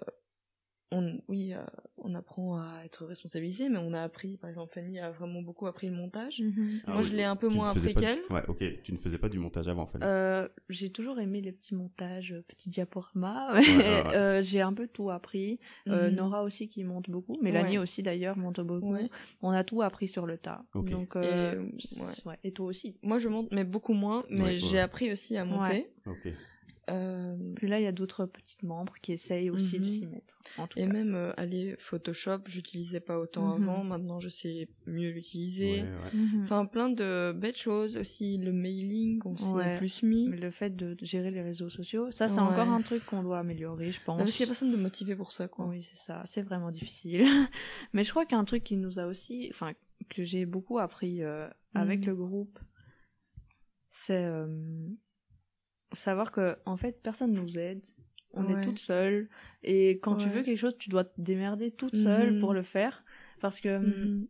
on, 0.92 1.22
oui, 1.30 1.54
euh, 1.54 1.62
on 1.98 2.14
apprend 2.16 2.58
à 2.58 2.82
être 2.86 3.06
responsabilisé, 3.06 3.70
mais 3.70 3.78
on 3.78 3.94
a 3.94 4.02
appris, 4.02 4.38
par 4.38 4.50
exemple, 4.50 4.74
Fanny 4.74 5.00
a 5.00 5.12
vraiment 5.12 5.42
beaucoup 5.42 5.68
appris 5.68 5.88
le 5.88 5.96
montage. 5.96 6.42
Mhm. 6.42 6.82
Ah 6.86 6.94
Moi, 6.94 7.02
je 7.02 7.14
l'ai 7.14 7.24
un 7.24 7.38
peu 7.38 7.48
moins 7.48 7.72
appris 7.72 7.96
qu'elle. 7.96 8.20
Ouais, 8.30 8.44
ok. 8.48 8.64
Tu 8.84 8.92
ne 8.92 8.98
faisais 8.98 9.18
pas 9.18 9.30
du 9.30 9.40
montage 9.40 9.68
avant, 9.68 9.86
Fanny 9.86 10.04
euh, 10.06 10.48
J'ai 10.70 10.92
toujours 10.92 11.20
aimé 11.20 11.42
les 11.42 11.54
petits 11.54 11.76
montages, 11.76 12.34
euh, 12.34 12.44
petits 12.48 12.70
diaporamas. 12.70 13.62
j'ai 14.42 14.62
un 14.62 14.74
peu 14.74 14.88
tout 14.88 15.10
appris. 15.10 15.60
Mhm. 15.86 16.10
Nora 16.10 16.44
aussi 16.44 16.68
qui 16.68 16.84
monte 16.84 17.10
beaucoup. 17.10 17.38
Mélanie 17.42 17.78
aussi, 17.78 18.04
d'ailleurs, 18.04 18.38
monte 18.38 18.60
beaucoup. 18.60 18.98
On 19.42 19.52
a 19.52 19.64
tout 19.64 19.82
appris 19.82 20.08
sur 20.08 20.26
le 20.26 20.38
tas. 20.38 20.66
Donc, 20.76 21.16
et, 21.16 21.54
et, 22.44 22.52
toi 22.52 22.66
aussi 22.66 22.98
Moi, 23.02 23.18
je 23.18 23.30
monte, 23.30 23.48
mais 23.52 23.64
beaucoup 23.64 23.94
moins. 23.94 24.26
Mais 24.30 24.60
j'ai 24.60 24.80
appris 24.80 25.12
aussi 25.12 25.38
à 25.38 25.46
monter. 25.46 25.88
Ok. 26.06 26.34
Euh... 26.90 27.36
Puis 27.56 27.68
là, 27.68 27.80
il 27.80 27.84
y 27.84 27.88
a 27.88 27.92
d'autres 27.92 28.26
petites 28.26 28.64
membres 28.64 28.94
qui 29.02 29.14
essayent 29.14 29.50
aussi 29.50 29.78
de 29.78 29.84
mhm. 29.84 29.90
s'y 29.90 30.08
mettre. 30.08 30.40
et 30.76 30.88
même 30.88 31.14
euh, 31.16 31.32
aller 31.38 31.76
Photoshop, 31.78 32.40
j'utilisais 32.46 33.00
pas 33.00 33.20
autant 33.20 33.58
mhm. 33.58 33.70
avant. 33.70 33.84
Maintenant, 33.84 34.20
je 34.20 34.30
sais 34.30 34.68
mieux 34.88 35.12
l'utiliser. 35.12 35.84
Mhm. 36.14 36.44
Enfin, 36.44 36.66
plein 36.66 36.90
de 36.90 37.34
belles 37.34 37.56
choses 37.56 37.98
aussi. 37.98 38.38
Le 38.38 38.52
mailing, 38.52 39.22
on 39.26 39.38
s'y 39.38 39.78
plus 39.78 40.04
mis. 40.04 40.28
Mais 40.30 40.38
le 40.38 40.52
fait 40.52 40.76
de 40.76 40.98
gérer 41.02 41.32
les 41.32 41.42
réseaux 41.42 41.70
sociaux, 41.70 42.12
ça, 42.12 42.30
c'est 42.30 42.40
encore 42.40 42.70
un 42.70 42.82
truc 42.82 43.06
qu'on 43.06 43.24
doit 43.24 43.40
améliorer, 43.40 43.92
je 43.92 44.02
pense. 44.04 44.18
parce 44.18 44.32
qu'il 44.32 44.42
y 44.42 44.46
a 44.46 44.48
personne 44.48 44.72
de 44.72 44.78
motivé 44.78 45.16
pour 45.16 45.32
ça, 45.32 45.48
quoi. 45.48 45.68
Oui, 45.68 45.84
c'est 45.84 46.00
ça. 46.00 46.24
C'est 46.26 46.42
vraiment 46.42 46.72
difficile. 46.72 47.26
Mais 47.94 48.04
je 48.04 48.10
crois 48.10 48.26
qu'un 48.26 48.44
truc 48.44 48.64
qui 48.64 48.78
nous 48.78 49.00
a 49.00 49.06
aussi, 49.06 49.50
enfin, 49.52 49.74
que 50.10 50.24
j'ai 50.24 50.46
beaucoup 50.46 50.80
appris 50.80 51.24
euh, 51.24 51.48
avec 51.74 52.06
le 52.06 52.16
groupe, 52.16 52.60
c'est 53.90 54.26
euh, 54.26 54.48
savoir 55.94 56.32
que 56.32 56.58
en 56.66 56.78
fait 56.78 57.02
personne 57.02 57.34
nous 57.34 57.58
aide. 57.58 57.86
On 58.34 58.48
est 58.48 58.64
toute 58.64 58.80
seule 58.80 59.28
et 59.62 60.00
quand 60.00 60.16
tu 60.16 60.30
veux 60.30 60.42
quelque 60.42 60.58
chose 60.58 60.78
tu 60.78 60.90
dois 60.90 61.04
te 61.04 61.20
démerder 61.20 61.70
toute 61.70 61.98
seule 61.98 62.36
mhm. 62.36 62.40
pour 62.40 62.54
le 62.54 62.64
faire. 62.64 63.04
Parce 63.42 63.60
que 63.60 63.80
mhm. 63.80 64.28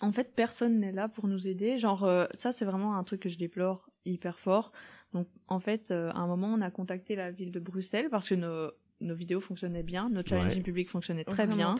en 0.00 0.12
fait 0.12 0.32
personne 0.34 0.78
n'est 0.78 0.92
là 0.92 1.08
pour 1.08 1.26
nous 1.26 1.48
aider. 1.48 1.76
Genre 1.78 2.04
euh, 2.04 2.26
ça 2.34 2.52
c'est 2.52 2.64
vraiment 2.64 2.96
un 2.96 3.02
truc 3.02 3.20
que 3.20 3.28
je 3.28 3.38
déplore 3.38 3.90
hyper 4.04 4.38
fort. 4.38 4.72
Donc 5.12 5.26
en 5.48 5.58
fait 5.58 5.90
euh, 5.90 6.10
à 6.12 6.20
un 6.20 6.26
moment 6.28 6.48
on 6.48 6.60
a 6.60 6.70
contacté 6.70 7.16
la 7.16 7.32
ville 7.32 7.50
de 7.50 7.58
Bruxelles 7.58 8.08
parce 8.10 8.28
que 8.28 8.36
nos 8.36 8.70
nos 9.02 9.14
vidéos 9.14 9.40
fonctionnaient 9.40 9.82
bien, 9.82 10.08
notre 10.08 10.30
challenge 10.30 10.60
public 10.62 10.88
fonctionnait 10.88 11.24
très 11.24 11.46
bien. 11.46 11.74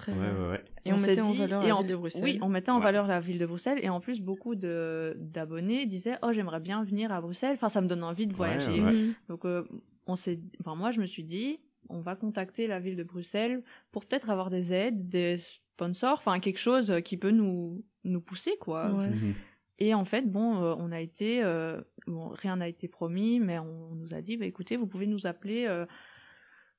et 0.85 0.93
on, 0.93 0.99
mettait 0.99 1.21
en 1.21 1.33
valeur 1.33 1.63
la 1.63 1.77
ville 1.77 1.87
de 1.87 1.97
Bruxelles. 1.97 2.23
Oui, 2.25 2.39
on 2.43 2.49
mettait 2.49 2.71
en 2.71 2.81
valeur 2.81 3.07
la 3.07 3.21
ville 3.21 3.39
de 3.39 3.47
Bruxelles 3.47 3.79
et 3.83 3.89
en 3.89 4.01
plus 4.01 4.21
beaucoup 4.21 4.55
de 4.55 5.17
d'abonnés 5.19 5.87
disaient 5.87 6.19
oh 6.23 6.33
j'aimerais 6.33 6.61
bien 6.61 6.85
venir 6.85 7.13
à 7.13 7.21
Bruxelles, 7.21 7.55
enfin 7.55 7.69
ça 7.69 7.81
me 7.81 7.87
donne 7.87 8.05
envie 8.05 8.27
de 8.27 8.35
voyager. 8.35 8.81
Mhm. 8.81 9.15
Donc 9.29 9.45
euh, 9.45 9.67
on 10.07 10.17
s'est, 10.17 10.41
enfin 10.61 10.75
moi 10.75 10.91
je 10.91 11.01
me 11.01 11.07
suis 11.07 11.25
dit 11.25 11.61
on 11.89 12.01
va 12.01 12.17
contacter 12.17 12.67
la 12.67 12.81
ville 12.81 12.97
de 12.97 13.03
Bruxelles 13.03 13.63
pour 13.91 14.05
peut-être 14.05 14.31
avoir 14.31 14.51
des 14.51 14.73
aides, 14.73 15.09
des 15.09 15.37
sponsors, 15.37 16.19
enfin 16.19 16.41
quelque 16.41 16.61
chose 16.61 17.01
qui 17.05 17.17
peut 17.17 17.31
nous 17.31 17.85
nous 18.05 18.21
pousser 18.21 18.57
quoi. 18.61 18.89
Mhm. 18.89 19.35
Et 19.79 19.95
en 19.95 20.05
fait, 20.05 20.31
bon, 20.31 20.63
euh, 20.63 20.75
on 20.79 20.93
a 20.93 21.01
été, 21.01 21.43
euh, 21.43 21.81
bon, 22.07 22.29
rien 22.29 22.57
n'a 22.57 22.69
été 22.69 22.87
promis, 22.87 23.41
mais 23.41 23.59
on, 23.59 23.97
nous 23.97 24.15
a 24.15 24.21
dit, 24.21 24.37
bah, 24.37 24.47
écoutez, 24.47 24.77
vous 24.77 24.87
pouvez 24.87 25.09
nous 25.09 25.27
appeler 25.27 25.67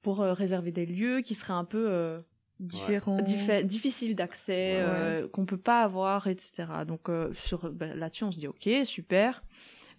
pour 0.03 0.21
euh, 0.21 0.33
réserver 0.33 0.71
des 0.71 0.85
lieux 0.85 1.21
qui 1.21 1.33
seraient 1.33 1.53
un 1.53 1.63
peu 1.63 1.87
euh, 1.89 2.19
différents, 2.59 3.19
difficiles 3.63 4.15
d'accès, 4.15 4.75
euh, 4.79 5.27
qu'on 5.29 5.45
peut 5.45 5.57
pas 5.57 5.81
avoir, 5.81 6.27
etc. 6.27 6.65
Donc 6.85 7.09
sur 7.31 7.71
ben, 7.71 7.97
là-dessus, 7.97 8.25
on 8.25 8.31
se 8.31 8.37
dit 8.37 8.47
ok, 8.47 8.69
super. 8.83 9.43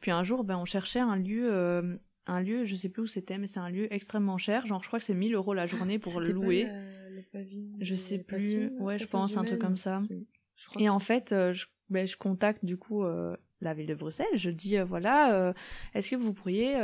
Puis 0.01 0.13
un 0.13 0.23
jour, 0.23 0.45
ben 0.45 0.57
on 0.59 0.67
cherchait 0.67 1.01
un 1.01 1.17
lieu 1.17 1.99
un 2.27 2.41
lieu, 2.41 2.65
je 2.65 2.75
sais 2.75 2.89
plus 2.89 3.03
où 3.03 3.07
c'était, 3.07 3.37
mais 3.37 3.47
c'est 3.47 3.61
un 3.61 3.69
lieu 3.69 3.93
extrêmement 3.93 4.39
cher. 4.39 4.67
Genre, 4.67 4.83
je 4.83 4.87
crois 4.87 4.99
que 4.99 5.05
c'est 5.05 5.13
1000 5.13 5.35
euros 5.35 5.53
la 5.53 5.67
journée 5.67 5.99
pour 5.99 6.21
le 6.21 6.33
louer. 6.33 6.67
je 7.81 7.95
sais 7.95 8.19
plus. 8.19 8.71
ouais, 8.79 8.99
je 8.99 9.07
pense, 9.07 9.37
un 9.37 9.45
truc 9.45 9.59
comme 9.59 9.77
ça. 9.77 9.97
Et 10.79 10.89
en 10.89 11.01
fait, 11.01 11.31
je, 11.31 11.67
ben, 11.91 12.07
je 12.07 12.17
contacte 12.17 12.65
du 12.65 12.77
coup 12.77 13.05
la 13.61 13.75
ville 13.75 13.87
de 13.87 13.95
Bruxelles. 13.95 14.27
Je 14.35 14.51
dis, 14.51 14.79
voilà, 14.79 15.55
est-ce 15.95 16.11
que 16.11 16.17
vous 16.17 16.33
pourriez 16.33 16.77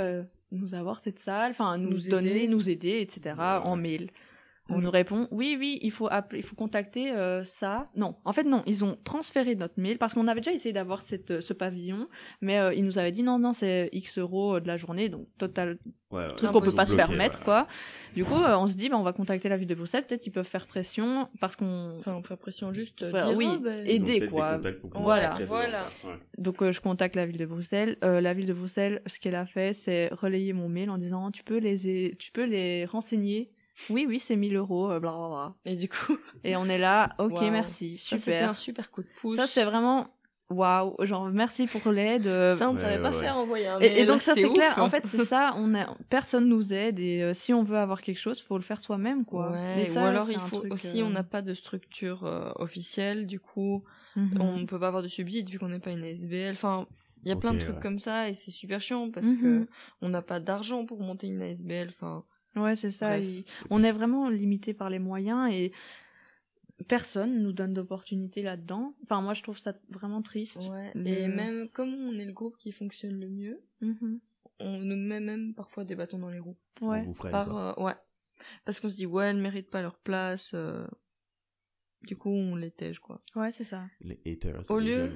nous 0.53 0.74
avoir 0.74 1.01
cette 1.01 1.18
salle, 1.18 1.53
enfin 1.53 1.78
nous, 1.78 1.98
donner, 2.09 2.48
nous 2.48 2.68
aider, 2.68 3.01
etc. 3.01 3.34
en 3.38 3.76
mail. 3.76 4.11
On 4.70 4.80
nous 4.80 4.90
répond 4.90 5.28
oui, 5.30 5.56
oui, 5.58 5.78
il 5.82 5.90
faut 5.90 6.08
appeler, 6.10 6.40
il 6.40 6.44
faut 6.44 6.56
contacter 6.56 7.12
euh, 7.12 7.44
ça. 7.44 7.88
Non, 7.96 8.16
en 8.24 8.32
fait 8.32 8.44
non, 8.44 8.62
ils 8.66 8.84
ont 8.84 8.96
transféré 9.04 9.54
notre 9.54 9.78
mail 9.78 9.98
parce 9.98 10.14
qu'on 10.14 10.28
avait 10.28 10.40
déjà 10.40 10.52
essayé 10.52 10.72
d'avoir 10.72 11.02
cette 11.02 11.30
euh, 11.30 11.40
ce 11.40 11.52
pavillon, 11.52 12.08
mais 12.40 12.58
euh, 12.58 12.74
ils 12.74 12.84
nous 12.84 12.98
avaient 12.98 13.12
dit 13.12 13.22
non, 13.22 13.38
non, 13.38 13.52
c'est 13.52 13.88
X 13.92 14.18
euros 14.18 14.60
de 14.60 14.66
la 14.66 14.76
journée, 14.76 15.08
donc 15.08 15.26
total 15.38 15.78
truc 16.36 16.50
qu'on 16.50 16.60
peut 16.60 16.72
pas 16.72 16.86
se 16.86 16.94
permettre 16.94 17.42
quoi. 17.42 17.66
Du 18.14 18.24
coup, 18.24 18.34
on 18.34 18.66
se 18.66 18.74
dit 18.74 18.88
bah, 18.88 18.96
on 18.98 19.02
va 19.02 19.12
contacter 19.12 19.48
la 19.48 19.56
ville 19.56 19.68
de 19.68 19.74
Bruxelles, 19.74 20.04
peut-être 20.06 20.26
ils 20.26 20.32
peuvent 20.32 20.46
faire 20.46 20.66
pression 20.66 21.28
parce 21.40 21.56
qu'on. 21.56 21.98
Enfin, 21.98 22.14
on 22.14 22.22
fait 22.22 22.36
pression 22.36 22.72
juste. 22.72 23.04
oui, 23.34 23.48
oh, 23.50 23.58
ben, 23.58 23.86
aider 23.86 24.26
quoi. 24.26 24.60
Voilà, 24.94 25.36
voilà. 25.46 25.84
Donc 26.38 26.68
je 26.68 26.80
contacte 26.80 27.16
la 27.16 27.26
ville 27.26 27.38
de 27.38 27.46
Bruxelles. 27.46 27.96
la 28.02 28.34
ville 28.34 28.46
de 28.46 28.54
Bruxelles, 28.54 29.02
ce 29.06 29.18
qu'elle 29.18 29.36
a 29.36 29.46
fait, 29.46 29.72
c'est 29.72 30.08
relayer 30.12 30.52
mon 30.52 30.68
mail 30.68 30.90
en 30.90 30.98
disant 30.98 31.30
tu 31.30 31.44
peux 31.44 31.58
les 31.58 32.12
tu 32.18 32.32
peux 32.32 32.44
les 32.44 32.84
renseigner 32.84 33.50
oui, 33.88 34.06
oui, 34.08 34.18
c'est 34.18 34.36
1000 34.36 34.56
euros, 34.56 34.88
blablabla. 34.88 35.54
Euh, 35.66 35.70
et 35.70 35.76
du 35.76 35.88
coup. 35.88 36.16
Et 36.44 36.56
on 36.56 36.66
est 36.66 36.78
là, 36.78 37.10
ok, 37.18 37.40
merci, 37.42 37.96
super. 37.96 38.18
C'était 38.18 38.40
un 38.40 38.54
super 38.54 38.90
coup 38.90 39.02
de 39.02 39.08
pouce. 39.20 39.36
Ça, 39.36 39.46
c'est 39.46 39.64
vraiment, 39.64 40.08
waouh, 40.50 40.94
genre, 41.00 41.30
merci 41.30 41.66
pour 41.66 41.90
l'aide. 41.90 42.26
Euh. 42.26 42.56
Ça, 42.56 42.68
on 42.70 42.74
ne 42.74 42.78
savait 42.78 43.00
pas 43.00 43.12
faire 43.12 43.36
envoyer 43.36 43.68
un 43.68 43.78
mail. 43.78 43.96
Et, 43.96 44.04
donc, 44.04 44.22
ça, 44.22 44.34
c'est 44.34 44.48
clair. 44.50 44.78
En 44.78 44.90
fait, 44.90 45.06
c'est 45.06 45.24
ça, 45.24 45.54
on 45.56 45.74
a, 45.74 45.96
personne 46.08 46.46
nous 46.46 46.72
aide 46.72 46.98
et 46.98 47.22
euh, 47.22 47.32
si 47.32 47.54
on 47.54 47.62
veut 47.62 47.78
avoir 47.78 48.02
quelque 48.02 48.18
chose, 48.18 48.40
faut 48.40 48.58
le 48.58 48.64
faire 48.64 48.80
soi-même, 48.80 49.24
quoi. 49.24 49.52
Ouais, 49.52 49.90
ou 49.90 49.98
alors, 49.98 50.30
il 50.30 50.38
faut 50.38 50.64
aussi, 50.70 51.02
on 51.02 51.10
n'a 51.10 51.24
pas 51.24 51.42
de 51.42 51.54
structure 51.54 52.24
officielle, 52.56 53.26
du 53.26 53.40
coup, 53.40 53.84
mhm. 54.16 54.40
on 54.40 54.56
ne 54.58 54.66
peut 54.66 54.78
pas 54.78 54.88
avoir 54.88 55.02
de 55.02 55.08
subside 55.08 55.48
vu 55.48 55.58
qu'on 55.58 55.68
n'est 55.68 55.80
pas 55.80 55.92
une 55.92 56.04
ASBL. 56.04 56.52
Enfin, 56.52 56.86
il 57.24 57.28
y 57.28 57.32
a 57.32 57.36
plein 57.36 57.52
de 57.52 57.58
trucs 57.58 57.80
comme 57.80 57.98
ça 57.98 58.28
et 58.28 58.34
c'est 58.34 58.50
super 58.50 58.80
chiant 58.80 59.10
parce 59.10 59.26
mhm. 59.26 59.40
que 59.40 59.68
on 60.00 60.08
n'a 60.08 60.22
pas 60.22 60.40
d'argent 60.40 60.86
pour 60.86 61.00
monter 61.00 61.26
une 61.26 61.42
ASBL. 61.42 61.88
Enfin, 61.90 62.24
Ouais, 62.57 62.76
c'est 62.76 62.90
ça. 62.90 63.16
On 63.70 63.82
est 63.82 63.92
vraiment 63.92 64.28
limité 64.28 64.74
par 64.74 64.90
les 64.90 64.98
moyens 64.98 65.53
et 65.53 65.72
personne 66.88 67.42
nous 67.42 67.53
donne 67.53 67.74
d'opportunités 67.74 68.42
là-dedans. 68.42 68.94
Enfin, 69.03 69.20
moi, 69.20 69.34
je 69.34 69.42
trouve 69.42 69.59
ça 69.59 69.74
vraiment 69.90 70.22
triste. 70.22 70.59
Ouais. 70.68 70.92
Et 71.05 71.28
même 71.28 71.68
comme 71.68 71.94
on 71.94 72.18
est 72.18 72.24
le 72.24 72.32
groupe 72.32 72.57
qui 72.57 72.72
fonctionne 72.72 73.20
le 73.20 73.28
mieux, 73.28 73.61
mm-hmm. 73.82 74.18
on 74.61 74.78
nous 74.78 74.96
met 74.96 75.20
même 75.20 75.55
parfois 75.55 75.84
des 75.84 75.94
bâtons 75.94 76.18
dans 76.18 76.30
les 76.30 76.38
roues. 76.38 76.57
Ouais. 76.80 77.03
vous 77.03 77.14
par, 77.14 77.57
euh, 77.57 77.84
ouais. 77.84 77.94
Parce 78.64 78.80
qu'on 78.80 78.90
se 78.90 78.96
dit, 78.96 79.07
ouais, 79.07 79.26
elles 79.26 79.38
méritent 79.38 79.70
pas 79.70 79.82
leur 79.82 79.98
place. 79.98 80.53
Euh. 80.55 80.86
Du 82.03 82.16
coup, 82.16 82.30
on 82.30 82.57
les 82.57 82.70
tège, 82.70 82.98
quoi. 82.98 83.18
Ouais, 83.36 83.53
c'est 83.53 83.64
ça. 83.64 83.84
Les 84.01 84.18
haters. 84.24 84.70
Au 84.70 84.78
lieu, 84.78 85.12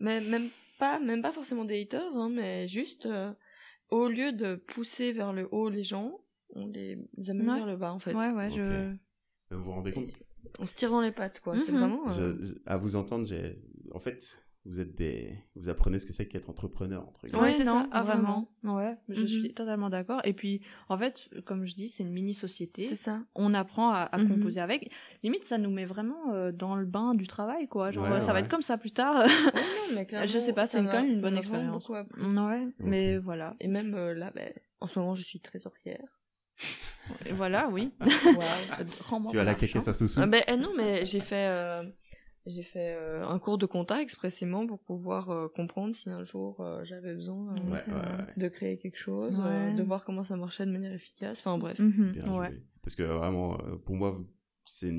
mais 0.00 0.20
même 0.20 0.48
pas, 0.78 0.98
même 0.98 1.22
pas 1.22 1.30
forcément 1.30 1.64
des 1.64 1.80
haters, 1.80 2.16
hein, 2.16 2.28
mais 2.28 2.66
juste, 2.66 3.06
euh, 3.06 3.32
au 3.90 4.08
lieu 4.08 4.32
de 4.32 4.56
pousser 4.56 5.12
vers 5.12 5.32
le 5.32 5.48
haut 5.52 5.68
les 5.68 5.84
gens, 5.84 6.18
on 6.54 6.66
les 6.66 6.98
amène 7.28 7.46
vers 7.46 7.66
le 7.66 7.76
bas 7.76 7.92
en 7.92 7.98
fait. 7.98 8.14
Ouais, 8.14 8.30
ouais, 8.30 8.50
je... 8.50 8.94
Vous 9.50 9.64
vous 9.64 9.72
rendez 9.72 9.92
compte 9.92 10.10
On 10.58 10.66
se 10.66 10.74
tire 10.74 10.90
dans 10.90 11.00
les 11.00 11.12
pattes 11.12 11.40
quoi. 11.40 11.58
C'est 11.58 11.72
mhm. 11.72 11.78
vraiment. 11.78 12.18
Euh, 12.18 12.36
à 12.66 12.76
vous 12.76 12.96
entendre, 12.96 13.26
j'ai. 13.26 13.58
En 13.92 14.00
fait, 14.00 14.44
vous 14.64 14.80
êtes 14.80 14.94
des. 14.94 15.38
Vous 15.54 15.68
apprenez 15.68 15.98
ce 15.98 16.06
que 16.06 16.12
c'est 16.12 16.26
qu'être 16.26 16.48
entrepreneur 16.48 17.06
entre 17.06 17.26
Ouais, 17.38 17.52
c'est 17.52 17.64
ça, 17.64 17.86
ah, 17.90 18.02
vraiment. 18.02 18.48
Ouais, 18.62 18.96
je 19.08 19.20
mhm. 19.20 19.26
suis 19.26 19.54
totalement 19.54 19.90
d'accord. 19.90 20.20
Et 20.24 20.32
puis, 20.32 20.62
en 20.88 20.96
fait, 20.96 21.28
comme 21.44 21.66
je 21.66 21.74
dis, 21.74 21.88
c'est 21.88 22.02
une 22.02 22.12
mini 22.12 22.34
société. 22.34 22.82
C'est 22.82 22.94
ça. 22.94 23.22
On 23.34 23.52
apprend 23.52 23.90
à, 23.90 24.16
mhm. 24.16 24.28
composer 24.28 24.60
avec. 24.60 24.90
Limite, 25.22 25.44
ça 25.44 25.58
nous 25.58 25.70
met 25.70 25.84
vraiment 25.84 26.32
euh, 26.32 26.50
dans 26.50 26.76
le 26.76 26.86
bain 26.86 27.14
du 27.14 27.26
travail, 27.26 27.68
quoi. 27.68 27.90
Genre, 27.90 28.20
ça 28.22 28.32
va 28.32 28.40
être 28.40 28.48
comme 28.48 28.62
ça 28.62 28.78
plus 28.78 28.92
tard. 28.92 29.26
non, 29.94 29.94
mais 29.94 30.26
je 30.26 30.38
sais 30.38 30.52
pas, 30.52 30.64
c'est 30.64 30.78
quand 30.78 31.02
même 31.02 31.10
une 31.10 31.20
bonne 31.20 31.36
expérience. 31.36 31.88
Ouais, 31.88 32.66
mais 32.78 33.18
voilà. 33.18 33.54
Et 33.60 33.68
même 33.68 33.94
euh, 33.94 34.14
là, 34.14 34.32
ben, 34.34 34.50
en 34.80 34.86
ce 34.86 34.98
moment, 34.98 35.14
je 35.14 35.22
suis 35.22 35.40
trésorière 35.40 36.23
voilà, 37.32 37.68
oui. 37.68 37.92
tu 39.30 39.38
as 39.38 39.44
la 39.44 39.54
caisse 39.54 39.88
à 39.88 39.92
sous 39.92 40.08
ah, 40.16 40.26
ben, 40.26 40.42
eh 40.48 40.56
non, 40.56 40.72
mais 40.76 41.04
j'ai 41.04 41.20
fait, 41.20 41.48
euh, 41.48 41.82
j'ai 42.46 42.62
fait 42.62 42.96
euh, 42.96 43.26
un 43.26 43.38
cours 43.38 43.58
de 43.58 43.66
compta 43.66 44.00
expressément 44.00 44.66
pour 44.66 44.80
pouvoir 44.80 45.30
euh, 45.30 45.48
comprendre 45.48 45.94
si 45.94 46.10
un 46.10 46.22
jour 46.24 46.64
j'avais 46.84 47.14
besoin 47.14 47.54
de 48.36 48.48
créer 48.48 48.78
quelque 48.78 48.98
chose, 48.98 49.38
de 49.76 49.82
voir 49.82 50.04
comment 50.04 50.24
ça 50.24 50.36
marchait 50.36 50.66
de 50.66 50.72
manière 50.72 50.92
efficace. 50.92 51.40
Enfin 51.40 51.58
bref. 51.58 51.78
Mhm. 51.78 52.14
Parce 52.82 52.96
que 52.96 53.02
vraiment, 53.02 53.58
pour 53.84 53.96
moi, 53.96 54.20
c'est 54.64 54.92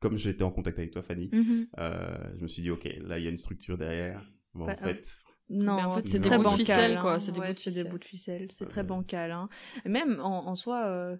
comme 0.00 0.18
j'étais 0.18 0.42
en 0.42 0.50
contact 0.50 0.78
avec 0.78 0.90
toi, 0.90 1.02
Fanny, 1.02 1.30
mhm. 1.32 1.66
je 1.76 2.42
me 2.42 2.48
suis 2.48 2.62
dit, 2.62 2.70
ok, 2.70 2.84
là 3.02 3.18
il 3.18 3.24
y 3.24 3.26
a 3.26 3.30
une 3.30 3.36
structure 3.36 3.78
derrière. 3.78 4.30
Bon, 4.54 4.68
en 4.68 4.76
fait, 4.76 5.08
Non, 5.50 5.74
en 5.74 5.90
fait, 5.92 6.02
c'est 6.02 6.18
des, 6.18 6.30
bouts 6.30 6.44
de 6.44 6.48
ficelle, 6.48 6.98
quoi. 7.00 7.20
C'est 7.20 7.32
des, 7.32 7.40
bouts 7.84 7.98
de 7.98 8.04
ficelle. 8.04 8.48
C'est 8.50 8.68
très 8.68 8.82
bancal. 8.82 9.30
Hein. 9.30 9.48
Même 9.84 10.18
en, 10.20 10.46
en 10.46 10.54
soi, 10.54 10.86
euh, 10.86 11.16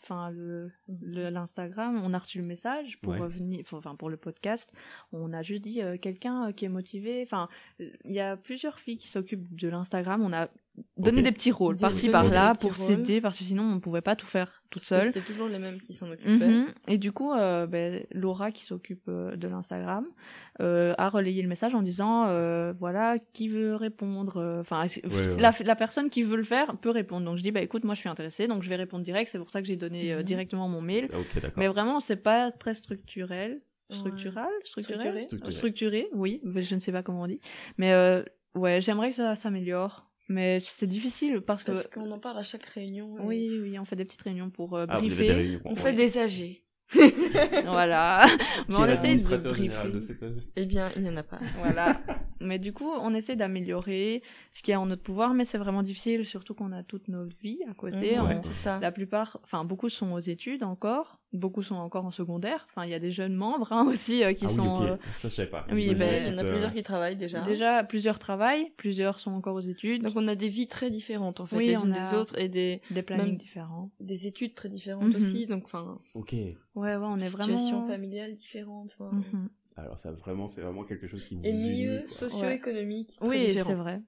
enfin, 0.00 0.30
le, 0.30 0.70
l'Instagram, 0.88 2.00
on 2.04 2.14
a 2.14 2.18
reçu 2.18 2.38
le 2.38 2.46
message 2.46 2.98
pour 3.02 3.16
revenir, 3.16 3.64
enfin, 3.72 3.96
pour 3.96 4.10
le 4.10 4.16
podcast. 4.16 4.72
On 5.12 5.32
a 5.32 5.42
juste 5.42 5.62
dit 5.62 5.82
euh, 5.82 5.96
quelqu'un 5.98 6.48
euh, 6.48 6.52
qui 6.52 6.64
est 6.64 6.68
motivé. 6.68 7.22
Enfin, 7.24 7.48
il 7.80 8.12
y 8.12 8.20
a 8.20 8.36
plusieurs 8.36 8.78
filles 8.78 8.98
qui 8.98 9.08
s'occupent 9.08 9.54
de 9.56 9.68
l'Instagram. 9.68 10.22
On 10.22 10.32
a 10.32 10.48
donné 10.96 11.22
des 11.22 11.32
petits 11.32 11.50
rôles 11.50 11.76
par-ci 11.76 12.10
par-là 12.10 12.54
pour 12.54 12.76
s'aider 12.76 13.20
parce 13.20 13.38
que 13.38 13.44
sinon 13.44 13.62
on 13.64 13.80
pouvait 13.80 14.00
pas 14.00 14.16
tout 14.16 14.26
faire 14.26 14.62
toute 14.70 14.82
seule. 14.82 15.04
C'était 15.04 15.20
toujours 15.20 15.48
les 15.48 15.58
mêmes 15.58 15.80
qui 15.80 15.94
s'en 15.94 16.10
occupaient. 16.10 16.30
Mhm. 16.30 16.66
Et 16.88 16.98
du 16.98 17.12
coup, 17.12 17.32
euh, 17.32 17.66
ben, 17.66 18.04
Laura 18.10 18.50
qui 18.50 18.64
s'occupe 18.64 19.08
de 19.08 19.48
l'Instagram 19.48 20.06
euh, 20.60 20.94
a 20.98 21.08
relayé 21.08 21.42
le 21.42 21.48
message 21.48 21.74
en 21.74 21.82
disant 21.82 22.26
euh, 22.26 22.72
voilà 22.78 23.16
qui 23.32 23.48
veut 23.48 23.76
répondre. 23.76 24.58
Enfin, 24.60 24.86
la, 25.38 25.52
la, 25.64 25.76
personne 25.76 26.10
qui 26.10 26.22
veut 26.22 26.36
le 26.36 26.44
faire 26.44 26.76
peut 26.78 26.90
répondre. 26.90 27.26
Donc 27.26 27.36
je 27.36 27.42
dis 27.42 27.52
bah 27.52 27.60
écoute 27.60 27.84
moi 27.84 27.94
je 27.94 28.00
suis 28.00 28.08
intéressée 28.08 28.48
donc 28.48 28.62
je 28.62 28.68
vais 28.68 28.76
répondre 28.76 29.04
direct. 29.04 29.30
C'est 29.30 29.38
pour 29.38 29.50
ça 29.50 29.60
que 29.60 29.68
j'ai 29.68 29.76
donné 29.76 30.14
mhm. 30.14 30.22
directement 30.22 30.68
mon 30.68 30.80
mail. 30.80 31.08
Mais 31.56 31.68
vraiment 31.68 32.00
c'est 32.00 32.16
pas 32.16 32.50
très 32.50 32.74
structurel 32.74 33.60
structural, 33.90 34.48
structuré, 34.64 35.28
structuré, 35.50 36.08
oui, 36.12 36.40
je 36.44 36.74
ne 36.74 36.80
sais 36.80 36.92
pas 36.92 37.02
comment 37.02 37.22
on 37.22 37.26
dit, 37.26 37.40
mais 37.78 37.92
euh, 37.92 38.22
ouais, 38.54 38.80
j'aimerais 38.80 39.10
que 39.10 39.16
ça 39.16 39.34
s'améliore, 39.34 40.10
mais 40.28 40.58
c'est 40.60 40.86
difficile 40.86 41.40
parce 41.40 41.62
que 41.62 41.72
parce 41.72 41.86
qu'on 41.88 42.10
en 42.10 42.18
parle 42.18 42.38
à 42.38 42.42
chaque 42.42 42.64
réunion. 42.64 43.16
Oui, 43.20 43.58
oui, 43.60 43.78
on 43.78 43.84
fait 43.84 43.96
des 43.96 44.04
petites 44.04 44.22
réunions 44.22 44.50
pour 44.50 44.76
euh, 44.76 44.86
ah, 44.88 44.98
briefer. 44.98 45.58
on 45.64 45.76
fait 45.76 45.92
des 45.92 46.18
AG. 46.18 46.62
voilà. 47.64 48.26
Mais 48.68 48.76
on 48.76 48.86
essaie 48.86 49.16
de 49.16 49.48
briefer. 49.48 49.90
eh 50.56 50.66
bien, 50.66 50.90
il 50.96 51.02
n'y 51.02 51.08
en 51.08 51.16
a 51.16 51.22
pas. 51.22 51.40
Voilà. 51.58 52.00
mais 52.44 52.58
du 52.58 52.72
coup, 52.72 52.90
on 52.90 53.14
essaie 53.14 53.36
d'améliorer 53.36 54.22
ce 54.50 54.62
qui 54.62 54.70
est 54.70 54.76
en 54.76 54.86
notre 54.86 55.02
pouvoir, 55.02 55.34
mais 55.34 55.44
c'est 55.44 55.58
vraiment 55.58 55.82
difficile, 55.82 56.24
surtout 56.24 56.54
qu'on 56.54 56.72
a 56.72 56.82
toute 56.82 57.08
notre 57.08 57.36
vie 57.42 57.60
à 57.68 57.74
côté. 57.74 58.16
C'est 58.42 58.52
ça. 58.52 58.80
La 58.80 58.92
plupart, 58.92 59.38
enfin, 59.44 59.64
beaucoup 59.64 59.88
sont 59.88 60.12
aux 60.12 60.20
études 60.20 60.62
encore, 60.62 61.18
beaucoup 61.32 61.62
sont 61.62 61.74
encore 61.74 62.04
en 62.04 62.10
secondaire. 62.10 62.66
Enfin, 62.70 62.84
il 62.84 62.90
y 62.90 62.94
a 62.94 62.98
des 62.98 63.10
jeunes 63.10 63.34
membres 63.34 63.72
hein, 63.72 63.86
aussi 63.88 64.24
euh, 64.24 64.32
qui 64.32 64.46
ah, 64.46 64.48
sont. 64.48 64.80
Oui, 64.80 64.88
euh, 64.90 64.96
Ça, 65.16 65.28
je 65.28 65.34
sais 65.34 65.46
pas. 65.46 65.66
Oui, 65.72 65.94
ben, 65.94 66.26
il 66.26 66.32
y 66.32 66.34
en 66.34 66.38
a 66.38 66.48
plusieurs 66.48 66.72
qui 66.72 66.82
travaillent 66.82 67.16
déjà. 67.16 67.40
Déjà, 67.42 67.84
plusieurs 67.84 68.18
travaillent, 68.18 68.70
plusieurs 68.76 69.20
sont 69.20 69.32
encore 69.32 69.56
aux 69.56 69.60
études. 69.60 70.02
Donc, 70.02 70.14
on 70.16 70.28
a 70.28 70.34
des 70.34 70.48
vies 70.48 70.66
très 70.66 70.90
différentes 70.90 71.40
en 71.40 71.46
fait, 71.46 71.58
les 71.58 71.74
unes 71.74 71.92
des 71.92 72.14
autres 72.14 72.38
et 72.38 72.48
des 72.48 72.80
des 72.90 73.02
plannings 73.02 73.36
différents, 73.36 73.90
des 74.00 74.26
études 74.26 74.54
très 74.54 74.68
différentes 74.68 75.14
mhm. 75.14 75.16
aussi. 75.16 75.46
Donc, 75.46 75.64
enfin. 75.64 75.98
Ok. 76.14 76.32
Ouais, 76.32 76.56
ouais, 76.74 76.96
on 76.96 77.18
est 77.18 77.28
vraiment. 77.28 77.56
Situations 77.56 77.86
familiales 77.86 78.34
différentes. 78.34 78.96
Mhm. 79.00 79.48
Alors, 79.76 79.98
ça 79.98 80.12
vraiment, 80.12 80.48
c'est 80.48 80.60
vraiment 80.60 80.84
quelque 80.84 81.06
chose 81.06 81.24
qui. 81.24 81.38
Et 81.42 81.52
milieux 81.52 82.04
socio-économiques. 82.08 83.18
Oui, 83.22 83.52
c'est 83.52 83.74
vrai. 83.74 84.02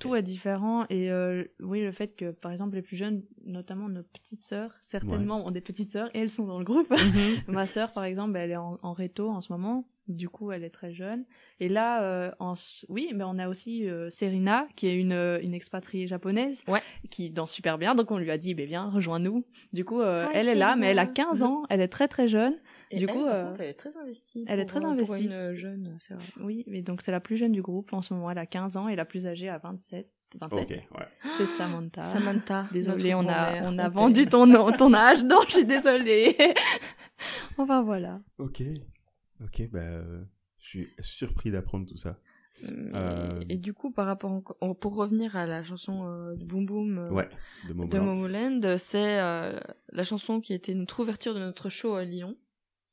Tout 0.00 0.16
est 0.16 0.22
différent 0.22 0.86
et 0.90 1.10
euh, 1.10 1.44
oui 1.60 1.80
le 1.80 1.92
fait 1.92 2.08
que 2.16 2.32
par 2.32 2.50
exemple 2.50 2.74
les 2.74 2.82
plus 2.82 2.96
jeunes, 2.96 3.22
notamment 3.44 3.88
nos 3.88 4.02
petites 4.02 4.42
sœurs, 4.42 4.76
certainement 4.80 5.46
ont 5.46 5.52
des 5.52 5.60
petites 5.60 5.90
sœurs 5.90 6.10
et 6.14 6.20
elles 6.20 6.30
sont 6.30 6.46
dans 6.46 6.58
le 6.58 6.64
groupe. 6.64 6.90
Mhm. 6.90 7.42
Ma 7.54 7.64
sœur 7.64 7.92
par 7.92 8.04
exemple, 8.04 8.36
elle 8.36 8.50
est 8.50 8.56
en, 8.56 8.78
en, 8.82 8.92
réto 8.92 9.28
en 9.30 9.40
ce 9.40 9.52
moment, 9.52 9.88
du 10.08 10.28
coup 10.28 10.50
elle 10.50 10.64
est 10.64 10.70
très 10.70 10.92
jeune. 10.92 11.24
Et 11.60 11.68
là, 11.68 12.02
euh, 12.02 12.32
en, 12.40 12.54
oui, 12.88 13.12
mais 13.14 13.22
on 13.24 13.38
a 13.38 13.48
aussi 13.48 13.88
euh, 13.88 14.10
Serena 14.10 14.66
qui 14.74 14.88
est 14.88 14.96
une, 14.96 15.12
une 15.12 15.54
expatriée 15.54 16.08
japonaise, 16.08 16.62
ouais. 16.66 16.82
qui 17.10 17.30
danse 17.30 17.52
super 17.52 17.78
bien. 17.78 17.94
Donc 17.94 18.10
on 18.10 18.18
lui 18.18 18.32
a 18.32 18.38
dit, 18.38 18.54
ben 18.54 18.66
viens 18.66 18.90
rejoins-nous. 18.90 19.44
Du 19.72 19.84
coup, 19.84 20.00
ah, 20.00 20.28
elle 20.34 20.48
est 20.48 20.56
là, 20.56 20.74
mais 20.74 20.88
elle 20.88 20.98
a 20.98 21.06
15 21.06 21.44
ans, 21.44 21.62
elle 21.70 21.80
est 21.82 21.88
très 21.88 22.08
très 22.08 22.26
jeune 22.26 22.56
du 22.96 23.04
elle, 23.04 23.10
coup, 23.10 23.26
euh, 23.26 23.54
elle 23.58 23.66
est 23.66 23.74
très 23.74 23.96
investie. 23.96 24.44
Elle 24.48 24.60
est 24.60 24.66
très 24.66 24.84
investie. 24.84 25.28
Pour 25.28 25.36
une 25.36 25.54
jeune, 25.54 25.96
c'est 25.98 26.14
vrai. 26.14 26.24
Oui, 26.40 26.64
mais 26.66 26.82
donc 26.82 27.02
c'est 27.02 27.12
la 27.12 27.20
plus 27.20 27.36
jeune 27.36 27.52
du 27.52 27.62
groupe 27.62 27.92
en 27.92 28.02
ce 28.02 28.14
moment. 28.14 28.30
Elle 28.30 28.38
a 28.38 28.46
15 28.46 28.76
ans 28.76 28.88
et 28.88 28.96
la 28.96 29.04
plus 29.04 29.26
âgée 29.26 29.48
a 29.48 29.58
27. 29.58 30.08
27. 30.40 30.62
Ok, 30.62 30.70
ouais. 30.70 31.06
C'est 31.36 31.46
Samantha. 31.46 32.02
Samantha. 32.02 32.68
Désolée, 32.72 33.14
on 33.14 33.28
a, 33.28 33.70
on 33.70 33.78
a 33.78 33.88
vendu 33.88 34.26
ton, 34.26 34.72
ton 34.72 34.92
âge, 34.92 35.24
donc 35.24 35.46
je 35.46 35.52
suis 35.52 35.64
désolée. 35.64 36.36
enfin 37.58 37.82
voilà. 37.82 38.20
Ok. 38.38 38.62
Ok, 39.42 39.68
bah, 39.70 39.80
euh, 39.80 40.22
je 40.58 40.68
suis 40.68 40.88
surpris 41.00 41.50
d'apprendre 41.50 41.86
tout 41.86 41.96
ça. 41.96 42.18
Euh... 42.64 43.40
Et 43.48 43.56
du 43.56 43.74
coup, 43.74 43.90
par 43.90 44.06
rapport, 44.06 44.42
pour 44.80 44.94
revenir 44.94 45.36
à 45.36 45.46
la 45.46 45.62
chanson 45.62 46.06
euh, 46.06 46.34
de 46.34 46.44
Boom 46.44 46.66
Boom 46.66 46.98
euh, 46.98 47.10
ouais, 47.10 47.28
de, 47.68 47.98
Momoland, 47.98 48.78
c'est 48.78 49.20
euh, 49.20 49.58
la 49.90 50.04
chanson 50.04 50.40
qui 50.40 50.54
était 50.54 50.74
notre 50.74 51.00
ouverture 51.00 51.34
de 51.34 51.40
notre 51.40 51.68
show 51.68 51.94
à 51.94 52.04
Lyon. 52.04 52.36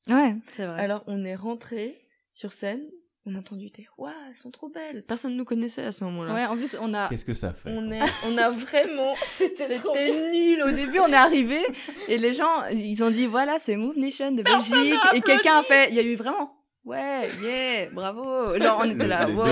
Ouais, 0.07 0.35
c'est 0.55 0.65
vrai. 0.65 0.81
Alors 0.81 1.03
on 1.07 1.23
est 1.23 1.35
rentré 1.35 1.99
sur 2.33 2.53
scène, 2.53 2.81
on 3.25 3.35
a 3.35 3.39
entendu 3.39 3.69
des 3.69 3.87
waouh, 3.97 4.11
elles 4.29 4.35
sont 4.35 4.51
trop 4.51 4.69
belles. 4.69 5.03
Personne 5.07 5.33
ne 5.33 5.37
nous 5.37 5.45
connaissait 5.45 5.85
à 5.85 5.91
ce 5.91 6.03
moment-là. 6.03 6.33
Ouais, 6.33 6.45
en 6.45 6.57
plus 6.57 6.75
on 6.81 6.93
a. 6.93 7.07
Qu'est-ce 7.07 7.25
que 7.25 7.33
ça 7.33 7.53
fait 7.53 7.69
On 7.71 7.89
est, 7.89 8.01
on 8.25 8.37
a 8.37 8.49
vraiment. 8.49 9.13
C'était 9.25 9.79
nul. 10.31 10.61
Au 10.61 10.71
début, 10.71 10.99
on 10.99 11.07
est 11.07 11.15
arrivé 11.15 11.59
et 12.09 12.17
les 12.17 12.33
gens, 12.33 12.65
ils 12.71 13.03
ont 13.03 13.11
dit 13.11 13.25
voilà, 13.25 13.59
c'est 13.59 13.75
Move 13.77 13.97
Nation 13.97 14.31
de 14.31 14.43
Belgique 14.43 14.99
et 15.13 15.21
quelqu'un 15.21 15.59
a 15.59 15.61
fait. 15.61 15.89
Il 15.89 15.95
y 15.95 15.99
a 15.99 16.03
eu 16.03 16.15
vraiment 16.15 16.62
ouais, 16.85 17.29
yeah, 17.41 17.89
bravo. 17.91 18.57
Genre, 18.59 18.81
on 18.83 18.89
était 18.89 19.07
là, 19.07 19.27
wow, 19.29 19.45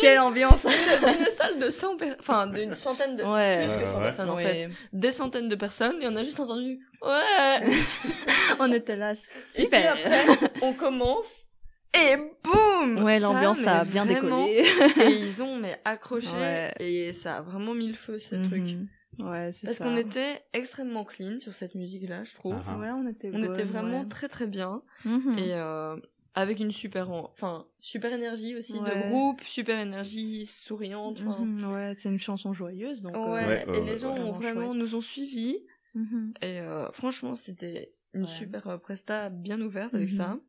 quelle 0.00 0.18
ambiance. 0.18 0.64
Une, 0.64 1.30
salle 1.36 1.58
de 1.58 1.70
100 1.70 1.96
enfin, 2.20 2.46
d'une 2.46 2.74
centaine 2.74 3.16
de, 3.16 3.24
ouais, 3.24 3.66
que 3.78 3.86
100 3.86 3.98
personnes, 3.98 4.30
en 4.30 4.36
fait. 4.36 4.68
Des 4.92 5.12
centaines 5.12 5.48
de 5.48 5.56
personnes, 5.56 6.02
et 6.02 6.08
on 6.08 6.16
a 6.16 6.22
juste 6.22 6.40
entendu, 6.40 6.80
ouais. 7.02 7.70
on 8.58 8.70
était 8.72 8.96
là, 8.96 9.14
super. 9.14 9.96
Et 9.96 10.02
puis 10.02 10.04
après, 10.04 10.50
on 10.62 10.72
commence, 10.72 11.46
et 11.94 12.16
boum 12.42 13.02
Ouais, 13.02 13.18
l'ambiance 13.18 13.66
a 13.66 13.84
bien 13.84 14.06
décollé. 14.06 14.64
et 15.00 15.10
ils 15.10 15.42
ont, 15.42 15.56
mais, 15.56 15.80
accroché, 15.84 16.70
et 16.80 17.12
ça 17.12 17.36
a 17.36 17.42
vraiment 17.42 17.74
mis 17.74 17.88
le 17.88 17.94
feu, 17.94 18.18
ce 18.18 18.36
truc. 18.36 18.62
Mhm. 18.62 18.88
Ouais, 19.18 19.50
c'est 19.52 19.66
Parce 19.66 19.78
qu'on 19.78 19.96
était 19.96 20.42
extrêmement 20.52 21.04
clean 21.04 21.40
sur 21.40 21.54
cette 21.54 21.74
musique-là, 21.74 22.24
je 22.24 22.34
trouve. 22.34 22.56
Ah. 22.66 22.76
Ouais, 22.76 22.90
on 22.90 23.08
était 23.08 23.30
On 23.32 23.42
était 23.42 23.64
vraiment 23.64 24.04
très 24.04 24.28
très 24.28 24.46
bien. 24.46 24.82
Mhm. 25.04 25.38
Et 25.38 25.54
euh, 25.54 25.96
avec 26.36 26.60
une 26.60 26.70
super 26.70 27.10
enfin 27.10 27.66
super 27.80 28.12
énergie 28.12 28.54
aussi 28.54 28.74
de 28.74 29.08
groupe 29.08 29.42
super 29.42 29.80
énergie 29.80 30.46
souriante 30.46 31.22
mhm, 31.22 31.72
ouais 31.72 31.94
c'est 31.96 32.10
une 32.10 32.20
chanson 32.20 32.52
joyeuse 32.52 33.02
donc 33.02 33.16
ouais, 33.16 33.66
euh, 33.66 33.72
et 33.72 33.80
les 33.80 33.98
gens 33.98 34.14
ont 34.14 34.32
vraiment 34.32 34.74
nous 34.74 34.94
ont 34.94 35.00
suivis. 35.00 35.66
Mhm. 35.94 36.34
et 36.42 36.60
euh, 36.60 36.92
franchement 36.92 37.34
c'était 37.34 37.94
une 38.12 38.26
super 38.26 38.66
euh, 38.68 38.78
presta 38.78 39.30
bien 39.30 39.60
ouverte 39.60 39.94
avec 39.94 40.10
mhm. 40.10 40.16
ça. 40.16 40.40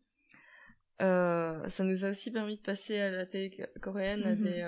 Euh, 1.00 1.70
ça 1.70 1.84
nous 1.84 2.06
a 2.06 2.10
aussi 2.10 2.32
permis 2.32 2.58
de 2.58 2.62
passer 2.62 2.98
à 2.98 3.12
la 3.12 3.26
télé 3.28 3.56
coréenne 3.82 4.24
à 4.24 4.36
des 4.36 4.64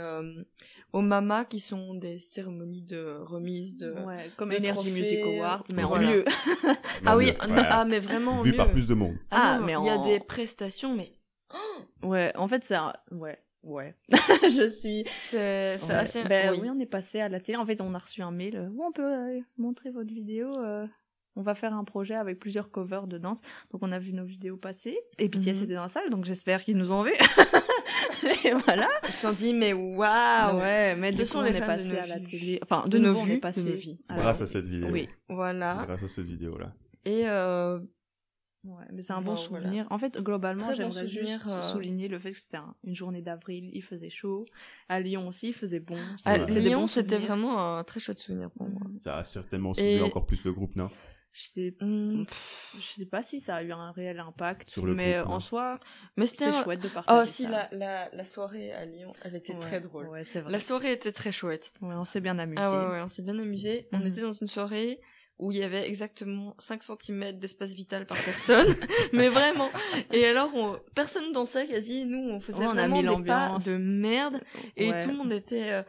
aux 0.91 1.01
mamas 1.01 1.45
qui 1.45 1.59
sont 1.59 1.93
des 1.93 2.19
cérémonies 2.19 2.81
de 2.81 3.17
remise 3.21 3.77
de 3.77 3.93
ouais, 3.93 4.31
comme 4.37 4.51
Energy 4.51 4.91
Music 4.91 5.19
Awards 5.21 5.63
mais 5.73 5.83
en 5.83 5.99
mieux. 5.99 6.25
ah 7.05 7.17
oui 7.17 7.33
ah 7.39 7.85
mais 7.85 7.99
vraiment 7.99 8.41
vu 8.41 8.53
par 8.53 8.71
plus 8.71 8.87
de 8.87 8.93
monde. 8.93 9.15
Ah, 9.31 9.57
ah 9.57 9.59
mais 9.59 9.73
il 9.77 9.85
y 9.85 9.89
a 9.89 9.97
des 10.03 10.19
prestations 10.19 10.95
mais 10.95 11.13
ouais 12.03 12.31
en 12.35 12.47
fait 12.47 12.63
c'est 12.63 12.77
ouais 13.11 13.39
ouais. 13.63 13.95
Je 14.43 14.67
suis 14.67 15.05
c'est 15.07 15.77
assez 15.89 16.23
ben 16.23 16.55
oui. 16.59 16.69
on 16.69 16.79
est 16.79 16.85
passé 16.85 17.19
à 17.19 17.29
la 17.29 17.39
télé. 17.39 17.57
En 17.57 17.65
fait 17.65 17.81
on 17.81 17.93
a 17.93 17.99
reçu 17.99 18.21
un 18.21 18.31
mail 18.31 18.69
où 18.73 18.83
on 18.83 18.91
peut 18.91 19.03
euh, 19.03 19.39
montrer 19.57 19.91
votre 19.91 20.09
vidéo 20.09 20.55
euh, 20.57 20.87
on 21.35 21.41
va 21.41 21.55
faire 21.55 21.73
un 21.73 21.85
projet 21.85 22.15
avec 22.15 22.39
plusieurs 22.39 22.69
covers 22.69 23.07
de 23.07 23.17
danse. 23.17 23.39
Donc 23.71 23.81
on 23.81 23.91
a 23.91 23.99
vu 23.99 24.13
nos 24.13 24.25
vidéos 24.25 24.57
passer. 24.57 24.99
Et 25.19 25.29
BTS 25.29 25.61
mm 25.61 25.63
était 25.63 25.75
dans 25.75 25.83
la 25.83 25.87
salle, 25.87 26.09
donc 26.09 26.25
j'espère 26.25 26.63
qu'ils 26.63 26.77
nous 26.77 26.91
ont 26.91 27.03
vu. 27.03 27.13
et 28.45 28.53
voilà. 28.53 28.87
Ils 29.03 29.09
se 29.09 29.27
sont 29.27 29.33
dit, 29.33 29.53
mais 29.53 29.73
waouh 29.73 30.59
Ouais, 30.59 30.95
mais 30.95 31.11
Ce 31.11 31.25
sont 31.25 31.41
les 31.41 31.51
on 31.51 31.53
est 31.55 31.65
passé 31.65 31.97
à 31.97 32.07
la 32.07 32.19
télé. 32.19 32.59
Enfin, 32.63 32.85
de, 32.87 32.97
nouveau, 32.97 33.21
on 33.21 33.27
est 33.27 33.39
passé. 33.39 33.63
De 33.63 33.71
vies. 33.71 33.99
Grâce 34.09 34.41
à 34.41 34.45
cette 34.45 34.65
vidéo. 34.65 34.89
Oui. 34.91 35.09
Voilà. 35.27 35.83
Grâce 35.85 36.03
à 36.03 36.07
cette 36.07 36.25
vidéo-là. 36.25 36.73
Et 37.05 37.27
euh... 37.27 37.79
Ouais, 38.65 38.83
mais 38.91 39.01
c'est 39.01 39.13
un 39.13 39.21
bon, 39.21 39.37
souvenir. 39.37 39.87
En 39.89 39.97
fait, 39.97 40.17
globalement, 40.17 40.73
j'aimerais 40.73 41.07
juste 41.07 41.47
euh, 41.47 41.61
souligner 41.61 42.09
le 42.09 42.19
fait 42.19 42.31
que 42.31 42.37
c'était 42.37 42.57
une 42.83 42.93
journée 42.93 43.21
d'avril, 43.21 43.69
il 43.71 43.81
faisait 43.81 44.09
chaud. 44.09 44.45
À 44.89 44.99
Lyon 44.99 45.29
aussi, 45.29 45.47
il 45.47 45.53
faisait 45.53 45.79
bon. 45.79 45.97
À 46.25 46.37
Lyon, 46.37 46.85
c'était 46.87 47.19
vraiment 47.19 47.77
un 47.77 47.83
très 47.85 48.01
chouette 48.01 48.19
souvenir 48.19 48.51
pour 48.51 48.67
moi. 48.67 48.81
Ça 48.99 49.19
a 49.19 49.23
certainement 49.23 49.73
soutenu 49.73 50.01
encore 50.01 50.25
plus 50.25 50.43
le 50.43 50.51
groupe, 50.51 50.75
non? 50.75 50.89
Je 51.31 51.43
sais 51.47 51.75
mmh. 51.79 52.23
je 52.75 52.81
sais 52.81 53.05
pas 53.05 53.21
si 53.21 53.39
ça 53.39 53.57
a 53.57 53.63
eu 53.63 53.71
un 53.71 53.91
réel 53.91 54.19
impact 54.19 54.69
Sur 54.69 54.85
le 54.85 54.95
mais 54.95 55.19
en 55.19 55.39
soi 55.39 55.79
mais 56.17 56.25
c'était 56.25 56.51
chouette 56.51 56.81
de 56.81 56.89
partager 56.89 57.21
oh 57.21 57.25
si 57.25 57.47
La, 57.47 57.69
la, 57.71 58.09
la 58.11 58.25
soirée 58.25 58.71
à 58.73 58.85
Lyon 58.85 59.13
elle 59.23 59.35
était 59.35 59.57
très 59.59 59.79
drôle. 59.79 60.07
ouais, 60.09 60.23
c'est 60.23 60.41
vrai. 60.41 60.51
la 60.51 60.59
soirée 60.59 60.91
était 60.91 61.11
très 61.11 61.31
chouette. 61.31 61.71
Ouais 61.81 61.95
on 61.95 62.05
s'est 62.05 62.21
bien 62.21 62.39
amusé. 62.39 62.61
Ah 62.61 62.71
ouais, 62.71 62.91
ouais 62.93 63.01
on 63.01 63.07
s'est 63.07 63.21
bien 63.21 63.37
amusé. 63.37 63.87
On 63.91 64.05
était 64.05 64.21
dans 64.21 64.33
une 64.33 64.47
soirée 64.47 64.99
où 65.37 65.51
il 65.51 65.57
y 65.57 65.63
avait 65.63 65.87
exactement 65.87 66.53
5 66.59 66.83
cm 66.83 67.39
d'espace 67.39 67.73
vital 67.73 68.05
par 68.05 68.17
personne 68.17 68.75
mais 69.13 69.29
vraiment. 69.29 69.69
Et 70.11 70.25
alors 70.25 70.51
on... 70.53 70.77
personne 70.93 71.31
dansait 71.31 71.67
quasi. 71.67 72.05
Nous 72.05 72.29
on 72.29 72.39
faisait 72.39 72.65
vraiment 72.65 72.73
on 72.73 72.77
a 72.77 72.87
mis 72.87 73.21
des 73.21 73.25
pas 73.25 73.57
de 73.65 73.77
merde. 73.77 74.41
Et 74.75 74.91
tout 75.01 75.09
le 75.09 75.15
monde 75.15 75.31
était 75.31 75.71
euh, 75.71 75.83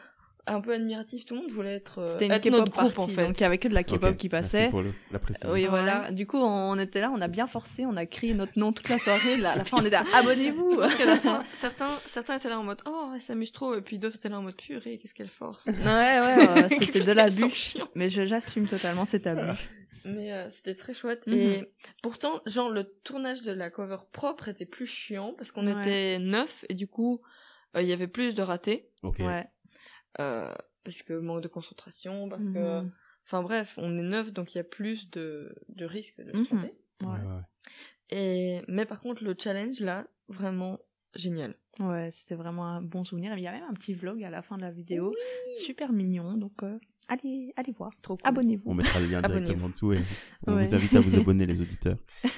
un 0.50 0.60
peu 0.60 0.72
admiratif. 0.72 1.24
Tout 1.24 1.34
le 1.34 1.42
monde 1.42 1.50
voulait 1.50 1.76
être. 1.76 2.06
C'était 2.08 2.26
une 2.26 2.38
K-pop 2.38 2.68
groupe 2.68 2.98
en 2.98 3.06
fait. 3.06 3.26
Donc 3.26 3.38
il 3.38 3.42
y 3.42 3.46
avait 3.46 3.58
que 3.58 3.68
de 3.68 3.74
la 3.74 3.84
K-pop 3.84 4.16
qui 4.16 4.28
passait. 4.28 4.70
Pour 4.70 4.82
la 5.10 5.18
précision. 5.18 5.50
Oui, 5.52 5.66
voilà. 5.66 6.10
Du 6.10 6.26
coup, 6.26 6.38
on 6.38 6.78
était 6.78 7.00
là, 7.00 7.10
on 7.14 7.20
a 7.20 7.28
bien 7.28 7.46
forcé, 7.46 7.86
on 7.86 7.96
a 7.96 8.06
crié 8.06 8.34
notre 8.34 8.58
nom 8.58 8.72
toute 8.72 8.88
la 8.88 8.98
soirée. 8.98 9.34
À 9.44 9.56
la 9.56 9.64
fin, 9.64 9.78
on 9.78 9.80
était 9.80 9.90
là, 9.90 10.04
abonnez-vous. 10.14 10.76
Parce 10.76 10.96
qu'à 10.96 11.06
la 11.06 11.16
fin, 11.16 11.42
certains, 11.54 11.90
certains 11.90 12.36
étaient 12.36 12.48
là 12.48 12.58
en 12.58 12.64
mode, 12.64 12.80
oh, 12.86 13.12
elle 13.14 13.22
s'amuse 13.22 13.52
trop, 13.52 13.74
et 13.74 13.80
puis 13.80 13.98
d'autres 13.98 14.16
étaient 14.16 14.28
là 14.28 14.38
en 14.38 14.42
mode, 14.42 14.56
purée, 14.56 14.98
qu'est-ce 14.98 15.14
qu'elle 15.14 15.28
force. 15.28 15.66
ouais, 15.66 15.74
ouais, 16.20 16.68
c'était 16.80 17.00
de 17.00 17.12
l'abus. 17.12 17.76
Mais 17.94 18.08
j'assume 18.08 18.66
totalement 18.66 19.04
cet 19.04 19.26
abus. 19.26 19.58
Mais 20.04 20.32
euh, 20.32 20.50
c'était 20.50 20.74
très 20.74 20.94
chouette. 20.94 21.26
Mhm. 21.26 21.34
Et 21.34 21.72
pourtant, 22.02 22.40
genre, 22.46 22.70
le 22.70 22.84
tournage 22.84 23.42
de 23.42 23.52
la 23.52 23.70
cover 23.70 23.98
propre 24.12 24.48
était 24.48 24.66
plus 24.66 24.86
chiant 24.86 25.34
parce 25.36 25.52
qu'on 25.52 25.66
était 25.66 26.18
neuf 26.18 26.64
et 26.68 26.74
du 26.74 26.86
coup, 26.86 27.20
euh, 27.76 27.82
il 27.82 27.88
y 27.88 27.92
avait 27.92 28.08
plus 28.08 28.34
de 28.34 28.42
ratés. 28.42 28.88
Ouais. 29.02 29.46
Euh, 30.18 30.52
parce 30.84 31.02
que 31.02 31.12
manque 31.12 31.42
de 31.42 31.48
concentration, 31.48 32.28
parce 32.28 32.48
que. 32.50 32.80
Mhm. 32.80 32.92
Enfin 33.26 33.42
bref, 33.42 33.78
on 33.80 33.96
est 33.96 34.02
neuf 34.02 34.32
donc 34.32 34.54
il 34.54 34.58
y 34.58 34.60
a 34.60 34.64
plus 34.64 35.08
de, 35.10 35.54
de 35.68 35.84
risques 35.84 36.20
de 36.20 36.32
se 36.44 36.54
mhm. 36.54 36.68
Ouais. 37.04 37.42
Et, 38.10 38.62
mais 38.66 38.86
par 38.86 39.00
contre, 39.00 39.22
le 39.22 39.36
challenge 39.38 39.80
là, 39.80 40.06
vraiment 40.28 40.80
génial. 41.14 41.54
Ouais, 41.78 42.10
c'était 42.10 42.34
vraiment 42.34 42.66
un 42.66 42.82
bon 42.82 43.04
souvenir. 43.04 43.36
Il 43.36 43.42
y 43.42 43.46
a 43.46 43.52
même 43.52 43.64
un 43.68 43.74
petit 43.74 43.94
vlog 43.94 44.22
à 44.24 44.30
la 44.30 44.42
fin 44.42 44.56
de 44.56 44.62
la 44.62 44.70
vidéo. 44.70 45.14
Super 45.54 45.92
mignon. 45.92 46.36
Donc, 46.36 46.62
allez, 47.08 47.52
allez 47.56 47.72
voir. 47.72 47.92
Trop 48.02 48.18
Abonnez-vous. 48.24 48.68
On 48.68 48.74
mettra 48.74 48.98
le 49.00 49.06
lien 49.06 49.22
directement 49.22 49.66
en 49.66 49.68
dessous 49.70 49.92
et 49.92 50.00
on 50.46 50.56
vous 50.56 50.74
invite 50.74 50.94
à 50.94 51.00
vous 51.00 51.16
abonner, 51.16 51.46
les 51.46 51.62
auditeurs. 51.62 51.98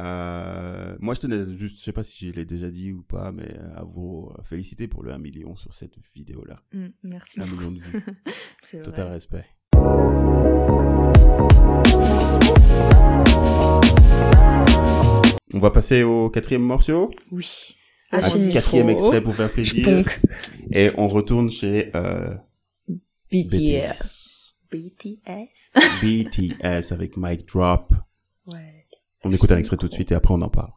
Euh, 0.00 0.96
moi, 1.00 1.14
je 1.14 1.20
tenais 1.20 1.44
juste, 1.52 1.78
je 1.78 1.82
sais 1.82 1.92
pas 1.92 2.02
si 2.02 2.28
je 2.28 2.32
l'ai 2.32 2.44
déjà 2.44 2.70
dit 2.70 2.92
ou 2.92 3.02
pas, 3.02 3.32
mais 3.32 3.54
euh, 3.58 3.76
à 3.76 3.84
vous 3.84 4.30
féliciter 4.42 4.88
pour 4.88 5.02
le 5.02 5.12
1 5.12 5.18
million 5.18 5.56
sur 5.56 5.74
cette 5.74 5.96
vidéo-là. 6.14 6.60
Mm, 6.72 6.86
merci. 7.02 7.40
1 7.40 7.46
million 7.46 7.70
de 7.70 7.78
vues. 7.78 8.04
Total 8.82 9.08
respect. 9.08 9.44
On 15.54 15.58
va 15.58 15.70
passer 15.70 16.02
au 16.02 16.30
quatrième 16.30 16.62
morceau. 16.62 17.10
Oui. 17.30 17.76
Un 18.10 18.20
quatrième 18.50 18.90
extrait 18.90 19.22
pour 19.22 19.34
faire 19.34 19.50
plaisir. 19.50 20.06
Et 20.70 20.90
on 20.96 21.08
retourne 21.08 21.50
chez 21.50 21.90
euh, 21.94 22.34
BTS. 23.30 24.56
BTS. 24.70 25.72
BTS 26.02 26.92
avec 26.92 27.16
Mic 27.16 27.46
Drop. 27.46 27.92
Ouais. 28.46 28.81
On 29.24 29.32
écoute 29.32 29.52
un 29.52 29.56
extrait 29.56 29.76
tout 29.76 29.88
de 29.88 29.92
suite 29.92 30.10
et 30.10 30.14
après 30.14 30.34
on 30.34 30.42
en 30.42 30.48
parle. 30.48 30.72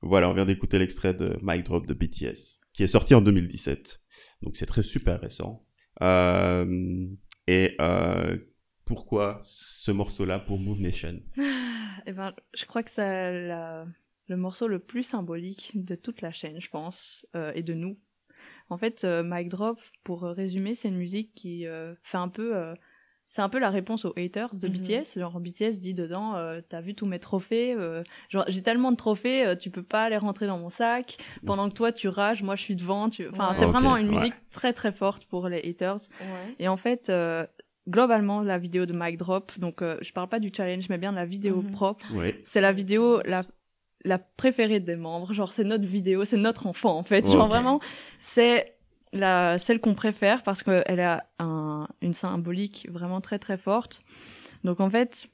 Voilà, 0.00 0.30
on 0.30 0.32
vient 0.32 0.46
d'écouter 0.46 0.78
l'extrait 0.78 1.12
de 1.12 1.36
Mic 1.42 1.64
Drop 1.64 1.86
de 1.86 1.92
BTS, 1.92 2.60
qui 2.72 2.82
est 2.82 2.86
sorti 2.86 3.14
en 3.14 3.20
2017. 3.20 4.00
Donc 4.42 4.56
c'est 4.56 4.64
très 4.64 4.82
super 4.82 5.20
récent. 5.20 5.66
Euh, 6.00 7.06
et 7.46 7.76
euh, 7.80 8.38
pourquoi 8.86 9.40
ce 9.42 9.90
morceau-là 9.90 10.38
pour 10.38 10.58
Move 10.58 10.80
Nation? 10.80 11.20
Eh 12.06 12.12
ben, 12.12 12.32
Je 12.54 12.64
crois 12.64 12.82
que 12.82 12.90
c'est 12.90 13.48
le 14.28 14.36
morceau 14.36 14.66
le 14.68 14.78
plus 14.78 15.02
symbolique 15.02 15.72
de 15.74 15.94
toute 15.94 16.22
la 16.22 16.32
chaîne, 16.32 16.60
je 16.60 16.70
pense, 16.70 17.26
euh, 17.36 17.52
et 17.54 17.62
de 17.62 17.74
nous, 17.74 17.98
en 18.72 18.78
fait, 18.78 19.04
euh, 19.04 19.22
Mic 19.22 19.50
Drop, 19.50 19.78
pour 20.02 20.22
résumer, 20.22 20.74
c'est 20.74 20.88
une 20.88 20.96
musique 20.96 21.34
qui 21.34 21.66
euh, 21.66 21.94
fait 22.02 22.16
un 22.16 22.28
peu 22.28 22.56
euh, 22.56 22.74
c'est 23.28 23.42
un 23.42 23.50
peu 23.50 23.58
la 23.58 23.68
réponse 23.68 24.06
aux 24.06 24.14
haters 24.16 24.54
de 24.54 24.66
mhm. 24.66 24.74
BTS. 24.74 25.18
Genre 25.18 25.38
BTS 25.40 25.78
dit 25.78 25.92
dedans, 25.92 26.34
t'as 26.68 26.80
vu 26.82 26.94
tous 26.94 27.06
mes 27.06 27.18
trophées, 27.18 27.74
genre 28.28 28.44
j'ai 28.48 28.62
tellement 28.62 28.92
de 28.92 28.96
trophées, 28.96 29.54
tu 29.58 29.70
peux 29.70 29.82
pas 29.82 30.10
les 30.10 30.18
rentrer 30.18 30.46
dans 30.46 30.58
mon 30.58 30.68
sac. 30.68 31.16
Pendant 31.46 31.70
que 31.70 31.74
toi 31.74 31.92
tu 31.92 32.08
rages, 32.08 32.42
moi 32.42 32.56
je 32.56 32.62
suis 32.62 32.76
devant. 32.76 33.08
Tu... 33.08 33.26
Enfin, 33.30 33.54
c'est 33.56 33.64
vraiment 33.64 33.96
une 33.96 34.10
musique 34.10 34.34
très 34.50 34.74
très 34.74 34.92
forte 34.92 35.24
pour 35.24 35.48
les 35.48 35.66
haters. 35.66 35.96
Et 36.58 36.68
en 36.68 36.76
fait, 36.76 37.10
globalement, 37.88 38.42
la 38.42 38.58
vidéo 38.58 38.84
de 38.84 38.92
Mic 38.94 39.16
Drop, 39.16 39.58
donc 39.58 39.82
je 39.82 40.12
parle 40.12 40.28
pas 40.28 40.38
du 40.38 40.52
challenge, 40.54 40.90
mais 40.90 40.98
bien 40.98 41.12
de 41.12 41.16
la 41.16 41.24
vidéo 41.24 41.62
mhm. 41.62 41.70
propre. 41.70 42.06
C'est 42.44 42.60
la 42.60 42.72
vidéo 42.72 43.22
la 43.24 43.44
la 44.04 44.18
préférée 44.18 44.80
des 44.80 44.96
membres. 44.96 45.32
Genre, 45.32 45.52
c'est 45.52 45.64
notre 45.64 45.84
vidéo, 45.84 46.24
c'est 46.24 46.36
notre 46.36 46.66
enfant, 46.66 46.96
en 46.96 47.02
fait. 47.02 47.30
Genre, 47.30 47.48
vraiment, 47.48 47.80
c'est 48.18 48.74
la, 49.12 49.58
celle 49.58 49.80
qu'on 49.80 49.94
préfère 49.94 50.42
parce 50.42 50.62
qu'elle 50.62 51.00
a 51.00 51.24
un, 51.38 51.88
une 52.00 52.14
symbolique 52.14 52.88
vraiment 52.90 53.20
très, 53.20 53.38
très 53.38 53.56
forte. 53.56 54.02
Donc, 54.64 54.80
en 54.80 54.90
fait, 54.90 55.28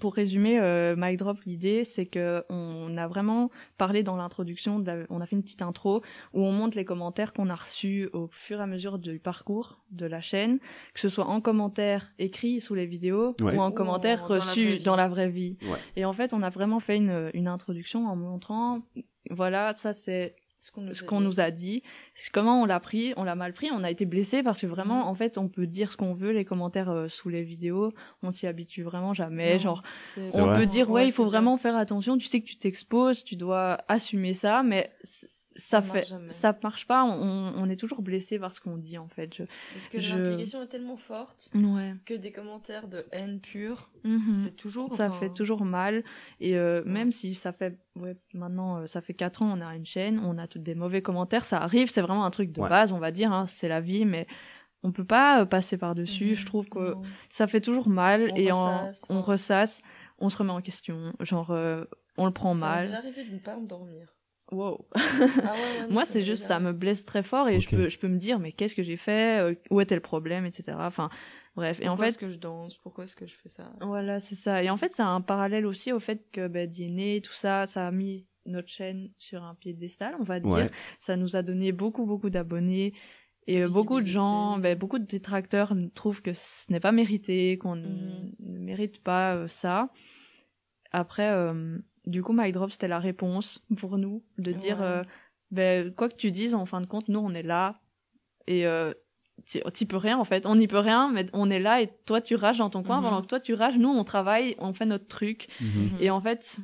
pour 0.00 0.14
résumer, 0.14 0.58
euh, 0.60 0.94
Mic 0.96 1.18
Drop, 1.18 1.38
l'idée, 1.44 1.84
c'est 1.84 2.06
que 2.06 2.44
on 2.48 2.96
a 2.96 3.06
vraiment 3.06 3.50
parlé 3.78 4.02
dans 4.02 4.16
l'introduction, 4.16 4.82
on 5.10 5.20
a 5.20 5.26
fait 5.26 5.36
une 5.36 5.42
petite 5.42 5.62
intro 5.62 6.02
où 6.32 6.44
on 6.44 6.52
montre 6.52 6.76
les 6.76 6.84
commentaires 6.84 7.32
qu'on 7.32 7.48
a 7.48 7.54
reçus 7.54 8.08
au 8.12 8.28
fur 8.30 8.60
et 8.60 8.62
à 8.62 8.66
mesure 8.66 8.98
du 8.98 9.18
parcours 9.18 9.80
de 9.90 10.06
la 10.06 10.20
chaîne, 10.20 10.58
que 10.94 11.00
ce 11.00 11.08
soit 11.08 11.26
en 11.26 11.40
commentaire 11.40 12.12
écrit 12.18 12.60
sous 12.60 12.74
les 12.74 12.86
vidéos 12.86 13.34
ou 13.42 13.60
en 13.60 13.70
commentaire 13.70 14.26
reçus 14.26 14.78
dans 14.78 14.96
la 14.96 15.08
vraie 15.08 15.28
vie. 15.28 15.58
Et 15.96 16.04
en 16.04 16.12
fait, 16.12 16.32
on 16.32 16.42
a 16.42 16.50
vraiment 16.50 16.80
fait 16.80 16.96
une, 16.96 17.30
une 17.34 17.48
introduction 17.48 18.06
en 18.06 18.16
montrant, 18.16 18.82
voilà, 19.30 19.74
ça 19.74 19.92
c'est 19.92 20.36
ce 20.58 21.02
qu'on 21.02 21.20
nous, 21.20 21.40
a 21.40 21.50
dit, 21.50 21.82
comment 22.32 22.62
on 22.62 22.64
l'a 22.64 22.80
pris, 22.80 23.12
on 23.16 23.24
l'a 23.24 23.34
mal 23.34 23.52
pris, 23.52 23.68
on 23.72 23.84
a 23.84 23.90
été 23.90 24.06
blessé 24.06 24.42
parce 24.42 24.62
que 24.62 24.66
vraiment, 24.66 25.04
mhm. 25.04 25.08
en 25.08 25.14
fait, 25.14 25.38
on 25.38 25.48
peut 25.48 25.66
dire 25.66 25.92
ce 25.92 25.96
qu'on 25.96 26.14
veut, 26.14 26.30
les 26.30 26.44
commentaires 26.44 26.90
euh, 26.90 27.08
sous 27.08 27.28
les 27.28 27.42
vidéos, 27.42 27.92
on 28.22 28.30
s'y 28.30 28.46
habitue 28.46 28.82
vraiment 28.82 29.14
jamais. 29.14 29.58
genre, 29.58 29.82
on 30.34 30.54
peut 30.54 30.66
dire 30.66 30.90
ouais, 30.90 31.06
il 31.06 31.12
faut 31.12 31.26
vraiment 31.26 31.56
faire 31.56 31.76
attention. 31.76 32.16
Tu 32.16 32.26
sais 32.26 32.40
que 32.40 32.46
tu 32.46 32.56
t'exposes, 32.56 33.22
tu 33.22 33.36
dois 33.36 33.78
assumer 33.88 34.32
ça, 34.32 34.62
mais 34.62 34.90
ça, 35.56 35.82
fait 35.82 36.06
ça 36.30 36.56
marche 36.62 36.86
pas 36.86 37.04
on, 37.04 37.52
on, 37.56 37.68
est 37.68 37.76
toujours 37.76 38.02
blessé 38.02 38.38
par 38.38 38.52
ce 38.52 38.60
qu'on 38.60 38.76
dit 38.76 38.98
en 38.98 39.08
fait. 39.08 39.34
Je, 39.34 39.44
parce 39.72 39.88
que 39.88 39.98
l'implication 39.98 40.62
est 40.62 40.66
tellement 40.66 40.96
forte 40.96 41.52
que 42.04 42.14
des 42.14 42.32
commentaires 42.32 42.88
de 42.88 43.04
haine 43.12 43.40
pure 43.40 43.90
mhm. 44.04 44.22
c'est 44.28 44.56
toujours 44.56 44.92
ça 44.92 45.10
fait 45.10 45.30
toujours 45.30 45.64
mal. 45.64 46.04
Et 46.40 46.56
euh, 46.56 46.82
même 46.84 47.12
si 47.12 47.34
ça 47.34 47.52
fait 47.52 47.78
ouais 47.96 48.16
maintenant 48.34 48.78
euh, 48.78 48.86
ça 48.86 49.00
fait 49.00 49.14
quatre 49.14 49.42
ans 49.42 49.52
on 49.56 49.60
a 49.60 49.74
une 49.74 49.86
chaîne 49.86 50.20
on 50.20 50.38
a 50.38 50.46
toutes 50.46 50.62
des 50.62 50.74
mauvais 50.74 51.02
commentaires 51.02 51.44
ça 51.44 51.58
arrive 51.58 51.90
c'est 51.90 52.02
vraiment 52.02 52.24
un 52.24 52.30
truc 52.30 52.52
de 52.52 52.60
base 52.60 52.92
on 52.92 52.98
va 52.98 53.10
dire 53.10 53.32
hein, 53.32 53.46
c'est 53.46 53.68
la 53.68 53.80
vie 53.80 54.04
mais 54.04 54.26
on 54.82 54.92
peut 54.92 55.04
pas 55.04 55.40
euh, 55.40 55.44
passer 55.46 55.78
par 55.78 55.94
dessus 55.94 56.30
mhm. 56.30 56.34
je 56.34 56.46
trouve 56.46 56.68
que 56.68 56.94
ça 57.30 57.46
fait 57.46 57.60
toujours 57.60 57.88
mal 57.88 58.30
et 58.36 58.52
on 58.52 59.22
ressasse 59.22 59.82
on 60.18 60.30
se 60.30 60.36
remet 60.38 60.52
en 60.52 60.62
question. 60.62 61.12
Genre 61.20 61.54
on 62.16 62.26
le 62.26 62.32
prend 62.32 62.54
mal. 62.54 62.88
Ça 62.88 62.98
arrivé 62.98 63.24
de 63.24 63.34
ne 63.34 63.38
pas 63.38 63.56
dormir. 63.56 64.15
Wow. 64.52 64.86
Ah 64.94 65.54
Moi, 65.90 66.04
c'est 66.04 66.22
juste, 66.22 66.44
ça 66.44 66.60
me 66.60 66.72
blesse 66.72 67.04
très 67.04 67.22
fort 67.22 67.48
et 67.48 67.58
je 67.58 67.68
peux, 67.68 67.88
je 67.88 67.98
peux 67.98 68.08
me 68.08 68.18
dire, 68.18 68.38
mais 68.38 68.52
qu'est-ce 68.52 68.74
que 68.74 68.82
j'ai 68.82 68.96
fait 68.96 69.40
euh, 69.40 69.54
Où 69.70 69.80
était 69.80 69.96
le 69.96 70.00
problème, 70.00 70.46
etc. 70.46 70.76
Enfin, 70.80 71.10
bref. 71.56 71.80
et 71.80 71.88
en 71.88 71.96
fait, 71.96 72.08
est-ce 72.08 72.18
que 72.18 72.28
je 72.28 72.38
danse? 72.38 72.78
Pourquoi 72.78 73.04
est-ce 73.04 73.16
que 73.16 73.26
je 73.26 73.34
fais 73.34 73.48
ça? 73.48 73.72
Voilà, 73.80 74.20
c'est 74.20 74.36
ça. 74.36 74.62
Et 74.62 74.70
en 74.70 74.76
fait, 74.76 74.92
c'est 74.92 75.02
un 75.02 75.20
parallèle 75.20 75.66
aussi 75.66 75.92
au 75.92 75.98
fait 75.98 76.30
que 76.30 76.46
bah, 76.46 76.66
DNA, 76.66 77.20
tout 77.22 77.32
ça, 77.32 77.66
ça 77.66 77.88
a 77.88 77.90
mis 77.90 78.26
notre 78.44 78.68
chaîne 78.68 79.10
sur 79.18 79.42
un 79.42 79.56
piédestal, 79.56 80.14
on 80.20 80.24
va 80.24 80.38
dire. 80.38 80.70
Ça 80.98 81.16
nous 81.16 81.34
a 81.34 81.42
donné 81.42 81.72
beaucoup, 81.72 82.06
beaucoup 82.06 82.30
d'abonnés. 82.30 82.94
Et 83.48 83.62
euh, 83.62 83.68
beaucoup 83.68 84.00
de 84.00 84.06
gens, 84.06 84.58
bah, 84.58 84.74
beaucoup 84.74 84.98
de 84.98 85.04
détracteurs 85.04 85.72
trouvent 85.94 86.22
que 86.22 86.32
ce 86.32 86.70
n'est 86.72 86.80
pas 86.80 86.92
mérité, 86.92 87.58
qu'on 87.58 87.76
mhm. 87.76 88.32
ne 88.40 88.58
mérite 88.58 89.02
pas 89.02 89.34
euh, 89.34 89.48
ça. 89.48 89.90
Après, 90.92 91.32
du 92.06 92.22
coup, 92.22 92.32
My 92.32 92.52
Drop, 92.52 92.70
c'était 92.70 92.88
la 92.88 92.98
réponse 92.98 93.64
pour 93.78 93.98
nous 93.98 94.22
de 94.38 94.52
dire, 94.52 94.82
euh, 94.82 95.02
ben, 95.50 95.92
quoi 95.92 96.08
que 96.08 96.16
tu 96.16 96.30
dises, 96.30 96.54
en 96.54 96.66
fin 96.66 96.80
de 96.80 96.86
compte, 96.86 97.08
nous, 97.08 97.20
on 97.20 97.34
est 97.34 97.42
là 97.42 97.80
et 98.46 98.66
euh, 98.66 98.92
t'y 99.44 99.86
peux 99.86 99.96
rien 99.96 100.18
en 100.18 100.24
fait. 100.24 100.46
On 100.46 100.56
n'y 100.56 100.68
peut 100.68 100.78
rien, 100.78 101.10
mais 101.12 101.26
on 101.32 101.50
est 101.50 101.58
là 101.58 101.82
et 101.82 101.90
toi, 102.04 102.20
tu 102.20 102.36
rages 102.36 102.58
dans 102.58 102.70
ton 102.70 102.82
coin. 102.82 102.98
Mhm. 102.98 103.04
Pendant 103.04 103.22
que 103.22 103.26
toi, 103.26 103.40
tu 103.40 103.54
rages, 103.54 103.76
nous, 103.76 103.88
on 103.88 104.04
travaille, 104.04 104.54
on 104.58 104.72
fait 104.72 104.86
notre 104.86 105.06
truc. 105.06 105.48
Mhm. 105.60 105.96
Et 106.00 106.10
en 106.10 106.20
fait, 106.20 106.58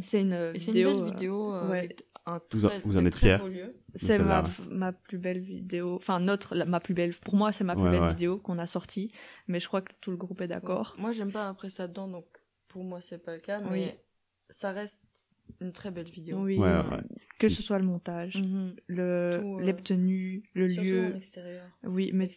c'est 0.00 0.20
une 0.20 0.52
vidéo. 0.52 0.90
Une 0.90 0.96
belle 0.96 1.04
vidéo. 1.12 1.54
Euh, 1.54 1.70
ouais. 1.70 1.96
Un 2.26 2.40
très, 2.40 2.80
vous, 2.84 2.98
en 2.98 3.06
êtes 3.06 3.16
fiers 3.16 3.38
C'est 3.94 4.18
ma, 4.18 4.44
ma 4.68 4.92
plus 4.92 5.16
belle 5.16 5.38
vidéo, 5.38 5.94
enfin 5.94 6.20
notre, 6.20 6.54
ma 6.56 6.78
plus 6.78 6.92
belle, 6.92 7.14
pour 7.14 7.36
moi 7.36 7.52
c'est 7.52 7.64
ma 7.64 7.74
plus 7.74 7.90
belle 7.90 8.10
vidéo 8.10 8.36
qu'on 8.36 8.58
a 8.58 8.66
sortie, 8.66 9.10
mais 9.46 9.60
je 9.60 9.66
crois 9.66 9.80
que 9.80 9.94
tout 10.02 10.10
le 10.10 10.18
groupe 10.18 10.42
est 10.42 10.48
d'accord. 10.48 10.94
Moi 10.98 11.12
j'aime 11.12 11.32
pas 11.32 11.48
après 11.48 11.70
ça 11.70 11.88
dedans, 11.88 12.06
donc 12.06 12.26
pour 12.68 12.84
moi 12.84 13.00
c'est 13.00 13.16
pas 13.16 13.34
le 13.34 13.40
cas, 13.40 13.60
mais 13.60 13.98
ça 14.50 14.72
reste 14.72 15.00
une 15.60 15.72
très 15.72 15.90
belle 15.90 16.08
vidéo. 16.08 16.38
Oui, 16.42 16.58
que 17.38 17.48
ce 17.48 17.62
soit 17.62 17.78
le 17.78 17.84
montage, 17.84 18.36
mhm. 18.36 18.76
le, 18.86 19.58
les 19.60 19.74
tenues, 19.74 20.42
le 20.54 20.66
lieu. 20.66 21.14
Oui, 21.84 22.10
mais 22.12 22.28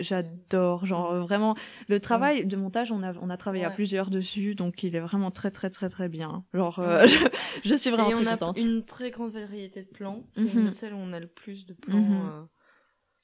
j'adore. 0.00 0.86
Genre 0.86 1.14
vraiment, 1.26 1.56
le 1.88 2.00
travail 2.00 2.46
de 2.46 2.56
montage, 2.56 2.92
on 2.92 3.02
a, 3.02 3.14
on 3.20 3.30
a 3.30 3.36
travaillé 3.36 3.64
à 3.64 3.70
plusieurs 3.70 4.10
dessus, 4.10 4.54
donc 4.54 4.82
il 4.82 4.94
est 4.96 5.00
vraiment 5.00 5.30
très 5.30 5.50
très 5.50 5.70
très 5.70 5.88
très 5.88 6.08
bien. 6.08 6.44
Genre, 6.54 6.78
euh, 6.78 7.06
je, 7.64 7.74
suis 7.74 7.90
vraiment 7.90 8.10
Et 8.10 8.14
on 8.14 8.26
a 8.26 8.52
une 8.58 8.84
très 8.84 9.10
grande 9.10 9.32
variété 9.32 9.82
de 9.82 9.88
plans. 9.88 10.24
C'est 10.32 10.42
mhm. 10.42 10.70
celle 10.70 10.94
où 10.94 10.98
on 10.98 11.12
a 11.12 11.20
le 11.20 11.28
plus 11.28 11.66
de 11.66 11.74
plans 11.74 11.98
mhm. 11.98 12.28
euh, 12.28 12.44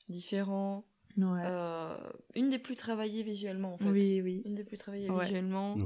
différents. 0.09 0.85
Euh, 1.19 1.97
une 2.35 2.49
des 2.49 2.59
plus 2.59 2.75
travaillées 2.75 3.23
visuellement 3.23 3.75
en 3.75 3.79
fait. 3.79 3.89
Oui, 3.91 4.21
oui. 4.23 4.43
Une 4.45 4.55
des 4.55 4.65
plus 4.65 4.77
travaillées 4.77 5.09
visuellement. 5.11 5.77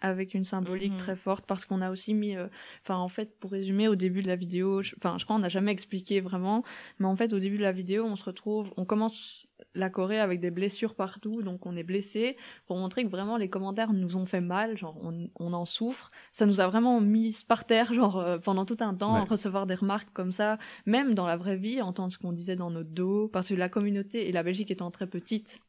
Avec 0.00 0.34
une 0.34 0.44
symbolique 0.44 0.92
mhm. 0.92 0.98
très 0.98 1.16
forte 1.16 1.46
parce 1.46 1.64
qu'on 1.64 1.82
a 1.82 1.90
aussi 1.90 2.14
mis, 2.14 2.36
euh, 2.36 2.46
enfin 2.82 2.96
en 2.96 3.08
fait 3.08 3.38
pour 3.38 3.50
résumer 3.50 3.88
au 3.88 3.96
début 3.96 4.22
de 4.22 4.28
la 4.28 4.36
vidéo, 4.36 4.80
enfin 4.96 5.18
je, 5.18 5.24
crois 5.24 5.36
qu'on 5.36 5.42
n'a 5.42 5.48
jamais 5.48 5.72
expliqué 5.72 6.20
vraiment, 6.20 6.62
mais 6.98 7.06
en 7.06 7.16
fait 7.16 7.32
au 7.32 7.38
début 7.38 7.58
de 7.58 7.62
la 7.62 7.72
vidéo 7.72 8.04
on 8.04 8.16
se 8.16 8.24
retrouve, 8.24 8.72
on 8.76 8.84
commence 8.84 9.47
la 9.74 9.90
Corée 9.90 10.18
avec 10.18 10.40
des 10.40 10.50
blessures 10.50 10.94
partout, 10.94 11.42
donc 11.42 11.66
on 11.66 11.76
est 11.76 11.82
blessé, 11.82 12.36
pour 12.66 12.76
montrer 12.76 13.04
que 13.04 13.10
vraiment 13.10 13.36
les 13.36 13.48
commentaires 13.48 13.92
nous 13.92 14.16
ont 14.16 14.26
fait 14.26 14.40
mal, 14.40 14.76
genre 14.76 14.98
on, 15.02 15.28
on 15.38 15.52
en 15.52 15.64
souffre. 15.64 16.10
Ça 16.32 16.46
nous 16.46 16.60
a 16.60 16.66
vraiment 16.66 17.00
mis 17.00 17.44
par 17.46 17.64
terre, 17.64 17.92
genre 17.94 18.18
euh, 18.18 18.38
pendant 18.38 18.64
tout 18.64 18.76
un 18.80 18.94
temps, 18.94 19.24
recevoir 19.24 19.66
des 19.66 19.74
remarques 19.74 20.12
comme 20.12 20.32
ça, 20.32 20.58
même 20.86 21.14
dans 21.14 21.26
la 21.26 21.36
vraie 21.36 21.56
vie, 21.56 21.80
entendre 21.80 22.12
ce 22.12 22.18
qu'on 22.18 22.32
disait 22.32 22.56
dans 22.56 22.70
notre 22.70 22.90
dos, 22.90 23.28
parce 23.28 23.48
que 23.48 23.54
la 23.54 23.68
communauté 23.68 24.28
et 24.28 24.32
la 24.32 24.42
Belgique 24.42 24.70
étant 24.70 24.90
très 24.90 25.06
petite, 25.06 25.60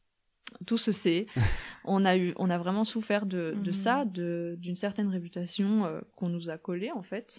tout 0.66 0.78
se 0.78 0.92
sait. 0.92 1.26
on 1.84 2.04
a 2.04 2.16
eu, 2.16 2.32
on 2.36 2.50
a 2.50 2.58
vraiment 2.58 2.84
souffert 2.84 3.26
de, 3.26 3.54
de 3.62 3.70
mhm. 3.70 3.72
ça, 3.72 4.04
de 4.04 4.56
d'une 4.58 4.76
certaine 4.76 5.08
réputation 5.08 5.84
euh, 5.84 6.00
qu'on 6.16 6.28
nous 6.28 6.50
a 6.50 6.58
collée 6.58 6.90
en 6.90 7.02
fait, 7.02 7.38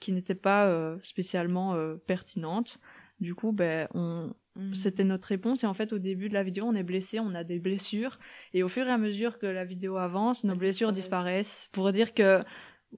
qui 0.00 0.12
n'était 0.12 0.34
pas 0.34 0.66
euh, 0.66 0.96
spécialement 1.02 1.76
pertinente. 2.06 2.78
Du 3.20 3.34
coup, 3.34 3.52
ben 3.52 3.88
on 3.94 4.34
Mm. 4.56 4.74
C'était 4.74 5.04
notre 5.04 5.28
réponse. 5.28 5.64
Et 5.64 5.66
en 5.66 5.74
fait, 5.74 5.92
au 5.92 5.98
début 5.98 6.28
de 6.28 6.34
la 6.34 6.42
vidéo, 6.42 6.64
on 6.66 6.74
est 6.74 6.82
blessé, 6.82 7.20
on 7.20 7.34
a 7.34 7.44
des 7.44 7.58
blessures. 7.58 8.18
Et 8.54 8.62
au 8.62 8.68
fur 8.68 8.86
et 8.86 8.90
à 8.90 8.98
mesure 8.98 9.38
que 9.38 9.46
la 9.46 9.64
vidéo 9.64 9.96
avance, 9.96 10.44
nos 10.44 10.56
blessures 10.56 10.92
disparaissent. 10.92 11.68
Pour 11.72 11.92
dire 11.92 12.14
que, 12.14 12.42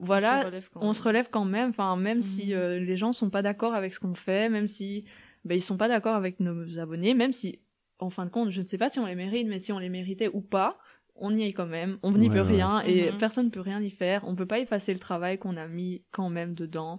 voilà, 0.01 0.51
on 0.76 0.93
se 0.93 1.02
relève 1.02 1.28
quand, 1.30 1.44
même. 1.44 1.70
Enfin, 1.70 1.97
même 1.97 2.22
si 2.22 2.48
mm. 2.48 2.52
euh, 2.52 2.78
les 2.78 2.97
gens 2.97 3.12
sont 3.12 3.30
pas 3.30 3.43
d'accord 3.43 3.74
avec 3.74 3.94
ce 3.94 4.01
qu'on 4.01 4.14
fait, 4.14 4.48
même 4.48 4.68
si 4.68 5.05
ben, 5.44 5.55
ils 5.55 5.62
sont 5.62 5.76
pas 5.76 5.89
d'accord 5.89 6.14
avec 6.14 6.40
nos 6.40 6.78
abonnés, 6.78 7.14
même 7.14 7.32
si, 7.32 7.60
en 7.98 8.10
fin 8.10 8.24
de 8.24 8.30
compte, 8.30 8.51
je 8.51 8.60
ne 8.60 8.66
sais 8.66 8.78
pas 8.78 8.90
si 8.90 8.98
on 8.98 9.06
les 9.06 9.14
mérite, 9.14 9.48
mais 9.48 9.59
si 9.59 9.72
on 9.72 9.78
les 9.78 9.89
méritait 9.89 10.28
ou 10.32 10.40
pas, 10.40 10.78
on 11.20 11.35
y 11.35 11.43
est 11.43 11.52
quand 11.52 11.66
même, 11.66 11.98
on 12.02 12.12
n'y 12.12 12.30
peut 12.30 12.40
rien 12.40 12.80
et 12.82 13.10
mm-hmm. 13.10 13.18
personne 13.18 13.47
ne 13.47 13.51
peut 13.51 13.60
rien 13.60 13.82
y 13.82 13.90
faire. 13.90 14.22
On 14.26 14.36
peut 14.36 14.47
pas 14.47 14.60
effacer 14.60 14.93
le 14.93 15.01
travail 15.01 15.39
qu'on 15.39 15.56
a 15.56 15.66
mis 15.66 16.05
quand 16.12 16.30
même 16.30 16.55
dedans. 16.55 16.97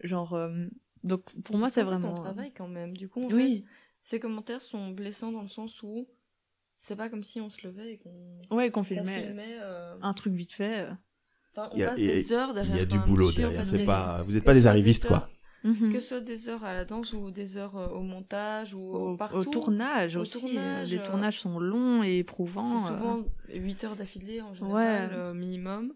Genre, 0.00 0.34
euh, 0.34 0.66
donc 1.04 1.24
pour 1.44 1.58
moi 1.58 1.70
c'est 1.70 1.82
vraiment. 1.82 2.12
un 2.12 2.22
travail 2.22 2.52
quand 2.52 2.68
même. 2.68 2.96
Du 2.96 3.08
coup, 3.08 3.28
oui. 3.30 3.64
Ces 4.02 4.18
commentaires 4.18 4.60
sont 4.60 4.90
blessants 4.90 5.32
dans 5.32 5.42
le 5.42 5.48
sens 5.48 5.82
où 5.82 6.08
c'est 6.78 6.96
pas 6.96 7.08
comme 7.08 7.22
si 7.22 7.40
on 7.40 7.48
se 7.48 7.64
levait 7.64 7.92
et 7.92 7.98
qu'on 7.98 8.56
ouais, 8.56 8.70
qu'on 8.72 8.82
filmait, 8.82 9.32
euh, 9.60 9.94
un 10.02 10.12
truc 10.14 10.34
vite 10.34 10.52
fait. 10.52 10.88
Enfin, 11.54 11.70
on 11.72 11.78
passe 11.78 11.96
des 11.96 12.32
heures 12.32 12.54
derrière. 12.54 12.74
Il 12.74 12.78
y 12.78 12.82
a 12.82 12.86
du 12.86 12.98
boulot 12.98 13.30
derrière. 13.30 13.66
C'est 13.66 13.84
pas, 13.84 14.22
vous 14.24 14.32
n'êtes 14.32 14.44
pas 14.44 14.54
des 14.54 14.66
arrivistes 14.66 15.06
quoi. 15.06 15.28
Mhm. 15.64 15.92
Que 15.92 16.00
ce 16.00 16.08
soit 16.08 16.20
des 16.20 16.48
heures 16.48 16.64
à 16.64 16.74
la 16.74 16.84
danse 16.84 17.12
ou 17.12 17.30
des 17.30 17.56
heures 17.56 17.76
euh, 17.76 17.86
au 17.90 18.02
montage 18.02 18.74
ou 18.74 18.80
au, 18.80 19.16
partout. 19.16 19.36
Au 19.36 19.44
tournage 19.44 20.16
aussi. 20.16 20.50
les 20.50 20.58
euh, 20.98 21.02
tournages 21.04 21.38
sont 21.38 21.60
longs 21.60 22.02
et 22.02 22.18
éprouvants. 22.18 22.78
C'est 22.78 22.88
souvent 22.88 23.24
8 23.54 23.84
heures 23.84 23.94
d'affilée 23.94 24.42
en 24.42 24.54
général, 24.54 25.34
minimum. 25.34 25.94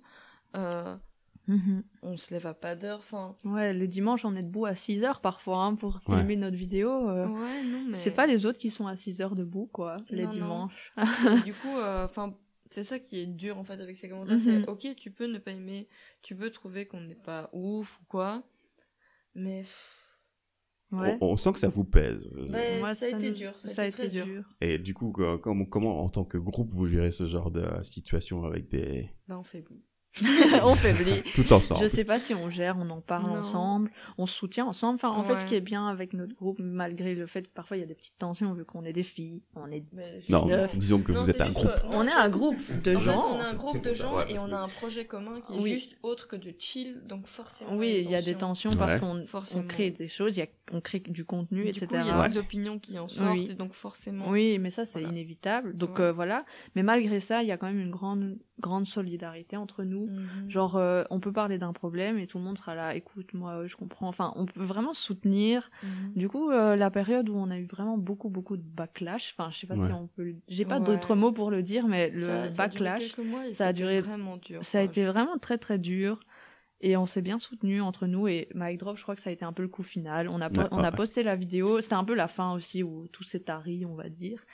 Mhm. 1.48 1.85
On 2.02 2.16
se 2.16 2.32
lève 2.32 2.47
à 2.47 2.55
pas 2.55 2.74
d'heure. 2.74 2.98
Enfin... 2.98 3.36
Ouais, 3.44 3.73
les 3.73 3.89
dimanches, 3.89 4.24
on 4.24 4.35
est 4.35 4.43
debout 4.43 4.66
à 4.66 4.74
6 4.74 5.05
heures 5.05 5.20
parfois 5.20 5.64
hein, 5.64 5.74
pour 5.74 6.01
filmer 6.01 6.36
notre 6.36 6.56
vidéo. 6.56 7.09
Euh. 7.09 7.27
Ouais, 7.27 7.62
non, 7.64 7.85
mais... 7.89 7.94
C'est 7.94 8.10
pas 8.10 8.27
les 8.27 8.47
autres 8.47 8.59
qui 8.59 8.70
sont 8.70 8.86
à 8.86 8.97
6 8.97 9.20
heures 9.20 9.36
debout, 9.36 9.68
quoi, 9.73 9.98
les 10.10 10.27
dimanches. 10.27 10.93
du 11.44 11.55
coup, 11.55 11.77
euh, 11.77 12.05
enfin, 12.05 12.35
c'est 12.70 12.82
ça 12.82 12.98
qui 12.98 13.20
est 13.20 13.27
dur 13.27 13.59
en 13.59 13.64
fait 13.64 13.81
avec 13.81 13.97
ces 13.97 14.09
commentaires. 14.09 14.39
C'est 14.39 14.59
mhm. 14.59 14.64
ok, 14.68 14.94
tu 14.97 15.10
peux 15.10 15.27
ne 15.27 15.39
pas 15.39 15.52
aimer, 15.52 15.89
tu 16.23 16.35
peux 16.35 16.51
trouver 16.51 16.86
qu'on 16.86 17.01
n'est 17.01 17.14
pas 17.14 17.48
ouf 17.52 18.01
ou 18.01 18.05
quoi, 18.09 18.43
mais. 19.35 19.64
Ouais. 20.93 21.18
On, 21.20 21.36
sent 21.36 21.52
que 21.52 21.59
ça 21.59 21.68
vous 21.68 21.85
pèse. 21.85 22.31
Moi, 22.32 22.94
ça, 22.94 23.06
a 23.06 23.09
été 23.09 23.32
dur. 23.32 23.59
Ça, 23.59 23.82
a 23.82 23.86
été, 23.86 24.09
dur. 24.09 24.44
Et 24.60 24.78
du 24.78 24.94
coup, 24.94 25.10
comment, 25.43 25.64
comment, 25.64 26.01
en 26.05 26.09
tant 26.09 26.24
que 26.24 26.39
groupe, 26.39 26.70
vous 26.70 26.86
gérez 26.86 27.10
ce 27.10 27.27
genre 27.27 27.51
de 27.51 27.66
situation 27.82 28.44
avec 28.44 28.68
des. 28.68 29.10
Bah, 29.27 29.36
on 29.36 29.43
faiblit. 29.43 29.82
on 30.64 30.74
faiblit. 30.74 31.22
Tout 31.34 31.52
ensemble. 31.52 31.80
Je 31.82 31.88
sais 31.88 32.05
pas 32.05 32.18
si 32.18 32.34
on 32.34 32.51
gère, 32.51 32.76
on 32.78 32.88
en 32.90 33.01
parle 33.01 33.30
ensemble, 33.30 33.90
on 34.18 34.26
se 34.26 34.34
soutient 34.34 34.66
ensemble. 34.66 34.94
Enfin, 34.97 35.10
en 35.10 35.24
fait, 35.24 35.36
ce 35.36 35.47
qui 35.47 35.55
est 35.55 35.60
bien 35.60 35.88
avec 35.88 36.12
notre 36.12 36.34
groupe, 36.34 36.59
malgré 36.59 37.14
le 37.14 37.26
fait 37.26 37.43
que 37.43 37.52
parfois 37.52 37.76
il 37.76 37.80
y 37.80 37.82
a 37.82 37.86
des 37.86 37.94
petites 37.94 38.18
tensions, 38.18 38.52
vu 38.52 38.64
qu'on 38.64 38.84
est 38.84 38.93
des 38.93 39.02
filles, 39.02 39.43
on 39.55 39.70
est. 39.70 39.84
Non, 40.28 40.47
disons 40.74 41.02
que 41.02 41.12
vous 41.12 41.30
êtes 41.30 41.40
un 41.40 41.48
groupe. 41.48 41.70
on 41.90 42.06
est 42.06 42.12
un 42.12 42.28
groupe 42.28 42.82
de 42.82 42.97
gens. 42.97 43.34
on 43.34 43.40
est 43.40 43.44
un 43.44 43.55
groupe 43.55 43.82
de 43.82 43.93
gens 43.93 44.20
et 44.26 44.38
on 44.38 44.52
a 44.52 44.59
un 44.59 44.68
projet 44.68 45.05
commun 45.05 45.40
qui 45.47 45.59
est 45.59 45.74
juste 45.74 45.97
autre 46.02 46.28
que 46.28 46.36
de 46.36 46.55
chill, 46.59 47.02
donc 47.06 47.26
forcément. 47.26 47.74
Oui, 47.74 48.02
il 48.05 48.10
y 48.10 48.14
a 48.14 48.22
des 48.22 48.34
tensions 48.34 48.70
parce 48.78 48.97
qu'on 48.97 49.24
crée 49.68 49.90
des 49.90 50.09
choses, 50.09 50.40
on 50.72 50.80
crée 50.80 51.01
du 51.01 51.24
contenu, 51.24 51.66
etc. 51.66 51.86
Il 51.93 52.06
y 52.06 52.10
a 52.10 52.26
des 52.26 52.36
opinions 52.36 52.78
qui 52.78 52.98
en 52.98 53.09
sortent, 53.09 53.51
et 53.51 53.55
donc 53.55 53.72
forcément. 53.72 54.28
Oui, 54.28 54.59
mais 54.59 54.70
ça 54.70 54.84
c'est 54.84 55.02
inévitable. 55.02 55.76
Donc 55.76 56.01
euh, 56.01 56.12
voilà. 56.12 56.44
Mais 56.74 56.82
malgré 56.82 57.20
ça, 57.20 57.43
il 57.43 57.48
y 57.48 57.52
a 57.52 57.56
quand 57.56 57.66
même 57.66 57.80
une 57.80 57.90
grande 57.90 58.38
grande 58.60 58.86
solidarité 58.86 59.56
entre 59.56 59.84
nous. 59.84 60.06
Mhm. 60.07 60.51
Genre, 60.51 60.77
euh, 60.77 61.05
on 61.11 61.20
peut 61.20 61.33
parler 61.33 61.59
d'un 61.59 61.73
problème 61.73 62.19
et 62.19 62.27
tout 62.27 62.39
le 62.39 62.45
monde 62.45 62.59
sera 62.59 62.74
là. 62.74 62.95
Écoute, 62.95 63.35
moi, 63.35 63.66
je 63.66 63.77
comprends. 63.77 64.09
Enfin, 64.09 64.33
on 64.37 64.47
peut 64.47 64.62
vraiment 64.62 64.95
soutenir. 64.95 65.70
Mhm. 65.83 66.12
Du 66.16 66.28
coup, 66.28 66.51
euh, 66.51 66.77
la 66.77 66.91
période 66.91 67.28
où 67.28 67.37
on 67.37 67.51
a 67.51 67.59
eu 67.59 67.66
vraiment 67.66 67.99
beaucoup, 67.99 68.28
beaucoup 68.28 68.57
de 68.57 68.62
backlash. 68.62 69.35
Enfin, 69.37 69.51
je 69.51 69.59
sais 69.59 69.66
pas 69.66 69.77
si 69.77 69.93
on 69.93 70.07
peut. 70.09 70.35
J'ai 70.49 70.65
pas 70.65 70.81
d'autres 70.81 71.15
mots 71.15 71.33
pour 71.33 71.51
le 71.51 71.62
dire, 71.62 71.89
mais 71.89 72.11
le 72.11 72.57
backlash, 72.57 73.15
ça 73.51 73.69
a 73.69 73.73
duré. 73.73 74.01
Vraiment 74.01 74.37
dur. 74.37 74.62
Ça 74.62 74.78
a 74.78 74.83
été 74.83 75.05
vraiment 75.05 75.39
très, 75.39 75.59
très 75.59 75.78
dur. 75.78 76.20
Et 76.83 76.97
on 76.97 77.07
s'est 77.07 77.23
bien 77.23 77.39
soutenu 77.39 77.81
entre 77.81 78.07
nous 78.07 78.28
et 78.28 78.49
Mike 78.55 78.81
Drop, 78.81 78.99
je 78.99 79.03
crois 79.03 79.15
que 79.15 79.23
ça 79.23 79.31
a 79.31 79.33
été 79.33 79.47
un 79.47 79.53
peu 79.55 79.62
le 79.62 79.69
coup 79.69 79.83
final. 79.83 80.28
On 80.28 80.43
a, 80.43 80.51
on 80.70 80.85
a 80.85 80.93
posté 80.93 81.23
la 81.23 81.35
vidéo. 81.35 81.81
C'était 81.81 81.95
un 81.95 82.05
peu 82.05 82.15
la 82.15 82.28
fin 82.28 82.53
aussi 82.53 82.83
où 82.83 83.09
tout 83.09 83.23
s'est 83.24 83.41
tari, 83.41 83.87
on 83.87 83.95
va 83.95 84.11
dire. 84.11 84.45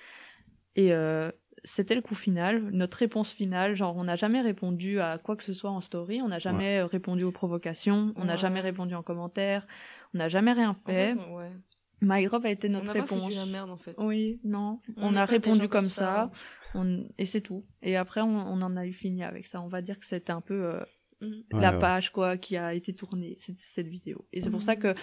Et 0.77 0.93
euh, 0.93 1.31
c'était 1.65 1.95
le 1.95 2.03
coup 2.03 2.15
final, 2.15 2.71
notre 2.73 2.99
réponse 2.99 3.33
finale. 3.33 3.75
Genre, 3.75 3.97
on 3.97 4.05
n'a 4.05 4.17
jamais 4.17 4.41
répondu 4.41 5.01
à 5.01 5.19
quoi 5.19 5.37
que 5.37 5.45
ce 5.45 5.53
soit 5.53 5.71
en 5.71 5.81
story, 5.81 6.21
on 6.23 6.29
n'a 6.29 6.39
jamais 6.39 6.83
répondu 6.83 7.25
aux 7.25 7.33
provocations, 7.33 8.13
on 8.17 8.25
n'a 8.25 8.37
jamais 8.37 8.61
répondu 8.61 8.95
en 8.95 9.03
commentaire, 9.03 9.67
on 10.15 10.19
n'a 10.19 10.29
jamais 10.29 10.53
rien 10.53 10.75
fait. 10.75 11.15
My 12.03 12.25
Drop 12.27 12.45
a 12.45 12.51
été 12.51 12.69
notre 12.69 12.91
on 12.91 12.93
réponse. 12.93 13.35
Pas 13.35 13.41
la 13.41 13.47
merde 13.47 13.71
en 13.71 13.77
fait. 13.77 13.95
Oui, 13.99 14.41
non. 14.43 14.79
On, 14.97 15.15
a 15.15 15.25
répondu 15.25 15.69
comme 15.69 15.87
ça, 15.87 16.31
et 17.17 17.27
c'est 17.27 17.41
tout. 17.41 17.65
Et 17.81 17.97
après, 17.97 18.21
on, 18.23 18.61
en 18.61 18.77
a 18.77 18.87
eu 18.87 18.93
fini 18.93 19.23
avec 19.23 19.47
ça. 19.47 19.63
On 19.63 19.69
va 19.69 19.83
dire 19.83 19.99
que 19.99 20.05
c'était 20.05 20.33
un 20.33 20.41
peu 20.41 20.65
euh, 20.65 20.81
mm. 21.21 21.61
la 21.61 21.73
page 21.73 22.11
quoi 22.11 22.37
qui 22.37 22.57
a 22.57 22.75
été 22.75 22.93
tournée, 22.93 23.35
cette, 23.37 23.59
cette 23.59 23.87
vidéo. 23.87 24.27
Et 24.33 24.41
c'est 24.41 24.51
pour 24.51 24.65
ça 24.65 24.75
mm. 24.75 24.79
que 24.81 24.95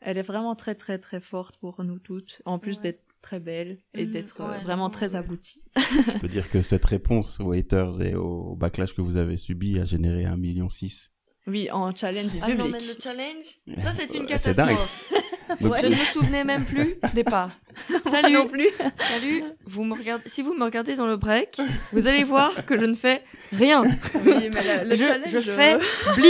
elle 0.00 0.18
est 0.18 0.22
vraiment 0.22 0.56
très 0.56 0.74
très 0.74 0.98
très 0.98 1.20
forte 1.20 1.58
pour 1.58 1.84
nous 1.84 2.00
toutes. 2.00 2.42
En 2.44 2.58
plus 2.58 2.80
d'être 2.80 3.07
très 3.22 3.40
belle 3.40 3.78
et 3.94 4.06
mhm. 4.06 4.12
d'être 4.12 4.40
euh, 4.40 4.58
vraiment 4.58 4.90
très 4.90 5.14
aboutie. 5.14 5.64
Je 5.76 6.18
peux 6.18 6.28
dire 6.28 6.50
que 6.50 6.62
cette 6.62 6.84
réponse 6.84 7.40
aux 7.40 7.52
haters 7.52 8.00
et 8.00 8.14
au 8.14 8.54
backlash 8.56 8.94
que 8.94 9.02
vous 9.02 9.16
avez 9.16 9.36
subi 9.36 9.78
a 9.78 9.84
généré 9.84 10.24
un 10.24 10.36
million 10.36 10.68
six. 10.68 11.12
Oui, 11.46 11.70
en 11.70 11.94
challenge 11.94 12.32
ah 12.42 12.48
non, 12.54 12.68
mais 12.68 12.78
le 12.78 13.00
challenge, 13.00 13.44
ça 13.78 13.90
c'est 13.92 14.14
une 14.14 14.26
catastrophe. 14.26 15.12
Je 15.60 15.86
ne 15.86 15.90
me 15.90 16.04
souvenais 16.04 16.44
même 16.44 16.64
plus 16.64 16.96
des 17.14 17.24
pas. 17.24 17.50
Salut. 18.04 18.34
non 18.34 18.46
plus. 18.46 18.68
Salut. 18.96 19.44
Vous 19.64 19.84
me 19.84 19.94
regardez, 19.94 20.28
si 20.28 20.42
vous 20.42 20.54
me 20.54 20.64
regardez 20.64 20.96
dans 20.96 21.06
le 21.06 21.16
break, 21.16 21.60
vous 21.92 22.06
allez 22.06 22.24
voir 22.24 22.66
que 22.66 22.78
je 22.78 22.84
ne 22.84 22.94
fais 22.94 23.22
rien. 23.52 23.82
Oui, 23.82 24.50
mais 24.52 24.84
le 24.84 24.94
je, 24.94 25.04
challenge, 25.04 25.30
je 25.30 25.40
fais 25.40 25.78
bli. 26.16 26.28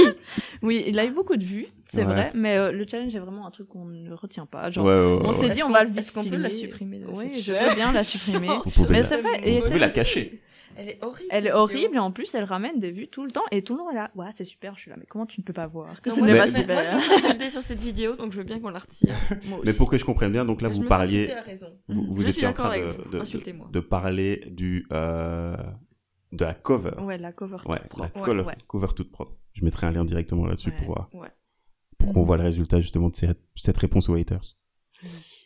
Oui, 0.62 0.84
il 0.86 0.98
a 0.98 1.04
eu 1.04 1.10
beaucoup 1.10 1.36
de 1.36 1.44
vues. 1.44 1.66
C'est 1.90 2.04
vrai, 2.04 2.30
mais 2.34 2.58
euh, 2.58 2.70
le 2.70 2.84
challenge 2.86 3.16
est 3.16 3.18
vraiment 3.18 3.46
un 3.46 3.50
truc 3.50 3.68
qu'on 3.68 3.86
ne 3.86 4.12
retient 4.12 4.44
pas. 4.44 4.70
Genre, 4.70 4.84
on 4.86 5.32
s'est 5.32 5.48
dit, 5.48 5.62
on, 5.62 5.70
va 5.70 5.84
le 5.84 5.98
Est-ce 5.98 6.12
qu'on 6.12 6.24
peut 6.24 6.36
la 6.36 6.50
supprimer 6.50 7.00
Oui, 7.14 7.32
je 7.40 7.54
veux 7.54 7.74
bien 7.74 7.92
la 7.92 8.04
supprimer. 8.04 8.58
mais 8.90 9.02
c'est 9.02 9.22
vrai. 9.22 9.40
Et 9.42 9.60
vous 9.60 9.66
pouvez 9.66 9.78
la 9.78 9.88
cacher. 9.88 10.42
Elle 10.78 10.90
est 10.90 10.98
horrible. 11.02 11.28
Elle 11.30 11.46
est 11.48 11.52
horrible 11.52 11.96
et 11.96 11.98
en 11.98 12.12
plus 12.12 12.32
elle 12.34 12.44
ramène 12.44 12.78
des 12.78 12.92
vues 12.92 13.08
tout 13.08 13.24
le 13.24 13.32
temps 13.32 13.42
et 13.50 13.62
tout 13.62 13.76
le 13.76 13.82
monde 13.82 13.92
est 13.92 13.96
là. 13.96 14.10
Ouais, 14.14 14.28
c'est 14.32 14.44
super, 14.44 14.76
je 14.76 14.82
suis 14.82 14.90
là. 14.90 14.96
Mais 14.96 15.06
comment 15.06 15.26
tu 15.26 15.40
ne 15.40 15.44
peux 15.44 15.52
pas 15.52 15.66
voir 15.66 16.00
que 16.00 16.10
ce 16.10 16.20
n'est 16.20 16.38
pas 16.38 16.48
super 16.48 16.76
Moi, 16.76 16.84
je 16.84 16.96
me 16.96 17.00
suis 17.00 17.12
insultée 17.26 17.50
sur 17.50 17.62
cette 17.62 17.80
vidéo, 17.80 18.14
donc 18.14 18.30
je 18.30 18.38
veux 18.38 18.44
bien 18.44 18.60
qu'on 18.60 18.68
la 18.68 18.78
retire. 18.78 19.12
mais 19.64 19.72
pour 19.72 19.90
que 19.90 19.98
je 19.98 20.04
comprenne 20.04 20.30
bien, 20.30 20.44
donc 20.44 20.62
là 20.62 20.68
vous 20.68 20.84
parliez, 20.84 21.30
vous, 21.88 22.14
vous 22.14 22.22
je 22.22 22.28
étiez 22.28 22.46
en 22.46 22.52
train 22.52 22.78
de, 22.78 23.18
de, 23.18 23.72
de, 23.72 23.80
parler 23.80 24.44
du 24.50 24.86
euh, 24.92 25.56
de 26.32 26.44
la 26.44 26.54
cover. 26.54 27.00
Ouais, 27.00 27.18
la 27.18 27.32
cover 27.32 27.56
toute 27.58 27.68
ouais, 27.68 27.80
propre. 27.88 28.04
La 28.04 28.22
cover, 28.22 28.44
cover 28.68 28.88
toute 28.94 29.10
propre. 29.10 29.36
Je 29.54 29.64
mettrai 29.64 29.88
un 29.88 29.90
lien 29.90 30.04
directement 30.04 30.46
là-dessus 30.46 30.70
pour 30.70 30.86
voir. 30.86 31.10
pour 31.98 32.12
qu'on 32.12 32.22
voit 32.22 32.36
le 32.36 32.44
résultat 32.44 32.80
justement 32.80 33.08
de 33.08 33.16
cette 33.56 33.78
réponse 33.78 34.08
aux 34.08 34.14
haters. 34.14 34.56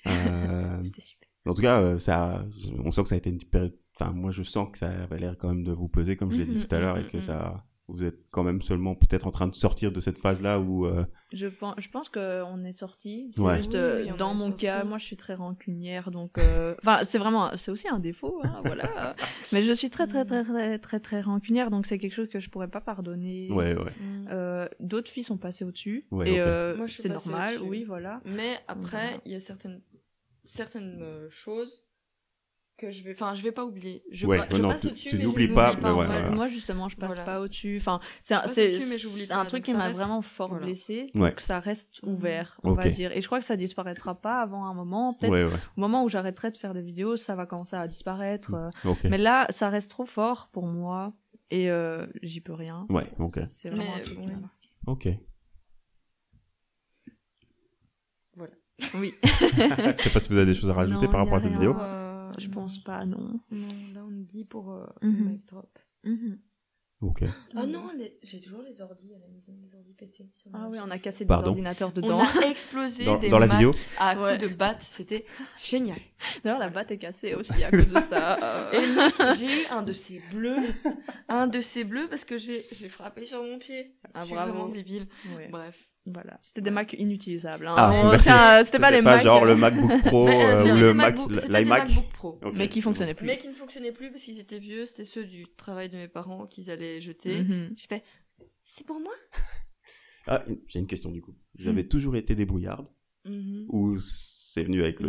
Euh, 0.06 0.78
C'était 0.82 1.00
super. 1.00 1.28
En 1.46 1.54
tout 1.54 1.62
cas, 1.62 1.80
euh, 1.80 1.98
ça, 1.98 2.44
on 2.84 2.90
sent 2.90 3.02
que 3.02 3.08
ça 3.08 3.14
a 3.14 3.18
été 3.18 3.30
une 3.30 3.38
période. 3.38 3.76
Enfin, 3.94 4.12
moi, 4.12 4.30
je 4.30 4.42
sens 4.42 4.68
que 4.72 4.78
ça 4.78 4.88
avait 4.88 5.18
l'air 5.18 5.36
quand 5.38 5.48
même 5.48 5.64
de 5.64 5.72
vous 5.72 5.88
peser, 5.88 6.16
comme 6.16 6.32
je 6.32 6.38
l'ai 6.38 6.46
dit 6.46 6.56
mhm, 6.56 6.64
tout 6.64 6.74
à 6.74 6.78
l'heure, 6.78 6.98
et 6.98 7.02
mhm, 7.02 7.10
que 7.10 7.20
ça, 7.20 7.64
vous 7.88 8.04
êtes 8.04 8.18
quand 8.30 8.42
même 8.42 8.62
seulement 8.62 8.94
peut-être 8.94 9.26
en 9.26 9.30
train 9.30 9.48
de 9.48 9.54
sortir 9.54 9.92
de 9.92 10.00
cette 10.00 10.18
phase-là 10.18 10.60
où. 10.60 10.86
Euh, 10.86 11.04
je 11.32 11.46
pense, 11.46 11.74
je 11.78 11.88
pense 11.88 12.08
qu'on 12.08 12.64
est 12.64 12.72
sorti. 12.72 13.32
C'est 13.34 13.56
juste 13.56 13.74
euh, 13.74 14.06
dans 14.16 14.34
mon 14.34 14.52
cas, 14.52 14.84
moi 14.84 14.98
je 14.98 15.04
suis 15.04 15.16
très 15.16 15.34
rancunière, 15.34 16.10
donc 16.10 16.38
euh, 16.38 16.74
enfin 16.82 17.04
c'est 17.04 17.18
vraiment, 17.18 17.56
c'est 17.56 17.70
aussi 17.70 17.88
un 17.88 17.98
défaut, 17.98 18.40
hein, 18.44 18.60
voilà. 18.64 19.14
Mais 19.52 19.62
je 19.62 19.72
suis 19.72 19.90
très 19.90 20.06
très 20.06 20.24
très 20.24 20.44
très 20.44 20.78
très 20.78 21.00
très 21.00 21.20
rancunière, 21.20 21.70
donc 21.70 21.86
c'est 21.86 21.98
quelque 21.98 22.14
chose 22.14 22.28
que 22.28 22.40
je 22.40 22.50
pourrais 22.50 22.68
pas 22.68 22.80
pardonner. 22.80 23.48
Ouais 23.50 23.76
ouais. 23.76 24.68
D'autres 24.80 25.10
filles 25.10 25.24
sont 25.24 25.38
passées 25.38 25.64
au-dessus 25.64 26.06
et 26.24 26.40
c'est 26.86 27.08
normal, 27.08 27.56
oui 27.62 27.84
voilà. 27.84 28.20
Mais 28.24 28.58
après, 28.68 29.20
il 29.26 29.32
y 29.32 29.34
a 29.34 29.40
certaines 29.40 29.80
certaines 30.44 31.28
choses 31.28 31.84
que 32.76 32.90
je 32.90 33.02
vais 33.04 33.12
enfin 33.12 33.34
je 33.34 33.42
vais 33.42 33.52
pas 33.52 33.64
oublier. 33.64 34.02
Je, 34.10 34.26
ouais, 34.26 34.40
je 34.50 34.60
passe 34.60 34.84
au-dessus 34.84 35.10
tu 35.10 35.18
n'oublies 35.18 35.48
pas, 35.48 35.74
pas 35.74 35.94
ouais, 35.94 36.32
moi 36.32 36.48
justement 36.48 36.88
je 36.88 36.96
passe 36.96 37.18
pas 37.20 37.40
au-dessus. 37.40 37.76
Enfin 37.80 38.00
c'est 38.22 38.80
c'est 38.80 39.32
un 39.32 39.44
truc 39.44 39.64
qui 39.64 39.74
m'a 39.74 39.90
vraiment 39.92 40.22
fort 40.22 40.54
blessé 40.54 41.10
donc 41.14 41.40
ça 41.40 41.60
reste 41.60 42.00
ouvert 42.02 42.58
on 42.62 42.72
va 42.72 42.88
dire. 42.88 43.12
Et 43.12 43.20
je 43.20 43.26
crois 43.26 43.38
que 43.38 43.44
ça 43.44 43.56
disparaîtra 43.56 44.14
pas 44.14 44.40
avant 44.40 44.66
un 44.66 44.74
moment. 44.74 45.14
Peut-être 45.14 45.52
au 45.76 45.80
moment 45.80 46.04
où 46.04 46.08
j'arrêterai 46.08 46.50
de 46.50 46.56
faire 46.56 46.74
des 46.74 46.82
vidéos 46.82 47.16
ça 47.16 47.34
va 47.34 47.46
commencer 47.46 47.76
à 47.76 47.86
disparaître. 47.86 48.54
Euh. 48.54 48.94
mais 49.04 49.18
là 49.18 49.46
ça 49.50 49.68
reste 49.68 49.90
trop 49.90 50.06
fort 50.06 50.48
pour 50.52 50.66
moi 50.66 51.12
et 51.50 51.70
euh, 51.70 52.06
j'y 52.22 52.40
peux 52.40 52.54
rien. 52.54 52.86
Ouais 52.88 53.06
ok. 53.18 53.38
C'est 53.48 53.70
vraiment 53.70 53.84
mais, 54.18 54.34
ok. 54.86 55.08
Voilà. 58.36 58.52
Oui. 58.94 59.14
Je 59.22 60.02
sais 60.02 60.10
pas 60.10 60.20
si 60.20 60.28
vous 60.30 60.36
avez 60.36 60.46
des 60.46 60.54
choses 60.54 60.70
à 60.70 60.72
rajouter 60.72 61.06
par 61.06 61.20
rapport 61.20 61.36
à 61.36 61.40
cette 61.40 61.52
vidéo 61.52 61.76
euh, 62.32 62.38
je 62.38 62.48
pense 62.48 62.78
pas, 62.82 63.04
non. 63.04 63.40
Non, 63.50 63.68
là 63.94 64.04
on 64.04 64.10
me 64.10 64.24
dit 64.24 64.44
pour 64.44 64.72
euh, 64.72 64.86
mm 65.02 65.38
drop. 65.46 65.78
Mhm. 66.04 66.36
Ok. 67.02 67.24
Ah 67.56 67.66
non, 67.66 67.82
j'ai 68.22 68.40
toujours 68.40 68.62
les 68.62 68.80
ordis 68.80 69.12
à 69.12 69.18
la 69.18 69.26
maison, 69.26 69.52
les 69.60 69.74
ordis 69.76 69.92
pétés. 69.92 70.30
Ah 70.52 70.68
oui, 70.70 70.78
on 70.80 70.88
a 70.88 70.98
cassé 70.98 71.24
des 71.24 71.32
ordinateurs 71.32 71.92
dedans. 71.92 72.20
On 72.20 72.42
a 72.42 72.46
explosé 72.48 73.04
dans, 73.04 73.18
des 73.18 73.28
dans 73.28 73.40
la 73.40 73.48
vidéo 73.48 73.72
à 73.98 74.14
coup 74.14 74.40
de 74.40 74.46
batte, 74.46 74.82
c'était 74.82 75.26
génial. 75.60 75.98
D'ailleurs, 76.44 76.60
la 76.60 76.68
batte 76.68 76.92
est 76.92 76.98
cassée 76.98 77.34
aussi 77.34 77.64
à 77.64 77.72
cause 77.72 77.88
de 77.88 77.98
ça. 77.98 78.70
Et 78.72 79.34
j'ai 79.36 79.46
eu 79.46 79.66
un 79.72 79.82
de 79.82 79.92
ces 79.92 80.22
bleus, 80.30 80.56
un 81.28 81.48
de 81.48 81.60
ces 81.60 81.82
bleus 81.82 82.06
parce 82.08 82.24
que 82.24 82.38
j'ai 82.38 82.62
frappé 82.88 83.26
sur 83.26 83.42
mon 83.42 83.58
pied. 83.58 83.96
Ah, 84.14 84.20
Je 84.20 84.26
suis 84.26 84.34
vraiment 84.36 84.68
débile. 84.68 85.08
Bref. 85.50 85.91
Voilà, 86.06 86.38
c'était 86.42 86.62
des 86.62 86.70
Macs 86.70 86.94
inutilisables. 86.98 87.66
Hein. 87.66 87.74
Ah, 88.26 88.64
c'était 88.64 88.80
pas 88.80 88.90
les 88.90 89.02
pas 89.02 89.18
genre 89.18 89.44
le 89.44 89.54
MacBook 89.54 90.02
Pro 90.04 90.28
euh, 90.28 90.74
ou 90.74 90.80
le 90.80 90.94
Mac, 90.94 91.16
l'iMac. 91.48 91.88
Pro. 92.12 92.40
Mais 92.52 92.68
qui 92.68 92.80
fonctionnaient 92.80 93.14
plus. 93.14 93.26
Mais 93.26 93.38
qui 93.38 93.48
ne 93.48 93.54
fonctionnaient 93.54 93.92
plus 93.92 94.10
parce 94.10 94.22
qu'ils 94.22 94.40
étaient 94.40 94.58
vieux. 94.58 94.84
C'était 94.84 95.04
ceux 95.04 95.24
du 95.24 95.46
travail 95.56 95.88
de 95.88 95.96
mes 95.96 96.08
parents 96.08 96.46
qu'ils 96.46 96.70
allaient 96.70 97.00
jeter. 97.00 97.42
Mm 97.42 97.74
J'ai 97.76 97.86
fait, 97.86 98.04
c'est 98.62 98.86
pour 98.86 99.00
moi? 99.00 99.12
Ah, 100.28 100.44
j'ai 100.68 100.78
une 100.78 100.86
question 100.86 101.10
du 101.10 101.20
coup. 101.20 101.34
Vous 101.58 101.66
avez 101.66 101.88
toujours 101.88 102.14
été 102.14 102.36
débrouillarde 102.36 102.88
mm 103.24 103.64
ou 103.70 103.98
c'est 103.98 104.62
venu 104.62 104.80
avec 104.82 105.00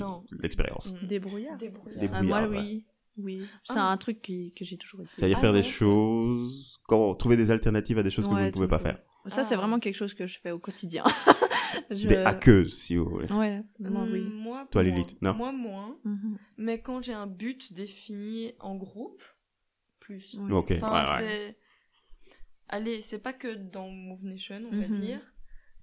l'expérience? 0.42 0.94
Mm. 0.94 1.08
Débrouillard. 1.08 1.58
Débrouillard. 1.58 2.12
Ah, 2.14 2.24
moi, 2.24 2.48
oui. 2.48 2.84
Oui, 3.18 3.46
c'est 3.64 3.78
ah. 3.78 3.92
un 3.92 3.98
truc 3.98 4.22
qui, 4.22 4.54
que 4.54 4.66
j'ai 4.66 4.78
toujours 4.78 5.02
été. 5.02 5.12
Ça 5.18 5.28
y 5.28 5.32
est, 5.32 5.36
faire 5.36 5.52
ah, 5.52 5.54
des 5.54 5.64
choses, 5.64 6.80
quand, 6.88 7.14
trouver 7.16 7.38
des 7.38 7.52
alternatives 7.52 7.98
à 8.00 8.04
des 8.04 8.10
choses 8.10 8.26
que 8.26 8.32
vous 8.32 8.40
ne 8.40 8.50
pouvez 8.50 8.68
pas 8.68 8.80
faire. 8.80 9.00
Ça, 9.28 9.44
c'est 9.44 9.54
ah. 9.54 9.58
vraiment 9.58 9.80
quelque 9.80 9.96
chose 9.96 10.14
que 10.14 10.28
je 10.28 10.40
fais 10.40 10.52
au 10.52 10.60
quotidien. 10.60 11.04
je... 11.92 12.08
Des 12.08 12.18
hackeuses, 12.18 12.78
si 12.78 12.96
vous 12.96 13.06
voulez. 13.06 13.32
Ouais, 13.32 13.64
moi, 13.80 14.06
oui. 14.12 14.22
Mm, 14.22 14.34
moi, 14.34 14.68
Toi, 14.72 14.84
Lilith, 14.84 15.16
non 15.22 15.34
Moi, 15.34 15.52
moins. 15.52 15.98
Mhm. 16.04 16.38
Mais 16.58 16.82
quand 16.82 17.02
j'ai 17.02 17.14
un 17.14 17.28
but 17.28 17.72
défini 17.74 18.54
en 18.60 18.76
groupe, 18.76 19.24
plus. 20.00 20.38
Ok, 20.52 20.70
ouais, 20.72 20.82
ouais. 20.82 21.58
Allez, 22.68 23.02
c'est 23.02 23.20
pas 23.20 23.34
que 23.34 23.54
dans 23.56 23.90
Move 23.90 24.24
Nation, 24.26 24.62
on 24.72 24.76
va 24.76 24.88
mhm. 24.88 25.00
dire. 25.00 25.22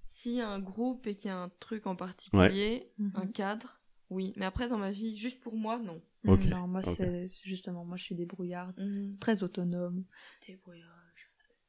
S'il 0.06 0.32
y 0.32 0.40
a 0.40 0.48
un 0.48 0.58
groupe 0.58 1.06
et 1.06 1.14
qu'il 1.14 1.28
y 1.28 1.30
a 1.30 1.38
un 1.38 1.50
truc 1.60 1.86
en 1.86 1.94
particulier, 1.94 2.90
mhm. 2.98 3.12
un 3.14 3.26
cadre, 3.26 3.80
oui. 4.10 4.32
Mais 4.36 4.44
après, 4.44 4.68
dans 4.68 4.78
ma 4.78 4.90
vie, 4.90 5.16
juste 5.16 5.40
pour 5.40 5.56
moi, 5.56 5.78
non. 5.78 6.02
Ok. 6.26 6.44
Non, 6.44 6.66
moi, 6.66 6.82
c'est 6.82 7.30
justement, 7.44 7.84
moi, 7.84 7.96
je 7.96 8.04
suis 8.04 8.14
débrouillarde, 8.14 8.78
très 9.20 9.42
autonome. 9.42 10.04
Débrouillarde. 10.46 10.90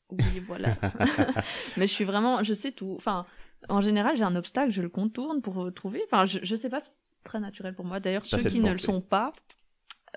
Oui, 0.09 0.39
voilà. 0.45 0.77
mais 1.77 1.87
je 1.87 1.93
suis 1.93 2.03
vraiment, 2.03 2.43
je 2.43 2.53
sais 2.53 2.71
tout. 2.71 2.93
Enfin, 2.97 3.25
en 3.69 3.81
général, 3.81 4.17
j'ai 4.17 4.23
un 4.23 4.35
obstacle, 4.35 4.71
je 4.71 4.81
le 4.81 4.89
contourne 4.89 5.41
pour 5.41 5.73
trouver. 5.73 6.01
Enfin, 6.05 6.25
je, 6.25 6.39
je 6.43 6.55
sais 6.55 6.69
pas, 6.69 6.81
c'est 6.81 6.93
très 7.23 7.39
naturel 7.39 7.73
pour 7.73 7.85
moi. 7.85 7.99
D'ailleurs, 7.99 8.25
ceux 8.25 8.37
qui 8.37 8.59
ne 8.59 8.71
le 8.71 8.77
sont 8.77 9.01
pas, 9.01 9.31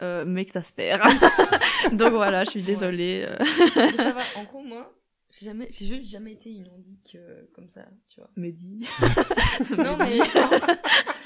euh, 0.03 0.25
m'exaspèrent. 0.25 1.07
Donc 1.93 2.13
voilà, 2.13 2.45
je 2.45 2.51
suis 2.51 2.65
désolée. 2.65 3.29
mais 3.77 3.97
ça 3.97 4.13
va. 4.13 4.23
En 4.37 4.45
gros, 4.45 4.63
moi, 4.63 4.93
j'ai 5.31 5.47
jamais, 5.47 5.69
j'ai 5.71 5.87
juste 5.87 6.11
jamais 6.11 6.33
été 6.33 6.51
une 6.51 6.69
euh, 7.17 7.43
comme 7.55 7.69
ça, 7.69 7.87
tu 8.09 8.21
vois. 8.21 8.31
Mehdi. 8.37 8.87
non 9.79 9.97
mais 9.97 10.19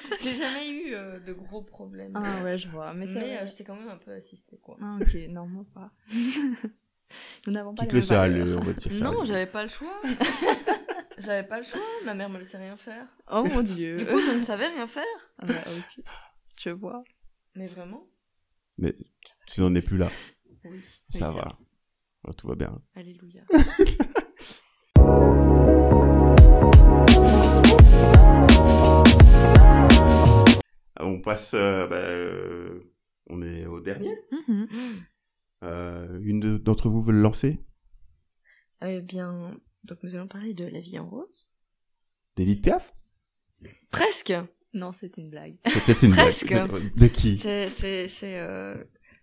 j'ai 0.22 0.34
jamais 0.34 0.70
eu 0.70 0.94
euh, 0.94 1.20
de 1.20 1.32
gros 1.32 1.62
problèmes. 1.62 2.12
Ah 2.14 2.42
ouais, 2.42 2.58
je 2.58 2.68
vois. 2.68 2.92
Mais, 2.94 3.06
mais 3.06 3.38
euh, 3.38 3.46
j'étais 3.46 3.64
quand 3.64 3.76
même 3.76 3.88
un 3.88 3.98
peu 3.98 4.12
assistée 4.12 4.58
quoi. 4.58 4.76
Ah 4.80 4.98
ok, 5.00 5.14
non 5.28 5.46
moi 5.46 5.64
pas. 5.74 5.92
Nous 7.46 7.52
n'avons 7.52 7.74
pas 7.74 7.84
Qui 7.84 7.88
te 7.88 7.94
laissait 7.96 8.14
aller, 8.14 8.42
on 8.54 8.60
va 8.60 8.72
dire 8.72 8.94
ça. 8.94 9.04
Non, 9.04 9.24
j'avais 9.24 9.46
pas 9.46 9.62
le 9.62 9.68
choix. 9.70 10.00
j'avais 11.18 11.46
pas 11.46 11.58
le 11.58 11.64
choix. 11.64 11.80
Ma 12.04 12.14
mère 12.14 12.28
me 12.28 12.38
laissait 12.38 12.58
rien 12.58 12.76
faire. 12.76 13.06
Oh 13.30 13.44
mon 13.44 13.62
dieu. 13.62 13.96
Du 13.98 14.06
coup, 14.06 14.20
je 14.20 14.32
ne 14.32 14.40
savais 14.40 14.66
rien 14.66 14.86
faire. 14.86 15.04
Ah 15.38 15.46
bah, 15.46 15.54
ok. 15.66 16.04
Je 16.58 16.70
vois. 16.70 17.02
Mais 17.54 17.66
vraiment. 17.66 18.06
Mais 18.76 18.94
tu 19.46 19.60
n'en 19.62 19.74
es 19.74 19.82
plus 19.82 19.96
là. 19.96 20.10
Oui. 20.64 20.80
Ça 21.08 21.30
va. 21.30 21.58
Oh, 22.24 22.32
tout 22.32 22.46
va 22.46 22.56
bien. 22.56 22.78
Alléluia. 22.94 23.42
On 30.98 31.20
passe. 31.20 31.52
Euh, 31.54 31.86
bah, 31.86 31.96
euh, 31.96 32.92
on 33.28 33.42
est 33.42 33.66
au 33.66 33.80
dernier. 33.80 34.14
Mm-hmm. 34.32 34.66
Euh, 35.64 36.18
une 36.22 36.58
d'entre 36.58 36.88
vous 36.88 37.02
veut 37.02 37.12
le 37.12 37.20
lancer? 37.20 37.58
Eh 38.84 39.00
bien, 39.00 39.56
donc 39.84 39.98
nous 40.02 40.14
allons 40.14 40.28
parler 40.28 40.54
de 40.54 40.64
La 40.64 40.80
vie 40.80 40.98
en 40.98 41.08
rose. 41.08 41.48
D'Edith 42.36 42.62
Piaf? 42.62 42.94
Presque 43.90 44.32
Non, 44.72 44.92
c'est 44.92 45.16
une 45.16 45.30
blague. 45.30 45.56
C'est 45.66 45.84
peut-être 45.84 46.02
une 46.04 46.12
Presque. 46.12 46.48
blague. 46.48 46.94
De 46.96 47.06
qui? 47.08 47.36
C'est 47.38 47.68
c'est 47.70 48.06
c'est 48.06 48.38
euh, 48.38 48.76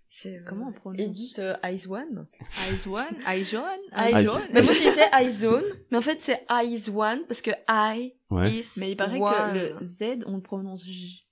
c'est 0.09 0.37
euh, 0.39 0.43
comment 0.45 0.67
on 0.67 0.73
prononce? 0.73 0.99
Edith 0.99 1.39
euh, 1.39 1.55
Eyes 1.63 1.87
One. 1.87 2.27
Eyes 2.69 2.87
One, 2.87 3.15
Eyes 3.27 3.55
One, 3.55 3.79
Eyes 3.95 4.27
One. 4.27 4.41
Mais 4.53 4.61
moi 4.61 4.73
je 4.73 4.79
disais 4.89 5.07
Eyes 5.13 5.45
One, 5.45 5.63
mais 5.89 5.97
en 5.97 6.01
fait 6.01 6.19
c'est 6.21 6.45
Eyes 6.49 6.89
One 6.89 7.25
parce 7.27 7.41
que 7.41 7.51
I 7.69 8.13
ouais. 8.29 8.51
is 8.51 8.73
Mais 8.77 8.91
il 8.91 8.97
paraît 8.97 9.19
one. 9.19 9.53
que 9.53 9.79
le 9.79 9.85
Z 9.87 10.23
on 10.25 10.35
le 10.35 10.41
prononce 10.41 10.83
J. 10.83 11.24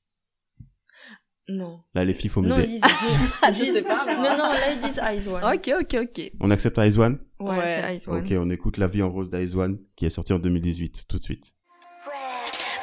Non. 1.50 1.80
Là, 1.94 2.04
les 2.04 2.12
filles, 2.12 2.28
faut 2.28 2.42
Non, 2.42 2.56
m'aider. 2.58 2.74
ils 2.74 3.52
disent 3.54 3.66
Je 3.68 3.72
sais 3.72 3.82
pas, 3.82 4.04
moi. 4.04 4.14
Non, 4.16 4.36
non, 4.36 4.52
là, 4.52 4.58
ils 4.72 4.80
disent 4.86 5.00
Eyes 5.02 5.28
One. 5.28 5.42
Ok, 5.44 5.70
ok, 5.80 5.96
ok. 6.02 6.30
On 6.40 6.50
accepte 6.50 6.76
Eyes 6.78 6.98
One 6.98 7.18
Ouais, 7.40 7.56
Ouais. 7.56 7.66
c'est 7.66 7.94
Eyes 7.94 8.08
One. 8.08 8.18
Ok, 8.22 8.34
on 8.38 8.50
écoute 8.50 8.76
La 8.76 8.86
vie 8.86 9.02
en 9.02 9.10
rose 9.10 9.30
d'Eyes 9.30 9.56
One, 9.56 9.78
qui 9.96 10.04
est 10.06 10.10
sortie 10.10 10.34
en 10.34 10.38
2018, 10.38 11.04
tout 11.08 11.16
de 11.18 11.22
suite. 11.22 11.54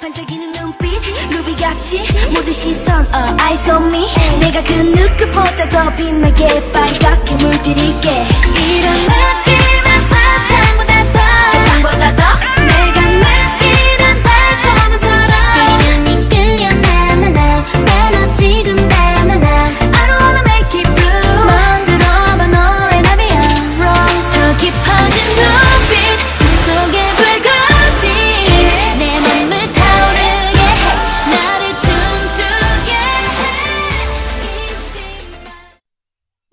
반짝이는 0.02 0.52
눈빛 0.52 0.86
루비같이 1.32 1.98
모든 2.34 2.52
시선 2.52 3.02
uh, 3.06 3.42
eyes 3.42 3.70
on 3.72 3.88
me 3.90 4.04
내가 4.42 4.62
그 4.64 4.74
누구보다 4.74 5.68
더 5.70 5.96
빛나게 5.96 6.46
빨갛게 6.74 7.36
물들일게 7.36 8.10
이런 8.12 8.92
느낌은 9.08 9.88
사탕보다 10.10 10.94
더 11.12 11.20
사탕보다 11.20 12.16
더 12.18 12.19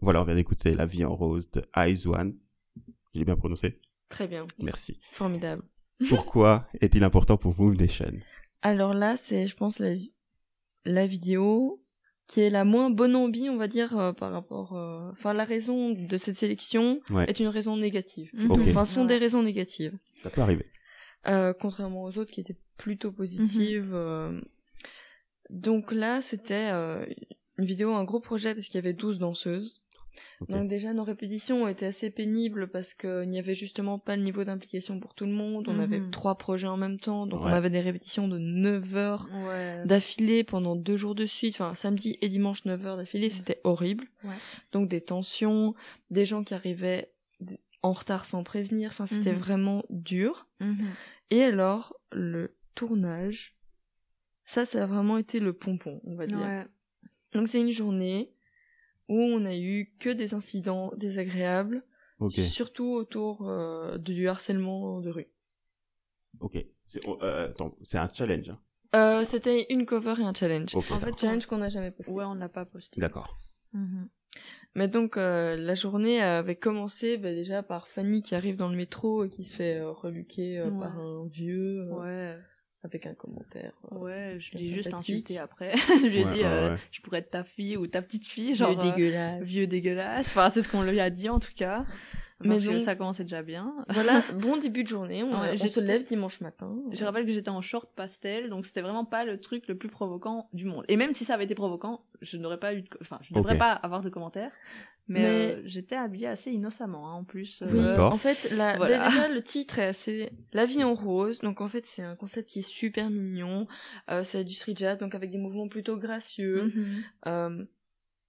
Voilà, 0.07 0.21
on 0.21 0.23
vient 0.23 0.35
d'écouter 0.35 0.73
La 0.73 0.85
vie 0.85 1.03
en 1.03 1.13
rose 1.13 1.51
de 1.51 1.65
One. 2.07 2.37
J'ai 3.13 3.25
bien 3.25 3.35
prononcé 3.35 3.81
Très 4.07 4.25
bien. 4.25 4.45
Merci. 4.57 5.01
Formidable. 5.11 5.63
Pourquoi 6.07 6.65
est-il 6.79 7.03
important 7.03 7.35
pour 7.35 7.59
Move 7.59 7.75
Nation? 7.75 8.13
Alors 8.61 8.93
là, 8.93 9.17
c'est, 9.17 9.47
je 9.47 9.55
pense, 9.57 9.79
la, 9.79 9.95
la 10.87 11.05
vidéo 11.07 11.81
qui 12.27 12.41
est 12.41 12.49
la 12.49 12.65
moins 12.65 12.89
bonne 12.89 13.15
ambi, 13.15 13.49
on 13.49 13.55
va 13.55 13.67
dire, 13.69 13.97
euh, 13.97 14.11
par 14.11 14.31
rapport... 14.33 14.75
euh, 14.75 15.09
Enfin, 15.11 15.31
la 15.33 15.45
raison 15.45 15.91
de 15.91 16.17
cette 16.17 16.35
sélection 16.35 16.99
Ouais. 17.09 17.23
est 17.29 17.39
une 17.39 17.47
raison 17.47 17.77
négative. 17.77 18.29
Mhm. 18.33 18.51
Enfin, 18.51 18.83
sont 18.83 19.01
Ouais. 19.01 19.07
des 19.07 19.17
raisons 19.17 19.43
négatives. 19.43 19.97
Ça 20.21 20.29
peut 20.29 20.41
arriver. 20.41 20.65
Euh, 21.27 21.53
contrairement 21.53 22.03
aux 22.03 22.17
autres 22.17 22.31
qui 22.31 22.41
étaient 22.41 22.57
plutôt 22.77 23.11
positives. 23.13 23.91
euh. 23.93 24.41
Donc 25.49 25.91
là, 25.93 26.21
c'était 26.21 26.69
euh, 26.73 27.05
une 27.57 27.65
vidéo, 27.65 27.93
un 27.93 28.03
gros 28.03 28.19
projet 28.19 28.53
parce 28.53 28.67
qu'il 28.67 28.75
y 28.75 28.79
avait 28.79 28.93
12 28.93 29.19
danseuses. 29.19 29.81
Donc 30.49 30.67
déjà 30.69 30.93
nos 30.93 31.03
répétitions 31.03 31.67
étaient 31.67 31.87
assez 31.87 32.09
pénibles 32.11 32.67
parce 32.67 32.93
qu'il 32.93 33.27
n'y 33.27 33.39
avait 33.39 33.55
justement 33.55 33.97
pas 33.97 34.15
le 34.15 34.21
niveau 34.21 34.43
d'implication 34.43 34.99
pour 34.99 35.15
tout 35.15 35.25
le 35.25 35.31
monde. 35.31 35.67
On 35.67 35.79
avait 35.79 35.99
Mhm. 35.99 36.11
trois 36.11 36.37
projets 36.37 36.67
en 36.67 36.77
même 36.77 36.99
temps, 36.99 37.25
donc 37.25 37.41
on 37.41 37.45
avait 37.47 37.71
des 37.71 37.79
répétitions 37.81 38.27
de 38.27 38.37
9 38.37 38.95
heures 38.95 39.27
Ouais. 39.47 39.83
d'affilée 39.85 40.43
pendant 40.43 40.75
deux 40.75 40.95
jours 40.95 41.15
de 41.15 41.25
suite, 41.25 41.55
enfin 41.55 41.73
samedi 41.73 42.17
et 42.21 42.29
dimanche 42.29 42.65
9 42.65 42.85
heures 42.85 42.97
d'affilée, 42.97 43.29
c'était 43.31 43.59
horrible. 43.63 44.05
Ouais. 44.23 44.35
Donc 44.73 44.87
des 44.89 45.01
tensions, 45.01 45.73
des 46.11 46.25
gens 46.25 46.43
qui 46.43 46.53
arrivaient 46.53 47.11
en 47.81 47.93
retard 47.93 48.25
sans 48.25 48.43
prévenir, 48.43 48.89
enfin 48.91 49.05
c'était 49.07 49.33
Mhm. 49.33 49.39
vraiment 49.39 49.83
dur. 49.89 50.47
Mhm. 50.59 50.87
Et 51.31 51.43
alors 51.43 51.95
le 52.11 52.55
tournage, 52.75 53.55
ça 54.45 54.65
ça 54.65 54.83
a 54.83 54.85
vraiment 54.85 55.17
été 55.17 55.39
le 55.39 55.53
pompon, 55.53 55.99
on 56.03 56.15
va 56.15 56.27
dire. 56.27 56.37
Ouais. 56.39 56.65
Donc 57.33 57.47
c'est 57.47 57.59
une 57.59 57.71
journée 57.71 58.31
où 59.07 59.19
on 59.21 59.45
a 59.45 59.55
eu 59.55 59.93
que 59.99 60.09
des 60.09 60.33
incidents 60.33 60.91
désagréables, 60.97 61.83
surtout 62.31 62.91
autour 62.93 63.47
euh, 63.49 63.97
du 63.97 64.27
harcèlement 64.27 64.99
de 65.01 65.09
rue. 65.09 65.27
ok. 66.39 66.57
C'est 66.89 67.05
oh, 67.07 67.17
euh, 67.21 67.49
attends, 67.49 67.75
c'est 67.83 67.97
un 67.97 68.07
challenge. 68.07 68.49
hein. 68.49 68.59
Euh, 68.95 69.25
c'était 69.25 69.65
une 69.73 69.85
cover 69.85 70.13
et 70.19 70.23
un 70.23 70.33
challenge. 70.33 70.73
Ok, 70.75 70.89
en 70.91 70.99
fait, 70.99 71.17
challenge 71.19 71.45
qu'on 71.45 71.57
n'a 71.57 71.67
jamais 71.67 71.91
posté. 71.91 72.11
Ouais, 72.13 72.23
on 72.23 72.35
l'a 72.35 72.47
pas 72.47 72.65
posté. 72.65 73.01
D'accord. 73.01 73.37
Mhm. 73.73 74.07
Mais 74.75 74.87
donc 74.87 75.17
euh, 75.17 75.57
la 75.57 75.73
journée 75.73 76.21
avait 76.21 76.55
commencé 76.55 77.17
bah, 77.17 77.33
déjà 77.33 77.63
par 77.63 77.87
Fanny 77.89 78.21
qui 78.21 78.35
arrive 78.35 78.55
dans 78.55 78.69
le 78.69 78.77
métro 78.77 79.25
et 79.25 79.29
qui 79.29 79.43
se 79.43 79.55
fait 79.57 79.77
euh, 79.79 79.91
reluquer 79.91 80.59
euh, 80.59 80.69
Ouais. 80.69 80.79
par 80.79 80.97
un 80.97 81.27
vieux 81.27 81.81
euh, 81.81 81.89
Ouais. 81.99 82.37
Avec 82.83 83.05
un 83.05 83.13
commentaire. 83.13 83.73
euh, 83.91 83.95
Ouais, 83.97 84.35
je 84.39 84.57
l'ai 84.57 84.71
juste 84.71 84.93
insulté 84.93 85.37
après. 85.39 85.75
je 86.01 86.07
lui 86.07 86.19
ai 86.19 86.25
Ouais, 86.25 86.33
dit, 86.33 86.39
ouais, 86.41 86.45
euh, 86.45 86.73
ouais. 86.75 86.79
je 86.91 87.01
pourrais 87.01 87.19
être 87.19 87.31
ta 87.31 87.43
fille 87.43 87.75
ou 87.77 87.87
ta 87.87 88.01
petite 88.01 88.25
fille, 88.25 88.47
vieux 88.47 88.55
genre 88.55 88.79
euh, 88.79 88.91
dégueulasse. 88.91 89.43
vieux 89.43 89.67
dégueulasse. 89.67 90.27
Enfin, 90.29 90.49
c'est 90.49 90.61
ce 90.61 90.69
qu'on 90.69 90.83
lui 90.83 90.99
a 90.99 91.09
dit 91.09 91.29
en 91.29 91.39
tout 91.39 91.53
cas. 91.55 91.85
Mais 92.41 92.49
Parce 92.49 92.67
que 92.67 92.77
ça 92.77 92.95
commençait 92.95 93.23
déjà 93.23 93.41
bien. 93.41 93.73
voilà, 93.89 94.21
bon 94.35 94.57
début 94.57 94.83
de 94.83 94.87
journée. 94.87 95.23
On, 95.23 95.41
Ouais, 95.41 95.55
on 95.59 95.67
se 95.67 95.79
lève 95.79 96.03
dimanche 96.03 96.39
matin. 96.39 96.77
Je 96.91 97.03
rappelle 97.03 97.25
que 97.25 97.33
j'étais 97.33 97.49
en 97.49 97.61
short 97.61 97.89
pastel, 97.95 98.49
donc 98.49 98.67
c'était 98.67 98.81
vraiment 98.81 99.05
pas 99.05 99.25
le 99.25 99.39
truc 99.41 99.67
le 99.67 99.75
plus 99.75 99.89
provoquant 99.89 100.47
du 100.53 100.65
monde. 100.65 100.85
Et 100.87 100.97
même 100.97 101.13
si 101.13 101.25
ça 101.25 101.33
avait 101.33 101.45
été 101.45 101.55
provoquant, 101.55 102.03
je 102.21 102.37
n'aurais 102.37 102.59
pas 102.59 102.75
eu, 102.75 102.83
de... 102.83 102.89
enfin, 103.01 103.17
je 103.23 103.33
ne 103.33 103.39
devrais 103.39 103.53
Ok. 103.55 103.59
pas 103.59 103.71
avoir 103.71 104.01
de 104.01 104.09
commentaires. 104.09 104.51
Mais, 105.09 105.21
Mais- 105.21 105.55
euh, 105.55 105.61
j'étais 105.65 105.95
habillée 105.95 106.27
assez 106.27 106.51
innocemment, 106.51 107.09
hein, 107.09 107.13
en 107.13 107.23
plus. 107.23 107.63
Oui, 107.65 107.79
euh, 107.79 107.91
D'accord. 107.91 108.13
en 108.13 108.17
fait, 108.17 108.51
la, 108.57 108.75
Voilà. 108.75 108.97
bah, 108.99 109.05
déjà 109.07 109.29
le 109.29 109.41
titre 109.41 109.79
est 109.79 109.85
assez 109.85 110.31
La 110.53 110.65
vie 110.65 110.83
en 110.83 110.93
rose. 110.93 111.39
Donc 111.39 111.61
en 111.61 111.67
fait, 111.69 111.85
c'est 111.85 112.01
un 112.03 112.15
concept 112.15 112.49
qui 112.49 112.59
est 112.59 112.69
super 112.69 113.09
mignon. 113.09 113.67
Euh, 114.11 114.23
c'est 114.25 114.43
du 114.43 114.53
street 114.53 114.73
jazz, 114.75 114.97
donc 114.97 115.15
avec 115.15 115.31
des 115.31 115.37
mouvements 115.37 115.67
plutôt 115.69 115.97
gracieux. 115.97 116.63
mhm. 116.75 117.03
Euh, 117.27 117.65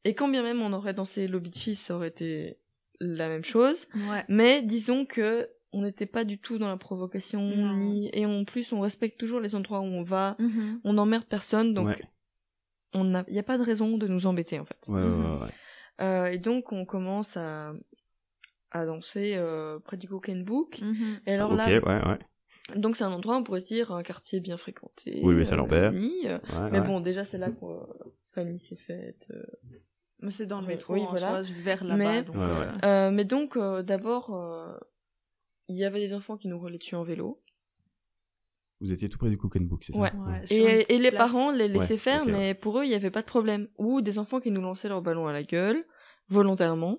et 0.04 0.14
quand 0.14 0.28
bien 0.28 0.42
même 0.44 0.62
on 0.62 0.72
aurait 0.72 0.94
dansé 0.94 1.26
Lobby 1.26 1.50
Cheese, 1.52 1.74
ça 1.76 1.96
aurait 1.96 2.08
été 2.08 2.58
la 3.00 3.28
même 3.28 3.44
chose. 3.44 3.86
Ouais. 3.94 4.24
Mais 4.28 4.62
disons 4.62 5.04
que 5.04 5.48
on 5.72 5.82
n'était 5.82 6.06
pas 6.06 6.24
du 6.24 6.38
tout 6.38 6.56
dans 6.58 6.68
la 6.68 6.76
provocation, 6.78 7.42
Non. 7.42 7.76
ni 7.76 8.08
et 8.14 8.24
en 8.24 8.44
plus 8.44 8.72
on 8.72 8.80
respecte 8.80 9.18
toujours 9.18 9.40
les 9.40 9.54
endroits 9.54 9.80
où 9.80 9.84
on 9.84 10.02
va. 10.04 10.36
Mhm. 10.38 10.80
On 10.84 10.92
n'emmerde 10.94 11.24
personne, 11.26 11.74
donc 11.74 11.88
ouais. 11.88 12.02
on 12.94 13.12
a, 13.14 13.24
pas 13.42 13.58
de 13.58 13.62
raison 13.64 13.98
de 13.98 14.06
nous 14.08 14.26
embêter 14.26 14.58
en 14.60 14.64
fait. 14.64 14.78
Ouais, 14.88 15.00
ouais, 15.02 15.08
Mhm. 15.08 15.48
Euh, 16.00 16.26
et 16.26 16.38
donc 16.38 16.72
on 16.72 16.84
commence 16.84 17.36
à 17.36 17.72
à 18.70 18.84
danser 18.84 19.32
euh, 19.36 19.78
près 19.78 19.96
du 19.96 20.08
Cook 20.08 20.28
and 20.28 20.42
Book. 20.44 20.80
Mhm. 20.82 21.20
Et 21.26 21.32
alors 21.32 21.52
ok, 21.52 21.56
là, 21.58 21.66
ouais, 21.68 21.80
ouais. 22.08 22.18
donc 22.76 22.96
c'est 22.96 23.04
un 23.04 23.12
endroit 23.12 23.36
on 23.38 23.42
pourrait 23.42 23.60
se 23.60 23.66
dire 23.66 23.92
un 23.92 24.02
quartier 24.02 24.40
bien 24.40 24.56
fréquenté. 24.58 25.20
Oui, 25.22 25.34
oui, 25.34 25.46
c'est 25.46 25.56
Lambert. 25.56 25.92
euh, 25.94 26.38
ouais, 26.38 26.70
mais 26.70 26.80
ouais. 26.80 26.86
bon, 26.86 27.00
déjà 27.00 27.24
c'est 27.24 27.38
là 27.38 27.50
que 27.50 27.64
euh, 27.64 27.80
Fanny 28.32 28.58
s'est 28.58 28.76
faite. 28.76 29.28
euh, 29.30 29.42
Mais 30.20 30.30
c'est 30.30 30.46
dans 30.46 30.60
le 30.60 30.66
métro, 30.66 30.94
oui, 30.94 31.00
en 31.02 31.10
voilà. 31.10 31.42
soi, 31.44 31.54
vers 31.62 31.82
là-bas. 31.84 31.96
Mais- 31.96 32.22
donc, 32.22 32.36
Ouais, 32.36 32.42
ouais. 32.42 33.10
mais 33.10 33.24
donc, 33.24 33.56
euh, 33.56 33.82
d'abord, 33.82 34.34
euh, 34.34 34.76
il 35.68 35.76
y 35.76 35.84
avait 35.84 36.00
des 36.00 36.12
enfants 36.12 36.36
qui 36.36 36.48
nous 36.48 36.58
relaient 36.58 36.78
dessus 36.78 36.94
en 36.96 37.04
vélo. 37.04 37.40
Vous 38.80 38.92
étiez 38.92 39.08
tout 39.08 39.18
près 39.18 39.28
du 39.28 39.36
Cook 39.36 39.56
and 39.56 39.62
Book, 39.64 39.82
c'est 39.84 39.92
ça 39.92 39.98
Ouais. 39.98 40.12
Et, 40.50 40.94
et 40.94 40.98
les 40.98 41.10
parents 41.10 41.50
les 41.50 41.66
laissaient 41.68 41.94
Ouais, 41.94 41.98
faire, 41.98 42.24
ouais. 42.26 42.32
mais 42.32 42.54
pour 42.54 42.78
eux, 42.78 42.84
il 42.84 42.88
n'y 42.88 42.94
avait 42.94 43.10
pas 43.10 43.22
de 43.22 43.26
problème. 43.26 43.68
Ou 43.76 44.00
des 44.02 44.18
enfants 44.20 44.38
qui 44.40 44.50
nous 44.52 44.60
lançaient 44.60 44.88
leur 44.88 45.02
ballon 45.02 45.26
à 45.26 45.32
la 45.32 45.42
gueule, 45.42 45.84
volontairement. 46.28 46.98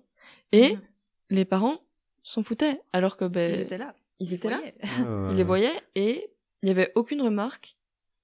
Et 0.51 0.73
Mhm. 0.75 0.81
les 1.29 1.45
parents 1.45 1.79
s'en 2.23 2.43
foutaient. 2.43 2.81
Alors 2.91 3.15
que, 3.17 3.25
ben, 3.25 3.53
Ils 3.55 3.61
étaient 3.61 3.77
là. 3.77 3.95
ils 4.19 4.33
étaient 4.33 4.49
là, 4.49 4.57
voyaient. 4.57 4.75
Ouais, 4.83 5.07
ouais, 5.07 5.31
ils 5.31 5.37
les 5.37 5.43
voyaient, 5.43 5.81
et 5.95 6.31
il 6.61 6.65
n'y 6.65 6.71
avait 6.71 6.91
aucune 6.95 7.21
remarque 7.21 7.77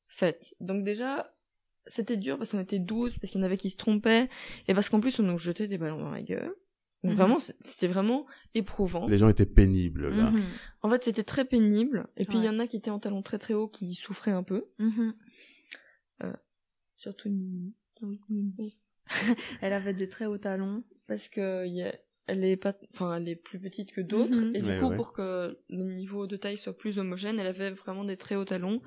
faite. 0.07 0.55
Donc 0.59 0.83
déjà, 0.83 1.33
c'était 1.87 2.17
dur 2.17 2.37
parce 2.37 2.51
qu'on 2.51 2.59
était 2.59 2.79
12, 2.79 3.17
parce 3.19 3.31
qu'il 3.31 3.39
y 3.39 3.43
en 3.43 3.45
avait 3.45 3.57
qui 3.57 3.69
se 3.69 3.77
trompaient, 3.77 4.27
et 4.67 4.73
parce 4.73 4.89
qu'en 4.89 4.99
plus, 4.99 5.17
on 5.19 5.23
nous 5.23 5.37
jetait 5.37 5.67
des 5.67 5.77
ballons 5.77 5.99
dans 5.99 6.11
la 6.11 6.21
gueule. 6.21 6.53
Donc 7.05 7.11
Mhm. 7.13 7.17
vraiment, 7.17 7.37
c'était 7.61 7.87
vraiment 7.87 8.25
éprouvant. 8.55 9.05
Les 9.07 9.17
gens 9.19 9.29
étaient 9.29 9.45
pénibles, 9.45 10.09
là. 10.09 10.31
Mhm. 10.31 10.41
En 10.81 10.89
fait, 10.89 11.03
c'était 11.03 11.23
très 11.23 11.45
pénible. 11.45 12.07
Et 12.17 12.25
puis, 12.25 12.37
il 12.39 12.43
y 12.43 12.49
en 12.49 12.57
a 12.59 12.65
qui 12.67 12.77
étaient 12.77 12.89
en 12.89 12.99
talons 12.99 13.21
très 13.21 13.37
très 13.37 13.53
hauts 13.53 13.67
qui 13.67 13.93
souffraient 13.95 14.31
un 14.31 14.43
peu. 14.43 14.65
Mhm. 14.79 15.13
Surtout 16.97 17.29
Nini. 17.29 17.75
Elle 19.61 19.73
avait 19.73 19.93
des 19.93 20.09
très 20.09 20.25
hauts 20.25 20.37
talons. 20.37 20.83
Parce 21.07 21.29
que 21.29 21.65
il 21.67 21.73
y 21.75 21.83
a- 21.83 21.95
elle 22.27 22.43
est 22.43 22.57
pas, 22.57 22.73
enfin, 22.93 23.17
elle 23.17 23.29
est 23.29 23.35
plus 23.35 23.59
petite 23.59 23.91
que 23.91 24.01
d'autres. 24.01 24.39
Et 24.55 24.59
du 24.61 24.65
Ouais, 24.67 24.77
coup, 24.79 24.87
ouais. 24.89 24.95
pour 24.95 25.13
que 25.13 25.59
le 25.69 25.83
niveau 25.93 26.25
de 26.25 26.35
taille 26.37 26.57
soit 26.57 26.75
plus 26.75 26.97
homogène, 26.97 27.39
elle 27.39 27.45
avait 27.47 27.69
vraiment 27.71 28.03
des 28.03 28.17
très 28.17 28.35
hauts 28.35 28.45
talons. 28.45 28.79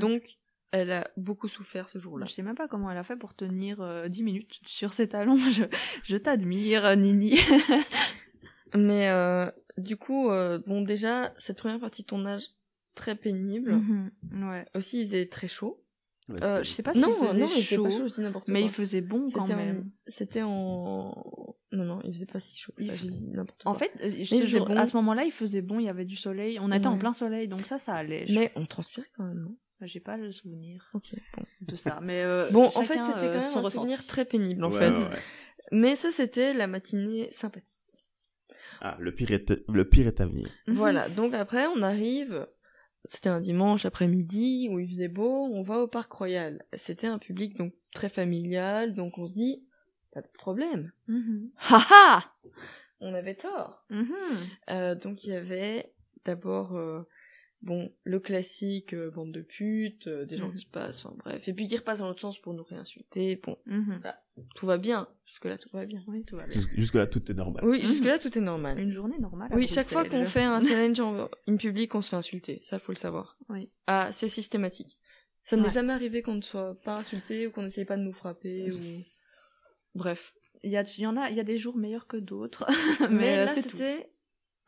Donc, 0.00 0.38
elle 0.72 0.90
a 0.90 1.08
beaucoup 1.16 1.48
souffert 1.48 1.88
ce 1.88 1.98
jour-là. 1.98 2.26
je 2.26 2.32
sais 2.32 2.42
même 2.42 2.54
pas 2.56 2.66
comment 2.66 2.90
elle 2.90 2.96
a 2.98 3.02
fait 3.04 3.16
pour 3.16 3.34
tenir 3.34 3.80
euh, 3.80 4.08
10 4.08 4.22
minutes 4.22 4.60
sur 4.66 4.92
ses 4.94 5.08
talons. 5.08 5.36
Je, 5.50 5.62
je 6.02 6.16
t'admire, 6.16 6.84
euh, 6.86 6.94
Nini. 6.96 7.38
Mais 8.74 9.08
euh, 9.10 9.50
du 9.76 9.96
coup, 9.96 10.30
euh, 10.30 10.58
bon, 10.66 10.82
déjà, 10.82 11.32
cette 11.38 11.58
première 11.58 11.78
partie 11.80 12.02
de 12.02 12.06
tournage, 12.06 12.44
très 12.94 13.14
pénible. 13.14 13.74
Mhm. 13.74 14.10
Ouais. 14.48 14.64
Aussi, 14.74 15.02
il 15.02 15.06
faisait 15.06 15.26
très 15.26 15.48
chaud. 15.48 15.82
Ouais, 16.28 16.42
Euh, 16.42 16.62
je 16.62 16.70
sais 16.70 16.82
pas 16.82 16.92
s'il 16.94 17.02
non, 17.02 17.14
faisait 17.14 17.40
non, 17.40 17.46
il 17.46 17.62
faisait 17.62 17.76
chaud, 17.76 17.82
pas 17.84 17.90
chaud, 17.90 18.06
je 18.06 18.12
dis 18.14 18.20
n'importe 18.20 18.44
quoi. 18.46 18.54
mais 18.54 18.62
il 18.62 18.68
faisait 18.70 19.00
bon 19.00 19.28
quand 19.32 19.42
C'était 19.44 19.54
en- 19.54 19.56
même. 19.56 19.90
C'était 20.06 20.42
en... 20.42 21.56
Non, 21.72 21.84
non, 21.84 21.98
il 22.04 22.12
faisait 22.14 22.26
pas 22.26 22.38
si 22.38 22.56
chaud. 22.56 22.72
Il 22.78 22.92
n'importe 23.32 23.62
En 23.66 23.72
quoi. 23.74 23.80
fait, 23.80 23.92
je 24.22 24.34
il 24.34 24.58
bon. 24.60 24.76
à 24.76 24.86
ce 24.86 24.96
moment-là, 24.98 25.24
il 25.24 25.32
faisait 25.32 25.62
bon, 25.62 25.80
il 25.80 25.86
y 25.86 25.88
avait 25.88 26.04
du 26.04 26.16
soleil. 26.16 26.58
On 26.60 26.70
était 26.70 26.86
en 26.86 26.96
plein 26.98 27.12
soleil, 27.12 27.48
donc 27.48 27.66
ça, 27.66 27.78
ça 27.78 27.94
allait. 27.94 28.26
Je- 28.26 28.34
Mais 28.38 28.52
on 28.56 28.66
transpirait 28.66 29.08
quand 29.16 29.24
même, 29.24 29.40
non? 29.40 29.56
J'ai 29.86 30.00
pas 30.00 30.16
le 30.16 30.32
souvenir 30.32 30.88
bon. 30.94 31.00
de 31.60 31.76
ça. 31.76 31.98
Mais 32.02 32.22
euh, 32.22 32.48
Bon, 32.52 32.66
en 32.66 32.70
fait, 32.84 32.94
c'était 32.94 32.96
quand 33.04 33.16
euh, 33.18 33.32
même 33.32 33.42
un 33.42 33.46
ressenti. 33.60 33.70
souvenir 33.74 34.06
très 34.06 34.24
pénible, 34.24 34.64
en 34.64 34.70
Ouais, 34.72 34.78
fait. 34.78 34.90
ouais, 34.92 35.08
ouais. 35.08 35.18
Mais 35.72 35.96
ça, 35.96 36.10
c'était 36.10 36.52
la 36.54 36.66
matinée 36.66 37.28
sympathique. 37.30 38.06
Ah, 38.80 38.96
le 38.98 39.14
pire 39.14 39.30
est, 39.30 39.52
le 39.68 39.88
pire 39.88 40.06
est 40.08 40.20
à 40.20 40.26
venir. 40.26 40.48
Mhm. 40.66 40.74
Voilà, 40.74 41.08
donc 41.08 41.34
après, 41.34 41.66
on 41.66 41.82
arrive... 41.82 42.46
C'était 43.04 43.30
un 43.30 43.40
dimanche 43.40 43.84
après-midi 43.84 44.68
où 44.70 44.78
il 44.78 44.86
faisait 44.88 45.08
beau, 45.08 45.48
on 45.52 45.62
va 45.64 45.80
au 45.80 45.88
Parc 45.88 46.12
Royal. 46.12 46.64
C'était 46.74 47.08
un 47.08 47.18
public 47.18 47.56
donc 47.58 47.74
très 47.92 48.08
familial, 48.08 48.94
donc 48.94 49.18
on 49.18 49.26
se 49.26 49.34
dit, 49.34 49.66
pas 50.12 50.20
de 50.22 50.28
problème. 50.28 50.92
Mhm. 51.08 51.50
Haha 51.68 52.22
On 53.00 53.12
avait 53.12 53.34
tort. 53.34 53.84
Mhm. 53.90 54.14
Euh, 54.70 54.94
donc 54.94 55.24
il 55.24 55.30
y 55.30 55.34
avait 55.34 55.92
d'abord 56.24 56.76
euh, 56.76 57.02
bon 57.62 57.92
le 58.04 58.18
classique 58.20 58.92
euh, 58.92 59.10
bande 59.10 59.32
de 59.32 59.40
putes, 59.42 60.06
euh, 60.08 60.24
des 60.26 60.36
gens 60.36 60.48
Mhm. 60.48 60.54
qui 60.54 60.66
passent, 60.66 61.04
enfin 61.06 61.14
bref, 61.18 61.46
et 61.48 61.52
puis 61.54 61.66
qui 61.66 61.76
repassent 61.76 62.00
dans 62.00 62.08
l'autre 62.08 62.20
sens 62.20 62.38
pour 62.40 62.54
nous 62.54 62.64
réinsulter. 62.64 63.36
Bon, 63.36 63.56
Mhm. 63.66 64.02
tout 64.56 64.66
va 64.66 64.78
bien. 64.78 65.08
Jusque 65.26 65.44
là 65.44 65.56
tout 65.58 65.68
va 65.72 65.86
bien. 65.86 66.02
Oui, 66.08 66.24
tout 66.24 66.36
va 66.36 66.46
bien. 66.46 66.60
Jus- 66.60 66.68
Jusque-là, 66.76 67.06
tout 67.06 67.30
est 67.30 67.34
normal. 67.34 67.64
Oui, 67.64 67.78
Mhm. 67.78 67.84
jusque 67.84 68.04
là 68.04 68.18
tout 68.18 68.36
est 68.36 68.40
normal. 68.42 68.78
Une 68.80 68.90
journée 68.90 69.18
normale. 69.18 69.50
Oui, 69.54 69.66
chaque 69.68 69.86
fois 69.86 70.04
qu'on 70.04 70.24
fait 70.24 70.42
un 70.44 70.62
challenge 70.64 70.98
en 71.00 71.28
in 71.48 71.56
public, 71.56 71.94
on 71.94 72.02
se 72.02 72.10
fait 72.10 72.16
insulter. 72.16 72.58
Ça, 72.62 72.78
faut 72.78 72.92
le 72.92 72.96
savoir. 72.98 73.38
Oui. 73.48 73.70
Ah, 73.86 74.08
c'est 74.12 74.28
systématique. 74.28 74.98
Ça 75.44 75.56
n'est 75.56 75.64
Ouais. 75.64 75.68
jamais 75.72 75.92
arrivé 75.92 76.22
qu'on 76.22 76.34
ne 76.34 76.42
soit 76.42 76.78
pas 76.82 76.96
insulté 76.96 77.46
ou 77.46 77.50
qu'on 77.50 77.62
n'essaye 77.62 77.84
pas 77.84 77.96
de 77.96 78.02
nous 78.02 78.12
frapper 78.12 78.70
ou. 78.72 78.76
Bref. 79.94 80.34
Il 80.64 80.70
y, 80.70 80.76
a, 80.76 80.82
il 80.96 81.00
y 81.02 81.06
en 81.06 81.16
a, 81.16 81.28
il 81.30 81.36
y 81.36 81.40
a 81.40 81.44
des 81.44 81.58
jours 81.58 81.76
meilleurs 81.76 82.06
que 82.06 82.16
d'autres. 82.16 82.64
Mais, 83.00 83.08
Mais, 83.10 83.36
là, 83.38 83.46
c'était 83.48 84.12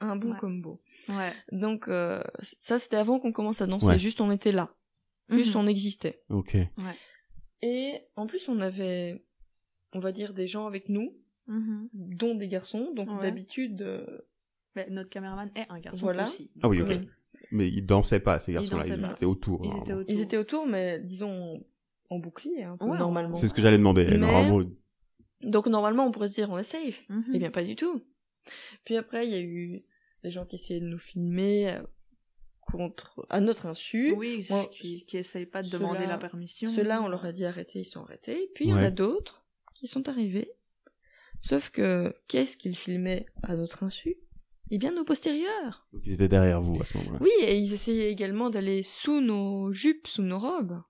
un 0.00 0.16
bon 0.16 0.32
Ouais. 0.32 0.38
combo. 0.38 0.82
Ouais. 1.08 1.32
Donc, 1.52 1.88
euh, 1.88 2.22
ça, 2.40 2.78
c'était 2.78 2.96
avant 2.96 3.18
qu'on 3.20 3.32
commence 3.32 3.60
à 3.60 3.66
danser. 3.66 3.86
Ouais. 3.86 3.98
Juste, 3.98 4.20
on 4.20 4.30
était 4.30 4.52
là. 4.52 4.74
Plus, 5.28 5.54
Mhm. 5.54 5.62
on 5.62 5.66
existait. 5.66 6.22
Ok. 6.28 6.56
Et 7.62 7.94
en 8.16 8.26
plus, 8.26 8.48
on 8.48 8.60
avait, 8.60 9.24
on 9.92 10.00
va 10.00 10.12
dire, 10.12 10.34
des 10.34 10.46
gens 10.46 10.66
avec 10.66 10.88
nous, 10.88 11.16
Mhm. 11.46 11.88
dont 11.92 12.34
des 12.34 12.48
garçons. 12.48 12.92
Donc, 12.94 13.08
Ouais. 13.10 13.22
d'habitude, 13.22 13.82
euh, 13.82 14.06
Mais 14.76 14.88
notre 14.90 15.08
caméraman 15.08 15.52
est 15.54 15.66
un 15.68 15.78
garçon 15.78 16.00
Voilà. 16.04 16.24
aussi. 16.24 16.50
Ah 16.60 16.68
oui, 16.68 16.82
ok. 16.82 16.90
euh, 16.90 16.98
Mais 17.52 17.68
ils 17.68 17.86
dansaient 17.86 18.18
pas, 18.18 18.40
ces 18.40 18.52
garçons-là. 18.54 18.84
Ils 18.88 19.04
étaient 19.04 19.24
autour. 19.24 19.60
Ils 19.62 19.68
normalement. 19.68 19.82
étaient 19.84 19.92
autour. 19.92 20.10
ils 20.16 20.20
étaient 20.20 20.36
autour, 20.36 20.66
mais 20.66 20.98
disons 20.98 21.64
en 22.10 22.18
bouclier, 22.18 22.64
un 22.64 22.76
peu, 22.76 22.84
Ouais, 22.86 22.98
normalement. 22.98 23.36
C'est 23.36 23.46
ce 23.46 23.54
que 23.54 23.62
j'allais 23.62 23.78
demander. 23.78 24.04
Mais- 24.10 24.18
Normalement, 24.18 24.68
Donc, 25.42 25.66
normalement, 25.68 26.06
on 26.06 26.10
pourrait 26.10 26.26
se 26.26 26.32
dire, 26.32 26.50
on 26.50 26.58
est 26.58 26.64
safe. 26.64 27.04
Mhm. 27.08 27.24
Eh 27.34 27.38
bien, 27.38 27.50
pas 27.52 27.62
du 27.62 27.76
tout. 27.76 28.02
Puis 28.84 28.96
après, 28.96 29.28
il 29.28 29.30
y 29.32 29.36
a 29.36 29.40
eu 29.40 29.84
des 30.24 30.30
gens 30.30 30.44
qui 30.46 30.56
essayaient 30.56 30.80
de 30.80 30.86
nous 30.86 30.98
filmer 30.98 31.70
euh, 31.70 31.82
contre, 32.62 33.24
à 33.30 33.40
notre 33.40 33.66
insu. 33.66 34.12
Oui, 34.16 34.44
Moi, 34.50 34.66
qui, 34.72 35.04
qui 35.04 35.18
essayent 35.18 35.46
pas 35.46 35.62
de 35.62 35.66
ceux-là- 35.68 35.78
demander 35.86 36.06
la 36.06 36.18
permission. 36.18 36.68
Ceux-là, 36.68 37.02
on 37.02 37.08
leur 37.08 37.24
a 37.24 37.32
dit 37.32 37.44
arrêter, 37.44 37.80
ils 37.80 37.84
sont 37.84 38.02
arrêtés. 38.02 38.50
Puis 38.54 38.64
il 38.64 38.70
y 38.70 38.74
en 38.74 38.78
a 38.78 38.90
d'autres 38.90 39.44
qui 39.74 39.86
sont 39.86 40.08
arrivés 40.08 40.50
Sauf 41.40 41.68
que 41.68 42.14
qu'est-ce 42.26 42.56
qu'ils 42.56 42.74
filmaient 42.76 43.26
à 43.42 43.54
notre 43.54 43.82
insu? 43.82 44.16
Eh 44.70 44.78
bien 44.78 44.92
nos 44.92 45.04
postérieurs. 45.04 45.86
Donc 45.92 46.00
ils 46.06 46.14
étaient 46.14 46.28
derrière 46.28 46.62
vous 46.62 46.80
à 46.80 46.86
ce 46.86 46.96
moment-là. 46.96 47.18
Oui, 47.20 47.30
et 47.42 47.58
ils 47.58 47.74
essayaient 47.74 48.10
également 48.10 48.48
d'aller 48.48 48.82
sous 48.82 49.20
nos 49.20 49.70
jupes, 49.70 50.06
sous 50.06 50.22
nos 50.22 50.38
robes. 50.38 50.80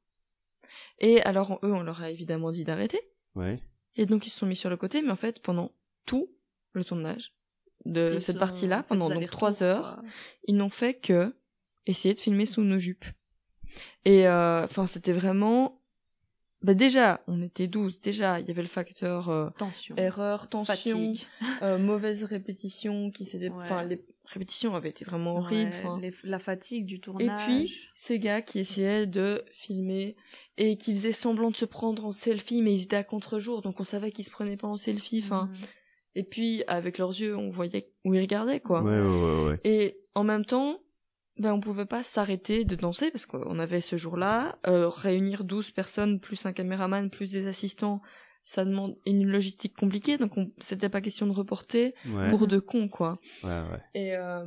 Et 1.00 1.20
alors 1.22 1.58
eux, 1.64 1.72
on 1.72 1.82
leur 1.82 2.02
a 2.02 2.10
évidemment 2.12 2.52
dit 2.52 2.62
d'arrêter. 2.62 3.00
Ouais. 3.34 3.60
Et 3.96 4.06
donc 4.06 4.26
ils 4.26 4.30
se 4.30 4.38
sont 4.38 4.46
mis 4.46 4.54
sur 4.54 4.70
le 4.70 4.76
côté, 4.76 5.02
mais 5.02 5.10
en 5.10 5.16
fait 5.16 5.42
pendant 5.42 5.72
tout 6.06 6.30
le 6.72 6.84
tournage 6.84 7.34
de 7.86 8.12
Ils 8.14 8.20
cette 8.22 8.34
sont- 8.36 8.40
partie-là, 8.40 8.82
pendant 8.82 9.08
donc 9.08 9.26
trois 9.26 9.62
heures, 9.62 9.96
quoi. 9.96 10.04
ils 10.48 10.56
n'ont 10.56 10.70
fait 10.70 10.94
que 10.94 11.34
essayer 11.86 12.14
de 12.14 12.20
filmer 12.20 12.46
sous 12.46 12.62
nos 12.62 12.78
jupes. 12.78 13.04
Et 14.04 14.26
euh, 14.28 14.64
enfin, 14.64 14.86
c'était 14.86 15.12
vraiment. 15.12 15.80
Bah 16.62 16.72
déjà, 16.72 17.20
on 17.26 17.42
était 17.42 17.66
12. 17.66 18.00
Déjà, 18.00 18.40
il 18.40 18.46
y 18.48 18.50
avait 18.50 18.62
le 18.62 18.68
facteur 18.68 19.28
euh, 19.28 19.50
Tension. 19.58 19.96
erreur, 19.96 20.48
tension, 20.48 20.74
Fatigue. 20.74 21.26
euh, 21.62 21.76
mauvaise 21.78 22.24
répétition, 22.24 23.10
qui 23.10 23.26
s'était. 23.26 23.50
Ouais. 23.50 23.62
Enfin, 23.64 23.84
les 23.84 24.02
répétitions 24.24 24.74
avaient 24.74 24.88
été 24.88 25.04
vraiment 25.04 25.36
horribles. 25.36 25.70
Ouais, 25.70 25.76
enfin. 25.84 25.98
les- 26.00 26.14
la 26.22 26.38
fatigue 26.38 26.86
du 26.86 26.94
Et 26.94 27.00
tournage. 27.00 27.44
puis, 27.44 27.76
ces 27.94 28.18
gars 28.18 28.40
qui 28.40 28.60
essayaient 28.60 29.06
de 29.06 29.44
filmer 29.52 30.16
et 30.56 30.78
qui 30.78 30.94
faisaient 30.94 31.12
semblant 31.12 31.50
de 31.50 31.56
se 31.56 31.66
prendre 31.66 32.06
en 32.06 32.12
selfie, 32.12 32.62
mais 32.62 32.72
ils 32.72 32.84
étaient 32.84 32.96
à 32.96 33.04
contre-jour, 33.04 33.60
donc 33.60 33.78
on 33.80 33.84
savait 33.84 34.10
qu'ils 34.10 34.24
se 34.24 34.30
prenaient 34.30 34.56
pas 34.56 34.68
en 34.68 34.78
selfie. 34.78 35.20
Enfin, 35.22 35.50
Mhm. 35.52 35.66
Et 36.14 36.22
puis 36.24 36.62
avec 36.66 36.98
leurs 36.98 37.10
yeux, 37.10 37.36
on 37.36 37.50
voyait 37.50 37.90
où 38.04 38.14
ils 38.14 38.20
regardaient, 38.20 38.60
quoi. 38.60 38.82
Ouais, 38.82 39.00
ouais, 39.00 39.06
ouais, 39.08 39.48
ouais. 39.50 39.60
Et 39.64 39.98
en 40.14 40.24
même 40.24 40.44
temps, 40.44 40.80
ben, 41.38 41.52
on 41.52 41.60
pouvait 41.60 41.86
pas 41.86 42.02
s'arrêter 42.02 42.64
de 42.64 42.76
danser 42.76 43.10
parce 43.10 43.26
qu'on 43.26 43.58
avait 43.58 43.80
ce 43.80 43.96
jour-là, 43.96 44.58
euh, 44.68 44.88
réunir 44.88 45.42
12 45.44 45.72
personnes 45.72 46.20
plus 46.20 46.46
un 46.46 46.52
caméraman 46.52 47.10
plus 47.10 47.32
des 47.32 47.48
assistants, 47.48 48.00
ça 48.42 48.64
demande 48.64 48.96
une 49.06 49.26
logistique 49.26 49.74
compliquée, 49.74 50.18
donc 50.18 50.36
on, 50.36 50.52
c'était 50.58 50.88
pas 50.90 51.00
question 51.00 51.26
de 51.26 51.32
reporter 51.32 51.94
Ouais, 52.06 52.30
pour 52.30 52.46
de 52.46 52.58
cons, 52.58 52.88
quoi. 52.88 53.18
ouais, 53.42 53.50
ouais. 53.50 53.80
Et 53.94 54.14
euh, 54.16 54.44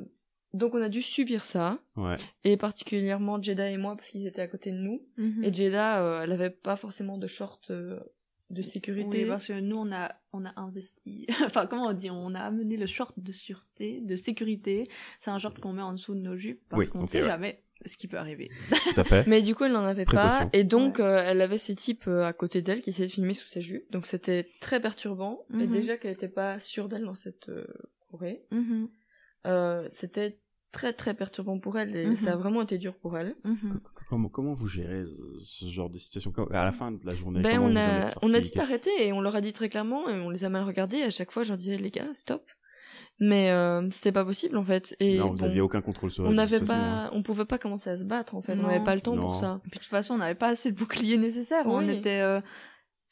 donc 0.53 0.75
on 0.75 0.81
a 0.81 0.87
dû 0.87 1.01
subir 1.01 1.43
ça, 1.43 1.79
ouais. 1.97 2.15
et 2.45 2.55
particulièrement 2.57 3.41
Jeda 3.41 3.69
et 3.69 3.75
moi 3.77 3.95
parce 3.95 4.07
qu'ils 4.09 4.25
étaient 4.27 4.41
à 4.41 4.47
côté 4.47 4.71
de 4.71 4.77
nous. 4.77 5.01
Mhm. 5.17 5.43
Et 5.43 5.53
Jeda, 5.53 6.01
euh, 6.03 6.21
elle 6.23 6.31
avait 6.31 6.51
pas 6.51 6.77
forcément 6.77 7.17
de 7.17 7.27
short 7.27 7.69
euh, 7.71 7.99
de 8.49 8.61
sécurité. 8.61 9.23
Oui, 9.23 9.29
parce 9.29 9.47
que 9.47 9.59
nous, 9.59 9.75
on 9.77 9.91
a, 9.91 10.15
on 10.33 10.45
a 10.45 10.53
investi. 10.59 11.27
enfin, 11.45 11.65
comment 11.67 11.87
on 11.87 11.93
dit 11.93 12.09
On 12.09 12.33
a 12.35 12.39
amené 12.39 12.77
le 12.77 12.85
short 12.85 13.13
de 13.17 13.31
sûreté, 13.31 13.99
de 14.01 14.15
sécurité. 14.15 14.85
C'est 15.19 15.31
un 15.31 15.37
short 15.37 15.59
qu'on 15.59 15.73
met 15.73 15.81
en 15.81 15.91
dessous 15.93 16.15
de 16.15 16.21
nos 16.21 16.37
jupes 16.37 16.61
parce 16.69 16.79
Oui, 16.81 16.87
qu'on 16.89 17.01
ne 17.03 17.07
sait 17.07 17.19
ouais. 17.19 17.25
jamais 17.25 17.63
ce 17.85 17.97
qui 17.97 18.07
peut 18.07 18.17
arriver. 18.17 18.49
Tout 18.95 18.99
à 18.99 19.03
fait. 19.03 19.27
Mais 19.27 19.41
du 19.41 19.53
coup, 19.53 19.65
elle 19.65 19.73
n'en 19.73 19.83
avait 19.85 20.05
pas, 20.05 20.49
et 20.53 20.63
donc 20.63 20.97
Ouais. 20.97 21.03
euh, 21.05 21.23
elle 21.23 21.41
avait 21.41 21.57
ces 21.59 21.75
types 21.75 22.07
euh, 22.07 22.23
à 22.25 22.33
côté 22.33 22.61
d'elle 22.61 22.81
qui 22.81 22.89
essayaient 22.89 23.07
de 23.07 23.11
filmer 23.11 23.33
sous 23.33 23.47
sa 23.47 23.59
jupe. 23.59 23.91
Donc 23.91 24.07
c'était 24.07 24.49
très 24.61 24.79
perturbant. 24.81 25.45
Et 25.53 25.57
Mhm. 25.67 25.71
déjà 25.71 25.97
qu'elle 25.97 26.11
n'était 26.11 26.27
pas 26.29 26.59
sûre 26.59 26.87
d'elle 26.89 27.03
dans 27.05 27.15
cette 27.15 27.49
euh, 27.49 27.67
Corée, 28.09 28.45
Mhm. 28.51 28.89
euh, 29.45 29.87
c'était 29.91 30.39
très 30.71 30.93
très 30.93 31.13
perturbant 31.13 31.59
pour 31.59 31.77
elle. 31.77 31.95
Et 31.95 32.05
Mhm. 32.07 32.15
ça 32.15 32.33
a 32.33 32.35
vraiment 32.35 32.61
été 32.61 32.77
dur 32.77 32.95
pour 32.95 33.17
elle. 33.17 33.35
Mhm. 33.43 33.79
Comment, 34.09 34.29
comment 34.29 34.53
vous 34.53 34.67
gérez 34.67 35.03
ce, 35.43 35.65
genre 35.65 35.89
de 35.89 35.97
situation? 35.97 36.31
À 36.51 36.63
la 36.65 36.71
fin 36.71 36.91
de 36.91 37.05
la 37.05 37.15
journée, 37.15 37.41
Ben 37.41 37.59
on 37.59 37.75
a 37.75 38.07
sortis 38.07 38.17
on 38.21 38.33
a 38.33 38.39
dit 38.39 38.51
d'arrêter 38.51 38.89
et 39.07 39.11
on 39.13 39.21
leur 39.21 39.35
a 39.35 39.41
dit 39.41 39.53
très 39.53 39.69
clairement 39.69 40.07
et 40.09 40.13
on 40.19 40.29
les 40.29 40.43
a 40.45 40.49
mal 40.49 40.63
regardés. 40.63 40.97
Et 40.97 41.03
à 41.03 41.09
chaque 41.09 41.31
fois, 41.31 41.43
je 41.43 41.49
leur 41.49 41.57
disais 41.57 41.77
les 41.77 41.91
gars, 41.91 42.13
stop. 42.13 42.43
Mais 43.19 43.49
euh, 43.49 43.89
c'était 43.91 44.11
pas 44.11 44.23
possible 44.23 44.57
en 44.57 44.63
fait. 44.63 44.95
Et 44.99 45.17
Non, 45.17 45.31
vous 45.31 45.39
bon, 45.39 45.45
aviez 45.45 45.61
aucun 45.61 45.81
contrôle 45.81 46.11
sur 46.11 46.23
on 46.23 46.29
la 46.29 46.35
n'avait 46.35 46.59
situation, 46.59 46.75
pas, 46.75 47.05
hein. 47.05 47.09
on 47.13 47.23
pouvait 47.23 47.45
pas 47.45 47.57
commencer 47.57 47.89
à 47.89 47.97
se 47.97 48.03
battre 48.03 48.35
en 48.35 48.41
fait. 48.43 48.53
On 48.53 48.67
n'avait 48.67 48.83
pas 48.83 48.93
le 48.93 49.01
temps 49.01 49.15
Non. 49.15 49.23
pour 49.23 49.35
ça. 49.35 49.55
Et 49.65 49.69
puis, 49.69 49.79
de 49.79 49.83
toute 49.83 49.89
façon, 49.89 50.13
on 50.13 50.17
n'avait 50.19 50.35
pas 50.35 50.49
assez 50.49 50.71
de 50.71 50.77
boucliers 50.77 51.17
nécessaires. 51.17 51.63
On 51.65 51.87
était. 51.87 52.19
euh, 52.21 52.41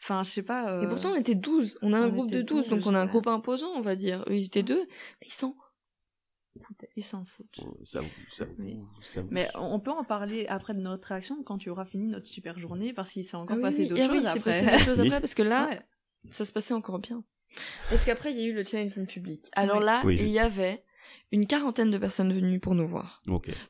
Enfin, 0.03 0.21
je 0.23 0.29
sais 0.29 0.43
pas. 0.43 0.69
euh, 0.69 0.83
Et 0.83 0.87
pourtant, 0.87 1.09
on 1.13 1.15
était 1.15 1.33
12. 1.35 1.79
On 1.81 1.93
a 1.93 1.97
un 1.97 2.09
groupe 2.09 2.29
de 2.29 2.41
12, 2.41 2.69
donc 2.69 2.79
12, 2.79 2.87
on 2.87 2.93
a 2.93 2.99
un 2.99 3.05
groupe 3.07 3.25
imposant, 3.27 3.71
on 3.75 3.81
va 3.81 3.95
dire. 3.95 4.23
Eux, 4.27 4.35
ils 4.35 4.45
étaient 4.45 4.61
deux. 4.61 4.81
Mais 5.21 5.27
ils 5.27 5.33
sont. 5.33 5.55
Ils 6.95 7.03
s'en 7.03 7.25
foutent. 7.25 7.59
Ça 7.83 7.99
vous, 7.99 8.07
ça 8.29 8.45
vous, 8.45 8.53
Oui. 8.63 8.79
ça 9.01 9.21
vous- 9.21 9.27
Mais 9.31 9.47
on 9.55 9.79
peut 9.79 9.91
en 9.91 10.03
parler 10.03 10.47
après 10.47 10.73
de 10.73 10.79
notre 10.79 11.07
réaction 11.09 11.43
quand 11.43 11.57
tu 11.57 11.69
auras 11.69 11.85
fini 11.85 12.07
notre 12.07 12.27
super 12.27 12.57
journée 12.57 12.93
parce 12.93 13.11
qu'il 13.11 13.23
s'est 13.25 13.35
encore 13.37 13.55
Ah 13.55 13.57
oui, 13.57 13.61
passé 13.63 13.81
oui. 13.83 13.89
d'autres 13.89 14.01
Ah 14.03 14.11
oui, 14.11 14.17
choses 14.19 14.27
après. 14.27 14.39
passé 14.51 14.65
d'autres 14.65 14.79
choses 14.85 14.99
Oui. 14.99 15.07
après, 15.07 15.19
parce 15.21 15.33
que 15.33 15.43
là, 15.43 15.67
Ouais. 15.69 15.81
ça 16.29 16.45
se 16.45 16.51
passait 16.51 16.73
encore 16.73 16.99
bien. 16.99 17.23
Parce 17.89 18.03
qu'après, 18.05 18.31
il 18.33 18.39
y 18.39 18.43
a 18.43 18.47
eu 18.47 18.53
le 18.53 18.63
challenge 18.63 18.97
in 18.97 19.05
public. 19.05 19.45
Alors 19.53 19.77
Oui. 19.79 19.85
là, 19.85 20.01
Oui, 20.05 20.15
il 20.19 20.29
y 20.29 20.39
avait 20.39 20.83
une 21.31 21.47
quarantaine 21.47 21.91
de 21.91 21.97
personnes 21.97 22.33
venues 22.33 22.59
pour 22.59 22.75
nous 22.75 22.87
voir. 22.87 23.21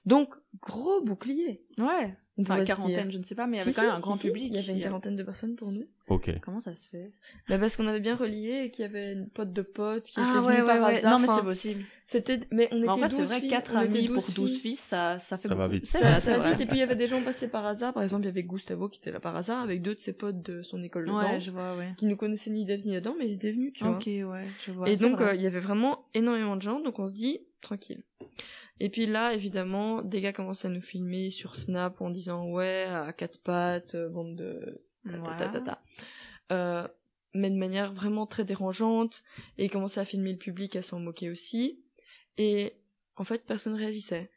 Donc, 0.06 0.36
gros 0.62 1.02
bouclier. 1.04 1.64
Ouais. 1.78 2.16
On 2.38 2.42
Enfin, 2.42 2.66
quarantaine, 2.66 3.04
dire. 3.04 3.12
je 3.12 3.18
ne 3.18 3.24
sais 3.24 3.34
pas, 3.34 3.48
mais 3.48 3.56
il 3.58 3.60
y 3.62 3.64
Si, 3.64 3.70
avait 3.70 3.76
quand 3.76 3.82
si, 3.84 3.88
même 3.88 3.96
un 3.96 4.00
grand 4.02 4.16
si, 4.16 4.28
public. 4.28 4.48
Il 4.50 4.56
y 4.56 4.60
avait 4.60 4.74
une 4.74 4.78
qui- 4.80 4.84
quarantaine 4.84 5.16
de 5.16 5.24
personnes 5.24 5.56
pour 5.56 5.72
nous. 5.72 5.88
Ok. 6.10 6.30
Comment 6.42 6.60
ça 6.60 6.76
se 6.76 6.88
fait? 6.90 7.12
Bah, 7.48 7.58
parce 7.58 7.78
qu'on 7.78 7.88
avait 7.88 8.02
bien 8.02 8.16
relié 8.16 8.64
et 8.66 8.72
qu'il 8.72 8.84
y 8.84 8.86
avait 8.86 9.14
une 9.14 9.30
pote 9.30 9.54
de 9.54 9.62
pote 9.62 10.04
qui 10.04 10.20
était 10.20 10.22
Ah 10.22 10.42
ouais, 10.42 10.56
venue 10.58 10.62
ouais, 10.62 10.66
par 10.80 10.88
ouais. 10.90 10.98
hasard. 10.98 11.12
Non, 11.14 11.20
mais 11.20 11.30
Enfin, 11.30 11.38
c'est 11.40 11.46
possible. 11.46 11.86
C'était, 12.06 12.42
mais 12.52 12.68
on 12.74 12.78
était 12.78 12.86
Mais 12.86 12.90
en 12.90 12.96
fait, 12.98 13.02
12 13.08 13.12
c'est 13.16 13.24
vrai, 13.24 13.40
filles, 13.40 13.50
4 13.50 13.76
on 13.78 13.82
était 13.84 13.98
amis 14.00 14.08
pour 14.08 14.16
12 14.18 14.34
12 14.34 14.52
filles. 14.52 14.60
filles, 14.62 14.76
ça, 14.76 15.18
ça 15.18 15.38
fait 15.38 15.48
Ça 15.48 15.56
va 15.56 15.68
vite. 15.70 15.86
Ça, 15.88 16.00
va 16.02 16.50
vite. 16.52 16.60
Et 16.60 16.66
puis 16.66 16.76
il 16.76 16.80
y 16.80 16.84
avait 16.84 16.96
des 16.98 17.08
gens 17.08 17.24
passés 17.24 17.48
par 17.48 17.66
hasard. 17.66 17.94
Par 17.94 18.04
exemple, 18.04 18.24
il 18.24 18.28
y 18.28 18.30
avait 18.32 18.44
Gustavo 18.44 18.90
qui 18.90 19.00
était 19.00 19.12
là 19.12 19.22
par 19.22 19.34
hasard 19.38 19.62
avec 19.62 19.82
deux 19.82 19.96
de 19.96 20.02
ses 20.02 20.12
potes 20.14 20.42
de 20.42 20.62
son 20.62 20.84
école 20.84 21.06
de 21.06 21.12
Ouais, 21.12 21.24
danse 21.36 21.46
je 21.46 21.52
vois, 21.52 21.78
ouais. 21.78 21.94
qui 21.96 22.06
nous 22.06 22.18
connaissaient 22.18 22.50
ni 22.52 22.66
d'Ève 22.66 22.86
ni 22.86 22.98
Adam, 22.98 23.16
mais 23.18 23.30
ils 23.30 23.36
étaient 23.36 23.54
venus, 23.54 23.72
tu 23.74 23.86
vois. 23.86 23.96
Ok, 23.96 24.08
ouais, 24.08 24.44
je 24.66 24.72
vois. 24.74 24.90
Et 24.90 24.98
donc, 24.98 25.22
euh, 25.22 25.34
il 25.36 25.42
y 25.42 25.48
avait 25.48 25.60
vraiment 25.62 26.06
énormément 26.14 26.58
de 26.58 26.62
gens, 26.62 26.82
donc 26.82 27.00
on 27.00 27.08
se 27.08 27.14
dit, 27.14 27.40
tranquille. 27.62 28.04
Et 28.80 28.90
puis 28.90 29.06
là, 29.06 29.34
évidemment, 29.34 30.02
des 30.02 30.20
gars 30.22 30.34
commencent 30.34 30.66
à 30.66 30.70
nous 30.70 30.82
filmer 30.82 31.30
sur 31.30 31.56
Snap 31.56 32.02
en 32.02 32.10
disant, 32.10 32.50
ouais, 32.50 32.84
à 32.84 33.14
quatre 33.14 33.40
pattes, 33.42 33.96
euh, 33.96 34.10
bande 34.10 34.36
de... 34.36 34.82
ta, 35.38 35.48
ta, 35.50 35.62
ta. 35.62 35.82
Euh, 36.52 36.88
mais 37.34 37.50
de 37.50 37.56
manière 37.56 37.94
vraiment 37.94 38.26
très 38.26 38.44
dérangeante, 38.46 39.24
et 39.58 39.66
ils 39.66 39.72
commençaient 39.72 40.02
à 40.02 40.06
filmer 40.06 40.32
le 40.34 40.38
public, 40.38 40.76
à 40.76 40.82
s'en 40.82 41.00
moquer 41.00 41.30
aussi. 41.30 41.84
Et 42.38 42.74
en 43.16 43.24
fait, 43.24 43.46
personne 43.46 43.76
réagissait. 43.76 44.30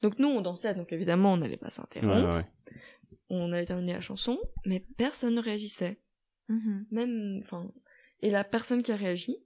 Donc 0.00 0.18
nous, 0.18 0.28
on 0.28 0.40
dansait, 0.40 0.74
donc 0.74 0.92
évidemment, 0.92 1.34
on 1.34 1.36
n'allait 1.36 1.56
pas 1.58 1.66
Ouais, 1.66 1.70
s'interrompre. 1.70 2.36
ouais. 2.36 2.46
On 3.28 3.52
allait 3.52 3.66
terminer 3.66 3.92
la 3.94 4.00
chanson, 4.00 4.38
mais 4.66 4.80
personne 4.96 5.34
ne 5.34 5.40
réagissait 5.42 5.98
Mhm. 6.48 6.86
même 6.90 7.40
enfin 7.44 7.72
et 8.20 8.28
la 8.28 8.42
personne 8.42 8.82
qui 8.82 8.90
a 8.90 8.96
réagi 8.96 9.36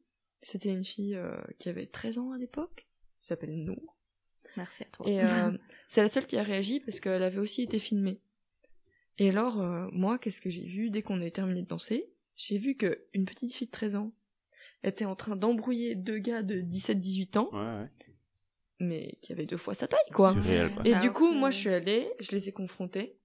c'était 0.40 0.70
une 0.72 0.82
fille 0.82 1.14
euh, 1.14 1.36
qui 1.58 1.68
avait 1.68 1.86
13 1.86 2.18
ans 2.18 2.32
à 2.32 2.38
l'époque 2.38 2.88
qui 3.20 3.26
s'appelle 3.26 3.54
Nour 3.64 3.95
Merci 4.56 4.82
à 4.84 4.86
toi. 4.86 5.06
et 5.08 5.22
euh, 5.22 5.52
c'est 5.88 6.02
la 6.02 6.08
seule 6.08 6.26
qui 6.26 6.36
a 6.36 6.42
réagi 6.42 6.80
parce 6.80 7.00
qu'elle 7.00 7.22
avait 7.22 7.38
aussi 7.38 7.62
été 7.62 7.78
filmée 7.78 8.20
et 9.18 9.30
alors 9.30 9.60
euh, 9.60 9.88
moi 9.92 10.18
qu'est-ce 10.18 10.40
que 10.40 10.50
j'ai 10.50 10.64
vu 10.66 10.90
dès 10.90 11.02
qu'on 11.02 11.20
avait 11.20 11.30
terminé 11.30 11.62
de 11.62 11.66
danser? 11.68 12.10
J'ai 12.36 12.58
vu 12.58 12.74
que 12.76 13.04
une 13.14 13.24
petite 13.24 13.54
fille 13.54 13.66
de 13.68 13.72
13 13.72 13.96
ans 13.96 14.12
était 14.84 15.06
en 15.06 15.16
train 15.16 15.36
d'embrouiller 15.36 15.94
deux 15.94 16.18
gars 16.18 16.42
de 16.42 16.60
17-18 16.60 17.38
ans 17.38 17.48
Ouais, 17.52 17.58
ouais. 17.82 17.88
mais 18.78 19.18
qui 19.22 19.32
avaient 19.32 19.46
deux 19.46 19.56
fois 19.56 19.72
sa 19.74 19.88
taille 19.88 19.98
quoi 20.12 20.34
et 20.84 20.92
Ah, 20.94 21.00
du 21.00 21.10
coup, 21.10 21.28
ok. 21.30 21.34
moi, 21.36 21.50
je 21.50 21.56
suis 21.56 21.70
allée, 21.70 22.06
je 22.20 22.30
les 22.32 22.48
ai 22.50 22.52
confrontés. 22.52 23.16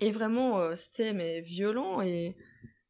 Et 0.00 0.10
vraiment, 0.10 0.58
euh, 0.58 0.74
c'était 0.74 1.12
mais 1.12 1.42
violent. 1.42 2.00
Et 2.02 2.34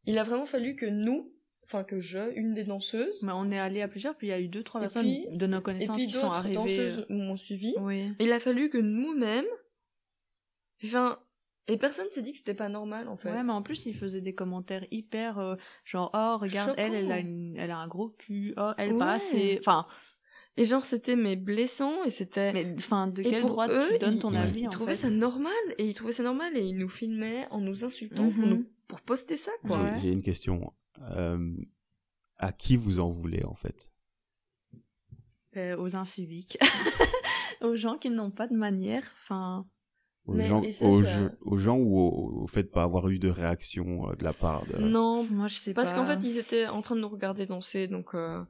il 0.06 0.18
a 0.18 0.22
vraiment 0.22 0.46
fallu 0.46 0.76
que 0.76 0.86
nous, 0.86 1.33
enfin 1.64 1.82
que 1.84 1.98
je, 2.00 2.32
une 2.36 2.54
des 2.54 2.64
danseuses, 2.64 3.22
Mais 3.22 3.32
on 3.34 3.50
est 3.50 3.58
allé 3.58 3.80
à 3.82 3.88
plusieurs, 3.88 4.14
puis 4.16 4.26
il 4.28 4.30
y 4.30 4.32
a 4.34 4.40
eu 4.40 4.48
deux, 4.48 4.62
trois 4.62 4.80
Et 4.80 4.84
personnes 4.84 5.02
puis- 5.02 5.26
de 5.32 5.46
nos 5.46 5.58
et 5.58 5.62
connaissances 5.62 5.96
puis 5.96 6.06
qui 6.06 6.12
sont 6.12 6.22
d'autres 6.22 6.34
arrivées. 6.36 6.54
danseuses 6.54 7.06
m'ont 7.08 7.36
suivi. 7.36 7.74
euh, 7.78 7.82
Oui. 7.82 8.12
Il 8.20 8.30
a 8.32 8.38
fallu 8.40 8.68
que 8.70 8.78
nous-mêmes, 8.78 9.44
enfin, 10.84 11.18
et 11.66 11.76
personne 11.78 12.06
s'est 12.10 12.22
dit 12.22 12.32
que 12.32 12.38
c'était 12.38 12.54
pas 12.54 12.68
normal 12.68 13.08
en 13.08 13.16
fait. 13.16 13.30
Ouais, 13.30 13.42
mais 13.42 13.52
en 13.52 13.62
plus, 13.62 13.86
il 13.86 13.94
faisait 13.94 14.20
des 14.20 14.34
commentaires 14.34 14.84
hyper 14.90 15.38
euh, 15.38 15.56
genre 15.84 16.10
oh 16.14 16.36
regarde 16.38 16.74
elle, 16.76 16.94
elle 16.94 17.10
a 17.10 17.18
une, 17.18 17.56
elle 17.56 17.70
a 17.70 17.78
un 17.78 17.88
gros 17.88 18.10
cul, 18.10 18.52
oh 18.58 18.72
elle 18.76 18.92
Ouais. 18.92 18.98
pas 18.98 19.12
assez, 19.12 19.56
enfin, 19.60 19.86
Et 20.56 20.64
genre, 20.64 20.84
c'était 20.84 21.16
mais 21.16 21.34
blessant 21.36 22.04
et 22.04 22.10
c'était. 22.10 22.52
mais 22.52 22.74
enfin 22.76 23.06
de 23.08 23.22
Et 23.22 23.24
quel 23.28 23.42
droit 23.42 23.66
eux, 23.68 23.88
tu 23.94 23.98
donnes 23.98 24.14
ils- 24.14 24.18
ton 24.20 24.30
Ouais. 24.32 24.38
avis 24.38 24.60
ils 24.60 24.66
en 24.66 24.70
trouvaient 24.70 24.94
fait 24.94 25.08
ça 25.08 25.10
normal 25.10 25.52
et 25.78 25.86
ils 25.88 25.94
trouvaient 25.94 26.12
ça 26.12 26.22
normal 26.22 26.54
et 26.56 26.60
ils 26.64 26.76
nous 26.76 26.88
filmaient 26.90 27.48
en 27.50 27.60
nous 27.60 27.82
insultant 27.84 28.28
pour 28.30 28.44
Mhm. 28.44 28.50
nous 28.50 28.66
pour 28.86 29.00
poster 29.00 29.36
ça 29.38 29.50
quoi. 29.66 29.96
J'ai 29.96 30.10
une 30.12 30.22
question. 30.22 30.72
Euh, 31.02 31.54
à 32.36 32.52
qui 32.52 32.76
vous 32.76 33.00
en 33.00 33.08
voulez, 33.08 33.44
en 33.44 33.54
fait? 33.54 33.90
Euh, 35.56 35.76
aux 35.76 35.94
inciviques, 35.94 36.58
aux 37.60 37.76
gens 37.76 37.96
qui 37.96 38.10
n'ont 38.10 38.30
pas 38.32 38.48
de 38.48 38.56
manière, 38.56 39.04
enfin. 39.22 39.64
aux 40.26 40.32
Mais- 40.34 40.46
gens, 40.46 40.62
et 40.62 40.72
ça, 40.72 40.84
aux, 40.86 41.02
ça- 41.04 41.10
jeux- 41.18 41.38
aux 41.42 41.56
gens 41.58 41.76
ou 41.78 41.96
au, 41.98 42.42
au 42.42 42.46
fait 42.48 42.64
de 42.64 42.68
pas 42.68 42.82
avoir 42.82 43.08
eu 43.08 43.18
de 43.20 43.28
réaction 43.28 44.10
euh, 44.10 44.16
de 44.16 44.24
la 44.24 44.32
part 44.32 44.66
de... 44.66 44.78
Non, 44.78 45.22
Moi 45.30 45.46
je 45.46 45.54
sais 45.54 45.72
Parce 45.74 45.92
pas. 45.92 45.98
qu'en 45.98 46.06
fait, 46.06 46.18
ils 46.26 46.38
étaient 46.38 46.66
en 46.66 46.82
train 46.82 46.96
de 46.96 47.00
nous 47.02 47.08
regarder 47.08 47.46
danser, 47.46 47.86
donc 47.86 48.14
euh, 48.14 48.42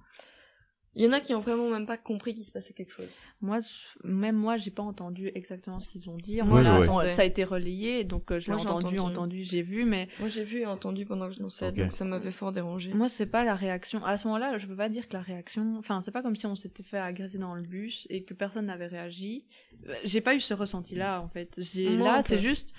il 0.96 1.04
y 1.04 1.08
en 1.08 1.12
a 1.12 1.20
qui 1.20 1.34
ont 1.34 1.40
vraiment 1.40 1.68
même 1.70 1.86
pas 1.86 1.96
compris 1.96 2.34
qu'il 2.34 2.44
se 2.44 2.52
passait 2.52 2.72
quelque 2.72 2.92
chose. 2.92 3.18
Moi, 3.40 3.60
je- 3.60 4.06
même 4.08 4.36
moi, 4.36 4.56
j'ai 4.56 4.70
pas 4.70 4.82
entendu 4.82 5.30
exactement 5.34 5.80
ce 5.80 5.88
qu'ils 5.88 6.08
ont 6.10 6.16
dit. 6.16 6.40
Ouais, 6.42 6.46
Moi, 6.62 6.96
ouais. 6.96 7.10
ça 7.10 7.22
a 7.22 7.24
été 7.24 7.44
relayé, 7.44 8.04
donc 8.04 8.30
euh, 8.30 8.38
je 8.38 8.48
l'ai 8.48 8.54
entendu, 8.54 8.98
entendu. 8.98 8.98
entendu, 9.00 9.42
j'ai 9.44 9.62
vu, 9.62 9.84
mais 9.84 10.08
Moi, 10.20 10.28
j'ai 10.28 10.44
vu 10.44 10.58
et 10.60 10.66
entendu 10.66 11.04
pendant 11.06 11.28
que 11.28 11.34
je 11.34 11.38
dansais, 11.40 11.68
Ok. 11.68 11.74
donc 11.74 11.92
ça 11.92 12.04
m'avait 12.04 12.30
fort 12.30 12.52
dérangé. 12.52 12.92
moi, 12.94 13.08
c'est 13.08 13.26
pas 13.26 13.44
la 13.44 13.54
réaction. 13.54 14.04
À 14.04 14.16
ce 14.18 14.26
moment-là, 14.28 14.56
je 14.58 14.66
peux 14.66 14.76
pas 14.76 14.88
dire 14.88 15.08
que 15.08 15.14
la 15.14 15.22
réaction. 15.22 15.76
Enfin, 15.78 16.00
c'est 16.00 16.10
pas 16.12 16.22
comme 16.22 16.36
si 16.36 16.46
on 16.46 16.54
s'était 16.54 16.82
fait 16.82 16.98
agresser 16.98 17.38
dans 17.38 17.54
le 17.54 17.62
bus 17.62 18.06
et 18.10 18.22
que 18.24 18.34
personne 18.34 18.66
n'avait 18.66 18.86
réagi. 18.86 19.46
Euh, 19.88 19.94
J'ai 20.04 20.20
pas 20.20 20.34
eu 20.34 20.40
ce 20.40 20.54
ressenti-là, 20.54 21.20
en 21.20 21.28
fait. 21.28 21.54
J'ai 21.58 21.96
là, 21.96 22.22
c'est 22.22 22.38
juste. 22.38 22.72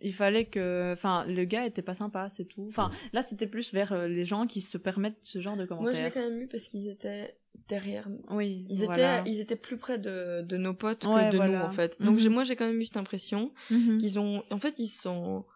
Il 0.00 0.12
fallait 0.12 0.44
que 0.44 0.92
enfin 0.92 1.24
le 1.26 1.44
gars 1.44 1.64
était 1.64 1.82
pas 1.82 1.94
sympa 1.94 2.28
c'est 2.28 2.44
tout. 2.44 2.66
Enfin 2.68 2.90
là 3.12 3.22
c'était 3.22 3.46
plus 3.46 3.72
vers 3.72 3.92
euh, 3.92 4.06
les 4.06 4.24
gens 4.24 4.46
qui 4.46 4.60
se 4.60 4.76
permettent 4.78 5.18
ce 5.22 5.40
genre 5.40 5.56
de 5.56 5.64
commentaires 5.64 5.92
moi 5.92 5.98
je 5.98 6.04
l'ai 6.04 6.10
quand 6.10 6.20
même 6.20 6.42
eu 6.42 6.48
parce 6.48 6.64
qu'ils 6.64 6.88
étaient 6.88 7.36
derrière 7.68 8.08
oui 8.30 8.66
ils 8.68 8.84
étaient 8.84 9.22
ils 9.24 9.40
étaient 9.40 9.56
plus 9.56 9.78
près 9.78 9.98
de, 9.98 10.42
de 10.42 10.56
nos 10.56 10.74
potes 10.74 11.04
que 11.04 11.32
de 11.32 11.38
nous 11.38 11.58
en 11.58 11.70
fait. 11.70 12.00
Donc 12.02 12.20
mhm. 12.20 12.32
moi 12.32 12.44
j'ai 12.44 12.56
quand 12.56 12.66
même 12.66 12.80
eu 12.80 12.84
cette 12.84 12.98
impression 12.98 13.52
mhm. 13.70 13.98
qu'ils 13.98 14.18
ont 14.18 14.42
en 14.50 14.58
fait 14.58 14.78
ils 14.78 14.88
sont 14.88 15.46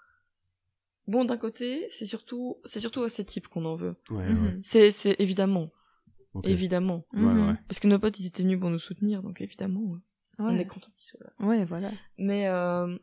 bon 1.06 1.24
d'un 1.24 1.36
côté 1.36 1.86
c'est 1.90 2.06
surtout 2.06 2.56
c'est 2.64 2.80
surtout 2.80 3.02
à 3.02 3.08
ces 3.10 3.24
types 3.24 3.48
qu'on 3.48 3.66
en 3.66 3.76
veut. 3.76 3.96
Mhm. 4.10 4.60
c'est 4.62 4.90
c'est 4.90 5.20
évidemment. 5.20 5.70
Évidemment. 6.44 7.04
Parce 7.66 7.80
que 7.80 7.88
nos 7.88 7.98
potes 7.98 8.20
ils 8.20 8.26
étaient 8.26 8.44
venus 8.44 8.60
pour 8.60 8.70
nous 8.70 8.78
soutenir 8.78 9.22
donc 9.22 9.40
évidemment 9.40 9.98
on 10.38 10.56
est 10.56 10.64
content 10.64 10.88
qu'ils 10.96 11.08
soient 11.08 11.20
là. 11.20 11.46
Ouais 11.46 11.64
voilà. 11.66 11.90
Mais 12.16 12.48
euh, 12.48 12.96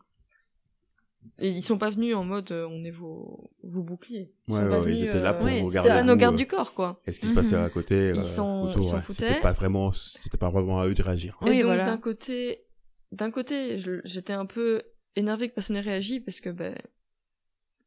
et 1.39 1.49
ils 1.49 1.61
sont 1.61 1.77
pas 1.77 1.89
venus 1.89 2.15
en 2.15 2.23
mode 2.23 2.51
euh, 2.51 2.67
on 2.69 2.83
est 2.83 2.91
vos, 2.91 3.51
vos 3.63 3.83
boucliers. 3.83 4.33
Ils 4.47 4.55
ouais, 4.55 4.63
ouais, 4.63 4.91
ils 4.91 5.03
étaient 5.03 5.21
là 5.21 5.33
pour 5.33 5.47
euh, 5.47 5.61
vous 5.61 5.69
garder. 5.69 5.89
à 5.89 6.03
nos 6.03 6.15
gardes 6.15 6.35
du 6.35 6.47
corps, 6.47 6.73
quoi. 6.73 7.01
Et 7.05 7.11
ce 7.11 7.19
qui 7.19 7.27
se 7.27 7.33
passait 7.33 7.55
à 7.55 7.69
côté, 7.69 8.11
ils 8.15 8.23
s'en 8.23 8.71
foutaient. 8.71 9.27
C'était 9.27 9.41
pas 9.41 9.51
vraiment, 9.51 9.91
c'était 9.91 10.37
pas 10.37 10.49
vraiment 10.49 10.79
à 10.79 10.87
eux 10.87 10.93
de 10.93 11.03
réagir. 11.03 11.37
Quoi. 11.37 11.49
Oui, 11.49 11.59
et 11.59 11.63
donc 11.63 11.77
d'un 11.77 11.97
côté, 11.97 12.65
d'un 13.11 13.31
côté, 13.31 13.79
j'étais 14.03 14.33
un 14.33 14.45
peu 14.45 14.81
énervé 15.15 15.49
que 15.49 15.55
personne 15.55 15.75
n'ait 15.75 15.81
réagi 15.81 16.19
parce 16.19 16.39
que 16.39 16.49
ben 16.49 16.75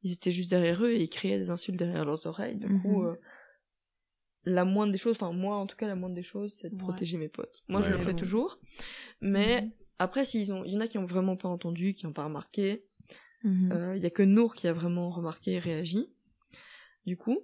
ils 0.02 0.12
étaient 0.12 0.30
juste 0.30 0.50
derrière 0.50 0.82
eux 0.84 0.92
et 0.92 1.02
ils 1.02 1.10
criaient 1.10 1.38
des 1.38 1.50
insultes 1.50 1.76
derrière 1.76 2.04
leurs 2.04 2.26
oreilles. 2.26 2.56
Du 2.56 2.68
coup, 2.80 3.02
mhm. 3.02 3.16
la 4.44 4.64
moindre 4.64 4.92
des 4.92 4.98
choses, 4.98 5.16
enfin 5.16 5.32
moi 5.32 5.56
en 5.56 5.66
tout 5.66 5.76
cas, 5.76 5.86
la 5.86 5.96
moindre 5.96 6.14
des 6.14 6.22
choses, 6.22 6.56
c'est 6.60 6.70
de 6.70 6.76
protéger 6.76 7.18
mes 7.18 7.28
potes. 7.28 7.62
Moi, 7.68 7.80
je 7.80 7.90
le 7.90 7.98
fais 7.98 8.14
toujours, 8.14 8.60
mais 9.20 9.62
mhm. 9.62 9.70
après, 9.98 10.24
s'ils 10.24 10.52
ont, 10.52 10.64
il 10.64 10.72
y 10.72 10.76
en 10.76 10.80
a 10.80 10.86
qui 10.86 10.98
ont 10.98 11.06
vraiment 11.06 11.36
pas 11.36 11.48
entendu, 11.48 11.94
qui 11.94 12.06
ont 12.06 12.12
pas 12.12 12.24
remarqué 12.24 12.84
il 13.44 13.50
mhm. 13.50 13.72
euh, 13.72 13.96
y 13.96 14.06
a 14.06 14.10
que 14.10 14.22
Nour 14.22 14.54
qui 14.54 14.68
a 14.68 14.72
vraiment 14.72 15.10
remarqué 15.10 15.52
et 15.52 15.58
réagi, 15.58 16.08
du 17.06 17.16
coup. 17.16 17.38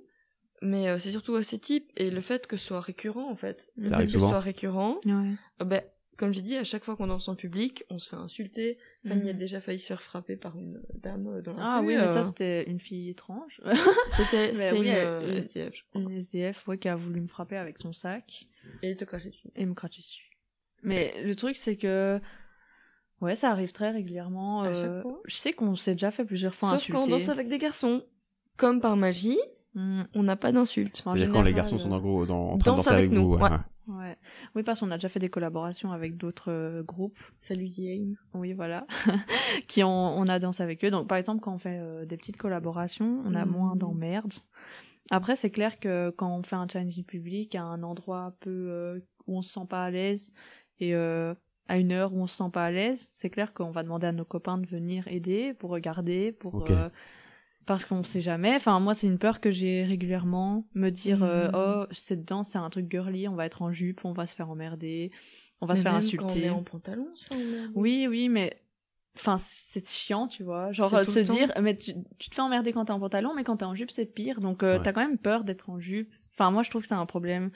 Mais 0.62 0.88
euh, 0.88 0.98
c'est 0.98 1.10
surtout 1.10 1.34
à 1.34 1.42
ces 1.42 1.58
types 1.58 1.90
et 1.96 2.10
le 2.10 2.20
fait 2.20 2.46
que 2.46 2.56
ce 2.56 2.66
soit 2.66 2.80
récurrent 2.80 3.30
en 3.30 3.36
fait. 3.36 3.72
Le 3.76 3.90
fait 3.90 4.04
que 4.04 4.10
ce 4.10 4.18
soit 4.18 4.40
récurrent, 4.40 5.00
ouais. 5.04 5.34
Euh, 5.60 5.64
ben, 5.64 5.82
comme 6.16 6.32
j'ai 6.32 6.40
dit, 6.40 6.56
à 6.56 6.64
chaque 6.64 6.82
fois 6.82 6.96
qu'on 6.96 7.08
danse 7.08 7.28
en 7.28 7.36
public, 7.36 7.84
on 7.90 7.98
se 7.98 8.08
fait 8.08 8.16
insulter. 8.16 8.78
Fanny 9.06 9.28
a 9.28 9.32
mhm. 9.34 9.38
déjà 9.38 9.60
failli 9.60 9.78
se 9.78 9.86
faire 9.86 10.02
frapper 10.02 10.36
par 10.36 10.56
une 10.56 10.80
dame 10.94 11.42
dans 11.42 11.52
la 11.52 11.58
Ah 11.60 11.82
oui, 11.84 11.94
mais 11.94 12.08
ça 12.08 12.22
c'était 12.22 12.64
une 12.64 12.80
fille 12.80 13.10
étrange. 13.10 13.60
c'était 14.08 14.50
une, 14.74 14.86
SDF, 14.86 15.76
je 15.76 15.82
crois. 15.90 16.00
Une 16.00 16.12
SDF, 16.12 16.66
ouais, 16.68 16.78
qui 16.78 16.88
a 16.88 16.96
voulu 16.96 17.20
me 17.20 17.28
frapper 17.28 17.56
avec 17.56 17.78
son 17.78 17.92
sac. 17.92 18.46
Et 18.82 18.94
te 18.96 19.04
cracher 19.04 19.28
dessus. 19.28 19.48
Et 19.56 19.66
me 19.66 19.74
cracher 19.74 20.00
dessus. 20.00 20.30
Mais 20.82 21.22
le 21.22 21.36
truc 21.36 21.56
c'est 21.58 21.76
que 21.76 22.20
Ouais, 23.20 23.34
ça 23.34 23.50
arrive 23.50 23.72
très 23.72 23.90
régulièrement. 23.90 24.64
Euh, 24.64 25.02
je 25.24 25.34
sais 25.34 25.52
qu'on 25.52 25.74
s'est 25.74 25.92
déjà 25.92 26.10
fait 26.10 26.24
plusieurs 26.24 26.54
fois 26.54 26.70
Sauf 26.70 26.76
insulter. 26.76 26.98
quand 26.98 27.06
on 27.06 27.10
danse 27.10 27.28
avec 27.28 27.48
des 27.48 27.58
garçons. 27.58 28.02
Comme 28.56 28.80
par 28.80 28.96
magie, 28.96 29.38
hmm. 29.74 30.02
on 30.14 30.22
n'a 30.22 30.36
pas 30.36 30.52
d'insultes. 30.52 31.02
C'est-à-dire 31.04 31.30
quand 31.32 31.42
les 31.42 31.54
garçons 31.54 31.78
sont 31.78 31.92
en, 31.92 32.00
gros, 32.00 32.26
dans, 32.26 32.52
en 32.52 32.58
train 32.58 32.72
de 32.72 32.76
danser 32.76 32.90
avec, 32.90 33.10
nous. 33.10 33.36
Ouais. 33.36 33.50
ouais. 33.88 34.16
Oui, 34.54 34.62
parce 34.62 34.80
qu'on 34.80 34.90
a 34.90 34.96
déjà 34.96 35.08
fait 35.08 35.18
des 35.18 35.30
collaborations 35.30 35.92
avec 35.92 36.16
d'autres 36.16 36.50
euh, 36.50 36.82
groupes. 36.82 37.18
Salut 37.40 37.66
Yane. 37.66 38.16
Oui, 38.34 38.52
voilà. 38.52 38.86
qui 39.68 39.82
ont, 39.82 40.18
on 40.18 40.26
a 40.26 40.38
dansé 40.38 40.62
avec 40.62 40.84
eux. 40.84 40.90
Donc, 40.90 41.08
par 41.08 41.16
exemple, 41.16 41.40
quand 41.40 41.54
on 41.54 41.58
fait 41.58 41.78
euh, 41.80 42.04
des 42.04 42.18
petites 42.18 42.36
collaborations, 42.36 43.22
on 43.24 43.34
a 43.34 43.46
hmm. 43.46 43.50
moins 43.50 43.76
d'emmerdes. 43.76 44.34
Après, 45.10 45.36
c'est 45.36 45.50
clair 45.50 45.78
que 45.78 46.10
quand 46.10 46.36
on 46.36 46.42
fait 46.42 46.56
un 46.56 46.66
challenge 46.68 47.00
public 47.06 47.54
à 47.54 47.62
un 47.62 47.82
endroit 47.82 48.18
un 48.18 48.34
peu 48.40 49.00
où 49.26 49.38
on 49.38 49.42
se 49.42 49.52
sent 49.52 49.66
pas 49.68 49.84
à 49.84 49.90
l'aise 49.90 50.32
et 50.80 50.94
à 51.68 51.78
une 51.78 51.92
heure 51.92 52.14
où 52.14 52.20
on 52.20 52.26
se 52.26 52.36
sent 52.36 52.50
pas 52.52 52.64
à 52.64 52.70
l'aise, 52.70 53.08
c'est 53.12 53.30
clair 53.30 53.52
qu'on 53.52 53.70
va 53.70 53.82
demander 53.82 54.06
à 54.06 54.12
nos 54.12 54.24
copains 54.24 54.58
de 54.58 54.66
venir 54.66 55.06
aider 55.08 55.54
pour 55.54 55.70
regarder, 55.70 56.32
pour 56.32 56.64
euh, 56.70 56.88
parce 57.66 57.84
qu'on 57.84 58.02
sait 58.02 58.20
jamais. 58.20 58.54
Enfin, 58.54 58.78
moi, 58.80 58.94
c'est 58.94 59.08
une 59.08 59.18
peur 59.18 59.40
que 59.40 59.50
j'ai 59.50 59.84
régulièrement, 59.84 60.64
me 60.74 60.90
dire 60.90 61.22
euh, 61.22 61.48
mmh. 61.48 61.52
oh 61.54 61.86
cette 61.90 62.24
danse 62.24 62.50
c'est 62.50 62.58
un 62.58 62.70
truc 62.70 62.90
girly, 62.90 63.28
on 63.28 63.34
va 63.34 63.46
être 63.46 63.62
en 63.62 63.72
jupe, 63.72 64.04
on 64.04 64.12
va 64.12 64.26
se 64.26 64.34
faire 64.34 64.48
emmerder, 64.48 65.10
on 65.60 65.66
va 65.66 65.76
se 65.76 65.82
faire 65.82 65.94
insulter. 65.94 66.24
Quand 66.24 66.32
on 66.32 66.42
est 66.42 66.50
en 66.50 66.62
pantalon, 66.62 67.08
Oui, 67.74 68.06
oui, 68.08 68.28
mais 68.28 68.56
enfin 69.16 69.36
c'est 69.38 69.86
chiant, 69.86 70.28
tu 70.28 70.44
vois. 70.44 70.72
Genre 70.72 70.88
se 71.04 71.20
dire 71.20 71.52
mais 71.60 71.76
tu, 71.76 71.94
te 71.94 72.34
fais 72.34 72.42
emmerder 72.42 72.72
quand 72.72 72.84
t'es 72.84 72.92
en 72.92 73.00
pantalon, 73.00 73.32
mais 73.34 73.44
quand 73.44 73.58
t'es 73.58 73.64
en 73.64 73.74
jupe 73.74 73.90
c'est 73.90 74.06
pire. 74.06 74.40
Donc 74.40 74.62
euh, 74.62 74.78
t'as 74.82 74.92
quand 74.92 75.00
même 75.00 75.18
peur 75.18 75.42
d'être 75.42 75.70
en 75.70 75.80
jupe. 75.80 76.12
Enfin, 76.34 76.50
moi 76.50 76.62
je 76.62 76.70
trouve 76.70 76.82
que 76.82 76.88
c'est 76.88 76.94
un 76.94 77.06
problème 77.06 77.50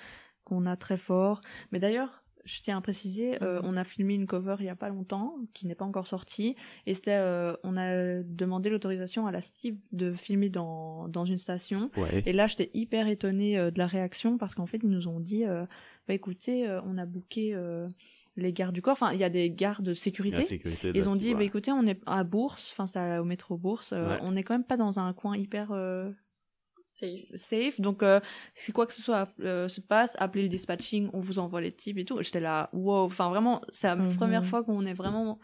qu'on 0.45 0.67
a 0.67 0.77
très 0.77 0.97
fort. 0.97 1.43
Mais 1.71 1.79
d'ailleurs 1.79 2.20
je 2.45 2.63
tiens 2.63 2.79
à 2.79 2.81
préciser, 2.81 3.43
euh, 3.43 3.61
mhm. 3.61 3.69
on 3.69 3.77
a 3.77 3.85
filmé 3.85 4.15
une 4.15 4.27
cover 4.27 4.57
il 4.61 4.67
y 4.67 4.71
a 4.71 4.77
pas 4.77 4.89
longtemps, 4.89 5.37
qui 5.53 5.67
n'est 5.67 5.75
pas 5.75 5.85
encore 5.85 6.07
sortie, 6.07 6.57
et 6.87 6.95
c'était, 6.95 7.17
euh, 7.17 7.55
on 7.63 7.77
a 7.77 8.23
demandé 8.23 8.71
l'autorisation 8.71 9.27
à 9.27 9.33
la 9.33 9.41
Steve 9.41 9.77
de 9.93 10.13
filmer 10.13 10.49
dans, 10.49 11.09
dans 11.09 11.25
une 11.25 11.39
station. 11.39 11.91
Et 12.27 12.33
là, 12.33 12.47
j'étais 12.47 12.71
hyper 12.75 13.09
étonnée 13.09 13.59
euh, 13.59 13.71
de 13.71 13.79
la 13.79 13.87
réaction 13.87 14.39
parce 14.39 14.55
qu'en 14.55 14.67
fait, 14.67 14.81
ils 14.83 14.89
nous 14.89 15.09
ont 15.09 15.21
dit, 15.21 15.45
bah 15.45 16.15
écoutez, 16.15 16.67
on 16.87 16.99
a 16.99 17.07
booké 17.07 17.57
les 18.37 18.53
gardes 18.53 18.75
du 18.75 18.83
corps. 18.83 18.93
Enfin, 18.93 19.13
il 19.13 19.21
y 19.21 19.25
a 19.25 19.31
des 19.31 19.51
gardes 19.51 19.85
de 19.85 19.93
sécurité. 19.95 20.61
ils 20.95 21.09
ont 21.09 21.15
dit, 21.15 21.35
bah 21.35 21.45
écoutez, 21.45 21.73
on 21.73 21.87
est 21.87 22.01
à 22.07 22.25
Bourse, 22.25 22.71
enfin 22.73 22.87
c'est 22.87 23.19
au 23.19 23.25
métro 23.25 23.57
Bourse, 23.57 23.95
on 24.23 24.33
n'est 24.33 24.43
quand 24.43 24.55
même 24.55 24.65
pas 24.65 24.77
dans 24.77 24.99
un 24.99 25.13
coin 25.13 25.37
hyper 25.37 25.73
safe. 26.91 27.25
safe. 27.35 27.81
Donc, 27.81 28.03
euh, 28.03 28.21
si 28.55 28.73
quoi 28.73 28.87
que 28.87 28.93
ce 28.93 29.03
soit 29.03 29.29
euh, 29.41 29.69
se 29.69 29.81
passe, 29.81 30.17
appelez 30.19 30.43
le 30.43 30.49
dispatching, 30.49 31.09
on 31.13 31.21
vous 31.21 31.39
envoie 31.39 31.61
les 31.61 31.73
types 31.73 31.99
et 31.99 32.05
tout. 32.05 32.21
J'étais 32.23 32.41
là, 32.41 32.69
wow. 32.73 33.05
Enfin, 33.05 33.31
vraiment, 33.31 33.63
c'est 33.71 33.87
la 33.87 33.97
mhm. 33.97 34.17
première 34.17 34.45
fois 34.45 34.65
qu'on 34.65 34.85
est 34.85 34.95
vraiment 34.95 35.39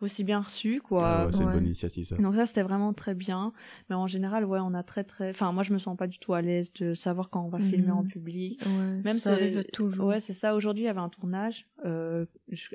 aussi 0.00 0.24
bien 0.24 0.40
reçu, 0.40 0.80
quoi. 0.80 1.26
Ah 1.26 1.28
c'est 1.30 1.42
une 1.42 1.52
bonne 1.52 1.66
initiative, 1.66 2.06
ça. 2.06 2.16
Donc 2.16 2.34
ça, 2.34 2.46
c'était 2.46 2.62
vraiment 2.62 2.94
très 2.94 3.14
bien. 3.14 3.52
Mais 3.88 3.96
en 3.96 4.06
général, 4.06 4.46
ouais, 4.46 4.58
on 4.62 4.72
a 4.72 4.82
très, 4.82 5.04
très... 5.04 5.30
Enfin, 5.30 5.52
moi, 5.52 5.62
je 5.62 5.74
me 5.74 5.78
sens 5.78 5.94
pas 5.94 6.06
du 6.06 6.18
tout 6.18 6.32
à 6.32 6.40
l'aise 6.40 6.72
de 6.74 6.94
savoir 6.94 7.28
quand 7.28 7.44
on 7.44 7.48
va 7.48 7.58
filmer 7.58 7.90
en 7.90 8.02
mhm. 8.02 8.08
public. 8.08 8.62
Ouais, 8.64 9.02
Même 9.04 9.18
ça 9.18 9.32
arrive 9.32 9.64
toujours. 9.72 10.06
Ouais, 10.06 10.20
c'est 10.20 10.32
ça. 10.32 10.54
Aujourd'hui, 10.54 10.84
il 10.84 10.86
y 10.86 10.90
avait 10.90 11.00
un 11.00 11.10
tournage, 11.10 11.66
euh, 11.84 12.24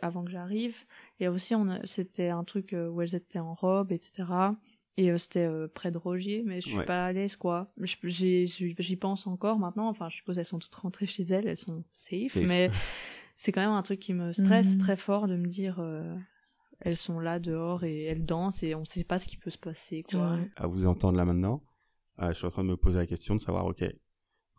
avant 0.04 0.24
que 0.24 0.32
j'arrive. 0.32 0.76
Et 1.20 1.28
aussi, 1.28 1.56
on 1.56 1.80
c'était 1.86 2.30
un 2.30 2.44
truc 2.44 2.76
où 2.76 3.02
elles 3.02 3.16
étaient 3.16 3.40
en 3.40 3.56
robe, 3.56 3.92
etc. 3.92 4.24
Et 4.98 5.12
euh, 5.12 5.18
c'était 5.18 5.46
euh, 5.46 5.68
près 5.68 5.92
de 5.92 5.98
Rogier, 5.98 6.44
mais 6.46 6.62
je 6.62 6.70
suis 6.70 6.86
pas 6.86 7.06
à 7.06 7.12
l'aise, 7.12 7.36
quoi. 7.36 7.68
J'y 7.82 8.96
pense 8.96 9.28
encore 9.28 9.60
maintenant. 9.60 9.90
Enfin, 9.90 10.08
je 10.10 10.18
suppose 10.18 10.38
elles 10.38 10.46
sont 10.46 10.60
toutes 10.60 10.76
rentrées 10.76 11.06
chez 11.06 11.24
elles, 11.24 11.48
elles 11.48 11.60
sont 11.60 11.84
safe, 11.92 12.38
mais 12.38 12.72
c'est 13.36 13.52
quand 13.52 13.62
même 13.62 13.72
un 13.72 13.84
truc 13.84 14.00
qui 14.00 14.14
me 14.14 14.32
stresse 14.32 14.74
mhm. 14.74 14.78
très 14.78 14.96
fort 14.96 15.28
de 15.28 15.36
me 15.36 15.48
dire 15.48 15.80
euh, 15.80 16.16
elles 16.80 16.96
sont 16.96 17.20
là 17.20 17.40
dehors 17.40 17.84
et 17.84 18.04
elles 18.04 18.26
dansent 18.26 18.64
et 18.64 18.74
on 18.74 18.86
sait 18.86 19.04
pas 19.04 19.20
ce 19.20 19.28
qui 19.28 19.36
peut 19.36 19.50
se 19.50 19.58
passer, 19.58 20.04
quoi. 20.04 20.38
À 20.56 20.68
vous 20.68 20.88
entendre 20.88 21.18
là 21.18 21.26
maintenant, 21.26 21.62
je 22.20 22.32
suis 22.32 22.46
en 22.46 22.52
train 22.52 22.64
de 22.64 22.70
me 22.70 22.78
poser 22.78 23.00
la 23.00 23.08
question 23.08 23.36
de 23.36 23.42
savoir, 23.42 23.66
ok, 23.66 23.84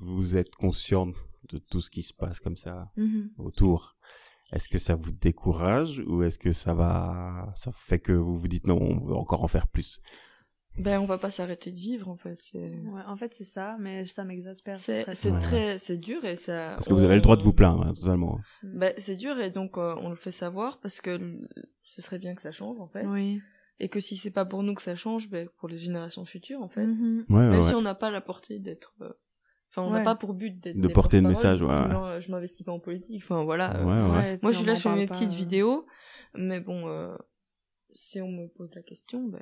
vous 0.00 0.36
êtes 0.36 0.54
consciente 0.54 1.14
de 1.48 1.56
tout 1.56 1.80
ce 1.80 1.88
qui 1.88 2.02
se 2.02 2.12
passe 2.12 2.40
comme 2.40 2.56
ça 2.56 2.90
mhm. 2.96 3.30
autour. 3.38 3.96
Est-ce 4.52 4.68
que 4.68 4.78
ça 4.78 4.94
vous 4.94 5.12
décourage 5.12 6.00
ou 6.06 6.22
est-ce 6.22 6.38
que 6.38 6.52
ça 6.52 6.74
va, 6.74 7.50
ça 7.54 7.72
fait 7.72 7.98
que 7.98 8.12
vous 8.12 8.38
vous 8.38 8.48
dites 8.48 8.66
non, 8.66 8.78
on 8.80 9.04
veut 9.04 9.16
encore 9.16 9.42
en 9.42 9.48
faire 9.48 9.66
plus? 9.66 10.00
Ben, 10.78 11.00
on 11.00 11.04
va 11.04 11.18
pas 11.18 11.30
s'arrêter 11.30 11.70
de 11.70 11.76
vivre, 11.76 12.08
en 12.08 12.16
fait. 12.16 12.36
Ouais, 12.54 13.02
en 13.06 13.16
fait, 13.16 13.34
c'est 13.34 13.44
ça, 13.44 13.76
mais 13.78 14.06
ça 14.06 14.24
m'exaspère. 14.24 14.76
C'est 14.76 15.04
très, 15.04 15.38
très, 15.38 15.78
c'est 15.78 15.96
dur 15.96 16.24
et 16.24 16.36
ça. 16.36 16.72
Parce 16.74 16.88
que 16.88 16.94
vous 16.94 17.04
avez 17.04 17.14
le 17.14 17.20
droit 17.20 17.36
de 17.36 17.42
vous 17.42 17.52
plaindre, 17.52 17.86
hein, 17.86 17.92
totalement. 17.92 18.38
Ben, 18.62 18.92
c'est 18.98 19.16
dur 19.16 19.38
et 19.38 19.50
donc, 19.50 19.78
euh, 19.78 19.94
on 20.00 20.10
le 20.10 20.16
fait 20.16 20.32
savoir 20.32 20.78
parce 20.80 21.00
que 21.00 21.40
ce 21.82 22.02
serait 22.02 22.18
bien 22.18 22.34
que 22.34 22.42
ça 22.42 22.52
change, 22.52 22.78
en 22.80 22.88
fait. 22.88 23.06
Oui. 23.06 23.40
Et 23.78 23.88
que 23.88 24.00
si 24.00 24.16
c'est 24.16 24.30
pas 24.30 24.44
pour 24.44 24.62
nous 24.62 24.74
que 24.74 24.82
ça 24.82 24.96
change, 24.96 25.28
ben, 25.28 25.48
pour 25.58 25.68
les 25.68 25.78
générations 25.78 26.24
futures, 26.24 26.62
en 26.62 26.68
fait. 26.68 26.86
Mhm. 26.86 27.24
ouais, 27.28 27.48
Même 27.48 27.64
si 27.64 27.74
on 27.74 27.82
n'a 27.82 27.94
pas 27.94 28.10
la 28.10 28.20
portée 28.20 28.58
d'être, 28.58 28.94
euh, 29.02 29.12
Enfin, 29.70 29.86
on 29.88 29.90
n'a 29.90 30.00
pas 30.00 30.14
pour 30.14 30.32
but 30.32 30.58
d'être. 30.58 30.78
De 30.78 30.88
porter 30.88 31.20
le 31.20 31.28
message, 31.28 31.60
ouais. 31.60 32.20
Je 32.20 32.30
m'investis 32.30 32.64
pas 32.64 32.72
en 32.72 32.78
politique. 32.78 33.22
Enfin, 33.22 33.44
voilà. 33.44 33.84
Ouais, 33.84 34.38
Moi, 34.42 34.52
je 34.52 34.58
suis 34.58 34.66
là 34.66 34.74
sur 34.74 34.92
mes 34.92 35.06
petites 35.06 35.32
vidéos. 35.32 35.86
Mais 36.34 36.60
bon, 36.60 36.88
euh, 36.88 37.16
si 37.96 38.20
on 38.20 38.30
me 38.30 38.46
pose 38.46 38.70
la 38.74 38.82
question, 38.82 39.24
ben... 39.24 39.40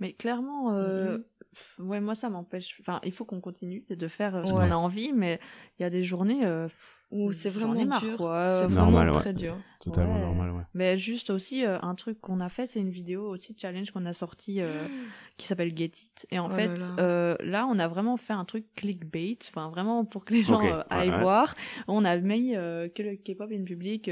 Mais 0.00 0.12
clairement, 0.14 0.74
euh, 0.74 1.18
mm-hmm. 1.18 1.82
ouais, 1.82 2.00
moi 2.00 2.14
ça 2.14 2.30
m'empêche. 2.30 2.78
Enfin, 2.80 3.00
il 3.04 3.12
faut 3.12 3.24
qu'on 3.24 3.40
continue 3.40 3.84
de 3.88 4.08
faire 4.08 4.36
euh, 4.36 4.44
ce 4.44 4.52
qu'on 4.52 4.58
a 4.58 4.74
envie, 4.74 5.12
mais 5.12 5.38
il 5.78 5.82
y 5.82 5.84
a 5.84 5.90
des 5.90 6.02
journées 6.02 6.44
euh, 6.44 6.68
où 7.10 7.32
c'est 7.32 7.50
vraiment 7.50 7.84
marre, 7.84 8.02
dur. 8.02 8.18
C'est 8.18 8.66
vraiment 8.66 9.12
très 9.12 9.32
dur. 9.32 9.56
Totalement 9.80 10.18
normal, 10.18 10.50
ouais. 10.52 10.62
Mais 10.74 10.98
juste 10.98 11.30
aussi 11.30 11.64
un 11.64 11.94
truc 11.94 12.20
qu'on 12.20 12.40
a 12.40 12.48
fait, 12.48 12.66
c'est 12.66 12.80
une 12.80 12.90
vidéo 12.90 13.28
aussi 13.28 13.56
challenge 13.58 13.90
qu'on 13.90 14.06
a 14.06 14.12
sorti 14.12 14.60
qui 15.36 15.46
s'appelle 15.46 15.76
Get 15.76 15.84
It. 15.86 16.26
Et 16.30 16.38
en 16.38 16.46
oh 16.46 16.50
fait, 16.50 16.78
là, 16.98 17.66
on 17.66 17.78
a 17.78 17.88
vraiment 17.88 18.16
fait 18.16 18.34
un 18.34 18.44
truc 18.44 18.66
clickbait, 18.76 19.38
enfin 19.48 19.70
vraiment 19.70 20.04
pour 20.04 20.24
que 20.24 20.34
les 20.34 20.44
gens 20.44 20.60
aillent 20.90 21.20
voir. 21.20 21.54
On 21.88 22.04
a 22.04 22.16
mis 22.16 22.52
que 22.52 23.02
le 23.02 23.16
K-pop 23.16 23.50
in 23.52 23.64
public 23.64 24.10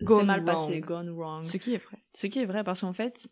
c'est 0.00 0.24
mal 0.24 0.44
passé, 0.44 0.80
gone 0.80 1.10
wrong. 1.10 1.42
Ce 1.42 1.56
qui 1.56 1.74
est 1.74 1.82
vrai. 1.82 1.98
Ce 2.12 2.26
qui 2.26 2.40
est 2.40 2.46
vrai 2.46 2.64
parce 2.64 2.80
qu'en 2.82 2.92
fait, 2.92 3.28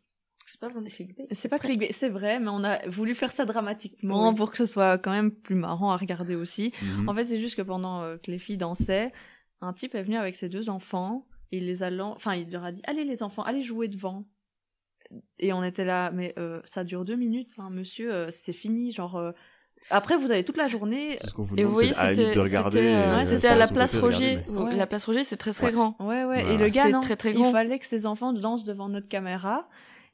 c'est 0.50 0.60
pas 0.60 0.68
vraiment 0.68 0.86
clickbait. 0.88 1.26
C'est 1.32 1.48
pas 1.48 1.58
clickbait, 1.58 1.92
c'est 1.92 2.08
vrai, 2.08 2.40
mais 2.40 2.48
on 2.48 2.64
a 2.64 2.86
voulu 2.88 3.14
faire 3.14 3.30
ça 3.30 3.44
dramatiquement 3.44 4.34
pour 4.34 4.50
que 4.50 4.56
ce 4.58 4.66
soit 4.66 4.98
quand 4.98 5.10
même 5.10 5.30
plus 5.30 5.54
marrant 5.54 5.90
à 5.90 5.96
regarder 5.96 6.34
aussi. 6.34 6.72
Mhm. 6.82 7.08
En 7.08 7.14
fait, 7.14 7.24
c'est 7.26 7.38
juste 7.38 7.56
que 7.56 7.62
pendant 7.62 8.02
euh, 8.02 8.16
que 8.16 8.30
les 8.30 8.38
filles 8.38 8.56
dansaient, 8.56 9.12
un 9.60 9.72
type 9.72 9.94
est 9.94 10.02
venu 10.02 10.16
avec 10.16 10.36
ses 10.36 10.48
deux 10.48 10.70
enfants, 10.70 11.26
et 11.52 11.58
il 11.58 11.66
les 11.66 11.82
a, 11.82 11.90
enfin, 12.02 12.34
il 12.34 12.50
leur 12.50 12.64
a 12.64 12.72
dit, 12.72 12.82
allez 12.84 13.04
les 13.04 13.22
enfants, 13.22 13.42
allez 13.42 13.62
jouer 13.62 13.88
devant. 13.88 14.24
et 15.38 15.52
on 15.52 15.62
était 15.64 15.84
là, 15.86 16.10
mais 16.12 16.34
euh, 16.38 16.60
ça 16.64 16.84
dure 16.84 17.04
deux 17.04 17.16
minutes, 17.16 17.52
hein, 17.58 17.70
monsieur, 17.70 18.12
euh, 18.12 18.26
c'est 18.30 18.52
fini, 18.52 18.90
genre. 18.92 19.16
euh, 19.16 19.32
après, 19.90 20.16
vous 20.16 20.30
avez 20.30 20.44
toute 20.44 20.56
la 20.58 20.66
journée. 20.68 21.18
Ce 21.24 21.32
qu'on 21.32 21.44
vous 21.44 21.56
Et 21.56 21.64
vous 21.64 21.72
voyez, 21.72 21.94
c'était 21.94 22.34
de 22.34 22.40
regarder. 22.40 22.78
c'était, 23.24 23.46
euh, 23.46 23.52
à 23.52 23.54
la 23.54 23.68
place 23.68 23.96
Roger. 23.96 24.40
mais- 24.50 24.58
Ouais. 24.58 24.76
La 24.76 24.86
place 24.86 25.04
Roger, 25.06 25.24
c'est 25.24 25.36
très 25.38 25.52
très 25.52 25.66
Ouais. 25.66 25.72
grand. 25.72 25.96
Ouais, 26.00 26.24
ouais. 26.24 26.42
Voilà. 26.42 26.50
Et 26.52 26.56
le 26.58 26.66
gars, 26.68 26.82
C'est 26.84 26.92
non, 26.92 27.00
très, 27.00 27.16
très 27.16 27.30
il 27.30 27.36
grand. 27.36 27.52
fallait 27.52 27.78
que 27.78 27.86
ses 27.86 28.04
enfants 28.04 28.32
dansent 28.32 28.64
devant 28.64 28.88
notre 28.88 29.08
caméra. 29.08 29.68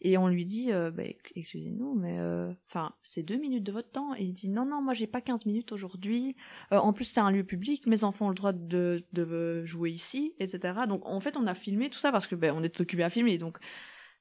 Et 0.06 0.18
on 0.18 0.28
lui 0.28 0.44
dit, 0.44 0.70
euh, 0.70 0.90
bah, 0.90 1.04
excusez-nous, 1.34 1.94
mais 1.94 2.18
euh, 2.18 2.52
enfin, 2.68 2.94
c'est 3.02 3.22
deux 3.22 3.38
minutes 3.38 3.64
de 3.64 3.72
votre 3.72 3.90
temps. 3.90 4.14
Et 4.14 4.24
il 4.24 4.34
dit, 4.34 4.50
non, 4.50 4.66
non, 4.66 4.82
moi, 4.82 4.92
j'ai 4.92 5.06
pas 5.06 5.22
15 5.22 5.46
minutes 5.46 5.72
aujourd'hui. 5.72 6.36
Euh, 6.72 6.76
en 6.76 6.92
plus, 6.92 7.06
c'est 7.06 7.20
un 7.20 7.30
lieu 7.30 7.42
public. 7.42 7.86
Mes 7.86 8.04
enfants 8.04 8.26
ont 8.26 8.28
le 8.28 8.34
droit 8.34 8.52
de, 8.52 9.02
de 9.14 9.64
jouer 9.64 9.90
ici, 9.90 10.34
etc. 10.40 10.80
Donc, 10.86 11.06
en 11.06 11.20
fait, 11.20 11.38
on 11.38 11.46
a 11.46 11.54
filmé 11.54 11.88
tout 11.88 11.98
ça 11.98 12.12
parce 12.12 12.26
que, 12.26 12.34
ben, 12.34 12.54
on 12.54 12.62
est 12.62 12.80
occupé 12.82 13.02
à 13.02 13.08
filmer. 13.08 13.38
Donc, 13.38 13.56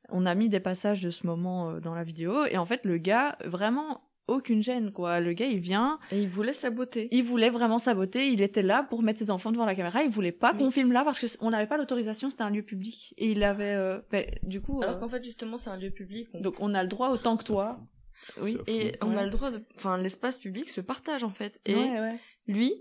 on 0.08 0.26
a 0.26 0.36
mis 0.36 0.48
des 0.48 0.62
passages 0.62 1.02
de 1.02 1.10
ce 1.10 1.28
moment 1.28 1.80
dans 1.82 1.94
la 1.94 2.06
vidéo. 2.06 2.46
Et 2.46 2.58
en 2.58 2.66
fait, 2.66 2.86
le 2.86 2.98
gars, 2.98 3.38
vraiment, 3.44 4.02
aucune 4.28 4.64
gêne, 4.64 4.92
quoi. 4.92 5.20
Le 5.20 5.34
gars, 5.34 5.46
il 5.48 5.60
vient, 5.60 6.00
Et 6.12 6.22
il 6.24 6.30
voulait 6.30 6.54
saboter. 6.54 7.10
il 7.12 7.24
voulait 7.24 7.50
vraiment 7.50 7.80
saboter, 7.80 8.30
il 8.30 8.42
était 8.42 8.62
là 8.62 8.84
pour 8.84 9.04
mettre 9.04 9.20
ses 9.20 9.30
enfants 9.32 9.52
devant 9.52 9.66
la 9.66 9.76
caméra, 9.76 10.04
il 10.04 10.10
voulait 10.10 10.32
pas 10.32 10.54
qu'on 10.54 10.68
Oui. 10.68 10.72
filme 10.72 10.92
là 10.92 11.04
parce 11.04 11.20
que 11.20 11.26
on 11.42 11.50
n'avait 11.52 11.68
pas 11.68 11.78
l'autorisation, 11.78 12.30
c'était 12.30 12.44
un 12.44 12.50
lieu 12.50 12.64
public 12.64 13.14
et 13.18 13.30
il 13.32 13.44
avait 13.44 13.74
euh, 13.74 14.00
ben, 14.12 14.26
du 14.44 14.62
coup 14.62 14.80
euh, 14.82 14.88
Alors 14.88 15.00
qu'en 15.00 15.10
fait, 15.10 15.24
justement, 15.24 15.58
c'est 15.58 15.70
un 15.70 15.78
lieu 15.78 15.92
public. 15.92 16.28
on- 16.34 16.42
donc 16.42 16.56
on 16.60 16.74
a 16.74 16.82
le 16.84 16.90
droit 16.90 17.10
autant 17.10 17.36
que 17.38 17.44
toi. 17.44 17.80
Oui. 18.42 18.58
Et 18.68 18.94
on 19.02 19.10
Ouais. 19.12 19.18
a 19.18 19.24
le 19.26 19.30
droit 19.30 19.52
de. 19.52 19.62
Enfin, 19.76 19.98
l'espace 19.98 20.38
public 20.38 20.70
se 20.70 20.80
partage 20.80 21.24
en 21.26 21.30
fait. 21.32 21.60
Et 21.66 21.76
Ouais, 21.76 22.00
ouais. 22.00 22.20
lui, 22.48 22.72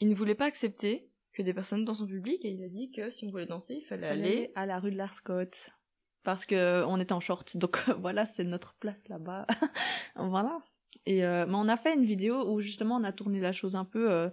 il 0.00 0.08
ne 0.10 0.14
voulait 0.14 0.34
pas 0.34 0.44
accepter 0.44 1.08
que 1.32 1.40
des 1.40 1.54
personnes 1.54 1.86
dansent 1.86 2.02
en 2.02 2.06
public 2.06 2.44
et 2.44 2.50
il 2.50 2.62
a 2.62 2.68
dit 2.68 2.90
que 2.90 3.10
si 3.10 3.24
on 3.24 3.30
voulait 3.30 3.46
danser, 3.46 3.76
il 3.80 3.86
fallait 3.86 4.08
Fallait 4.08 4.22
aller. 4.26 4.52
à 4.54 4.66
la 4.66 4.78
rue 4.78 4.90
de 4.90 4.98
l'Arscott 4.98 5.70
parce 6.24 6.44
que 6.44 6.84
on 6.86 7.00
était 7.00 7.14
en 7.14 7.20
short. 7.20 7.56
Donc 7.56 7.78
voilà, 8.00 8.26
c'est 8.26 8.44
notre 8.44 8.74
place 8.74 9.02
là-bas. 9.08 9.46
voilà. 10.16 10.58
Et 11.06 11.24
euh, 11.24 11.46
mais 11.46 11.54
on 11.56 11.68
a 11.68 11.76
fait 11.76 11.94
une 11.94 12.04
vidéo 12.04 12.48
où 12.52 12.60
justement 12.60 12.96
on 12.96 13.04
a 13.04 13.12
tourné 13.12 13.40
la 13.40 13.52
chose 13.52 13.74
un 13.76 13.84
peu 13.84 14.10
euh, 14.10 14.28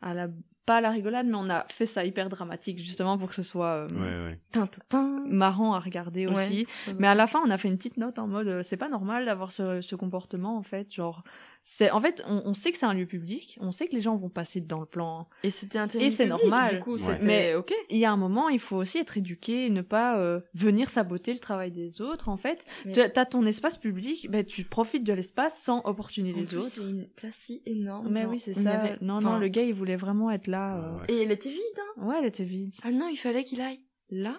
à 0.00 0.14
la 0.14 0.28
pas 0.66 0.76
à 0.78 0.80
la 0.80 0.90
rigolade, 0.90 1.26
mais 1.26 1.34
on 1.36 1.50
a 1.50 1.66
fait 1.70 1.84
ça 1.84 2.04
hyper 2.06 2.30
dramatique 2.30 2.78
justement 2.78 3.18
pour 3.18 3.28
que 3.28 3.34
ce 3.34 3.42
soit 3.42 3.66
euh, 3.66 3.88
Ouais, 3.88 4.30
ouais. 4.30 4.40
Tin, 4.52 4.66
tin, 4.66 4.80
tin. 4.88 5.22
marrant 5.26 5.74
à 5.74 5.80
regarder 5.80 6.26
Ouais. 6.26 6.32
aussi. 6.32 6.66
Mais 6.98 7.06
à 7.06 7.14
la 7.14 7.26
fin, 7.26 7.42
on 7.44 7.50
a 7.50 7.58
fait 7.58 7.68
une 7.68 7.76
petite 7.76 7.98
note 7.98 8.18
en 8.18 8.26
mode 8.26 8.46
euh, 8.48 8.62
c'est 8.62 8.78
pas 8.78 8.88
normal 8.88 9.26
d'avoir 9.26 9.52
ce, 9.52 9.80
ce 9.82 9.94
comportement 9.94 10.56
en 10.56 10.62
fait. 10.62 10.90
Genre, 10.92 11.22
c'est 11.66 11.90
en 11.90 12.00
fait, 12.00 12.22
on, 12.26 12.42
on 12.44 12.54
sait 12.54 12.70
que 12.72 12.78
c'est 12.78 12.86
un 12.86 12.92
lieu 12.94 13.06
public, 13.06 13.56
on 13.60 13.72
sait 13.72 13.88
que 13.88 13.94
les 13.94 14.00
gens 14.00 14.16
vont 14.16 14.28
passer 14.28 14.60
dans 14.60 14.80
le 14.80 14.86
plan. 14.86 15.28
Et 15.42 15.50
c'était 15.50 15.78
un 15.78 15.88
Et 15.88 16.10
c'est 16.10 16.26
normal. 16.26 16.76
Du 16.76 16.82
coup, 16.82 16.96
Ouais. 16.98 17.18
Mais- 17.22 17.54
ok. 17.54 17.72
Il 17.90 17.96
y 17.96 18.04
a 18.04 18.12
un 18.12 18.16
moment, 18.16 18.48
il 18.50 18.58
faut 18.60 18.76
aussi 18.76 18.98
être 18.98 19.16
éduqué, 19.16 19.66
et 19.66 19.70
ne 19.70 19.80
pas 19.82 20.18
euh, 20.18 20.40
venir 20.54 20.90
saboter 20.90 21.32
le 21.32 21.38
travail 21.38 21.70
des 21.72 22.00
autres. 22.00 22.28
En 22.28 22.36
fait, 22.36 22.64
Mais- 22.84 22.92
tu 22.92 23.00
as 23.00 23.26
ton 23.26 23.44
espace 23.46 23.78
public, 23.78 24.30
ben 24.30 24.44
tu 24.44 24.64
profites 24.64 25.04
de 25.04 25.12
l'espace 25.14 25.58
sans 25.58 25.80
opportuner 25.84 26.32
En 26.34 26.36
les 26.36 26.44
plus, 26.44 26.56
autres. 26.58 26.66
C'est 26.68 26.80
une 26.82 27.08
place 27.16 27.34
si 27.34 27.62
énorme. 27.66 28.08
Mais 28.10 28.22
genre, 28.22 28.30
oui, 28.30 28.38
c'est 28.38 28.52
ça. 28.54 28.80
avait- 28.80 28.98
Non, 29.00 29.14
enfin, 29.14 29.30
non, 29.32 29.38
le 29.38 29.48
gars, 29.48 29.62
il 29.62 29.72
voulait 29.74 29.96
vraiment 29.96 30.30
être 30.30 30.46
là. 30.46 30.76
euh. 30.78 30.92
Ouais, 30.94 31.00
ouais. 31.00 31.06
Et 31.08 31.22
elle 31.22 31.32
était 31.32 31.48
vide, 31.50 31.60
hein. 31.96 32.06
Ouais, 32.06 32.16
elle 32.20 32.26
était 32.26 32.44
vide. 32.44 32.72
Ah 32.84 32.90
non, 32.92 33.08
il 33.08 33.16
fallait 33.16 33.42
qu'il 33.44 33.60
aille 33.60 33.80
là. 34.10 34.36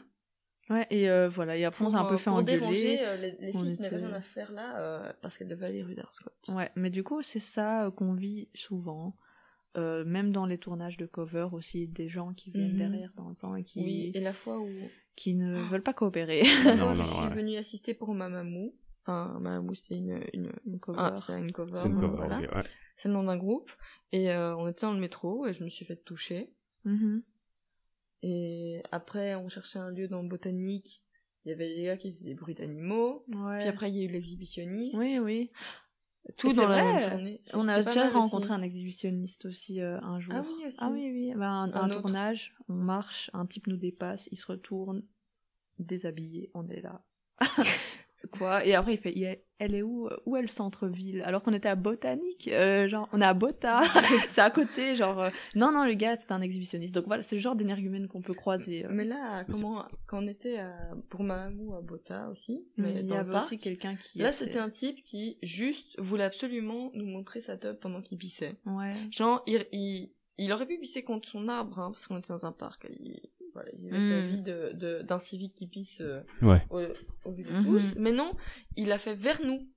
Ouais, 0.70 0.88
et 0.90 1.10
euh, 1.10 1.28
voilà, 1.30 1.56
et 1.58 1.64
après 1.64 1.86
on 1.86 1.90
s'est 1.92 1.96
un 1.96 2.06
peu 2.06 2.16
euh, 2.16 2.18
fait 2.18 2.30
pour 2.32 2.40
engueuler. 2.40 2.58
déranger, 2.60 3.06
euh, 3.06 3.18
les, 3.18 3.32
les 3.40 3.52
filles 3.52 3.62
qui 3.78 3.86
était- 3.86 3.92
n'avaient 3.92 4.06
rien 4.08 4.16
à 4.16 4.22
faire 4.22 4.52
là 4.52 4.80
euh, 4.80 5.14
parce 5.22 5.38
qu'elles 5.38 5.48
devaient 5.48 5.68
aller 5.68 5.84
rue 5.84 5.94
d'Arscott. 5.96 6.34
Ouais, 6.50 6.72
mais 6.76 6.90
du 6.90 7.04
coup, 7.04 7.22
c'est 7.22 7.40
ça 7.40 7.92
qu'on 7.96 8.14
vit 8.14 8.50
souvent. 8.56 9.16
Euh, 9.78 10.06
même 10.06 10.32
dans 10.32 10.46
les 10.46 10.58
tournages 10.58 10.96
de 10.96 11.06
cover 11.06 11.50
aussi, 11.52 11.88
des 11.90 12.08
gens 12.08 12.34
qui 12.34 12.50
viennent 12.50 12.72
Mhm. 12.72 12.78
derrière 12.78 13.12
dans 13.18 13.28
le 13.28 13.36
plan 13.36 13.56
et 13.56 13.64
qui, 13.66 13.82
Oui, 13.82 14.12
et 14.14 14.22
la 14.22 14.32
fois 14.32 14.58
où, 14.60 14.70
qui 15.18 15.34
ne 15.36 15.58
veulent 15.58 15.84
pas 15.84 15.92
coopérer. 15.94 16.44
la 16.64 16.76
Non, 16.76 16.78
fois 16.78 16.92
où 16.92 16.96
je 16.96 17.04
suis 17.04 17.24
ouais. 17.26 17.36
venue 17.36 17.58
assister 17.58 17.94
pour 17.94 18.14
Mamamou, 18.16 18.74
enfin 19.04 19.38
Mamamou 19.42 19.76
c'était 19.76 19.98
une, 19.98 20.24
une, 20.34 20.52
Une 20.66 20.80
cover. 20.80 20.98
ah, 21.02 21.16
c'est 21.18 21.38
une 21.38 21.52
cover, 21.52 21.76
C'est 21.76 21.90
une 21.90 22.00
cover, 22.00 22.16
voilà. 22.16 22.40
ok, 22.40 22.56
ouais. 22.56 22.64
c'est 22.96 23.10
le 23.10 23.16
nom 23.16 23.24
d'un 23.26 23.36
groupe, 23.38 23.70
et 24.14 24.32
euh, 24.32 24.56
on 24.56 24.66
était 24.70 24.82
dans 24.86 24.94
le 24.94 25.00
métro 25.02 25.46
et 25.46 25.52
je 25.52 25.62
me 25.66 25.70
suis 25.70 25.84
fait 25.86 25.98
toucher. 25.98 26.54
Mhm. 26.86 27.22
Et 28.28 28.82
après 28.92 29.36
on 29.36 29.48
cherchait 29.50 29.78
un 29.78 29.92
lieu 29.92 30.08
dans 30.08 30.24
le 30.24 30.28
botanique, 30.28 31.04
il 31.46 31.50
y 31.50 31.52
avait 31.54 31.76
des 31.76 31.84
gars 31.84 31.96
qui 31.98 32.12
faisaient 32.12 32.26
des 32.26 32.34
bruits 32.34 32.56
d'animaux, 32.56 33.24
Ouais. 33.36 33.60
puis 33.60 33.68
après 33.68 33.92
il 33.92 33.98
y 33.98 34.02
a 34.02 34.04
eu 34.06 34.08
l'exhibitionniste. 34.12 34.98
Oui, 34.98 35.20
oui. 35.20 35.52
tout 36.38 36.52
dans 36.54 36.68
la 36.68 36.82
vrai, 36.82 36.94
même 36.94 37.10
journée. 37.12 37.42
On 37.54 37.68
a 37.68 37.84
déjà 37.84 38.08
aussi. 38.08 38.16
rencontré 38.18 38.52
un 38.52 38.64
exhibitionniste 38.64 39.46
aussi 39.46 39.80
euh, 39.80 40.00
un 40.02 40.20
jour. 40.20 40.34
Ah 40.36 40.44
oui, 40.44 40.66
aussi. 40.68 40.78
Ah 40.82 40.90
oui, 40.92 41.12
oui. 41.12 41.34
Ben, 41.36 41.44
un, 41.44 41.72
Un 41.72 41.84
un 41.84 41.90
autre. 41.92 42.02
tournage, 42.02 42.56
on 42.68 42.74
marche, 42.74 43.30
un 43.34 43.46
type 43.46 43.68
nous 43.68 43.78
dépasse, 43.78 44.28
il 44.32 44.38
se 44.38 44.48
retourne, 44.48 45.04
déshabillé, 45.78 46.50
on 46.56 46.68
est 46.70 46.82
là. 46.82 47.06
Quoi 48.28 48.66
Et 48.66 48.74
après 48.76 48.94
il 48.94 48.98
fait, 48.98 49.14
Il 49.16 49.24
est- 49.24 49.44
elle 49.58 49.74
est 49.74 49.82
où 49.84 50.10
Où 50.26 50.36
est 50.36 50.42
le 50.42 50.48
centre-ville? 50.50 51.22
Alors 51.26 51.42
qu'on 51.42 51.54
était 51.54 51.70
à 51.70 51.76
Botanique, 51.76 52.50
euh, 52.52 52.90
genre 52.90 53.08
on 53.14 53.22
est 53.22 53.26
à 53.26 53.34
Bota, 53.34 53.82
c'est 54.28 54.42
à 54.42 54.50
côté, 54.52 54.96
genre 54.96 55.22
euh, 55.22 55.30
non 55.56 55.72
non 55.72 55.86
le 55.86 55.94
gars 55.94 56.18
c'est 56.18 56.32
un 56.34 56.42
exhibitionniste. 56.42 56.94
Donc 56.94 57.06
voilà, 57.06 57.24
c'est 57.24 57.36
le 57.36 57.42
genre 57.42 57.56
d'énergumène 57.56 58.08
qu'on 58.10 58.22
peut 58.22 58.34
croiser. 58.34 58.86
euh. 58.86 58.90
Mais 58.92 59.06
là, 59.06 59.46
comment, 59.46 59.86
quand 60.08 60.22
on 60.24 60.28
était 60.28 60.58
à, 60.58 60.76
pour 61.10 61.24
Mamamou 61.24 61.74
à 61.76 61.82
Bota 61.82 62.28
aussi, 62.30 62.66
Mais 62.78 62.94
mais 62.96 63.00
il 63.00 63.06
y 63.06 63.10
dans 63.10 63.16
avait 63.18 63.32
parc, 63.32 63.46
aussi 63.46 63.60
quelqu'un 63.60 63.96
qui 63.96 64.20
Là, 64.20 64.30
était- 64.30 64.38
c'était 64.40 64.60
un 64.60 64.70
type 64.70 65.02
qui 65.02 65.38
juste 65.42 65.98
voulait 66.00 66.26
absolument 66.26 66.92
nous 66.94 67.06
montrer 67.06 67.40
sa 67.40 67.56
teub 67.58 67.80
pendant 67.80 68.02
qu'il 68.02 68.18
pissait. 68.18 68.56
ouais. 68.66 68.92
Genre, 69.12 69.42
il, 69.48 69.66
il, 69.72 70.12
il 70.38 70.52
aurait 70.52 70.66
pu 70.66 70.78
pisser 70.78 71.04
contre 71.04 71.30
son 71.30 71.48
arbre, 71.48 71.80
hein, 71.80 71.92
parce 71.92 72.08
qu'on 72.08 72.18
était 72.18 72.34
dans 72.34 72.46
un 72.46 72.52
parc. 72.52 72.86
Il, 72.90 73.22
voilà, 73.56 73.72
il 73.74 73.88
avait 73.88 74.02
sa 74.02 74.22
Mm. 74.22 74.28
vie 74.30 74.42
de, 74.44 74.72
de, 74.74 75.02
d'un 75.02 75.18
civique 75.18 75.56
qui 75.56 75.66
pisse 75.68 76.02
euh, 76.02 76.22
Ouais. 76.44 76.62
au, 76.70 76.82
au 77.28 77.32
vu 77.34 77.44
de 77.44 77.52
Mhm. 77.52 77.66
tous. 77.66 77.96
Mais 77.98 78.12
non, 78.12 78.32
il 78.76 78.92
a 78.92 79.00
fait 79.00 79.16
vers 79.16 79.42
nous 79.44 79.68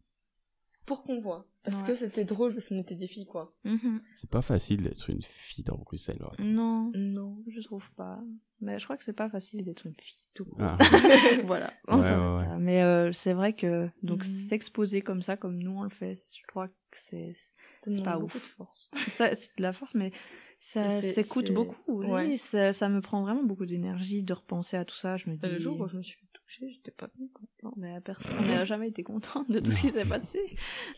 pour 0.85 1.03
qu'on 1.05 1.21
voit. 1.21 1.47
Parce 1.65 1.83
Ouais. 1.83 1.89
que 1.89 1.95
c'était 1.95 2.25
drôle, 2.25 2.55
parce 2.55 2.69
qu'on 2.71 2.79
était 2.79 2.95
des 2.95 3.07
filles, 3.09 3.27
quoi. 3.27 3.55
Mhm. 3.65 4.01
C'est 4.15 4.31
pas 4.31 4.41
facile 4.43 4.83
d'être 4.83 5.11
une 5.11 5.21
fille 5.23 5.65
dans 5.65 5.77
Bruxelles. 5.77 6.21
ouais. 6.23 6.45
Non, 6.45 6.91
Non. 6.95 7.43
je 7.47 7.61
trouve 7.61 7.85
pas. 7.97 8.21
Mais 8.61 8.79
je 8.79 8.85
crois 8.85 8.97
que 8.97 9.05
c'est 9.05 9.13
pas 9.13 9.29
facile 9.31 9.65
d'être 9.65 9.87
une 9.87 9.95
fille. 9.95 10.19
Tout 10.35 10.45
court. 10.47 10.59
Ah. 10.61 10.77
voilà. 11.47 11.73
Ouais. 11.89 12.57
Mais 12.59 12.83
euh, 12.83 13.13
c'est 13.13 13.33
vrai 13.35 13.53
que 13.53 13.89
donc 14.03 14.25
Mhm. 14.25 14.33
s'exposer 14.49 15.01
comme 15.03 15.23
ça, 15.23 15.37
comme 15.37 15.59
nous 15.59 15.73
on 15.79 15.83
le 15.83 15.91
fait, 15.91 16.15
je 16.17 16.47
crois 16.49 16.69
que 16.69 16.75
c'est 16.99 17.37
Ça 17.81 17.85
C'est 17.85 17.91
demande 17.91 18.05
pas 18.07 18.19
beaucoup 18.19 18.39
ouf. 18.39 18.43
de 18.43 18.47
force. 18.49 18.91
ça, 18.95 19.35
c'est 19.37 19.57
de 19.59 19.63
la 19.63 19.73
force, 19.73 19.95
mais 19.95 20.11
ça 20.61 20.89
c'est- 21.01 21.13
s'écoute 21.13 21.47
c'est- 21.49 21.53
beaucoup. 21.53 21.77
Oui, 21.87 22.07
ouais. 22.07 22.37
ça, 22.37 22.73
ça 22.73 22.89
me 22.89 23.01
prend 23.01 23.23
vraiment 23.23 23.45
beaucoup 23.45 23.67
d'énergie 23.67 24.23
de 24.23 24.33
repenser 24.33 24.77
à 24.77 24.85
tout 24.85 24.97
ça. 24.97 25.17
Je 25.17 25.29
me 25.31 25.37
dis. 25.37 25.49
Le 25.49 25.59
jour 25.59 25.79
où 25.81 25.87
je 25.89 25.97
me 25.97 26.03
suis 26.03 26.17
fait 26.19 26.27
toucher, 26.33 26.71
j'étais 26.71 26.91
pas 26.91 27.09
bien 27.17 27.29
contente. 27.33 27.75
Mais 27.77 28.01
personne 28.01 28.47
n'a 28.47 28.65
jamais 28.67 28.89
été 28.89 29.03
contente 29.03 29.51
de 29.51 29.61
tout 29.61 29.71
ce 29.71 29.81
qui 29.83 29.91
s'est 29.93 30.05
passé. 30.09 30.41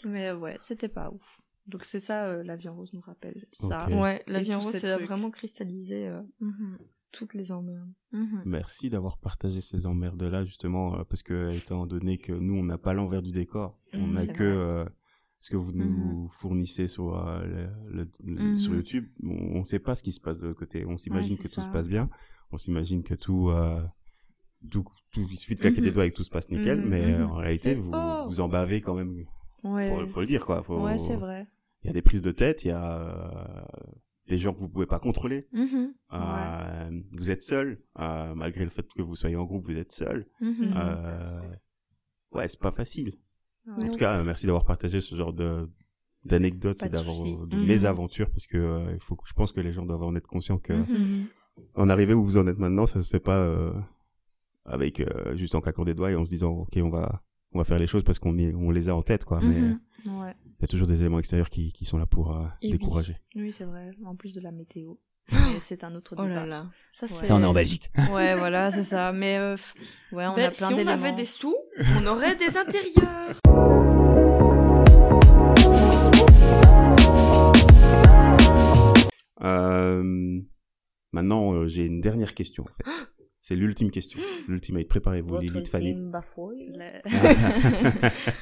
Mais 0.05 0.29
euh, 0.29 0.37
ouais, 0.37 0.57
c'était 0.61 0.89
pas 0.89 1.11
ouf. 1.11 1.41
Donc 1.67 1.85
c'est 1.85 2.01
ça, 2.01 2.27
euh, 2.27 2.43
la 2.43 2.57
vie 2.57 2.69
en 2.69 2.75
rose 2.75 2.93
nous 2.95 3.01
rappelle 3.03 3.47
ça. 3.53 3.89
Ouais, 3.91 4.23
la 4.27 4.41
vie 4.43 4.55
en 4.55 4.61
rose, 4.61 4.73
ces 4.73 4.81
ça 4.81 4.95
a 4.95 4.97
trucs. 4.97 5.07
vraiment 5.09 5.31
cristallisé 5.31 6.09
euh, 6.09 6.21
Mhm. 6.41 6.79
toutes 7.13 7.35
les 7.35 7.53
emmerdes. 7.53 7.93
Mhm. 8.13 8.43
Merci 8.47 8.89
d'avoir 8.91 9.19
partagé 9.19 9.61
ces 9.61 9.87
emmerdes-là, 9.87 10.45
justement, 10.45 10.99
euh, 10.99 11.05
parce 11.05 11.23
que, 11.23 11.53
étant 11.53 11.87
donné 11.87 12.19
que 12.19 12.33
nous, 12.33 12.55
on 12.57 12.65
n'a 12.65 12.79
pas 12.79 12.93
l'envers 12.93 13.23
du 13.23 13.31
décor, 13.31 13.79
on 13.93 13.99
Mhm, 14.07 14.13
n'a 14.15 14.21
c'est 14.27 14.33
que 14.33 14.43
euh, 14.43 14.85
ce 15.41 15.51
que 15.51 15.57
vous 15.57 15.73
nous 15.73 16.29
fournissez 16.29 16.87
sur, 16.87 17.17
euh, 17.17 17.43
le- 17.45 17.71
le- 18.05 18.11
le- 18.25 18.43
Mhm. 18.53 18.59
sur 18.59 18.75
YouTube. 18.75 19.09
On 19.25 19.59
ne 19.61 19.65
sait 19.65 19.79
pas 19.79 19.95
ce 19.95 20.03
qui 20.03 20.13
se 20.13 20.21
passe 20.21 20.39
de 20.39 20.47
l'autre 20.47 20.59
côté. 20.61 20.85
On 20.87 20.97
s'imagine 20.97 21.33
Ouais, 21.33 21.39
que 21.39 21.49
tout 21.49 21.61
se 21.63 21.69
passe 21.69 21.89
bien. 21.89 22.09
On 22.53 22.57
s'imagine 22.57 23.03
que 23.03 23.15
tout, 23.15 23.49
euh, 23.49 23.83
tout, 24.71 24.85
tout, 25.13 25.27
il 25.31 25.37
suffit 25.37 25.55
de 25.57 25.61
claquer 25.61 25.81
des 25.81 25.91
doigts 25.91 26.05
et 26.07 26.11
que 26.11 26.17
tout 26.17 26.25
se 26.25 26.31
passe 26.31 26.49
nickel, 26.51 26.81
mais 26.87 27.15
euh, 27.15 27.27
en 27.27 27.35
réalité, 27.37 27.75
vous, 27.75 27.91
faux. 27.93 28.27
vous 28.29 28.41
en 28.41 28.49
bavez 28.49 28.81
quand 28.83 28.95
même. 28.95 29.25
Ouais. 29.65 29.89
Faut, 29.89 30.07
faut 30.09 30.21
le 30.21 30.27
dire, 30.27 30.45
quoi. 30.45 30.63
Faut- 30.63 30.81
Ouais, 30.85 30.99
c'est 30.99 31.17
vrai. 31.17 31.47
Il 31.83 31.87
y 31.87 31.91
a 31.91 31.95
des 31.95 32.03
prises 32.03 32.23
de 32.23 32.33
tête, 32.33 32.65
il 32.65 32.69
y 32.69 32.73
a 32.73 33.67
des 34.29 34.37
gens 34.39 34.53
que 34.53 34.59
vous 34.61 34.69
pouvez 34.69 34.87
pas 34.87 34.99
contrôler. 35.01 35.49
Euh, 36.13 37.01
Vous 37.13 37.31
êtes 37.31 37.43
seul, 37.43 37.81
euh, 37.99 38.35
malgré 38.35 38.65
le 38.65 38.71
fait 38.71 38.87
que 38.93 39.01
vous 39.03 39.15
soyez 39.17 39.37
en 39.37 39.45
groupe, 39.45 39.65
vous 39.65 39.77
êtes 39.79 39.93
seul. 39.93 40.27
Mhm. 40.41 40.73
Euh, 40.77 41.41
ouais, 42.33 42.47
c'est 42.49 42.61
pas 42.61 42.73
facile. 42.73 43.15
Ouais. 43.67 43.85
En 43.85 43.91
tout 43.91 43.99
cas, 43.99 44.19
euh, 44.19 44.25
merci 44.25 44.47
d'avoir 44.47 44.65
partagé 44.65 45.01
ce 45.01 45.15
genre 45.15 45.33
de 45.33 45.69
d'anecdotes 46.25 46.83
et 46.83 46.87
de 46.87 46.91
d'avoir 46.93 47.23
de 47.47 47.57
Mhm. 47.57 47.67
mésaventures 47.67 48.31
parce 48.31 48.47
que 48.47 48.59
euh, 48.59 48.93
il 48.95 49.01
faut 49.03 49.17
que 49.17 49.27
je 49.27 49.33
pense 49.33 49.53
que 49.53 49.61
les 49.61 49.73
gens 49.73 49.87
doivent 49.87 50.03
en 50.03 50.15
être 50.17 50.27
conscients 50.27 50.59
que 50.59 50.73
Mhm. 50.75 51.27
en 51.75 51.89
arriver 51.89 52.13
où 52.15 52.23
vous 52.25 52.37
en 52.37 52.47
êtes 52.47 52.59
maintenant, 52.59 52.85
ça 52.87 53.03
se 53.03 53.09
fait 53.09 53.21
pas 53.21 53.39
euh, 53.39 53.73
avec 54.65 55.01
euh, 55.01 55.35
juste 55.37 55.55
en 55.55 55.61
claquant 55.61 55.85
des 55.85 55.95
doigts 55.95 56.11
et 56.11 56.15
en 56.17 56.25
se 56.25 56.31
disant 56.31 56.51
OK, 56.51 56.77
on 56.83 56.91
va 56.91 57.23
on 57.53 57.59
va 57.59 57.65
faire 57.65 57.79
les 57.79 57.87
choses 57.89 58.05
parce 58.05 58.19
qu'on 58.21 58.39
on 58.39 58.71
les 58.71 58.89
a 58.89 58.95
en 58.95 59.03
tête 59.03 59.25
quoi, 59.25 59.41
mais 59.41 59.61
Mhm. 59.61 59.81
Ouais. 60.21 60.35
il 60.47 60.61
y 60.61 60.65
a 60.65 60.67
toujours 60.67 60.87
des 60.87 61.01
éléments 61.01 61.19
extérieurs 61.19 61.49
qui 61.51 61.73
qui 61.73 61.85
sont 61.85 61.99
là 61.99 62.07
pour 62.07 62.37
euh, 62.37 62.47
oui. 62.63 62.71
décourager. 62.73 63.17
Oui, 63.35 63.53
c'est 63.53 63.65
vrai. 63.65 63.91
En 64.05 64.15
plus 64.15 64.33
de 64.35 64.41
la 64.41 64.53
météo. 64.53 64.95
C'est 65.61 65.85
un 65.85 65.95
autre 65.95 66.15
Oh 66.19 66.23
débat. 66.23 66.35
là 66.41 66.47
là. 66.47 66.67
Ça, 66.93 67.07
Ouais. 67.07 67.13
c'est... 67.21 67.27
Ça, 67.27 67.35
on 67.37 67.43
est 67.43 67.47
en 67.47 67.53
Belgique. 67.53 67.91
Ouais, 68.13 68.35
voilà, 68.35 68.71
c'est 68.71 68.85
ça. 68.85 69.13
Mais 69.13 69.37
euh, 69.39 69.57
ouais, 70.13 70.27
on 70.27 70.35
Ben, 70.35 70.47
a 70.47 70.51
plein 70.51 70.69
si 70.69 70.75
on 70.75 70.87
avait 70.87 71.13
des 71.13 71.27
sous, 71.27 71.57
on 71.99 72.07
aurait 72.07 72.37
des 72.37 72.57
intérieurs. 72.57 73.37
Euh, 79.43 80.41
maintenant, 81.13 81.55
euh, 81.55 81.69
j'ai 81.69 81.87
une 81.87 82.01
dernière 82.01 82.35
question 82.35 82.65
en 82.65 82.73
fait. 82.73 82.85
C'est 83.43 83.57
l'ultime 83.57 83.91
question. 83.91 84.21
L'ultimate. 84.49 84.87
Préparez-vous, 84.87 85.39
Lilith, 85.39 85.69
Fanny. 85.69 85.97
La... 86.13 86.93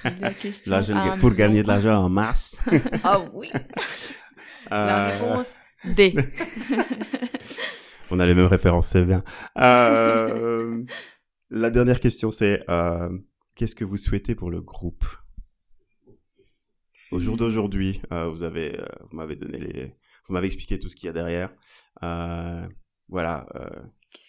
la 0.20 0.34
question 0.34 0.80
pour 1.20 1.30
gagner 1.34 1.62
de 1.62 1.68
l'argent 1.68 2.04
en 2.04 2.08
masse. 2.08 2.60
Ah 3.04 3.20
oui. 3.32 3.50
La 4.70 5.06
réponse 5.08 5.58
D. 5.84 6.14
On 8.10 8.20
a 8.20 8.26
les 8.26 8.34
mêmes 8.34 8.46
références, 8.46 8.88
c'est 8.88 9.04
bien. 9.04 9.22
Euh, 9.58 10.82
la 11.50 11.70
dernière 11.70 12.00
question, 12.00 12.30
c'est 12.30 12.64
euh, 12.70 13.10
qu'est-ce 13.54 13.74
que 13.74 13.84
vous 13.84 13.96
souhaitez 13.96 14.34
pour 14.34 14.50
le 14.50 14.60
groupe? 14.60 15.04
Au 17.10 17.20
jour 17.20 17.36
d'aujourd'hui, 17.36 18.02
vous 18.10 18.42
avez, 18.42 18.78
vous 19.10 19.16
m'avez 19.16 19.36
donné 19.36 19.58
les, 19.58 19.94
vous 20.26 20.34
m'avez 20.34 20.46
expliqué 20.46 20.78
tout 20.78 20.88
ce 20.90 20.96
qu'il 20.96 21.06
y 21.06 21.10
a 21.10 21.12
derrière. 21.12 21.50
voilà. 23.08 23.46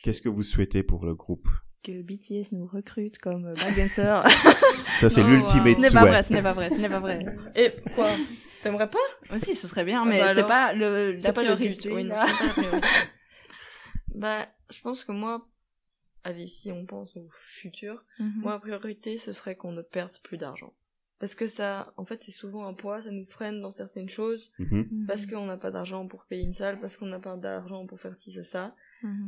qu'est-ce 0.04 0.22
que 0.22 0.30
vous 0.30 0.44
souhaitez 0.44 0.84
pour 0.84 1.06
le 1.06 1.14
groupe? 1.14 1.50
Que 1.84 2.02
BTS 2.02 2.54
nous 2.54 2.68
recrute 2.68 3.18
comme 3.20 3.54
backdancer. 3.54 4.22
Ça, 5.00 5.10
c'est 5.10 5.24
l'ultimate 5.24 5.76
Ce 5.76 5.82
n'est 5.82 5.92
pas 5.92 6.06
vrai, 6.06 6.24
ce 6.24 6.34
n'est 6.34 6.42
pas 6.42 6.54
vrai, 6.54 6.70
ce 6.70 6.76
n'est 6.78 6.90
pas 6.90 7.00
vrai. 7.00 7.26
Et 7.56 7.72
quoi? 7.96 8.10
T'aimerais 8.64 8.90
pas? 8.90 9.38
Si, 9.38 9.56
ce 9.56 9.68
serait 9.68 9.86
bien, 9.86 10.06
mais 10.06 10.20
bah 10.20 10.34
c'est 10.34 10.48
pas 10.48 10.74
le, 10.74 11.14
la 11.14 11.34
priorité. 11.34 11.92
Oui, 11.92 12.04
non, 12.04 12.16
pas 12.16 12.26
la 12.26 12.54
priorité. 12.54 12.88
bah, 14.16 14.48
je 14.70 14.82
pense 14.82 15.04
que 15.04 15.12
moi, 15.12 15.48
allez, 16.24 16.48
si 16.48 16.72
on 16.72 16.86
pense 16.86 17.18
au 17.18 17.30
futur, 17.42 18.04
mhm. 18.20 18.42
moi, 18.42 18.54
la 18.54 18.60
priorité, 18.60 19.18
ce 19.18 19.32
serait 19.32 19.56
qu'on 19.56 19.72
ne 19.72 19.82
perde 19.82 20.18
plus 20.24 20.38
d'argent. 20.38 20.74
Parce 21.20 21.36
que 21.36 21.48
ça, 21.48 21.94
en 21.98 22.06
fait, 22.06 22.24
c'est 22.24 22.32
souvent 22.32 22.66
un 22.66 22.74
poids, 22.74 23.02
ça 23.02 23.12
nous 23.12 23.26
freine 23.26 23.62
dans 23.62 23.72
certaines 23.72 24.10
choses, 24.10 24.54
mhm. 24.60 24.88
Mhm. 24.92 25.06
parce 25.08 25.26
qu'on 25.26 25.46
n'a 25.46 25.58
pas 25.58 25.72
d'argent 25.72 26.08
pour 26.08 26.26
payer 26.26 26.44
une 26.44 26.54
salle, 26.54 26.80
parce 26.80 26.98
qu'on 26.98 27.08
n'a 27.08 27.20
pas 27.20 27.36
d'argent 27.36 27.86
pour 27.86 28.00
faire 28.00 28.16
ci, 28.16 28.32
ça, 28.32 28.44
ça. 28.44 28.76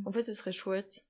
En 0.06 0.12
fait, 0.12 0.26
ce 0.26 0.34
serait 0.34 0.52
chouette 0.52 1.06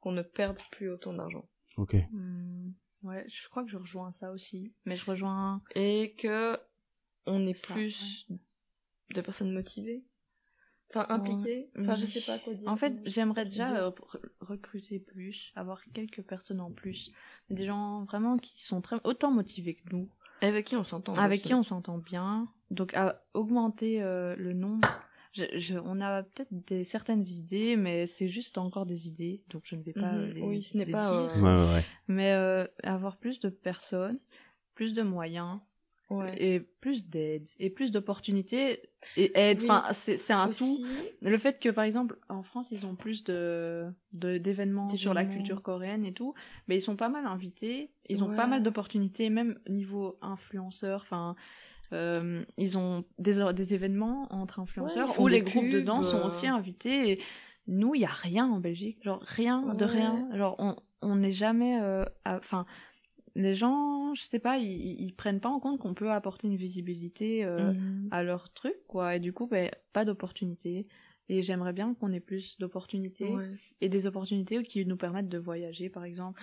qu'on 0.00 0.12
ne 0.12 0.22
perde 0.22 0.60
plus 0.70 0.88
autant 0.88 1.12
d'argent. 1.12 1.48
Ok. 1.76 1.96
Hmm. 2.12 2.70
Ouais, 3.02 3.24
je 3.28 3.48
crois 3.48 3.64
que 3.64 3.70
je 3.70 3.76
rejoins 3.76 4.12
ça 4.12 4.30
aussi. 4.32 4.72
Mais 4.86 4.96
je 4.96 5.04
rejoins. 5.04 5.62
Et 5.74 6.14
que 6.18 6.56
on 7.26 7.46
est 7.46 7.60
plus 7.60 8.28
de 9.14 9.20
personnes 9.20 9.52
motivées. 9.52 10.04
Enfin 10.90 11.06
impliquées. 11.08 11.70
Enfin 11.78 11.94
je 11.96 12.06
sais 12.06 12.20
pas 12.20 12.38
quoi 12.38 12.54
dire. 12.54 12.68
En 12.68 12.76
fait 12.76 12.94
j'aimerais 13.04 13.44
déjà 13.44 13.76
euh, 13.76 13.90
recruter 14.40 15.00
plus 15.00 15.52
avoir 15.56 15.82
quelques 15.92 16.22
personnes 16.22 16.60
en 16.60 16.70
plus. 16.70 17.10
Des 17.50 17.66
gens 17.66 18.04
vraiment 18.04 18.36
qui 18.36 18.62
sont 18.62 18.80
très 18.80 18.96
autant 19.04 19.32
motivés 19.32 19.74
que 19.74 19.90
nous. 19.90 20.08
Avec 20.40 20.66
qui 20.66 20.76
on 20.76 20.84
s'entend 20.84 21.14
avec 21.14 21.40
qui 21.40 21.54
on 21.54 21.62
s'entend 21.62 21.98
bien. 21.98 22.48
Donc 22.70 22.94
à 22.94 23.24
augmenter 23.34 24.02
euh, 24.02 24.36
le 24.36 24.52
nombre. 24.52 24.88
Je, 25.34 25.74
on 25.84 26.00
a 26.00 26.22
peut-être 26.22 26.52
des 26.52 26.84
certaines 26.84 27.24
idées, 27.24 27.74
mais 27.74 28.06
c'est 28.06 28.28
juste 28.28 28.56
encore 28.56 28.86
des 28.86 29.08
idées, 29.08 29.42
donc 29.50 29.62
je 29.64 29.74
ne 29.74 29.82
vais 29.82 29.92
pas 29.92 30.12
mhm. 30.12 30.26
les, 30.26 30.40
oui, 30.42 30.62
ce 30.62 30.78
n'est 30.78 30.86
pas, 30.86 31.10
dire. 31.10 31.42
Ouais, 31.42 31.74
ouais, 31.74 31.84
Mais 32.06 32.30
euh, 32.34 32.68
avoir 32.84 33.16
plus 33.16 33.40
de 33.40 33.48
personnes, 33.48 34.20
plus 34.76 34.94
de 34.94 35.02
moyens, 35.02 35.58
et 36.36 36.60
plus 36.60 37.08
d'aide 37.08 37.48
et 37.58 37.70
plus 37.70 37.90
d'opportunités 37.90 38.82
et 39.16 39.32
aide. 39.34 39.62
Enfin 39.64 39.84
c'est 39.92 40.32
un 40.32 40.48
tout. 40.50 40.84
Le 41.20 41.38
fait 41.38 41.58
que 41.60 41.68
par 41.68 41.84
exemple 41.84 42.18
en 42.28 42.42
France 42.42 42.70
ils 42.70 42.86
ont 42.86 42.94
plus 42.94 43.24
de 43.24 43.92
d'événements 44.12 44.88
sur 44.90 45.14
la 45.14 45.24
culture 45.24 45.62
coréenne 45.62 46.04
et 46.04 46.12
tout 46.12 46.34
mais 46.68 46.76
ils 46.76 46.82
sont 46.82 46.96
pas 46.96 47.08
mal 47.08 47.26
invités. 47.26 47.90
Ils 48.08 48.22
ont 48.22 48.34
pas 48.34 48.46
mal 48.46 48.62
d'opportunités 48.62 49.30
même 49.30 49.58
niveau 49.68 50.18
influenceurs. 50.20 51.00
Enfin 51.02 51.36
euh, 51.92 52.44
ils 52.56 52.78
ont 52.78 53.04
des 53.18 53.52
des 53.52 53.74
événements 53.74 54.26
entre 54.30 54.60
influenceurs 54.60 55.18
où 55.20 55.28
les 55.28 55.42
groupes 55.42 55.68
de 55.68 55.80
danse 55.80 56.10
sont 56.10 56.22
aussi 56.22 56.48
euh. 56.48 56.54
invités 56.54 57.12
et 57.12 57.20
nous 57.66 57.94
il 57.94 58.02
y 58.02 58.04
a 58.04 58.08
rien 58.08 58.46
en 58.46 58.60
Belgique. 58.60 59.02
Genre 59.02 59.22
rien 59.22 59.62
de 59.74 59.84
rien. 59.84 60.28
Genre 60.34 60.56
on 60.58 60.76
on 61.02 61.16
n'est 61.16 61.32
jamais 61.32 61.78
euh, 61.80 62.04
enfin 62.24 62.66
les 63.34 63.54
gens, 63.54 64.14
je 64.14 64.22
sais 64.22 64.38
pas, 64.38 64.58
ils, 64.58 65.00
ils 65.00 65.14
prennent 65.14 65.40
pas 65.40 65.48
en 65.48 65.60
compte 65.60 65.80
qu'on 65.80 65.94
peut 65.94 66.10
apporter 66.10 66.46
une 66.46 66.56
visibilité 66.56 67.44
euh, 67.44 67.72
mhm. 67.72 68.08
à 68.10 68.22
leur 68.22 68.52
truc, 68.52 68.76
quoi. 68.86 69.16
Et 69.16 69.20
du 69.20 69.32
coup, 69.32 69.46
ben, 69.46 69.70
pas 69.92 70.04
d'opportunités. 70.04 70.86
Et 71.30 71.40
j'aimerais 71.40 71.72
bien 71.72 71.94
qu'on 71.94 72.12
ait 72.12 72.20
plus 72.20 72.58
d'opportunités 72.58 73.32
et 73.80 73.88
des 73.88 74.06
opportunités 74.06 74.62
qui 74.62 74.84
nous 74.84 74.98
permettent 74.98 75.30
de 75.30 75.38
voyager, 75.38 75.88
par 75.88 76.04
exemple. 76.04 76.40